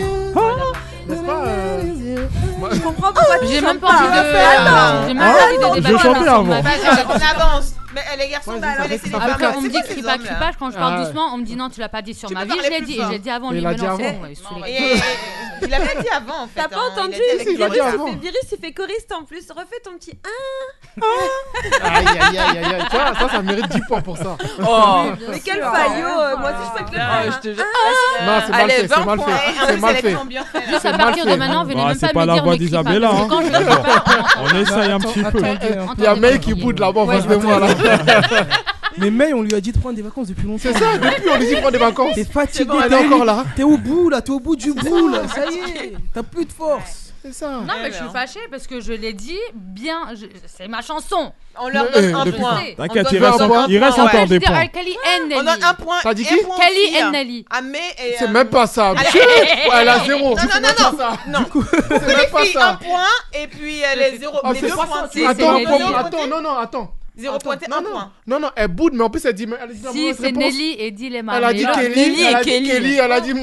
Je 2.72 2.80
comprends 2.80 3.14
pourquoi 3.14 3.40
tu 3.40 3.48
J'ai 3.48 3.62
même 3.62 3.80
pas 3.80 3.88
envie 3.88 4.08
de. 4.08 4.36
Attends. 4.38 5.08
J'ai 5.08 5.14
même 5.14 5.34
pas 5.34 5.70
envie 5.70 5.82
de 5.82 5.88
Je 5.88 5.88
débattre. 5.88 6.44
Vas-y, 6.44 7.06
on 7.08 7.42
avance. 7.42 7.74
Mais 7.94 8.02
euh, 8.02 8.16
les 8.20 8.30
garçons, 8.30 8.58
bah, 8.60 8.68
alors 8.76 8.88
laissez 8.88 9.00
fait- 9.00 9.06
les 9.08 9.14
fait 9.14 9.20
femmes. 9.20 9.30
Après, 9.32 9.48
on 9.58 9.62
me 9.62 9.70
C'est 9.70 9.96
dit 9.96 10.02
pas, 10.02 10.18
là 10.18 10.36
pas. 10.40 10.52
Quand 10.58 10.72
je 10.72 10.78
parle 10.78 10.96
Ah 10.98 11.04
doucement, 11.06 11.32
on 11.34 11.38
me 11.38 11.44
dit 11.44 11.56
non, 11.56 11.70
tu 11.70 11.80
l'as 11.80 11.90
pas 11.90 12.02
dit 12.02 12.14
sur 12.14 12.32
ma 12.32 12.46
vie. 12.46 12.52
Je 12.64 12.70
l'ai 12.70 12.82
dit 12.82 12.96
fort. 12.98 13.12
j'ai 13.12 13.20
dit 13.20 13.30
avant. 13.30 13.52
Il 13.52 13.66
a 13.66 13.74
dit 13.74 13.86
avant. 13.86 13.98
Il 15.64 15.74
a 15.74 15.78
pas 15.80 16.02
dit 16.02 16.10
avant 16.10 16.44
en 16.44 16.48
fait. 16.48 16.62
T'as 16.62 16.68
pas 16.70 16.76
hein, 16.78 16.82
il 16.96 17.00
a 17.00 17.02
entendu 17.04 17.18
il 17.54 17.62
a 17.64 17.68
Virus. 17.70 17.94
avant. 17.94 18.08
Il 18.08 18.14
fait 18.14 18.20
virus, 18.20 18.42
il 18.52 18.58
fait 18.60 18.72
choriste 18.72 19.12
en 19.12 19.24
plus. 19.26 19.46
Refais 19.52 19.80
ton 19.84 19.92
petit 19.98 20.12
1. 20.98 21.02
Aïe, 21.84 22.06
aïe, 22.08 22.38
aïe, 22.40 22.58
aïe, 22.58 22.86
vois, 22.92 23.14
ça, 23.16 23.30
ça 23.30 23.42
mérite 23.42 23.68
10 23.68 23.82
points 23.88 24.02
pour 24.02 24.18
ça. 24.18 24.38
Oh. 24.68 25.04
Mais 25.30 25.40
quel 25.40 25.62
faillot. 25.62 26.08
euh, 26.08 26.38
Moi 26.38 26.50
aussi, 26.50 26.70
je 26.78 26.84
peux 26.84 26.90
te 26.90 26.96
le 26.96 27.02
Ah, 27.02 27.22
faire. 27.24 27.32
je 27.34 27.38
te 27.50 27.54
jure. 27.56 27.64
Non, 28.26 28.42
c'est 28.46 28.52
mal 28.52 28.62
Allez, 28.62 28.74
fait, 28.74 28.82
c'est 28.88 28.96
20 28.96 29.06
mal 29.06 29.18
points. 29.20 29.28
fait. 29.28 29.34
Un 29.62 29.68
C'est 29.68 29.78
peu 37.78 37.81
Mais 38.98 39.10
May, 39.10 39.34
on 39.34 39.42
lui 39.42 39.54
a 39.54 39.62
dit 39.62 39.72
de 39.72 39.80
prendre 39.80 39.96
des 39.96 40.02
vacances 40.02 40.28
depuis 40.28 40.46
longtemps. 40.46 40.64
C'est 40.64 40.74
ça, 40.74 40.98
depuis 40.98 41.30
on 41.30 41.38
lui 41.38 41.48
dit 41.48 41.56
de 41.56 41.60
prendre 41.60 41.72
des 41.72 41.78
vacances. 41.78 42.16
T'es 42.16 42.26
fatigué, 42.26 42.66
bon, 42.66 42.82
t'es 42.82 42.96
encore 42.96 43.26
là. 43.26 43.46
T'es 43.56 43.64
au 43.64 43.78
bout 43.78 44.10
là, 44.10 44.22
t'es 44.22 44.32
au 44.32 44.40
bout 44.40 44.56
du 44.56 44.74
bout 44.74 45.08
là, 45.08 45.28
ça 45.28 45.46
y 45.50 45.58
est, 45.58 45.94
t'as 46.14 46.24
plus 46.24 46.46
de 46.46 46.52
force. 46.52 46.82
Ouais. 46.82 47.12
C'est 47.24 47.34
ça. 47.34 47.50
Non, 47.50 47.74
mais, 47.80 47.92
je 47.92 47.98
suis 47.98 48.10
fâchée 48.12 48.40
parce 48.50 48.66
que 48.66 48.82
je 48.82 48.94
l'ai 48.94 49.14
dit 49.14 49.38
bien. 49.54 50.08
Je... 50.16 50.26
C'est 50.48 50.68
ma 50.68 50.82
chanson. 50.82 51.32
On 51.60 51.70
leur 51.70 51.92
donne 51.92 52.06
euh, 52.06 52.18
un 52.18 52.32
point. 52.32 52.62
T'inquiète, 52.76 53.08
il 53.12 53.24
reste, 53.24 53.42
encore, 53.42 53.70
il 53.70 53.78
reste 53.78 53.98
ouais. 53.98 54.04
encore 54.04 54.26
des 54.26 54.40
points. 54.40 54.56
And 54.56 55.28
Nelly. 55.28 55.36
On 55.36 55.44
donne 55.44 55.64
un 55.64 55.74
point. 55.76 56.00
T'as 56.02 56.16
dit 56.16 56.24
qui 56.24 56.30
Kelly 56.34 56.98
and 57.00 57.06
hein. 57.06 57.12
Nelly. 57.12 57.46
Euh... 57.54 58.16
C'est 58.18 58.28
même 58.28 58.50
pas 58.50 58.66
ça. 58.66 58.96
Elle 59.72 59.90
a 59.90 60.00
zéro. 60.04 60.36
Non, 60.36 60.36
non, 60.36 60.70
non. 60.80 61.40
Non. 61.40 61.64
C'est 61.90 62.08
même 62.08 62.32
pas 62.32 62.46
ça. 62.46 62.70
Un 62.70 62.76
point 62.76 63.04
et 63.34 63.48
puis 63.48 63.82
les 63.96 64.18
zéro. 64.18 64.40
Ah, 64.44 64.54
les 64.54 64.62
deux 64.62 64.70
points. 64.70 65.10
Attends, 65.28 65.96
attends, 65.96 66.28
non, 66.28 66.42
non, 66.42 66.58
attends. 66.58 66.96
Zéro 67.18 67.38
pointé, 67.40 67.66
non, 67.70 67.78
un 67.78 67.82
non, 67.82 67.92
point. 67.92 68.12
Non, 68.26 68.40
non, 68.40 68.50
elle 68.56 68.70
boude, 68.70 68.94
mais 68.94 69.04
en 69.04 69.10
plus, 69.10 69.26
elle 69.26 69.34
dit. 69.34 69.46
Mais 69.46 69.58
elle 69.62 69.74
dit 69.74 69.86
si, 69.92 70.14
c'est 70.14 70.32
Nelly 70.32 70.76
et 70.80 70.92
Dilema. 70.92 71.38
Elle 71.38 71.44
a 71.44 71.54
dit 71.54 71.66
Kelly, 71.66 72.22
elle 72.22 72.36
a 72.36 72.42
dit 72.42 72.52
hum, 72.52 72.58
hum. 72.58 72.72
Kelly, 72.72 72.98
elle 72.98 73.12
a 73.12 73.22
dit. 73.22 73.34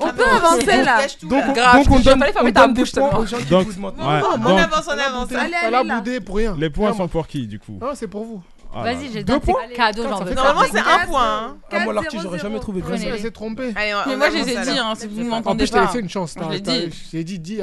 On 0.00 0.12
peut 0.12 0.24
avancer 0.24 0.82
là. 0.82 1.06
Donc, 1.22 1.54
donc 1.54 1.90
on 1.90 2.00
donne. 2.00 2.18
Il 2.26 2.32
fallait 2.32 2.52
fermer 2.52 2.74
bouche, 2.74 2.94
Non, 2.94 3.10
on 3.12 4.56
avance, 4.56 4.88
on 4.88 4.98
avance. 4.98 5.28
Elle 5.30 5.74
a 5.74 5.84
boudé 5.84 6.20
pour 6.20 6.36
rien. 6.36 6.56
Les 6.58 6.70
points 6.70 6.92
sont 6.94 7.08
pour 7.08 7.26
qui, 7.26 7.46
du 7.46 7.58
coup? 7.58 7.78
Non, 7.80 7.92
c'est 7.94 8.08
pour 8.08 8.24
vous. 8.24 8.42
Vas-y, 8.74 9.12
j'ai 9.12 9.22
deux 9.22 9.38
points. 9.38 9.68
Cadeau, 9.74 10.02
j'en 10.02 10.24
veux. 10.24 10.34
Normalement, 10.34 10.62
c'est 10.70 10.78
un 10.78 11.06
point. 11.06 11.58
Ah, 11.70 11.84
moi, 11.84 11.92
l'artiste, 11.92 12.22
j'aurais 12.22 12.38
jamais 12.38 12.60
trouvé. 12.60 12.80
Grâce 12.80 13.02
elle 13.02 13.20
s'est 13.20 13.30
trompée. 13.30 13.72
Mais 13.74 14.16
moi, 14.16 14.30
je 14.30 14.36
les 14.36 14.50
ai 14.52 14.62
dit, 14.62 14.78
hein, 14.78 14.94
si 14.96 15.06
vous 15.06 15.22
m'entendez. 15.22 15.48
En 15.48 15.56
plus, 15.56 15.66
je 15.66 15.72
t'avais 15.72 15.92
fait 15.92 16.00
une 16.00 16.10
chance. 16.10 16.34
Je 16.36 16.50
l'ai 16.50 16.60
dit. 16.60 16.90
Je 17.12 17.18
dit, 17.18 17.38
dis. 17.38 17.60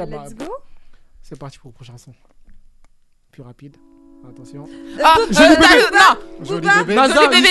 C'est 1.22 1.38
parti 1.38 1.58
pour 1.58 1.68
le 1.68 1.74
prochain 1.74 1.96
son. 1.98 2.12
Plus 3.30 3.42
rapide. 3.42 3.76
Attention. 4.28 4.64
Euh, 4.68 5.02
ah, 5.02 5.14
joli 5.30 5.56
bébé. 5.56 5.66
Non, 5.92 6.44
joli 6.44 6.68
bébé. 6.78 6.94
Naza, 6.94 7.26
bébé, 7.26 7.48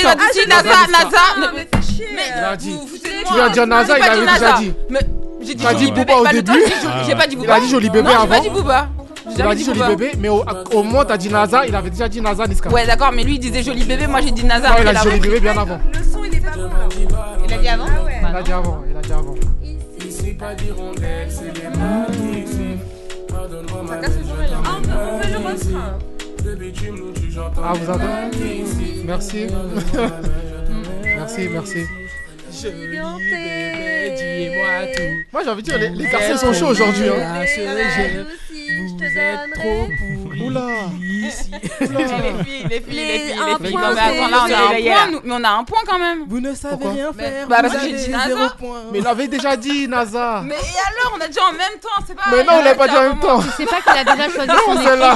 Naza, 0.47 0.69
Naza. 0.87 1.51
Mais 1.55 1.67
c'est 1.73 1.95
chier. 1.95 2.07
Il 2.13 2.43
a 2.43 2.55
dit. 2.55 2.77
Tu 2.93 3.51
dire 3.51 3.67
Naza, 3.67 3.97
il 3.97 4.03
avait 4.03 4.33
déjà 4.33 4.53
dit. 4.53 4.73
Mais 4.89 4.99
j'ai 5.41 5.55
dit. 5.55 5.63
T'as 5.63 5.73
dit 5.73 5.91
Booba 5.91 6.17
au 6.17 6.27
début. 6.27 6.51
Ah, 6.85 7.03
j'ai 7.05 7.15
pas 7.15 7.27
dit 7.27 7.35
Booba. 7.35 7.47
Il 7.47 7.51
a 7.51 7.59
dit 7.65 7.69
joli 7.69 7.89
bébé 7.89 8.09
avant. 8.09 8.21
J'ai 8.21 8.29
pas 8.29 8.39
dit 8.39 8.49
Booba. 8.49 8.89
Il 9.35 9.41
a 9.41 9.55
dit 9.55 9.63
joli 9.63 9.79
bébé, 9.79 10.11
mais 10.19 10.29
au 10.29 10.83
moins 10.83 11.05
t'as 11.05 11.17
dit 11.17 11.29
Naza, 11.29 11.65
il 11.65 11.75
avait 11.75 11.89
déjà 11.89 12.07
dit 12.07 12.21
Naza 12.21 12.45
Niska. 12.45 12.69
Ouais, 12.69 12.85
d'accord, 12.85 13.11
mais 13.11 13.23
lui 13.23 13.35
il 13.35 13.39
disait 13.39 13.63
joli 13.63 13.83
bébé, 13.83 14.07
moi 14.07 14.21
j'ai 14.21 14.31
dit 14.31 14.45
Naza. 14.45 14.69
Non, 14.69 14.75
il 14.81 14.87
a 14.87 14.93
dit 14.93 15.03
joli 15.03 15.19
bébé 15.19 15.39
bien 15.39 15.57
avant. 15.57 15.79
Le 15.91 16.03
son 16.03 16.23
il 16.23 16.35
est 16.35 16.39
pas 16.39 16.51
bon. 16.51 16.69
Ah, 16.71 17.37
il 17.47 17.53
a 17.53 17.57
dit 17.57 17.67
avant 17.67 17.85
Il 18.29 18.35
a 18.35 18.41
dit 18.41 18.51
avant, 18.51 18.83
il 18.89 18.97
a 18.97 19.01
dit 19.01 19.11
avant. 19.11 19.35
Ici 20.07 20.33
pas 20.33 20.53
d'hirondelle, 20.55 21.27
c'est 21.29 21.53
les 21.55 21.69
magnifiques. 21.77 22.81
Pardonne-moi 23.27 23.83
ma 23.83 23.89
Ça 23.89 23.97
casse 23.97 24.15
le 24.17 24.23
ah, 24.53 25.51
refrain. 25.51 25.99
Ah, 27.61 27.73
vous 27.73 27.89
entendez 27.89 28.63
Merci. 29.05 29.47
merci, 31.05 31.47
merci. 31.51 31.83
Dis-moi 32.51 33.17
j'ai 35.43 35.49
envie 35.49 35.63
de 35.63 35.69
dire, 35.69 35.77
les, 35.77 35.89
les 35.89 36.09
garçons 36.09 36.37
sont 36.37 36.53
chauds 36.53 36.69
aujourd'hui. 36.71 37.09
Hein. 37.09 37.43
Vous 38.97 39.05
êtes 39.05 39.51
trop 39.53 39.87
Oula. 40.45 40.67
Si. 40.91 41.51
Les 41.51 41.59
filles, 41.59 41.89
les 41.89 42.43
filles, 42.43 42.67
les 42.69 42.81
filles. 42.81 42.95
Les 42.95 43.19
filles, 43.59 43.77
mais 43.93 43.99
attends, 44.01 44.27
là, 44.27 44.45
on 44.45 44.53
a 44.53 44.57
un 44.59 44.81
point, 44.81 45.21
mais 45.23 45.33
on 45.33 45.43
a 45.43 45.49
un 45.49 45.63
point 45.63 45.79
quand 45.87 45.99
même. 45.99 46.25
Vous 46.27 46.39
ne 46.39 46.53
savez 46.53 46.75
Pourquoi? 46.75 46.91
rien 46.91 47.13
faire. 47.13 47.47
Bah, 47.47 47.57
parce 47.61 47.73
que 47.75 47.81
j'ai 47.81 47.93
dit 47.93 48.09
NASA. 48.09 48.55
Mais 48.91 48.99
il 48.99 49.07
avait 49.07 49.27
déjà 49.27 49.55
dit 49.55 49.87
NASA. 49.87 50.43
Mais 50.45 50.55
et 50.55 50.57
alors, 50.57 51.17
on 51.17 51.21
a 51.21 51.27
dit 51.27 51.39
en 51.39 51.51
même 51.51 51.79
temps, 51.81 52.03
c'est 52.05 52.15
pas. 52.15 52.23
Mais 52.31 52.43
non, 52.43 52.53
on 52.59 52.63
l'a 52.63 52.75
pas 52.75 52.87
dit 52.87 52.97
en 52.97 53.03
même 53.03 53.19
temps. 53.19 53.41
Je 53.41 53.49
sais 53.51 53.65
pas 53.65 53.81
qu'il 53.81 53.91
a 53.91 54.03
déjà 54.03 54.29
choisi. 54.29 54.47
Non, 54.47 54.83
celle-là. 54.83 55.13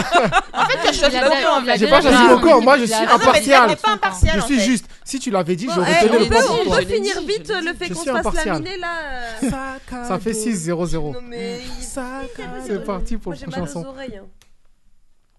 En 0.53 0.65
fait, 0.65 0.77
tu 0.81 0.87
as 0.87 0.93
choisi 0.93 1.17
ton. 1.19 1.75
J'ai 1.77 1.87
pas 1.87 2.01
choisi 2.01 2.23
mon 2.23 2.39
camp. 2.39 2.61
Moi, 2.61 2.77
je 2.77 2.85
suis 2.85 2.93
impartial. 2.95 3.77
Je 4.35 4.41
suis 4.41 4.59
juste. 4.59 4.85
Si 5.05 5.19
tu 5.19 5.31
l'avais 5.31 5.55
dit, 5.55 5.67
j'aurais 5.73 5.97
eh, 6.01 6.07
donné 6.07 6.19
le 6.19 6.29
point. 6.29 6.41
On 6.65 6.69
peut 6.75 6.85
finir 6.85 7.19
vite 7.21 7.49
le 7.49 7.73
fait 7.73 7.89
qu'on 7.89 8.03
se 8.03 8.09
fasse 8.09 8.45
laminer 8.45 8.77
là. 8.77 9.77
Ça 10.07 10.19
fait 10.19 10.31
6-0-0. 10.31 11.15
C'est 12.65 12.85
parti 12.85 13.17
pour 13.17 13.33
le 13.33 13.37
prochain 13.37 13.51
chanson. 13.51 13.79
J'ai 13.79 13.85
mal 13.85 13.85
aux 13.85 13.89
oreilles. 13.89 14.21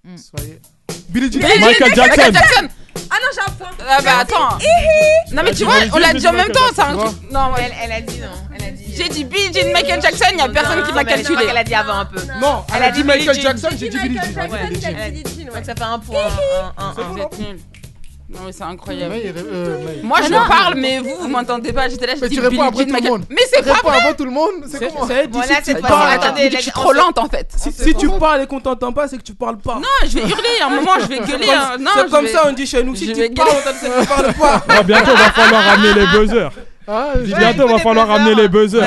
Mm. 0.05 0.17
Soyez. 0.19 0.61
Billie 1.09 1.33
Jean, 1.33 1.49
Michael 1.61 1.95
Jackson. 1.95 2.33
Jackson. 2.33 2.69
Ah 3.11 3.17
non, 3.23 3.29
j'ai 3.35 3.41
un 3.41 3.55
point. 3.55 3.71
Ah 3.89 3.99
bah 4.03 4.11
attends. 4.21 4.49
Ah, 4.51 4.59
non 5.33 5.43
mais 5.43 5.55
tu 5.55 5.65
vois, 5.65 5.75
on 5.93 5.99
l'a 5.99 6.13
dit 6.13 6.27
en 6.27 6.33
même 6.33 6.49
temps, 6.49 6.61
c'est 6.75 6.83
un 6.83 6.97
truc. 6.97 7.31
Non, 7.31 7.53
elle 7.57 7.93
a 7.93 8.01
dit 8.03 8.21
non. 8.21 8.29
J'ai 8.97 9.05
euh, 9.05 9.09
dit 9.09 9.25
Billie 9.25 9.53
Jean, 9.53 9.73
Michael 9.73 10.03
Jackson, 10.03 10.27
il 10.31 10.37
n'y 10.37 10.43
a 10.43 10.49
personne 10.49 10.83
qui 10.83 10.93
m'a 10.93 11.05
calculé. 11.05 11.47
Elle 11.49 11.57
a 11.57 11.65
dit 11.65 11.75
avant 11.75 12.01
un 12.01 12.05
peu. 12.05 12.21
Non, 12.41 12.65
elle 12.77 12.83
a 12.83 12.91
dit 12.91 13.03
Michael 13.03 13.41
Jackson, 13.41 13.69
j'ai 13.79 13.89
dit 13.89 13.99
Billie 13.99 14.19
Jean. 14.19 14.47
Donc 14.47 15.65
ça 15.65 15.75
fait 15.75 15.83
un 15.83 15.99
point. 15.99 16.29
Non, 18.35 18.41
mais 18.47 18.53
c'est 18.53 18.65
incroyable. 18.65 19.15
Euh, 19.17 20.01
Moi, 20.03 20.19
je 20.23 20.29
parle, 20.29 20.75
mais 20.75 20.99
vous, 20.99 21.15
vous 21.21 21.29
m'entendez 21.29 21.73
pas. 21.73 21.89
J'étais 21.89 22.07
là, 22.07 22.15
j'étais 22.15 22.29
Mais 22.29 22.35
tu 22.35 22.41
réponds 22.41 22.71
tout 22.73 22.85
le 22.85 23.09
monde. 23.11 23.25
Mais 23.31 23.43
c'est 23.53 23.63
pas 23.65 23.75
vrai. 23.75 23.99
avant 24.01 24.15
tout 24.15 24.25
le 24.25 24.31
monde. 24.31 24.65
C'est 24.69 24.79
attendez. 26.15 26.51
Je 26.51 26.59
suis 26.59 26.71
trop 26.73 26.93
lente, 26.93 27.19
en 27.19 27.29
fait. 27.29 27.49
Si 27.57 27.95
tu 27.95 28.09
parles 28.11 28.43
et 28.43 28.47
qu'on 28.47 28.61
t'entend 28.61 28.93
pas, 28.93 29.09
c'est 29.09 29.19
que 29.19 29.23
tu 29.23 29.35
parles 29.35 29.59
pas. 29.59 29.77
Non, 29.77 29.89
je 30.03 30.19
vais 30.19 30.23
hurler. 30.29 30.61
Un 30.65 30.71
moment, 30.71 30.93
je 31.01 31.07
vais 31.07 31.19
gueuler. 31.19 31.49
Hein. 31.51 31.77
C'est 31.97 32.11
comme 32.11 32.27
ça, 32.27 32.45
on 32.49 32.53
dit 32.53 32.67
chez 32.67 32.83
nous. 32.83 32.95
Si 32.95 33.13
tu 33.13 33.31
parles, 33.31 33.49
on 33.53 34.05
pas. 34.35 34.83
Bientôt, 34.83 35.13
il 35.13 35.19
va 35.19 35.31
falloir 35.31 35.63
ramener 35.63 35.95
les 35.95 36.07
buzzers. 36.07 36.51
Ah, 36.87 37.15
dis 37.23 37.33
bientôt, 37.35 37.67
va 37.67 37.79
falloir 37.79 38.07
ramener 38.09 38.35
les 38.35 38.49
buzzers. 38.49 38.83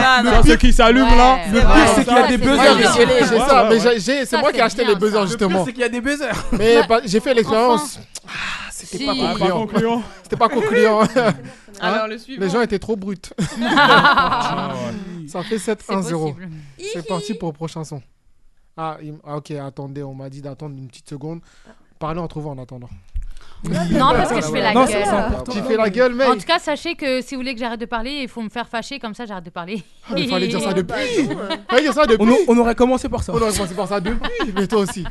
Ceux 0.46 0.56
qui 0.56 0.72
s'allument 0.72 1.16
là. 1.16 1.40
Le 1.52 1.60
pire, 1.62 1.88
c'est 1.96 2.06
qu'il 2.06 2.14
y 2.14 2.18
a 2.18 2.28
des 2.28 2.38
buzzers. 2.38 4.26
C'est 4.26 4.40
moi 4.40 4.52
qui 4.52 4.60
ai 4.60 4.62
acheté 4.62 4.86
les 4.86 4.96
buzzers 4.96 5.28
justement. 5.28 5.50
Le 5.50 5.56
pire, 5.56 5.66
c'est 5.66 5.74
qu'il 5.74 5.82
y 5.82 5.86
a 5.86 5.90
des 5.90 6.02
buzzers. 6.02 6.46
Mais 6.52 6.82
j'ai 7.06 7.20
fait 7.20 7.34
l'expérience. 7.34 8.00
Ah, 8.28 8.32
c'était 8.72 9.06
pas 9.06 9.50
concluant. 9.50 10.04
C'était 10.24 10.36
pas 10.36 10.50
concluant. 10.50 11.02
Les 12.28 12.50
gens 12.50 12.62
étaient 12.62 12.80
trop 12.80 12.96
bruts. 12.96 13.18
Ça 15.28 15.44
fait 15.44 15.58
7-1-0. 15.58 16.36
C'est 16.94 17.08
parti 17.08 17.34
pour 17.34 17.50
le 17.50 17.54
prochain 17.54 17.84
son. 17.84 18.02
Ah, 18.76 18.98
ok, 19.36 19.52
attendez, 19.52 20.04
on 20.04 20.14
m'a 20.14 20.30
dit 20.30 20.42
d'attendre 20.42 20.76
une 20.78 20.88
petite 20.88 21.10
seconde. 21.10 21.40
Parlez 21.98 22.20
entre 22.20 22.40
vous 22.40 22.50
en 22.50 22.60
attendant. 22.60 22.90
Non, 23.64 24.12
parce 24.12 24.30
que 24.32 24.42
je 24.42 24.52
fais 24.52 24.62
la 24.62 24.74
gueule. 24.74 24.88
Tu 25.52 25.62
fais 25.62 25.78
la 25.78 25.90
gueule, 25.90 26.14
mec. 26.14 26.28
En 26.28 26.34
tout 26.36 26.46
cas, 26.46 26.60
sachez 26.60 26.96
que 26.96 27.22
si 27.22 27.36
vous 27.36 27.42
voulez 27.42 27.54
que 27.54 27.60
j'arrête 27.60 27.80
de 27.80 27.86
parler, 27.86 28.20
il 28.22 28.28
faut 28.28 28.42
me 28.42 28.50
faire 28.50 28.68
fâcher, 28.68 29.00
comme 29.00 29.14
ça 29.14 29.26
j'arrête 29.26 29.46
de 29.46 29.50
parler. 29.50 29.84
Ah, 30.10 30.16
fallait 30.30 30.48
dire 30.48 30.62
ça 30.62 30.74
depuis. 32.08 32.20
On, 32.20 32.38
on 32.54 32.58
aurait 32.60 32.76
commencé 32.76 33.10
par 33.10 33.24
ça. 33.24 33.34
On 33.34 33.42
aurait 33.42 33.52
commencé 33.52 33.74
par 33.76 33.88
ça 33.88 34.00
depuis, 34.00 34.52
mais 34.56 34.68
toi 34.68 34.80
aussi. 34.80 35.04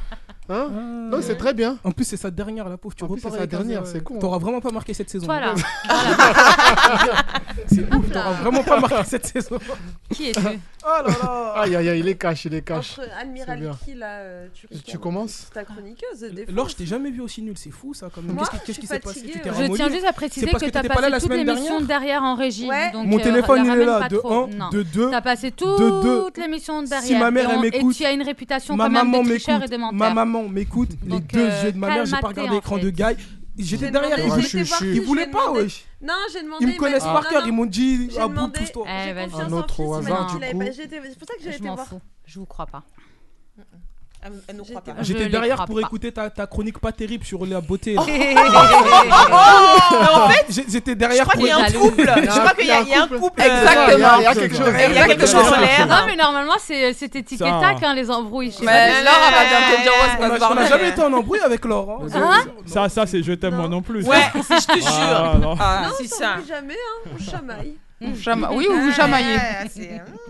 Hein 0.48 0.68
non, 1.10 1.18
c'est 1.22 1.36
très 1.36 1.54
bien. 1.54 1.78
En 1.82 1.90
plus, 1.90 2.04
c'est 2.04 2.16
sa 2.16 2.30
dernière, 2.30 2.68
la 2.68 2.76
pauvre. 2.76 2.94
Tu 2.94 3.04
en 3.04 3.08
plus, 3.08 3.20
c'est 3.20 3.30
sa 3.30 3.46
dernière, 3.46 3.86
c'est 3.86 4.02
con. 4.02 4.18
T'auras 4.18 4.38
vraiment 4.38 4.60
pas 4.60 4.70
marqué 4.70 4.94
cette 4.94 5.10
saison. 5.10 5.26
Voilà. 5.26 5.54
c'est 7.66 7.94
ouf, 7.94 8.10
t'auras 8.12 8.32
vraiment 8.32 8.62
pas 8.62 8.80
marqué 8.80 9.04
cette 9.04 9.26
saison. 9.26 9.58
Qui 10.12 10.30
es-tu 10.30 10.40
Oh 10.88 11.02
là 11.04 11.14
là 11.20 11.52
Aïe, 11.56 11.74
aïe, 11.74 11.88
aïe, 11.88 11.98
il 11.98 12.08
est 12.08 12.14
cash, 12.14 12.44
il 12.44 12.54
est 12.54 12.62
cache 12.62 12.96
Entre 12.96 13.08
Admiral 13.20 13.76
qui, 13.84 13.94
là, 13.94 14.20
euh, 14.20 14.46
tu, 14.86 14.98
commences 14.98 15.50
Ta 15.52 15.64
chroniqueuse, 15.64 16.32
Laure, 16.48 16.68
je 16.68 16.76
t'ai 16.76 16.86
jamais 16.86 17.10
vu 17.10 17.22
aussi 17.22 17.42
nul, 17.42 17.54
c'est 17.56 17.72
fou 17.72 17.92
ça, 17.92 18.08
quand 18.14 18.22
même. 18.22 18.38
Qu'est-ce 18.64 18.78
qui 18.78 18.86
s'est 18.86 19.00
passé? 19.00 19.32
Je 19.44 19.74
tiens 19.74 19.88
juste 19.88 20.06
à 20.06 20.12
préciser 20.12 20.46
que 20.46 20.70
t'as 20.70 20.84
passé 20.84 21.20
toute 21.20 21.32
l'émission 21.32 21.80
derrière 21.80 22.22
en 22.22 22.36
régie. 22.36 22.68
Mon 22.94 23.18
euh, 23.18 23.22
téléphone, 23.22 23.64
il 23.64 23.80
est 23.80 23.84
là, 23.84 24.08
de 24.08 24.20
1, 24.24 24.70
de 24.70 24.82
2. 24.84 25.10
T'as 25.10 25.20
passé 25.20 25.50
toute 25.50 26.38
l'émission 26.38 26.84
derrière. 26.84 27.02
Si 27.02 27.16
ma 27.16 27.32
mère, 27.32 27.50
elle 27.50 27.60
m'écoute. 27.60 27.92
Et 27.92 27.96
tu 27.96 28.04
as 28.04 28.12
une 28.12 28.22
réputation 28.22 28.76
quand 28.76 28.88
même 28.88 29.10
de 29.10 29.24
tricheur 29.24 29.64
et 29.64 29.68
de 29.68 29.76
menteur 29.76 30.14
vraiment 30.36 30.48
m'écoute, 30.48 30.90
les 31.04 31.20
deux 31.20 31.48
yeux 31.64 31.72
de 31.72 31.78
ma 31.78 31.88
mère, 31.88 32.06
j'ai 32.06 32.16
pas 32.20 32.28
regardé 32.28 32.54
l'écran 32.54 32.78
de 32.78 32.90
Guy. 32.90 33.04
J'étais 33.58 33.90
derrière, 33.90 34.18
demandé- 34.18 34.42
ils, 34.42 34.64
je 34.66 34.84
ils 34.84 35.00
voulaient 35.00 35.26
pas, 35.28 35.50
wesh. 35.50 35.84
Non, 36.02 36.12
j'ai 36.30 36.42
demandé. 36.42 36.64
Ils 36.66 36.68
me 36.74 36.76
connaissent 36.78 37.04
par 37.04 37.28
cœur, 37.28 37.46
ils 37.46 37.52
m'ont 37.52 37.64
dit, 37.64 38.10
à 38.18 38.24
ah 38.24 38.28
bon, 38.28 38.34
demandé- 38.34 38.58
Eh, 38.86 39.12
vas-y. 39.14 39.30
Je 42.26 42.38
vous 42.38 42.46
crois 42.46 42.66
pas. 42.66 42.82
J'étais 45.00 45.28
derrière 45.28 45.64
pour 45.64 45.80
écouter 45.80 46.12
ta, 46.12 46.30
ta, 46.30 46.46
chronique 46.46 46.78
pas 46.78 46.92
terrible 46.92 47.24
sur 47.24 47.44
la 47.46 47.60
beauté. 47.60 47.96
Oh, 48.06 48.48
oh, 48.48 49.32
oh, 49.32 49.94
oh 49.94 50.16
en 50.16 50.28
fait, 50.28 50.64
j'étais 50.68 50.94
derrière 50.94 51.24
je 51.24 51.30
crois 51.30 51.72
pour. 51.72 51.90
Je 51.96 52.38
crois 52.38 52.54
qu'il 52.54 52.66
y, 52.66 52.70
a 52.70 53.02
un 53.02 53.08
couple. 53.08 53.40
Euh, 53.40 53.44
Exactement. 53.44 54.16
Il 54.18 54.22
y 54.22 54.26
a 54.26 54.34
quelque 54.34 54.56
chose. 54.56 54.72
Il 54.88 54.94
y 54.94 54.98
a 54.98 55.06
quelque 55.06 55.26
chose 55.26 55.52
en 55.52 55.60
l'air. 55.60 55.86
Non, 55.86 55.96
mais 56.06 56.16
normalement, 56.16 56.54
c'est 56.58 56.90
étiquette 56.90 57.38
tac 57.38 57.82
hein, 57.82 57.94
les 57.94 58.10
embrouilles. 58.10 58.54
Laure 58.60 58.70
va 58.70 59.44
bientôt 59.48 59.82
dire 59.82 60.50
On 60.50 60.54
n'a 60.54 60.66
jamais 60.66 60.88
été 60.90 61.02
en 61.02 61.12
embrouille 61.12 61.40
avec 61.40 61.64
Laure. 61.64 62.02
Hein. 62.02 62.06
Hein 62.14 62.44
ça, 62.66 62.88
ça, 62.88 63.06
c'est 63.06 63.22
je 63.22 63.32
t'aime 63.32 63.56
moi 63.56 63.68
non 63.68 63.82
plus. 63.82 64.04
Ouais, 64.04 64.16
je 64.34 64.40
te 64.40 64.86
ah, 64.86 65.32
jure. 65.32 65.40
Non, 65.40 65.54
ah, 65.58 65.90
on 65.90 66.46
jamais. 66.46 66.74
On 67.12 67.18
chamaille. 67.18 67.76
Mm. 68.00 68.46
Oui, 68.52 68.66
ou 68.70 68.74
vous 68.80 68.92
chamaillez. 68.92 69.36
Mm. 69.36 70.25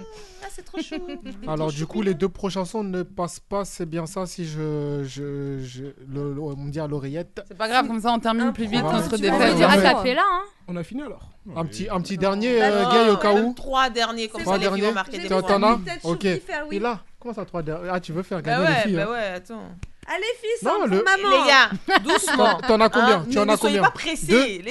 Alors, 1.49 1.71
du 1.73 1.87
coup, 1.87 2.03
les 2.03 2.15
deux 2.15 2.29
prochains 2.29 2.65
sons 2.65 2.85
ne 2.85 3.03
passent 3.03 3.41
pas, 3.41 3.65
c'est 3.65 3.87
bien 3.87 4.07
ça, 4.07 4.27
si 4.27 4.47
je. 4.47 5.03
je, 5.05 5.85
on 6.15 6.57
me 6.57 6.71
dit 6.71 6.81
à 6.81 6.87
l'oreillette. 6.87 7.43
C'est 7.49 7.57
pas 7.57 7.69
grave, 7.69 7.87
comme 7.87 8.01
ça, 8.01 8.13
on 8.13 8.19
termine 8.19 8.53
plus 8.53 8.67
vite 8.67 8.83
notre 8.83 9.17
débat. 9.17 9.37
On 9.37 9.57
va 9.57 10.03
fait 10.03 10.15
là. 10.15 10.25
Hein. 10.27 10.43
On 10.69 10.77
a 10.77 10.83
fini 10.83 11.03
alors. 11.03 11.31
Un 11.55 11.65
petit, 11.65 11.89
un 11.89 12.01
petit 12.01 12.19
dernier, 12.19 12.59
bah 12.59 12.67
euh, 12.67 12.91
gay, 12.91 13.11
au 13.11 13.17
cas 13.17 13.33
où. 13.33 13.55
Trois 13.55 13.89
derniers, 13.89 14.29
comme 14.29 14.45
ça, 14.45 14.57
les 14.59 14.69
filles 14.69 14.81
vont 14.81 14.93
marquer 14.93 15.19
des 15.19 15.29
points. 15.29 15.43
T'en 15.43 15.63
as 15.63 15.79
Ok. 16.03 16.25
Et 16.25 16.79
là, 16.79 17.01
comment 17.21 17.35
ça, 17.35 17.45
trois 17.45 17.63
derniers? 17.63 17.89
Ah, 17.93 18.01
tu 18.01 18.13
veux 18.13 18.23
faire 18.23 18.43
bah 18.43 18.51
gagner 18.51 18.69
les 18.69 18.75
filles 18.83 18.97
Bah 18.97 19.07
hein. 19.09 19.13
ouais, 19.13 19.27
attends. 19.37 19.63
Allez, 20.09 20.25
fils, 20.41 20.63
non, 20.63 20.87
le... 20.87 21.03
maman. 21.03 21.31
Les 21.31 21.49
gars, 21.49 21.71
doucement. 22.05 22.59
T'en 22.67 22.81
as 22.81 22.89
combien? 22.89 23.19
Hein, 23.19 23.27
Tu 23.31 23.39
en 23.39 23.49
as 23.49 23.57
combien? 23.57 23.83
pas. 23.83 23.93
Deux... 24.29 24.47
Les... 24.47 24.71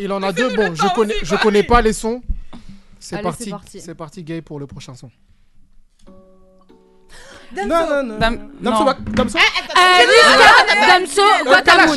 Il 0.00 0.12
en 0.12 0.22
a 0.22 0.32
deux. 0.32 0.54
Bon, 0.56 0.74
je 0.74 0.94
connais, 0.94 1.14
je 1.22 1.36
connais 1.36 1.62
pas 1.62 1.80
les 1.82 1.92
sons. 1.92 2.20
C'est 2.98 3.22
parti, 3.22 3.52
c'est 3.80 3.94
parti 3.94 4.22
gay 4.24 4.42
pour 4.42 4.58
le 4.58 4.66
prochain 4.66 4.94
son. 4.94 5.10
Damso. 7.52 7.68
Non, 7.68 7.86
non, 7.88 8.02
non. 8.02 8.18
Dam 8.18 8.50
Damso. 8.60 8.84
Damso. 9.14 9.38
Kalash. 11.64 11.96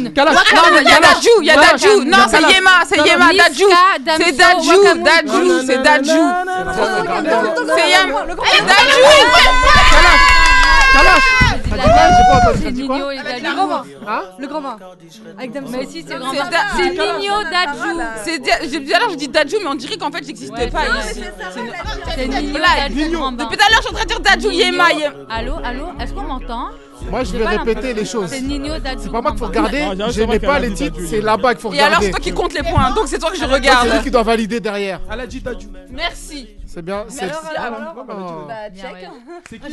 Non, 0.53 0.63
il 0.77 0.83
y 0.83 0.91
a 0.91 0.99
Dajou. 0.99 1.41
Il 1.41 1.45
y 1.45 1.49
a 1.49 1.55
Dajou. 1.55 2.03
Non, 2.03 2.27
c'est 2.29 2.41
Yema. 2.41 2.85
C'est 2.85 2.97
Yema. 2.97 3.33
Dajou. 3.33 3.69
C'est 4.17 4.33
Dajou. 4.37 4.83
Dajou. 5.03 5.65
C'est 5.65 5.81
Dajou. 5.81 6.21
C'est 7.75 7.89
Yema. 7.89 8.25
Dajou. 8.67 9.05
Kalash. 9.91 10.23
Kalash. 10.93 11.38
Ah, 11.81 12.51
c'est 12.61 12.71
Nino 12.71 13.11
et 13.11 13.17
Le 13.17 13.55
grand-mère. 13.55 13.83
Hein 14.07 14.21
Le 14.37 14.47
grand-mère. 14.47 14.77
Avec 15.37 15.51
Mais 15.69 15.85
si, 15.85 16.05
c'est 16.07 16.15
grand-mère. 16.15 16.49
C'est 16.75 16.89
Nino 16.89 17.43
Dadju. 17.43 18.69
J'ai 18.69 18.79
dit 18.79 18.93
alors, 18.93 19.09
je 19.11 19.15
dis 19.15 19.27
Dadju, 19.27 19.57
mais 19.61 19.69
on 19.69 19.75
dirait 19.75 19.97
qu'en 19.97 20.11
fait, 20.11 20.23
j'existe 20.25 20.53
pas 20.71 20.83
ici. 21.01 21.21
C'est 22.15 22.27
Nino 22.27 22.59
Dadju. 22.59 22.95
Depuis 22.95 23.57
tout 23.57 23.65
à 23.65 23.71
l'heure, 23.71 23.81
je 23.81 23.87
suis 23.87 24.01
en 24.01 24.05
dire 24.05 24.19
Dadju 24.19 24.51
Yema. 24.51 24.85
Allô, 25.29 25.55
allô, 25.63 25.85
est-ce 25.99 26.13
qu'on 26.13 26.23
m'entend 26.23 26.69
moi, 27.09 27.23
je 27.23 27.37
vais 27.37 27.45
répéter 27.45 27.93
les 27.93 28.05
choses. 28.05 28.29
C'est 28.29 29.11
pas 29.11 29.21
moi 29.21 29.31
qu'il 29.31 29.39
faut 29.39 29.47
regarder. 29.47 29.85
Je 30.11 30.23
n'ai 30.23 30.39
pas 30.39 30.59
les 30.59 30.73
titres, 30.73 30.99
c'est 31.07 31.21
là-bas 31.21 31.53
qu'il 31.53 31.61
faut 31.61 31.69
regarder. 31.69 31.91
Et 31.91 31.95
alors, 31.95 32.03
c'est 32.03 32.11
toi 32.11 32.19
qui 32.19 32.33
compte 32.33 32.53
les 32.53 32.63
points, 32.63 32.91
donc 32.91 33.07
c'est 33.07 33.19
toi 33.19 33.31
que 33.31 33.37
je 33.37 33.45
regarde. 33.45 33.87
C'est 33.87 33.95
lui 33.95 34.03
qui 34.03 34.11
doit 34.11 34.23
valider 34.23 34.59
derrière. 34.59 34.99
Merci. 35.89 36.58
C'est 36.69 36.83
bien. 36.83 37.05
C'est 37.09 37.31
alors. 37.57 38.05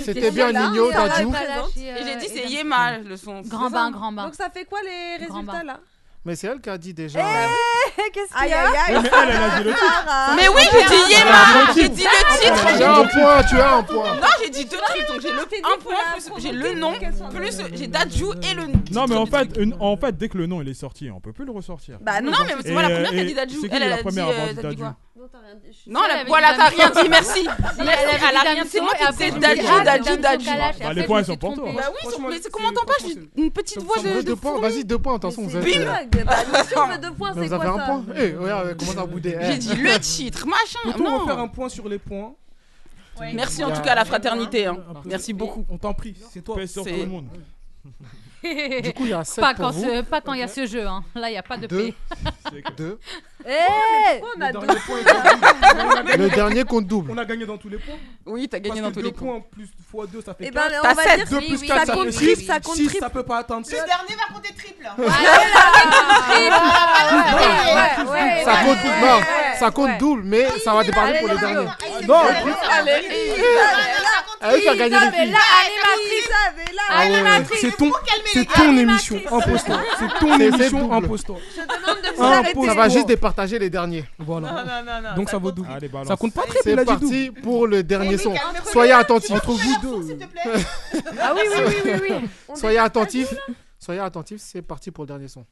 C'était 0.03 0.31
bien 0.31 0.53
Nino, 0.53 0.91
Dadju. 0.91 1.29
Et 1.77 2.05
j'ai 2.05 2.17
dit, 2.17 2.27
euh, 2.27 2.35
c'est 2.35 2.49
Yema 2.49 2.99
le 2.99 3.17
son. 3.17 3.43
Grand 3.43 3.71
bain, 3.71 3.91
grand 3.91 4.13
bain. 4.13 4.25
Donc 4.25 4.35
ça 4.35 4.49
fait 4.51 4.65
quoi 4.65 4.81
les 4.83 5.25
résultats 5.25 5.63
là 5.63 5.81
mais 6.27 6.35
c'est 6.35 6.49
elle 6.49 6.61
qui 6.61 6.69
a 6.69 6.77
dit 6.77 6.93
déjà. 6.93 7.21
Eh, 7.21 8.11
qu'est-ce 8.11 8.35
qu'il 8.37 8.49
y 8.49 8.51
Elle, 8.51 8.97
a 8.97 9.59
dit 9.59 9.65
le 9.65 9.71
titre. 9.75 10.05
Ah. 10.09 10.35
Mais 10.35 10.49
oui, 10.49 10.63
j'ai 10.73 10.85
dit 10.85 11.13
Yema 11.13 11.73
J'ai 11.77 11.89
dit 11.89 12.03
le 12.03 12.41
titre 12.41 12.69
J'ai 12.77 12.85
un 12.85 13.05
point, 13.05 13.43
tu 13.49 13.61
as 13.61 13.77
un 13.77 13.83
point 13.85 14.17
Non, 14.17 14.27
j'ai 14.43 14.51
dit 14.51 14.65
deux 14.65 14.77
trucs, 14.77 15.07
donc 15.07 15.21
j'ai 15.21 15.31
le 15.31 15.39
ah, 15.63 15.69
un 15.73 15.79
point, 15.81 16.39
j'ai 16.41 16.51
le 16.51 16.75
nom, 16.75 16.95
plus 17.33 17.61
j'ai 17.75 17.87
Dadju 17.87 18.25
et 18.43 18.55
le 18.55 18.63
Non, 18.93 19.07
mais 19.07 19.15
en 19.15 19.97
fait, 19.97 20.17
dès 20.17 20.29
que 20.29 20.37
le 20.37 20.47
nom 20.49 20.61
il 20.63 20.69
est 20.69 20.75
sorti, 20.75 21.13
on 21.13 21.21
peut 21.21 21.33
plus 21.33 21.45
le 21.45 21.53
ressortir. 21.53 21.99
Bah 22.01 22.21
non, 22.21 22.33
mais 22.45 22.55
c'est 22.61 22.73
moi 22.73 22.83
la 22.83 22.91
première 22.91 23.11
qui 23.11 23.21
a 23.21 23.25
dit 23.25 23.35
Dadju. 23.35 23.57
Elle, 23.71 23.83
elle 23.85 23.93
a 23.93 23.99
euh, 23.99 24.53
dit 24.53 24.63
Dadju. 24.63 24.85
Non, 25.17 25.29
t'as 25.33 25.39
rien 25.39 25.55
dit. 25.55 26.27
Voilà, 26.27 26.53
rien 26.69 26.91
dit, 26.91 27.09
merci. 27.09 27.47
Elle 27.79 27.87
rien 27.89 28.65
dit, 28.65 28.69
c'est 28.69 28.81
moi 28.81 28.93
qui 28.95 29.31
disais 29.33 30.93
les 30.95 31.05
points, 31.05 31.21
ils 31.21 31.25
sont 31.25 31.37
pour 31.37 31.55
toi. 31.55 31.73
Bah 31.75 31.91
oui, 31.91 32.15
mais 32.29 32.41
comment 32.53 32.69
pas 32.73 32.93
J'ai 33.01 33.43
Une 33.43 33.51
petite 33.51 33.83
voix 33.83 33.97
de. 33.97 34.61
vas-y, 34.61 34.85
deux 34.85 34.99
points, 34.99 35.15
de 35.15 35.21
toute 35.21 35.31
façon, 35.31 35.47
deux 35.47 37.13
points, 37.13 37.33
c'est 37.35 37.47
Vous 37.47 37.53
avez 37.53 37.69
un 37.69 37.79
point 37.79 38.05
Eh, 38.15 38.35
regarde, 38.35 38.67
euh, 38.69 38.75
elle. 39.25 39.39
Eh. 39.41 39.47
J'ai 39.47 39.59
dit 39.59 39.75
le 39.75 39.99
titre, 39.99 40.47
machin. 40.47 40.81
Peut-on 40.85 41.19
refaire 41.19 41.37
Non. 41.37 41.45
un 41.45 41.49
point 41.49 41.69
sur 41.71 41.89
les 41.89 41.99
points 41.99 42.35
Merci 43.33 43.65
en 43.65 43.73
tout 43.73 43.81
cas 43.81 43.93
à 43.93 43.97
la 43.97 44.05
fraternité. 44.05 44.67
Hein. 44.67 44.77
Merci 45.07 45.33
beaucoup. 45.33 45.65
On 45.71 45.79
t'en 45.79 45.95
prie, 45.95 46.15
c'est 46.31 46.43
toi. 46.43 46.57
Paix 46.57 46.67
sur. 46.67 46.85
Du 48.83 48.93
coup, 48.93 49.05
il 49.05 49.09
y 49.09 49.13
a 49.13 49.25
7 49.25 49.43
pas 49.43 50.21
quand 50.21 50.33
il 50.35 50.41
y 50.41 50.43
a 50.43 50.49
ce 50.49 50.67
jeu. 50.67 50.87
Hein. 50.87 51.03
Là, 51.15 51.29
il 51.31 51.33
n'y 51.33 51.39
a 51.39 51.43
pas 51.43 51.57
de 51.57 51.67
paix. 51.67 51.95
C'est 52.53 52.63
le, 56.19 56.29
dernier 56.35 56.65
compte 56.65 56.87
double. 56.87 57.13
On 57.13 57.19
a 57.19 57.25
gagné 57.25 57.47
dans 57.47 57.57
tous 57.57 57.69
les 57.69 57.79
points. 57.79 57.95
Oui, 58.27 58.49
t'as 58.49 58.59
gagné 58.59 58.81
dans 58.81 58.91
tous 58.91 59.01
les 59.01 59.13
points. 59.13 59.35
2 59.35 59.41
points 59.41 59.45
plus 59.53 59.65
x 59.65 59.73
2, 60.13 60.21
ça 60.23 60.35
fait 60.35 60.51
4. 60.51 60.51
Eh 60.51 60.51
ben, 60.51 60.63
on 60.83 60.95
va 60.95 61.03
7. 61.03 61.31
2 61.31 61.39
plus 61.39 61.63
4, 61.63 61.87
ça, 61.87 61.95
fait 61.95 62.13
6. 62.13 62.47
Ça 62.47 62.59
compte 62.61 62.77
6, 62.77 62.87
triple. 62.87 63.05
ça 63.05 63.11
peut 63.11 63.23
pas 63.23 63.39
atteindre 63.39 63.65
Le 63.65 63.77
dernier 63.77 64.17
va 64.17 64.35
compter 64.35 64.53
triple. 64.53 64.85
Ça 68.45 68.57
compte 68.65 68.79
double. 68.83 69.01
Non, 69.01 69.21
ça 69.59 69.71
compte 69.71 69.99
double, 69.99 70.23
mais 70.25 70.49
ça 70.65 70.75
va 70.75 70.83
déparler 70.83 71.19
pour 71.21 71.29
le 71.29 71.39
dernier. 71.39 71.69
Non, 72.09 72.23
Allez, 74.41 74.65
t'as 74.65 74.77
gagné 74.77 74.97
les 74.97 75.33
Animatrice, 76.89 77.61
c'est 77.61 77.77
ton, 77.77 77.91
c'est 78.33 78.45
ton 78.47 78.77
émission, 78.77 79.21
impose-toi. 79.31 79.81
C'est 79.99 80.19
ton 80.21 80.39
émission, 80.39 80.93
impose-toi. 80.93 81.37
Je 81.55 81.63
demande 81.63 82.03
de 82.03 82.17
vous 82.17 82.23
arrêter. 82.23 82.67
Ça 82.67 82.75
va 82.75 82.89
juste 82.89 83.07
départir 83.07 83.36
les 83.45 83.71
derniers. 83.71 84.05
Voilà. 84.19 85.15
Donc 85.17 85.31
ça, 85.31 85.39
vaut 85.39 85.53
double. 85.53 85.69
Ça 86.07 86.17
compte 86.17 86.35
pas 86.35 86.43
très 86.43 86.75
bien. 86.75 86.77
C'est 86.79 86.85
parti 86.85 87.31
pour 87.31 87.67
le 87.67 87.79
eh, 87.79 87.83
dernier 87.83 88.19
son. 88.19 88.35
Soyez 88.73 88.93
attentifs. 88.93 89.33
Entre 89.33 89.53
vous 89.53 89.81
deux. 89.83 90.19
Ah 91.21 91.35
oui, 91.35 91.41
oui, 91.55 91.75
oui. 91.85 91.93
oui. 92.11 92.57
Soyez 92.57 92.79
attentifs. 92.79 93.35
Soyez 93.79 94.01
attentifs, 94.01 94.41
c'est 94.41 94.63
parti 94.63 94.91
pour 94.91 95.05
le 95.05 95.09
dernier 95.09 95.29
son. 95.29 95.45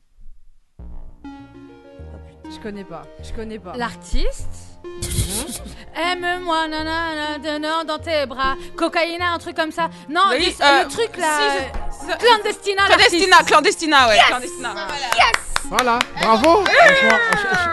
Je 1.25 2.61
connais 2.61 2.85
pas. 2.85 3.03
Je 3.23 3.33
connais 3.33 3.59
pas. 3.59 3.77
L'artiste 3.77 4.74
Mm-hmm. 4.85 5.61
Aime-moi, 6.13 6.69
nanana, 6.69 7.39
donneur 7.43 7.85
dans 7.85 7.99
tes 7.99 8.27
bras. 8.27 8.55
Cocaïna, 8.77 9.33
un 9.33 9.39
truc 9.39 9.57
comme 9.57 9.71
ça. 9.71 9.89
Non, 10.09 10.23
euh, 10.33 10.39
le 10.39 10.89
truc 10.89 11.17
là. 11.17 11.39
Si. 11.39 12.11
Euh, 12.11 12.15
clandestina. 12.19 12.83
Clandestina, 13.47 14.09
ouais. 14.09 14.19
Clandestina. 14.29 14.73
Voilà. 14.75 15.33
Voilà, 15.71 15.99
bravo! 16.21 16.65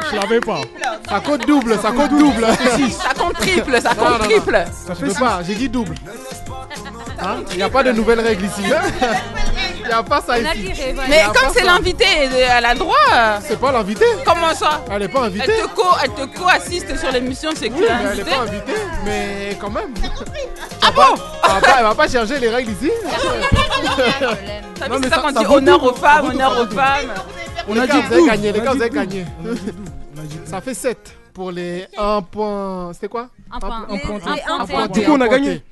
Je, 0.09 0.15
l'avais 0.15 0.39
pas. 0.39 0.61
Ça 1.09 1.19
compte 1.19 1.45
double, 1.45 1.77
ça 1.77 1.91
compte 1.91 2.11
double! 2.11 2.47
Ça 2.89 3.13
compte 3.13 3.33
triple, 3.33 3.81
ça 3.81 3.93
compte 3.95 4.19
triple! 4.19 4.65
Ça 4.71 4.95
fait 4.95 5.19
pas, 5.19 5.41
j'ai 5.43 5.55
dit 5.55 5.67
double! 5.67 5.95
Hein, 7.19 7.43
il 7.51 7.57
n'y 7.57 7.63
a 7.63 7.69
pas 7.69 7.83
de 7.83 7.91
nouvelles 7.91 8.21
règles 8.21 8.45
ici! 8.45 8.63
Il 9.83 9.87
n'y 9.87 9.91
a 9.93 10.03
pas 10.03 10.21
ça 10.21 10.39
ici. 10.39 10.71
Mais 11.09 11.23
comme 11.33 11.49
c'est 11.53 11.63
l'invité, 11.63 12.05
elle 12.49 12.65
a 12.65 12.75
droit. 12.75 12.95
C'est 13.41 13.59
pas 13.59 13.71
l'invité. 13.71 14.05
Comment 14.25 14.53
ça? 14.53 14.83
Elle 14.91 14.99
n'est 15.01 15.07
pas 15.07 15.21
invitée. 15.21 15.51
Elle 16.03 16.09
te, 16.11 16.25
co- 16.39 16.47
assiste 16.47 16.97
sur 16.97 17.11
l'émission, 17.11 17.49
c'est 17.55 17.69
que 17.69 17.79
mais 17.79 17.87
Elle 18.11 18.17
n'est 18.17 18.23
pas 18.23 18.41
invitée, 18.41 18.81
mais 19.05 19.57
quand 19.59 19.69
même. 19.69 19.93
Ah 20.81 20.91
bon? 20.91 21.21
Elle 21.77 21.83
va 21.83 21.95
pas 21.95 22.07
changer 22.07 22.39
les 22.39 22.49
règles 22.49 22.71
ici. 22.71 22.91
Non, 24.89 24.97
mais 24.99 25.09
ça, 25.09 25.17
quand 25.21 25.31
ça 25.33 25.39
dit 25.41 25.45
honneur 25.45 25.83
aux 25.83 25.93
femmes, 25.93 26.25
honneur 26.25 26.59
aux 26.59 26.73
femmes. 26.75 27.13
On 27.67 27.79
a 27.79 27.85
dit 27.85 28.01
vous 28.01 28.13
avez 28.13 28.25
gagné, 28.25 28.51
les 28.51 28.59
gars, 28.59 28.73
vous 28.73 28.81
avez 28.81 28.89
gagné. 28.89 29.25
Ça 30.45 30.59
fait 30.59 30.73
7 30.73 30.97
pour 31.41 31.49
les 31.49 31.87
1 31.97 32.21
point. 32.21 32.93
C'était 32.93 33.07
quoi? 33.07 33.29
Un 33.51 33.59
point. 33.59 33.87
Un 33.89 33.97
point. 33.97 34.19
Un 34.47 34.65
point. 34.67 34.87
Du 34.89 35.01
coup, 35.01 35.11
on 35.13 35.21
a 35.21 35.27
gagné. 35.27 35.63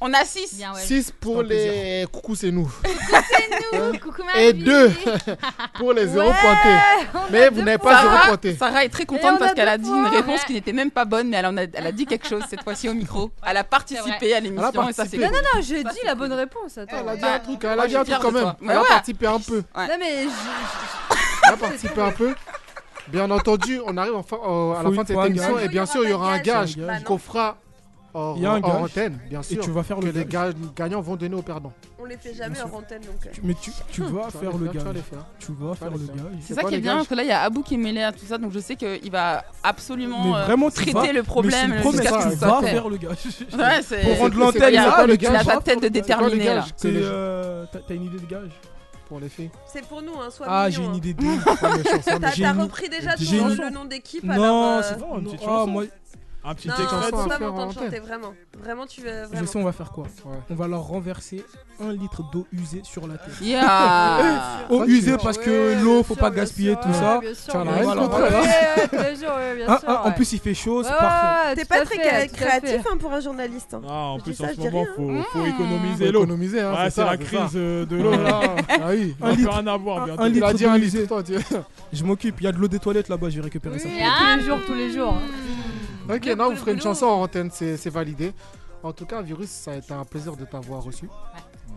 On 0.00 0.10
a 0.14 0.24
6. 0.24 0.64
Ouais. 0.74 0.80
6 0.80 1.12
pour 1.20 1.42
les 1.42 2.06
coucou, 2.10 2.34
c'est 2.34 2.50
nous. 2.50 2.64
Coucou, 2.64 3.72
nous, 3.74 3.78
hein? 3.78 3.92
coucou 4.02 4.22
Et 4.38 4.54
2 4.54 4.90
pour 5.74 5.92
les 5.92 6.06
0 6.06 6.30
pointés. 6.30 6.78
Mais 7.30 7.50
vous 7.50 7.60
n'avez 7.60 7.76
pas 7.76 8.00
0 8.00 8.14
Sarah. 8.14 8.38
Sarah 8.58 8.84
est 8.86 8.88
très 8.88 9.04
contente 9.04 9.38
parce 9.38 9.52
qu'elle 9.52 9.68
a 9.68 9.76
dit 9.76 9.90
une 9.90 10.06
réponse 10.06 10.44
qui 10.44 10.54
n'était 10.54 10.72
même 10.72 10.90
pas 10.90 11.04
bonne, 11.04 11.28
mais 11.28 11.36
elle, 11.36 11.46
en 11.46 11.56
a, 11.58 11.92
dit 11.92 12.06
quelque 12.06 12.26
chose 12.26 12.44
cette 12.48 12.62
fois-ci 12.62 12.88
au 12.88 12.94
micro. 12.94 13.30
Elle 13.46 13.58
a 13.58 13.64
participé 13.64 14.32
à 14.32 14.40
l'émission 14.40 14.68
a. 14.68 14.72
Non, 14.72 15.28
non, 15.28 15.60
j'ai 15.60 15.84
dit 15.84 16.00
la 16.06 16.14
bonne 16.14 16.32
réponse. 16.32 16.78
Elle 16.78 17.06
a 17.06 17.16
dit 17.16 17.24
un 17.24 17.38
truc, 17.40 17.64
elle 17.64 17.80
a 17.80 17.86
dit 17.86 17.96
un 17.96 18.04
truc 18.04 18.18
quand 18.22 18.32
même. 18.32 18.54
Elle 18.62 18.70
a 18.70 18.84
participé 18.84 19.26
un 19.26 19.40
peu. 19.40 19.62
Non, 19.76 19.96
mais. 20.00 20.26
Elle 21.46 21.52
a 21.52 21.56
participé 21.58 22.00
un 22.00 22.12
peu. 22.12 22.34
Bien 23.12 23.30
entendu, 23.30 23.80
on 23.86 23.96
arrive 23.96 24.12
euh, 24.14 24.72
à 24.72 24.82
la 24.82 24.90
fin 24.92 25.02
de 25.02 25.08
cette 25.08 25.26
émission 25.26 25.58
et 25.58 25.68
bien 25.68 25.86
sûr, 25.86 26.02
il 26.04 26.10
y 26.10 26.12
aura 26.12 26.34
un 26.34 26.38
gage 26.38 26.76
bah 26.76 27.00
qu'on 27.00 27.18
fera 27.18 27.56
hors, 28.14 28.38
hors 28.42 28.82
antenne, 28.82 29.18
bien 29.28 29.42
sûr. 29.42 29.58
Et 29.58 29.60
tu 29.60 29.70
vas 29.70 29.82
faire 29.82 29.98
que 29.98 30.06
le 30.06 30.12
les 30.12 30.26
gagnants 30.76 31.00
vont 31.00 31.16
donner 31.16 31.34
aux 31.34 31.42
perdants. 31.42 31.72
On 31.98 32.04
les 32.04 32.16
fait 32.16 32.34
jamais 32.34 32.60
en 32.60 32.70
antenne 32.72 33.02
donc. 33.02 33.26
Euh. 33.26 33.30
Mais 33.42 33.54
tu, 33.60 33.70
tu 33.90 34.02
vas 34.02 34.30
faire 34.30 34.56
le 34.56 34.66
gage. 34.68 34.84
Tu 35.38 35.52
vas 35.52 35.74
faire 35.74 35.90
le 35.90 35.98
gage. 35.98 36.42
C'est 36.42 36.54
ça 36.54 36.64
qui 36.64 36.74
est 36.74 36.80
bien 36.80 36.96
parce 36.96 37.08
que 37.08 37.14
là 37.14 37.22
il 37.22 37.28
y 37.28 37.32
a 37.32 37.42
Abou 37.42 37.62
qui 37.62 37.74
est 37.74 37.78
mêlé 37.78 38.02
à 38.02 38.12
tout 38.12 38.26
ça 38.26 38.38
donc 38.38 38.52
je 38.52 38.58
sais 38.58 38.76
qu'il 38.76 39.10
va 39.10 39.44
absolument 39.62 40.32
vraiment, 40.44 40.66
euh, 40.66 40.70
traiter 40.70 41.12
le 41.12 41.22
problème 41.22 41.74
jusqu'à 41.82 42.20
ce 42.20 42.28
que 42.28 42.60
tu 42.60 42.66
faire 42.66 42.88
le 42.88 42.96
gage. 42.96 43.16
Pour 44.04 44.18
rendre 44.18 44.38
l'antenne, 44.38 44.74
il 44.74 45.26
a 45.26 45.44
ta 45.44 45.60
tête 45.60 45.82
de 45.82 45.88
déterminé 45.88 46.44
là. 46.44 46.64
T'as 46.80 47.94
une 47.94 48.04
idée 48.04 48.18
de 48.18 48.26
gage 48.26 48.50
c'est 49.66 49.86
pour 49.86 50.02
nous, 50.02 50.14
hein, 50.20 50.30
soit 50.30 50.46
Ah, 50.48 50.68
j'ai 50.70 50.82
une 50.82 50.90
hein. 50.90 50.94
idée 50.94 51.14
de. 51.14 51.24
T'as 52.42 52.52
repris 52.52 52.88
déjà 52.88 53.16
le 53.16 53.70
nom 53.70 53.84
d'équipe 53.84 54.24
Non, 54.24 54.78
euh, 54.78 54.82
c'est 54.82 54.98
bon, 54.98 55.18
une 55.18 55.24
petite 55.24 55.40
oh, 55.42 55.46
chanson. 55.46 55.88
Un 56.44 56.54
petit 56.54 56.68
non, 56.68 56.74
chanter, 56.74 58.00
vraiment. 58.00 58.34
Je 59.32 59.44
sais, 59.44 59.58
on 59.58 59.64
va 59.64 59.72
faire 59.72 59.90
quoi. 59.90 60.06
On 60.48 60.54
va 60.54 60.68
leur 60.68 60.82
renverser 60.82 61.44
un 61.80 61.92
litre 61.92 62.22
d'eau 62.32 62.46
usée 62.52 62.80
sur 62.84 63.06
la 63.06 63.18
tête. 63.18 63.34
Yeah 63.40 64.66
Eau 64.70 64.84
usée 64.84 65.16
parce 65.22 65.38
que 65.38 65.76
oui, 65.76 65.82
l'eau, 65.82 66.02
faut 66.02 66.14
pas 66.14 66.30
gaspiller, 66.30 66.76
tout 66.76 66.92
ça. 66.92 67.20
Bien 67.20 67.34
sûr, 69.78 70.00
En 70.04 70.12
plus, 70.12 70.32
il 70.32 70.38
fait 70.38 70.54
chaud, 70.54 70.82
c'est 70.82 70.90
parfait. 70.90 71.56
T'es 71.56 71.64
pas 71.64 71.84
très 71.84 72.28
créatif 72.28 72.86
hein, 72.90 72.96
pour 72.98 73.12
un 73.12 73.20
journaliste. 73.20 73.76
Ah, 73.86 73.92
en 73.92 74.18
plus, 74.18 74.40
en 74.40 74.48
ce 74.48 74.60
moment, 74.60 74.86
mmh. 74.96 75.22
faut 75.32 75.46
économiser 75.46 76.12
l'eau. 76.12 76.26
C'est 76.90 77.04
la 77.04 77.16
crise 77.16 77.56
euh, 77.56 77.84
de 77.84 77.96
l'eau, 77.96 78.12
là. 78.12 78.40
Ah 78.70 78.90
oui, 78.90 79.16
on 79.20 79.34
peut 79.34 79.48
rien 79.48 79.66
avoir, 79.66 80.04
bien 80.04 80.14
Un 80.18 80.28
litre 80.28 80.52
d'eau 80.52 80.76
usée. 80.76 81.08
Je 81.92 82.04
m'occupe, 82.04 82.36
il 82.40 82.44
y 82.44 82.46
a 82.46 82.52
de 82.52 82.58
l'eau 82.58 82.68
des 82.68 82.78
toilettes 82.78 83.08
là-bas, 83.08 83.30
j'ai 83.30 83.40
récupéré 83.40 83.78
ça. 83.78 83.88
Ah. 84.00 84.18
Tous 84.18 84.38
les 84.38 84.44
jours, 84.44 84.58
tous 84.66 84.74
les 84.74 84.92
jours. 84.92 85.16
Ok, 86.08 86.26
non, 86.36 86.50
vous 86.50 86.56
ferez 86.56 86.72
une 86.72 86.80
chanson 86.80 87.06
en 87.06 87.22
antenne, 87.22 87.50
c'est 87.50 87.90
validé. 87.90 88.32
En 88.82 88.92
tout 88.92 89.06
cas, 89.06 89.20
Virus, 89.22 89.50
ça 89.50 89.72
a 89.72 89.76
été 89.76 89.92
un 89.92 90.04
plaisir 90.04 90.36
de 90.36 90.44
t'avoir 90.44 90.82
reçu. 90.82 91.08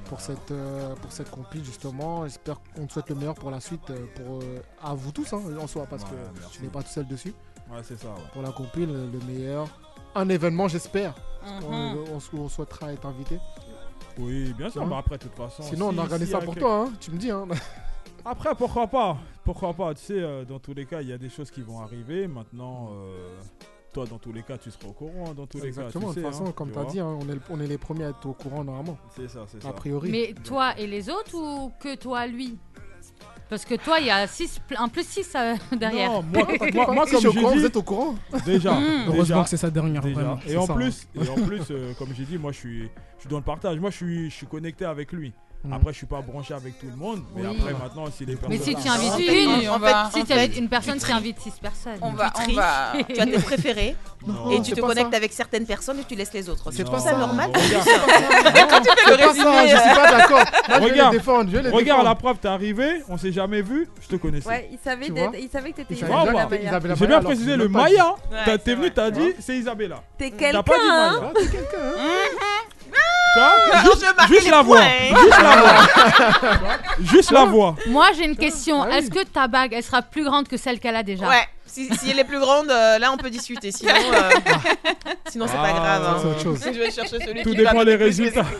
pour 0.05 0.19
cette, 0.19 0.51
euh, 0.51 0.93
pour 0.95 1.11
cette 1.13 1.29
compil 1.31 1.63
justement. 1.63 2.23
J'espère 2.25 2.57
qu'on 2.75 2.85
te 2.85 2.91
souhaite 2.93 3.07
le 3.09 3.15
meilleur 3.15 3.33
pour 3.33 3.49
la 3.49 3.61
suite, 3.61 3.89
euh, 3.91 4.05
pour, 4.15 4.39
euh, 4.41 4.59
à 4.83 4.93
vous 4.93 5.11
tous 5.13 5.31
hein, 5.31 5.39
en 5.57 5.67
soi, 5.67 5.85
parce 5.89 6.03
Ouais, 6.03 6.09
que 6.09 6.39
merci. 6.39 6.57
tu 6.57 6.63
n'es 6.63 6.69
pas 6.69 6.81
tout 6.83 6.89
seul 6.89 7.07
dessus. 7.07 7.33
Ouais, 7.71 7.79
c'est 7.83 7.97
ça. 7.97 8.09
ouais. 8.09 8.13
Pour 8.33 8.41
la 8.41 8.51
compil, 8.51 8.87
le 8.91 9.19
meilleur. 9.25 9.67
Un 10.15 10.27
événement, 10.27 10.67
j'espère. 10.67 11.13
Mhm. 11.45 11.97
on, 12.33 12.49
souhaitera 12.49 12.91
être 12.91 13.05
invité. 13.05 13.39
Oui, 14.17 14.53
bien 14.57 14.69
sûr. 14.69 14.81
Hein 14.83 14.87
bah 14.87 14.97
après, 14.99 15.17
de 15.17 15.23
toute 15.23 15.35
façon. 15.35 15.63
Sinon, 15.63 15.87
on 15.87 15.93
si- 15.93 15.99
organise 15.99 16.27
s'il 16.27 16.35
y 16.37 16.39
ça 16.39 16.45
pour 16.45 16.55
toi, 16.55 16.85
hein, 16.87 16.93
tu 16.99 17.11
me 17.11 17.17
dis. 17.17 17.31
Hein. 17.31 17.47
Après, 18.25 18.53
pourquoi 18.53 18.85
pas 18.87 19.17
Pourquoi 19.45 19.73
pas 19.73 19.93
Tu 19.95 20.03
sais, 20.03 20.19
euh, 20.21 20.43
dans 20.45 20.59
tous 20.59 20.73
les 20.75 20.85
cas, 20.85 21.01
il 21.01 21.07
y 21.07 21.13
a 21.13 21.17
des 21.17 21.29
choses 21.29 21.49
qui 21.49 21.61
vont 21.61 21.79
arriver. 21.79 22.27
Maintenant, 22.27 22.89
euh, 22.91 23.39
toi, 23.93 24.05
dans 24.05 24.17
tous 24.17 24.31
les 24.31 24.43
cas, 24.43 24.57
tu 24.57 24.71
seras 24.71 24.87
au 24.87 24.93
courant. 24.93 25.25
hein, 25.29 25.33
Dans 25.35 25.45
tous 25.47 25.63
Exactement, 25.63 26.09
les 26.09 26.15
cas, 26.15 26.21
de 26.21 26.21
tu 26.21 26.21
toute 26.23 26.31
façon, 26.31 26.45
hein, 26.47 26.53
comme 26.55 26.71
tu 26.71 26.77
as 26.79 26.81
vois. 26.83 26.91
dit, 26.91 26.99
hein, 26.99 27.17
on, 27.21 27.29
est, 27.29 27.33
le- 27.35 27.41
on 27.49 27.59
est 27.59 27.67
les 27.67 27.77
premiers 27.77 28.05
à 28.05 28.09
être 28.09 28.25
au 28.25 28.33
courant 28.33 28.63
normalement. 28.63 28.97
C'est 29.15 29.27
ça, 29.29 29.41
c'est 29.47 29.61
ça. 29.61 29.69
A 29.69 29.73
priori. 29.73 30.09
Mais 30.11 30.33
toi 30.43 30.77
et 30.77 30.87
les 30.87 31.09
autres 31.09 31.35
ou 31.35 31.71
que 31.79 31.95
toi, 31.95 32.25
lui? 32.27 32.57
Parce 33.49 33.65
que 33.65 33.75
toi, 33.75 33.99
il 33.99 34.05
y 34.05 34.09
a 34.09 34.25
six, 34.27 34.61
un 34.77 34.87
plus 34.87 35.05
6 35.05 35.35
derrière. 35.77 36.09
Non, 36.11 36.23
moi, 36.23 36.47
moi, 36.73 36.93
moi, 36.93 37.05
Si 37.05 37.11
comme 37.11 37.15
je 37.15 37.17
suis 37.17 37.27
au 37.27 37.31
j'ai 37.31 37.39
courant, 37.41 37.51
dit, 37.53 37.59
vous 37.59 37.65
êtes 37.65 37.75
au 37.75 37.83
courant 37.83 38.15
Déjà, 38.45 38.71
Hmm. 38.79 38.83
Heureusement 39.07 39.21
déjà, 39.23 39.43
que 39.43 39.49
c'est 39.49 39.57
sa 39.57 39.69
dernière, 39.69 40.01
déjà. 40.01 40.21
vraiment. 40.21 40.39
Et 40.47 40.55
en 40.55 40.65
ça, 40.65 40.73
plus, 40.73 41.07
hein. 41.17 41.21
et 41.25 41.29
en 41.29 41.35
plus, 41.47 41.61
euh, 41.71 41.93
comme 41.99 42.13
j'ai 42.15 42.23
dit, 42.23 42.37
moi, 42.37 42.53
je 42.53 42.57
suis, 42.59 42.83
je 43.17 43.21
suis 43.21 43.29
dans 43.29 43.37
le 43.37 43.43
partage. 43.43 43.77
Moi, 43.79 43.89
je 43.89 43.95
suis, 43.97 44.29
je 44.29 44.35
suis 44.35 44.47
connecté 44.47 44.85
avec 44.85 45.11
lui. 45.11 45.33
Mhm. 45.63 45.73
Après, 45.73 45.91
je 45.93 45.97
suis 45.97 46.07
pas 46.07 46.21
branché 46.21 46.55
avec 46.55 46.79
tout 46.79 46.87
le 46.89 46.95
monde, 46.95 47.21
mais 47.35 47.43
Oui. 47.47 47.55
après, 47.59 47.73
maintenant, 47.73 48.05
si 48.15 48.25
les 48.25 48.35
personnes. 48.35 48.49
Mais 48.49 48.57
si 48.57 48.73
tu 48.75 48.87
invites 48.89 49.11
En 49.69 49.77
une, 49.77 49.83
fait, 49.83 49.95
si 50.19 50.23
tu 50.25 50.33
invites 50.33 50.53
fait, 50.53 50.59
une 50.59 50.69
personne, 50.69 50.97
tu 50.97 51.11
invites 51.11 51.39
six 51.39 51.51
personnes. 51.61 51.99
On 52.01 52.11
va, 52.13 52.31
Tu 52.31 52.51
on 52.51 52.55
va. 52.55 52.93
Tu 53.13 53.19
as 53.19 53.25
tes 53.25 53.37
préférés 53.39 53.95
Non. 54.25 54.49
et 54.49 54.61
tu 54.63 54.71
te 54.71 54.79
connectes 54.81 55.11
ça. 55.11 55.17
avec 55.17 55.31
certaines 55.33 55.65
personnes 55.67 55.99
et 55.99 56.03
tu 56.03 56.15
laisses 56.15 56.33
les 56.33 56.49
autres. 56.49 56.71
C'est 56.71 56.89
pas 56.89 56.99
ça 56.99 57.15
normal. 57.15 57.51
Regarde. 57.53 58.69
Quand 58.69 58.81
tu 58.81 58.89
fais 58.89 59.11
le 59.11 59.17
ça, 59.17 59.27
résumé. 59.27 59.67
je 59.69 59.77
suis 59.77 59.95
pas 59.95 60.11
d'accord. 60.17 60.45
Regarde, 60.81 61.11
défendre, 61.13 61.51
je 61.51 61.57
les 61.57 61.69
regarde 61.69 62.05
la 62.05 62.15
preuve, 62.15 62.37
t'es 62.37 62.47
arrivé, 62.47 63.03
on 63.07 63.17
s'est 63.17 63.31
jamais 63.31 63.61
vu, 63.61 63.87
je 64.01 64.07
te 64.07 64.15
connaissais. 64.15 64.47
Ouais, 64.49 64.67
il 64.71 64.79
savait, 64.83 65.07
il 65.39 65.49
savait 65.49 65.71
que 65.71 65.77
t'étais 65.77 65.93
Isabella 65.93 66.95
J'ai 66.97 67.07
bien 67.07 67.21
précisé 67.21 67.55
le. 67.55 67.67
Maya. 67.67 68.15
T'es 68.65 68.73
venu, 68.73 68.89
t'as 68.91 69.11
dit, 69.11 69.33
c'est 69.39 69.57
Isabella. 69.57 70.01
T'es 70.17 70.31
T'as 70.31 70.63
pas 70.63 70.73
dit 70.73 70.79
quelqu'un, 70.79 70.87
Maya. 70.87 71.11
hein 71.11 71.21
Ah, 71.23 71.31
t'es 71.35 71.45
quelqu'un, 71.47 71.77
hein. 71.99 72.93
Tu 73.33 73.39
vois 73.39 73.79
Alors, 73.79 74.27
Juste, 74.27 74.49
la 74.49 74.61
voix. 74.61 74.81
Juste 74.81 75.41
la 75.41 75.55
voix. 75.55 76.77
Juste 77.01 77.31
la 77.31 77.45
voix. 77.45 77.75
Moi, 77.87 78.07
j'ai 78.17 78.25
une 78.25 78.35
question. 78.35 78.83
Ah. 78.83 78.97
Est-ce 78.97 79.09
que 79.09 79.23
ta 79.23 79.47
bague, 79.47 79.73
elle 79.73 79.83
sera 79.83 80.01
plus 80.01 80.23
grande 80.23 80.47
que 80.47 80.57
celle 80.57 80.79
qu'elle 80.79 80.95
a 80.95 81.03
déjà? 81.03 81.27
Ouais, 81.27 81.47
si, 81.71 81.89
si 81.95 82.11
elle 82.11 82.19
est 82.19 82.23
plus 82.23 82.39
grande, 82.39 82.69
euh, 82.69 82.99
là 82.99 83.11
on 83.13 83.17
peut 83.17 83.29
discuter. 83.29 83.71
Sinon, 83.71 83.93
euh, 84.13 84.29
sinon 85.29 85.45
c'est 85.47 85.53
pas 85.57 85.69
Ah, 85.69 85.79
grave. 85.79 86.03
hein. 86.05 86.17
c'est 86.21 86.27
autre 86.27 86.41
chose. 86.43 86.59
Je 86.65 86.79
vais 86.79 86.91
chercher 86.91 87.19
celui 87.25 87.43
Tout 87.43 87.51
qui 87.51 87.55
dépend 87.57 87.81
plus 87.83 87.95
résultats. 87.95 88.45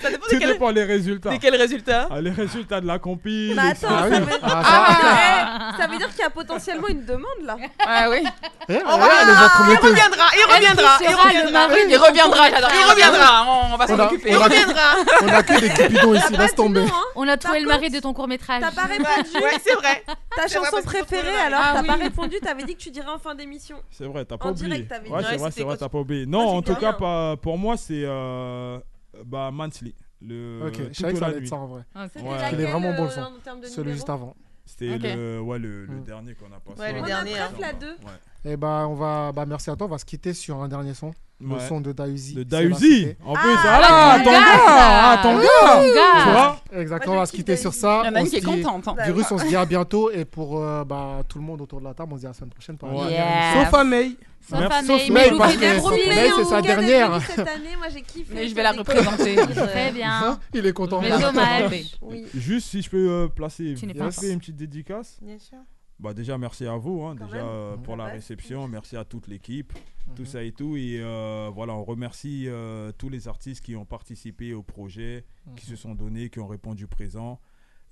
Ça 0.00 0.08
dépend 0.10 0.24
de 0.26 0.30
Tout 0.30 0.38
quel, 0.38 0.48
dépend 0.52 0.70
les 0.70 0.84
résultats. 0.84 1.28
de 1.30 1.36
quel 1.36 1.56
résultat. 1.56 2.08
Ah, 2.10 2.20
les 2.22 2.30
résultats 2.30 2.80
de 2.80 2.86
la 2.86 2.98
compile. 2.98 3.54
Bah 3.54 3.62
attends, 3.72 3.88
Ah 3.90 4.04
oui. 4.08 4.14
ça, 4.14 4.20
veut... 4.20 4.32
Ah, 4.42 4.62
Ah, 4.64 5.72
ça 5.78 5.86
veut 5.88 5.98
dire 5.98 6.08
qu'il 6.10 6.20
y 6.20 6.22
a 6.22 6.30
potentiellement 6.30 6.88
une 6.88 7.04
demande 7.04 7.26
là. 7.44 7.56
Ah 7.86 8.08
oui. 8.08 8.24
Eh, 8.70 8.78
On 8.86 8.96
va- 8.96 9.06
il 9.06 9.76
reviendra, 9.76 10.26
il 10.34 10.54
reviendra, 10.54 10.98
il 11.02 11.14
reviendra. 11.14 11.68
Il 11.88 11.96
reviendra, 11.98 12.50
j'adore. 12.50 12.70
Il 12.74 12.90
reviendra. 12.90 13.46
On 13.72 13.76
va 13.76 13.86
s'en 13.86 13.98
occuper. 13.98 14.30
on 14.30 14.38
Il 14.38 14.42
reviendra. 14.42 14.82
On 15.22 15.28
a 15.28 15.42
que 15.42 15.60
des 15.60 15.68
cupidons 15.68 16.14
ici, 16.14 16.36
laisse 16.36 16.54
tomber. 16.54 16.80
Non, 16.80 16.86
hein. 16.86 17.04
On 17.16 17.28
a 17.28 17.36
trouvé 17.36 17.60
le 17.60 17.68
mari 17.68 17.90
de 17.90 18.00
ton 18.00 18.14
court 18.14 18.28
métrage. 18.28 18.62
T'as 18.62 18.70
pas 18.70 18.88
répondu. 18.88 19.30
Ouais, 19.34 19.58
c'est 19.62 19.74
vrai. 19.74 20.02
Ta 20.36 20.48
chanson 20.48 20.80
préférée 20.82 21.36
alors 21.46 21.60
Ah 21.70 21.74
T'as 21.74 21.80
oui. 21.82 21.86
pas 21.88 21.94
répondu, 21.96 22.36
t'avais 22.40 22.64
dit 22.64 22.74
que 22.74 22.80
tu 22.80 22.90
dirais 22.90 23.08
en 23.10 23.18
fin 23.18 23.34
d'émission. 23.34 23.76
C'est 23.90 24.06
vrai, 24.06 24.24
t'as 24.24 24.38
pas 24.38 24.46
En 24.46 24.50
oublié. 24.52 24.66
direct. 24.84 24.90
Ouais, 25.10 25.22
c'est 25.24 25.36
vrai, 25.36 25.50
c'est 25.50 25.62
vrai, 25.64 25.76
t'as 25.76 25.88
pas 25.88 25.98
oublié. 25.98 26.26
Non, 26.26 26.40
en 26.48 26.62
tout 26.62 26.74
cas, 26.76 26.92
pas- 26.92 27.36
pour 27.36 27.58
moi, 27.58 27.76
c'est 27.76 28.02
euh, 28.04 28.78
bah, 29.24 29.50
Mansly. 29.52 29.94
Le, 30.22 30.66
Ok, 30.66 30.74
je 30.92 31.00
savais 31.00 31.12
que 31.14 31.18
ça 31.18 31.24
la 31.24 31.26
allait 31.28 31.36
être 31.36 31.42
nuit. 31.42 31.48
ça 31.48 31.56
en 31.56 31.66
vrai. 31.66 31.82
C'était 32.12 32.20
Ouais. 32.26 32.36
Il 32.52 32.60
est 32.60 32.66
vraiment 32.70 32.92
bon 32.94 33.04
le 33.04 33.08
euh, 33.10 33.62
son. 33.64 33.68
Celui 33.68 33.92
juste 33.92 34.10
avant. 34.10 34.36
C'était 34.66 34.98
le, 34.98 35.40
ouais, 35.40 35.58
le, 35.58 35.86
le 35.86 35.96
Mm. 35.96 36.04
dernier 36.04 36.34
qu'on 36.34 36.52
a 36.52 36.60
passé. 36.60 36.78
Ouais, 36.80 36.92
le 36.92 37.02
dernier, 37.06 37.38
hein. 37.38 37.50
la 37.58 37.72
2. 37.72 37.86
Ouais. 37.86 38.52
Et 38.52 38.56
bah, 38.56 38.86
on 38.88 38.94
va, 38.94 39.32
bah, 39.32 39.46
merci 39.46 39.70
à 39.70 39.76
toi. 39.76 39.86
On 39.86 39.90
va 39.90 39.98
se 39.98 40.04
quitter 40.04 40.32
sur 40.34 40.62
un 40.62 40.68
dernier 40.68 40.92
son. 40.94 41.12
Le 41.42 41.54
Ouais. 41.54 41.66
son 41.68 41.80
de 41.80 41.92
Dausi. 41.92 42.34
De 42.34 42.72
cité. 42.74 43.16
En 43.24 43.32
plus, 43.32 43.50
Ah, 43.64 43.80
ah, 43.82 44.18
ton 44.22 44.30
gars, 44.30 44.38
ah, 44.68 45.20
ton 45.22 45.36
gars. 45.38 45.94
Gars. 45.94 46.22
Tu 46.24 46.30
vois 46.30 46.60
Exactement, 46.82 47.14
on 47.14 47.18
va 47.18 47.26
se 47.26 47.32
quitter 47.32 47.56
sur 47.56 47.72
ça. 47.72 48.02
Il 48.04 48.06
y 48.08 48.10
en 48.10 48.14
a 48.16 48.24
qui 48.24 48.36
est 48.36 48.40
contente. 48.42 48.88
hein. 48.88 48.94
Virus, 49.06 49.26
on 49.30 49.38
se 49.38 49.46
dit 49.46 49.56
à 49.56 49.64
bientôt. 49.64 50.10
Et 50.10 50.26
pour 50.26 50.62
euh, 50.62 50.84
bah, 50.84 51.22
tout 51.28 51.38
le 51.38 51.44
monde 51.44 51.62
autour 51.62 51.80
de 51.80 51.84
la 51.86 51.94
table, 51.94 52.12
on 52.12 52.16
se 52.16 52.20
dit 52.20 52.26
à 52.26 52.30
la 52.30 52.34
semaine 52.34 52.50
prochaine. 52.50 52.76
pour 52.76 52.88
la 52.88 52.94
Ouais. 52.94 53.00
émission. 53.14 53.64
Sauf 53.64 53.74
à 53.74 53.84
May. 53.84 54.10
Sauf 54.48 54.58
Merci. 54.60 54.76
à 54.76 54.82
Sauf 54.84 55.08
May, 55.10 55.30
parce 55.38 55.56
que- 55.56 56.08
May, 56.14 56.30
c'est 56.36 56.44
sa 56.44 56.60
dernière. 56.62 57.22
Cette 57.22 57.38
année, 57.40 57.76
moi 57.78 57.86
j'ai 57.92 58.02
kiffé. 58.02 58.34
Mais 58.34 58.46
je 58.48 58.54
vais 58.54 58.62
la 58.62 58.72
représenter. 58.72 59.36
Très 59.54 59.92
bien. 59.92 60.10
Hein 60.10 60.40
Il 60.52 60.66
est 60.66 60.72
content. 60.74 61.00
Mais 61.00 61.10
dommage. 61.10 61.96
Juste 62.34 62.68
si 62.68 62.82
je 62.82 62.90
peux 62.90 63.08
euh, 63.10 63.28
placer 63.28 63.74
Tu 63.78 63.86
n'es 63.86 63.92
vite 63.94 64.02
pas 64.02 64.10
fait 64.10 64.30
une 64.32 64.40
petite 64.40 64.56
dédicace. 64.56 65.18
Bien 65.22 65.38
sûr. 65.38 65.58
Bah 65.98 66.14
déjà 66.14 66.38
merci 66.38 66.66
à 66.66 66.76
vous 66.76 67.02
hein, 67.04 67.14
déjà 67.14 67.44
euh, 67.44 67.76
pour 67.76 67.94
la 67.94 68.04
réception, 68.06 68.66
merci 68.68 68.96
à 68.96 69.04
toute 69.04 69.28
l'équipe, 69.28 69.74
tout 70.14 70.22
Mhm. 70.22 70.28
ça 70.28 70.42
et 70.42 70.52
tout 70.52 70.76
et 70.76 70.98
euh, 71.00 71.50
voilà 71.54 71.74
on 71.74 71.84
remercie 71.84 72.44
euh, 72.48 72.92
tous 72.92 73.08
les 73.08 73.28
artistes 73.28 73.64
qui 73.64 73.76
ont 73.76 73.84
participé 73.84 74.54
au 74.54 74.62
projet, 74.62 75.24
qui 75.56 75.66
se 75.66 75.76
sont 75.76 75.94
donnés, 75.94 76.30
qui 76.30 76.38
ont 76.40 76.46
répondu 76.46 76.86
présent 76.86 77.40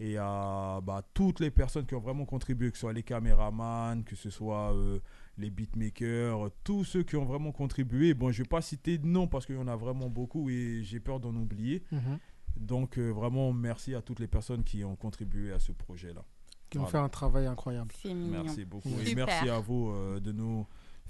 et 0.00 0.16
à 0.16 0.80
bah, 0.82 1.02
toutes 1.12 1.40
les 1.40 1.50
personnes 1.50 1.84
qui 1.84 1.94
ont 1.96 2.00
vraiment 2.00 2.24
contribué, 2.24 2.70
que 2.70 2.76
ce 2.76 2.82
soit 2.82 2.92
les 2.92 3.02
caméramans, 3.02 4.04
que 4.04 4.14
ce 4.14 4.30
soit 4.30 4.72
euh, 4.72 5.00
les 5.38 5.50
beatmakers, 5.50 6.50
tous 6.64 6.84
ceux 6.84 7.02
qui 7.02 7.16
ont 7.16 7.24
vraiment 7.24 7.52
contribué. 7.52 8.14
Bon 8.14 8.30
je 8.30 8.42
vais 8.42 8.48
pas 8.48 8.60
citer 8.62 8.98
de 8.98 9.06
noms 9.06 9.26
parce 9.26 9.44
qu'il 9.46 9.56
y 9.56 9.58
en 9.58 9.68
a 9.68 9.76
vraiment 9.76 10.08
beaucoup 10.08 10.50
et 10.50 10.82
j'ai 10.84 11.00
peur 11.00 11.20
d'en 11.20 11.34
oublier. 11.34 11.82
Mhm. 11.92 12.18
Donc 12.56 12.98
euh, 12.98 13.10
vraiment 13.10 13.52
merci 13.52 13.94
à 13.94 14.02
toutes 14.02 14.20
les 14.20 14.26
personnes 14.28 14.64
qui 14.64 14.84
ont 14.84 14.96
contribué 14.96 15.52
à 15.52 15.58
ce 15.58 15.72
projet 15.72 16.12
là. 16.12 16.24
Qui 16.70 16.78
ont 16.78 16.82
Voilà. 16.82 16.98
fait 16.98 17.04
un 17.04 17.08
travail 17.08 17.46
incroyable. 17.46 17.90
Merci 18.04 18.64
beaucoup. 18.66 18.90
Et 19.06 19.14
merci 19.14 19.48
à 19.48 19.58
vous 19.58 19.90
euh, 19.90 20.20
de 20.20 20.32
nous 20.32 20.66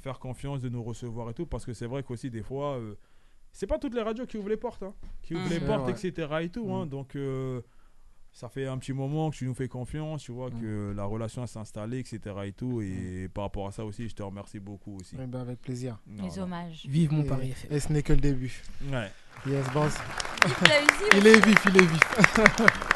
faire 0.08 0.18
confiance, 0.18 0.60
de 0.62 0.68
nous 0.70 0.82
recevoir 0.82 1.28
et 1.30 1.34
tout, 1.34 1.46
parce 1.46 1.64
que 1.66 1.72
c'est 1.74 1.86
vrai 1.86 2.02
qu'aussi 2.02 2.30
des 2.30 2.42
fois, 2.42 2.76
euh, 2.78 2.94
c'est 3.52 3.66
pas 3.66 3.78
toutes 3.78 3.94
les 3.94 4.02
radios 4.02 4.24
qui 4.26 4.38
ouvrent 4.38 4.48
les 4.48 4.56
portes, 4.56 4.82
hein, 4.82 4.94
qui 5.22 5.34
ouvrent 5.34 5.46
Mm. 5.46 5.50
les 5.50 5.60
portes, 5.60 5.88
etc. 5.90 6.28
et 6.42 6.48
tout. 6.48 6.72
hein. 6.72 6.86
donc 6.86 7.14
euh, 7.16 7.60
ça 8.32 8.48
fait 8.48 8.66
un 8.66 8.78
petit 8.78 8.92
moment 8.92 9.30
que 9.30 9.36
tu 9.36 9.46
nous 9.46 9.54
fais 9.54 9.68
confiance, 9.68 10.22
tu 10.22 10.32
vois, 10.32 10.50
que 10.50 10.92
la 10.96 11.04
relation 11.04 11.44
s'est 11.46 11.58
installée, 11.58 11.98
etc. 11.98 12.20
et 12.44 12.52
tout. 12.52 12.80
Et 12.82 13.28
par 13.34 13.44
rapport 13.44 13.66
à 13.66 13.72
ça 13.72 13.84
aussi, 13.84 14.08
je 14.08 14.14
te 14.14 14.22
remercie 14.22 14.60
beaucoup 14.60 14.96
aussi. 15.00 15.16
Eh 15.20 15.26
ben, 15.26 15.40
avec 15.40 15.60
plaisir. 15.60 15.98
Les 16.06 16.28
Voilà. 16.28 16.42
hommages. 16.44 16.86
Vive 16.88 17.12
mon 17.12 17.22
Et- 17.24 17.26
pari 17.26 17.50
FM. 17.50 17.72
Et 17.72 17.80
ce 17.80 17.92
n'est 17.92 18.02
que 18.02 18.12
le 18.12 18.20
début. 18.20 18.62
Ouais. 18.92 19.10
Yes, 19.46 19.66
boss. 19.74 19.94
Il 21.16 21.26
est 21.26 21.44
vif, 21.46 21.64
il 21.68 21.76
est 21.76 21.86
vif. 21.86 22.00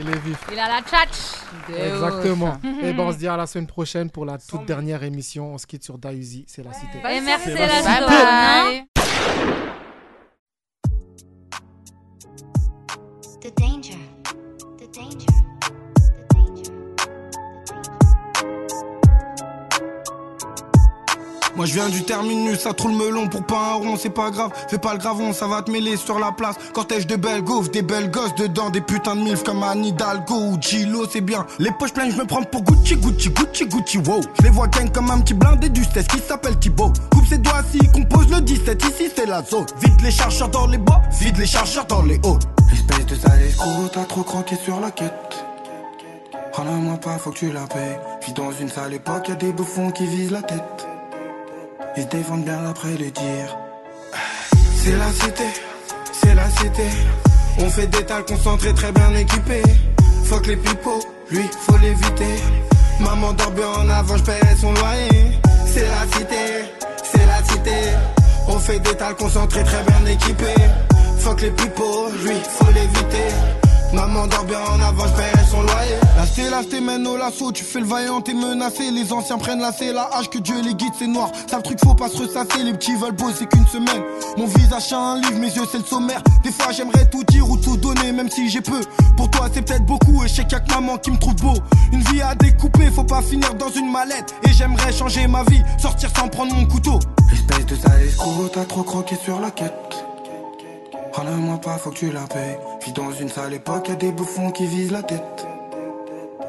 il 0.00 0.08
est 0.08 0.18
vif. 0.18 0.38
Il 0.52 0.58
a 0.58 0.68
la 0.68 0.80
tchatch. 0.82 1.38
Exactement. 1.76 2.58
Et 2.82 2.92
ben, 2.92 3.00
on 3.04 3.12
se 3.12 3.18
dit 3.18 3.28
à 3.28 3.36
la 3.36 3.46
semaine 3.46 3.66
prochaine 3.66 4.10
pour 4.10 4.24
la 4.24 4.38
toute 4.38 4.64
dernière 4.64 5.02
émission. 5.02 5.54
On 5.54 5.58
se 5.58 5.66
quitte 5.66 5.84
sur 5.84 5.98
Dausi, 5.98 6.44
c'est 6.48 6.62
la 6.64 6.72
cité. 6.72 6.98
Et 6.98 7.20
merci 7.20 7.44
C'est 7.50 7.54
la 7.54 7.66
la 7.66 7.82
Bye 7.82 7.98
zone. 7.98 8.06
bye. 8.08 8.78
hein. 8.78 8.84
The 13.40 13.52
danger. 13.58 13.98
The 14.78 14.88
danger. 14.94 15.26
Moi 21.62 21.68
je 21.68 21.74
viens 21.74 21.88
du 21.90 22.02
terminus, 22.02 22.58
ça 22.58 22.72
troule 22.72 22.90
melon 22.90 23.28
pour 23.28 23.44
pas 23.44 23.54
un 23.54 23.74
rond, 23.74 23.96
c'est 23.96 24.10
pas 24.10 24.30
grave, 24.30 24.50
fais 24.66 24.78
pas 24.78 24.94
le 24.94 24.98
gravon, 24.98 25.32
ça 25.32 25.46
va 25.46 25.62
te 25.62 25.70
mêler 25.70 25.96
sur 25.96 26.18
la 26.18 26.32
place. 26.32 26.56
Cortège 26.72 27.06
de 27.06 27.14
belles 27.14 27.42
gaufres, 27.42 27.70
des 27.70 27.82
belles 27.82 28.10
gosses 28.10 28.34
dedans, 28.34 28.70
des 28.70 28.80
putains 28.80 29.14
de 29.14 29.20
milfs 29.20 29.44
comme 29.44 29.62
Anne 29.62 29.84
Hidalgo 29.84 30.34
ou 30.34 30.60
Chilo, 30.60 31.06
c'est 31.08 31.20
bien. 31.20 31.46
Les 31.60 31.70
poches 31.78 31.92
pleines, 31.92 32.10
je 32.10 32.16
me 32.16 32.24
prends 32.24 32.42
pour 32.42 32.62
Gucci, 32.62 32.96
Gucci, 32.96 33.30
Gucci, 33.30 33.66
Gucci, 33.66 33.98
wow. 33.98 34.22
Je 34.40 34.42
les 34.42 34.50
vois 34.50 34.66
gang 34.66 34.90
comme 34.90 35.08
un 35.12 35.20
petit 35.20 35.34
blindé 35.34 35.68
du 35.68 35.86
test 35.86 36.10
qui 36.10 36.18
s'appelle 36.18 36.58
Thibaut. 36.58 36.92
Coupe 37.12 37.28
ses 37.28 37.38
doigts 37.38 37.62
s'il 37.70 37.92
compose 37.92 38.28
le 38.28 38.40
17, 38.40 38.82
ici 38.82 39.12
c'est 39.14 39.26
la 39.26 39.44
zone. 39.44 39.66
Vide 39.80 40.00
les 40.02 40.10
chargeurs 40.10 40.48
dans 40.48 40.66
les 40.66 40.78
bas, 40.78 41.00
vide 41.12 41.38
les 41.38 41.46
chargeurs 41.46 41.86
dans 41.86 42.02
les 42.02 42.16
halls. 42.24 42.40
Espèce 42.72 43.06
de 43.06 43.14
sale 43.14 43.40
escroc, 43.40 43.88
t'as 43.92 44.02
trop 44.06 44.24
croqué 44.24 44.56
sur 44.56 44.80
la 44.80 44.90
quête. 44.90 45.46
Rends-la-moi 46.54 46.96
pas, 46.96 47.18
faut 47.18 47.30
que 47.30 47.38
tu 47.38 47.52
la 47.52 47.68
payes. 47.68 48.00
Vis 48.26 48.32
dans 48.32 48.50
une 48.50 48.68
sale 48.68 48.94
époque, 48.94 49.28
y'a 49.28 49.36
des 49.36 49.52
bouffons 49.52 49.92
qui 49.92 50.06
visent 50.06 50.32
la 50.32 50.42
tête. 50.42 50.88
Se 51.94 52.00
défendent 52.04 52.44
bien 52.44 52.64
après 52.70 52.92
le 52.92 53.10
dire. 53.10 53.58
C'est 54.82 54.96
la 54.96 55.10
cité, 55.12 55.44
c'est 56.12 56.34
la 56.34 56.48
cité. 56.50 56.88
On 57.58 57.68
fait 57.68 57.86
des 57.86 58.04
tales 58.04 58.24
concentrés 58.24 58.72
très 58.72 58.92
bien 58.92 59.14
équipés. 59.14 59.62
Fuck 60.24 60.46
les 60.46 60.56
pipeaux, 60.56 61.00
lui 61.30 61.44
faut 61.60 61.76
l'éviter. 61.78 62.42
Maman 62.98 63.32
dort 63.34 63.50
bien 63.50 63.68
en 63.68 63.88
avant, 63.90 64.16
je 64.16 64.22
paierai 64.22 64.56
son 64.58 64.72
loyer. 64.72 65.38
C'est 65.66 65.86
la 65.86 66.16
cité, 66.16 66.44
c'est 67.12 67.26
la 67.26 67.44
cité. 67.44 67.78
On 68.48 68.58
fait 68.58 68.78
des 68.78 68.94
tales 68.96 69.16
concentrés 69.16 69.64
très 69.64 69.82
bien 69.84 70.12
équipés. 70.12 70.62
Fuck 71.18 71.42
les 71.42 71.50
pipeaux, 71.50 72.08
lui 72.24 72.36
faut 72.58 72.72
l'éviter. 72.72 73.28
Maman 73.92 74.26
dort 74.28 74.44
bien 74.44 74.60
en 74.60 74.80
avant, 74.80 75.06
je 75.06 75.12
paierai 75.12 75.44
son 75.50 75.62
loyer. 75.62 76.01
Là, 76.22 76.62
t'es 76.68 76.80
mène 76.80 77.06
au 77.06 77.16
lasso, 77.16 77.50
tu 77.50 77.64
fais 77.64 77.80
le 77.80 77.86
vaillant, 77.86 78.20
t'es 78.20 78.34
menacé. 78.34 78.90
Les 78.90 79.12
anciens 79.12 79.38
prennent 79.38 79.60
la 79.60 79.72
c'est 79.72 79.92
la 79.92 80.08
hache 80.12 80.28
que 80.28 80.38
Dieu 80.38 80.54
les 80.62 80.74
guide, 80.74 80.92
c'est 80.98 81.06
noir. 81.06 81.30
Ça 81.48 81.56
le 81.56 81.62
truc, 81.62 81.78
faut 81.82 81.94
pas 81.94 82.08
se 82.08 82.18
ressasser, 82.18 82.62
les 82.62 82.72
petits 82.74 82.94
veulent 82.94 83.12
bosser 83.12 83.46
qu'une 83.46 83.66
semaine. 83.66 84.02
Mon 84.36 84.46
visage 84.46 84.88
c'est 84.88 84.94
un 84.94 85.16
livre, 85.20 85.38
mes 85.38 85.48
yeux 85.48 85.64
c'est 85.70 85.78
le 85.78 85.84
sommaire. 85.84 86.22
Des 86.42 86.52
fois 86.52 86.72
j'aimerais 86.72 87.08
tout 87.08 87.24
dire 87.24 87.48
ou 87.48 87.56
tout 87.56 87.76
donner, 87.76 88.12
même 88.12 88.30
si 88.30 88.50
j'ai 88.50 88.60
peu. 88.60 88.80
Pour 89.16 89.30
toi 89.30 89.48
c'est 89.52 89.62
peut-être 89.62 89.86
beaucoup, 89.86 90.22
et 90.24 90.28
je 90.28 90.34
sais 90.34 90.44
qu'il 90.44 90.56
a 90.56 90.80
maman 90.80 90.98
qui 90.98 91.10
me 91.10 91.18
trouve 91.18 91.36
beau. 91.36 91.54
Une 91.92 92.02
vie 92.02 92.20
à 92.22 92.34
découper, 92.34 92.90
faut 92.90 93.04
pas 93.04 93.22
finir 93.22 93.54
dans 93.54 93.70
une 93.70 93.90
mallette. 93.90 94.34
Et 94.46 94.52
j'aimerais 94.52 94.92
changer 94.92 95.26
ma 95.26 95.44
vie, 95.44 95.62
sortir 95.78 96.10
sans 96.16 96.28
prendre 96.28 96.54
mon 96.54 96.66
couteau. 96.66 96.98
Espèce 97.32 97.66
de 97.66 97.76
sale 97.76 98.02
escroc, 98.02 98.50
t'as 98.52 98.64
trop 98.64 98.82
croqué 98.82 99.16
sur 99.16 99.40
la 99.40 99.50
quête. 99.50 99.72
Râle-moi 101.14 101.58
pas, 101.58 101.78
faut 101.78 101.90
que 101.90 101.96
tu 101.98 102.10
la 102.12 102.22
payes. 102.22 102.58
Vis 102.84 102.92
dans 102.92 103.12
une 103.12 103.28
sale 103.28 103.54
époque, 103.54 103.88
y'a 103.88 103.96
des 103.96 104.12
bouffons 104.12 104.50
qui 104.50 104.66
visent 104.66 104.92
la 104.92 105.02
tête. 105.02 105.46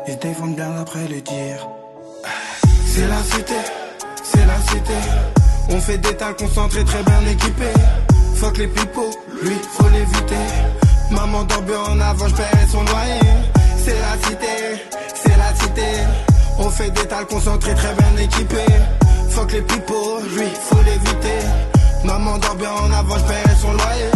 Se 0.05 0.11
défendent 0.15 0.55
bien 0.55 0.75
après 0.81 1.07
le 1.07 1.21
dire. 1.21 1.67
C'est 2.85 3.07
la 3.07 3.23
cité, 3.23 3.53
c'est 4.23 4.45
la 4.45 4.59
cité. 4.69 4.93
On 5.69 5.79
fait 5.79 5.97
des 5.97 6.15
tas 6.15 6.33
concentrés, 6.33 6.83
très 6.83 7.03
bien 7.03 7.21
équipés. 7.31 7.73
Fuck 8.35 8.57
les 8.57 8.67
pipeaux, 8.67 9.11
lui, 9.41 9.55
faut 9.71 9.87
l'éviter. 9.89 10.45
Maman 11.09 11.43
dort 11.45 11.89
en 11.89 11.99
avant, 12.01 12.27
j'paierai 12.27 12.67
son 12.69 12.83
loyer. 12.83 13.21
C'est 13.77 13.99
la 13.99 14.27
cité, 14.27 14.81
c'est 15.15 15.37
la 15.37 15.55
cité. 15.55 15.89
On 16.59 16.69
fait 16.69 16.91
des 16.91 17.07
tas 17.07 17.23
concentrés, 17.23 17.73
très 17.73 17.93
bien 17.93 18.23
équipés. 18.23 18.73
Fuck 19.29 19.53
les 19.53 19.61
pipeaux, 19.61 20.19
lui, 20.35 20.47
faut 20.69 20.83
l'éviter. 20.83 21.47
Maman 22.03 22.37
dort 22.39 22.83
en 22.83 22.91
avant, 22.91 23.17
j'paierai 23.17 23.55
son 23.61 23.71
loyer. 23.71 24.11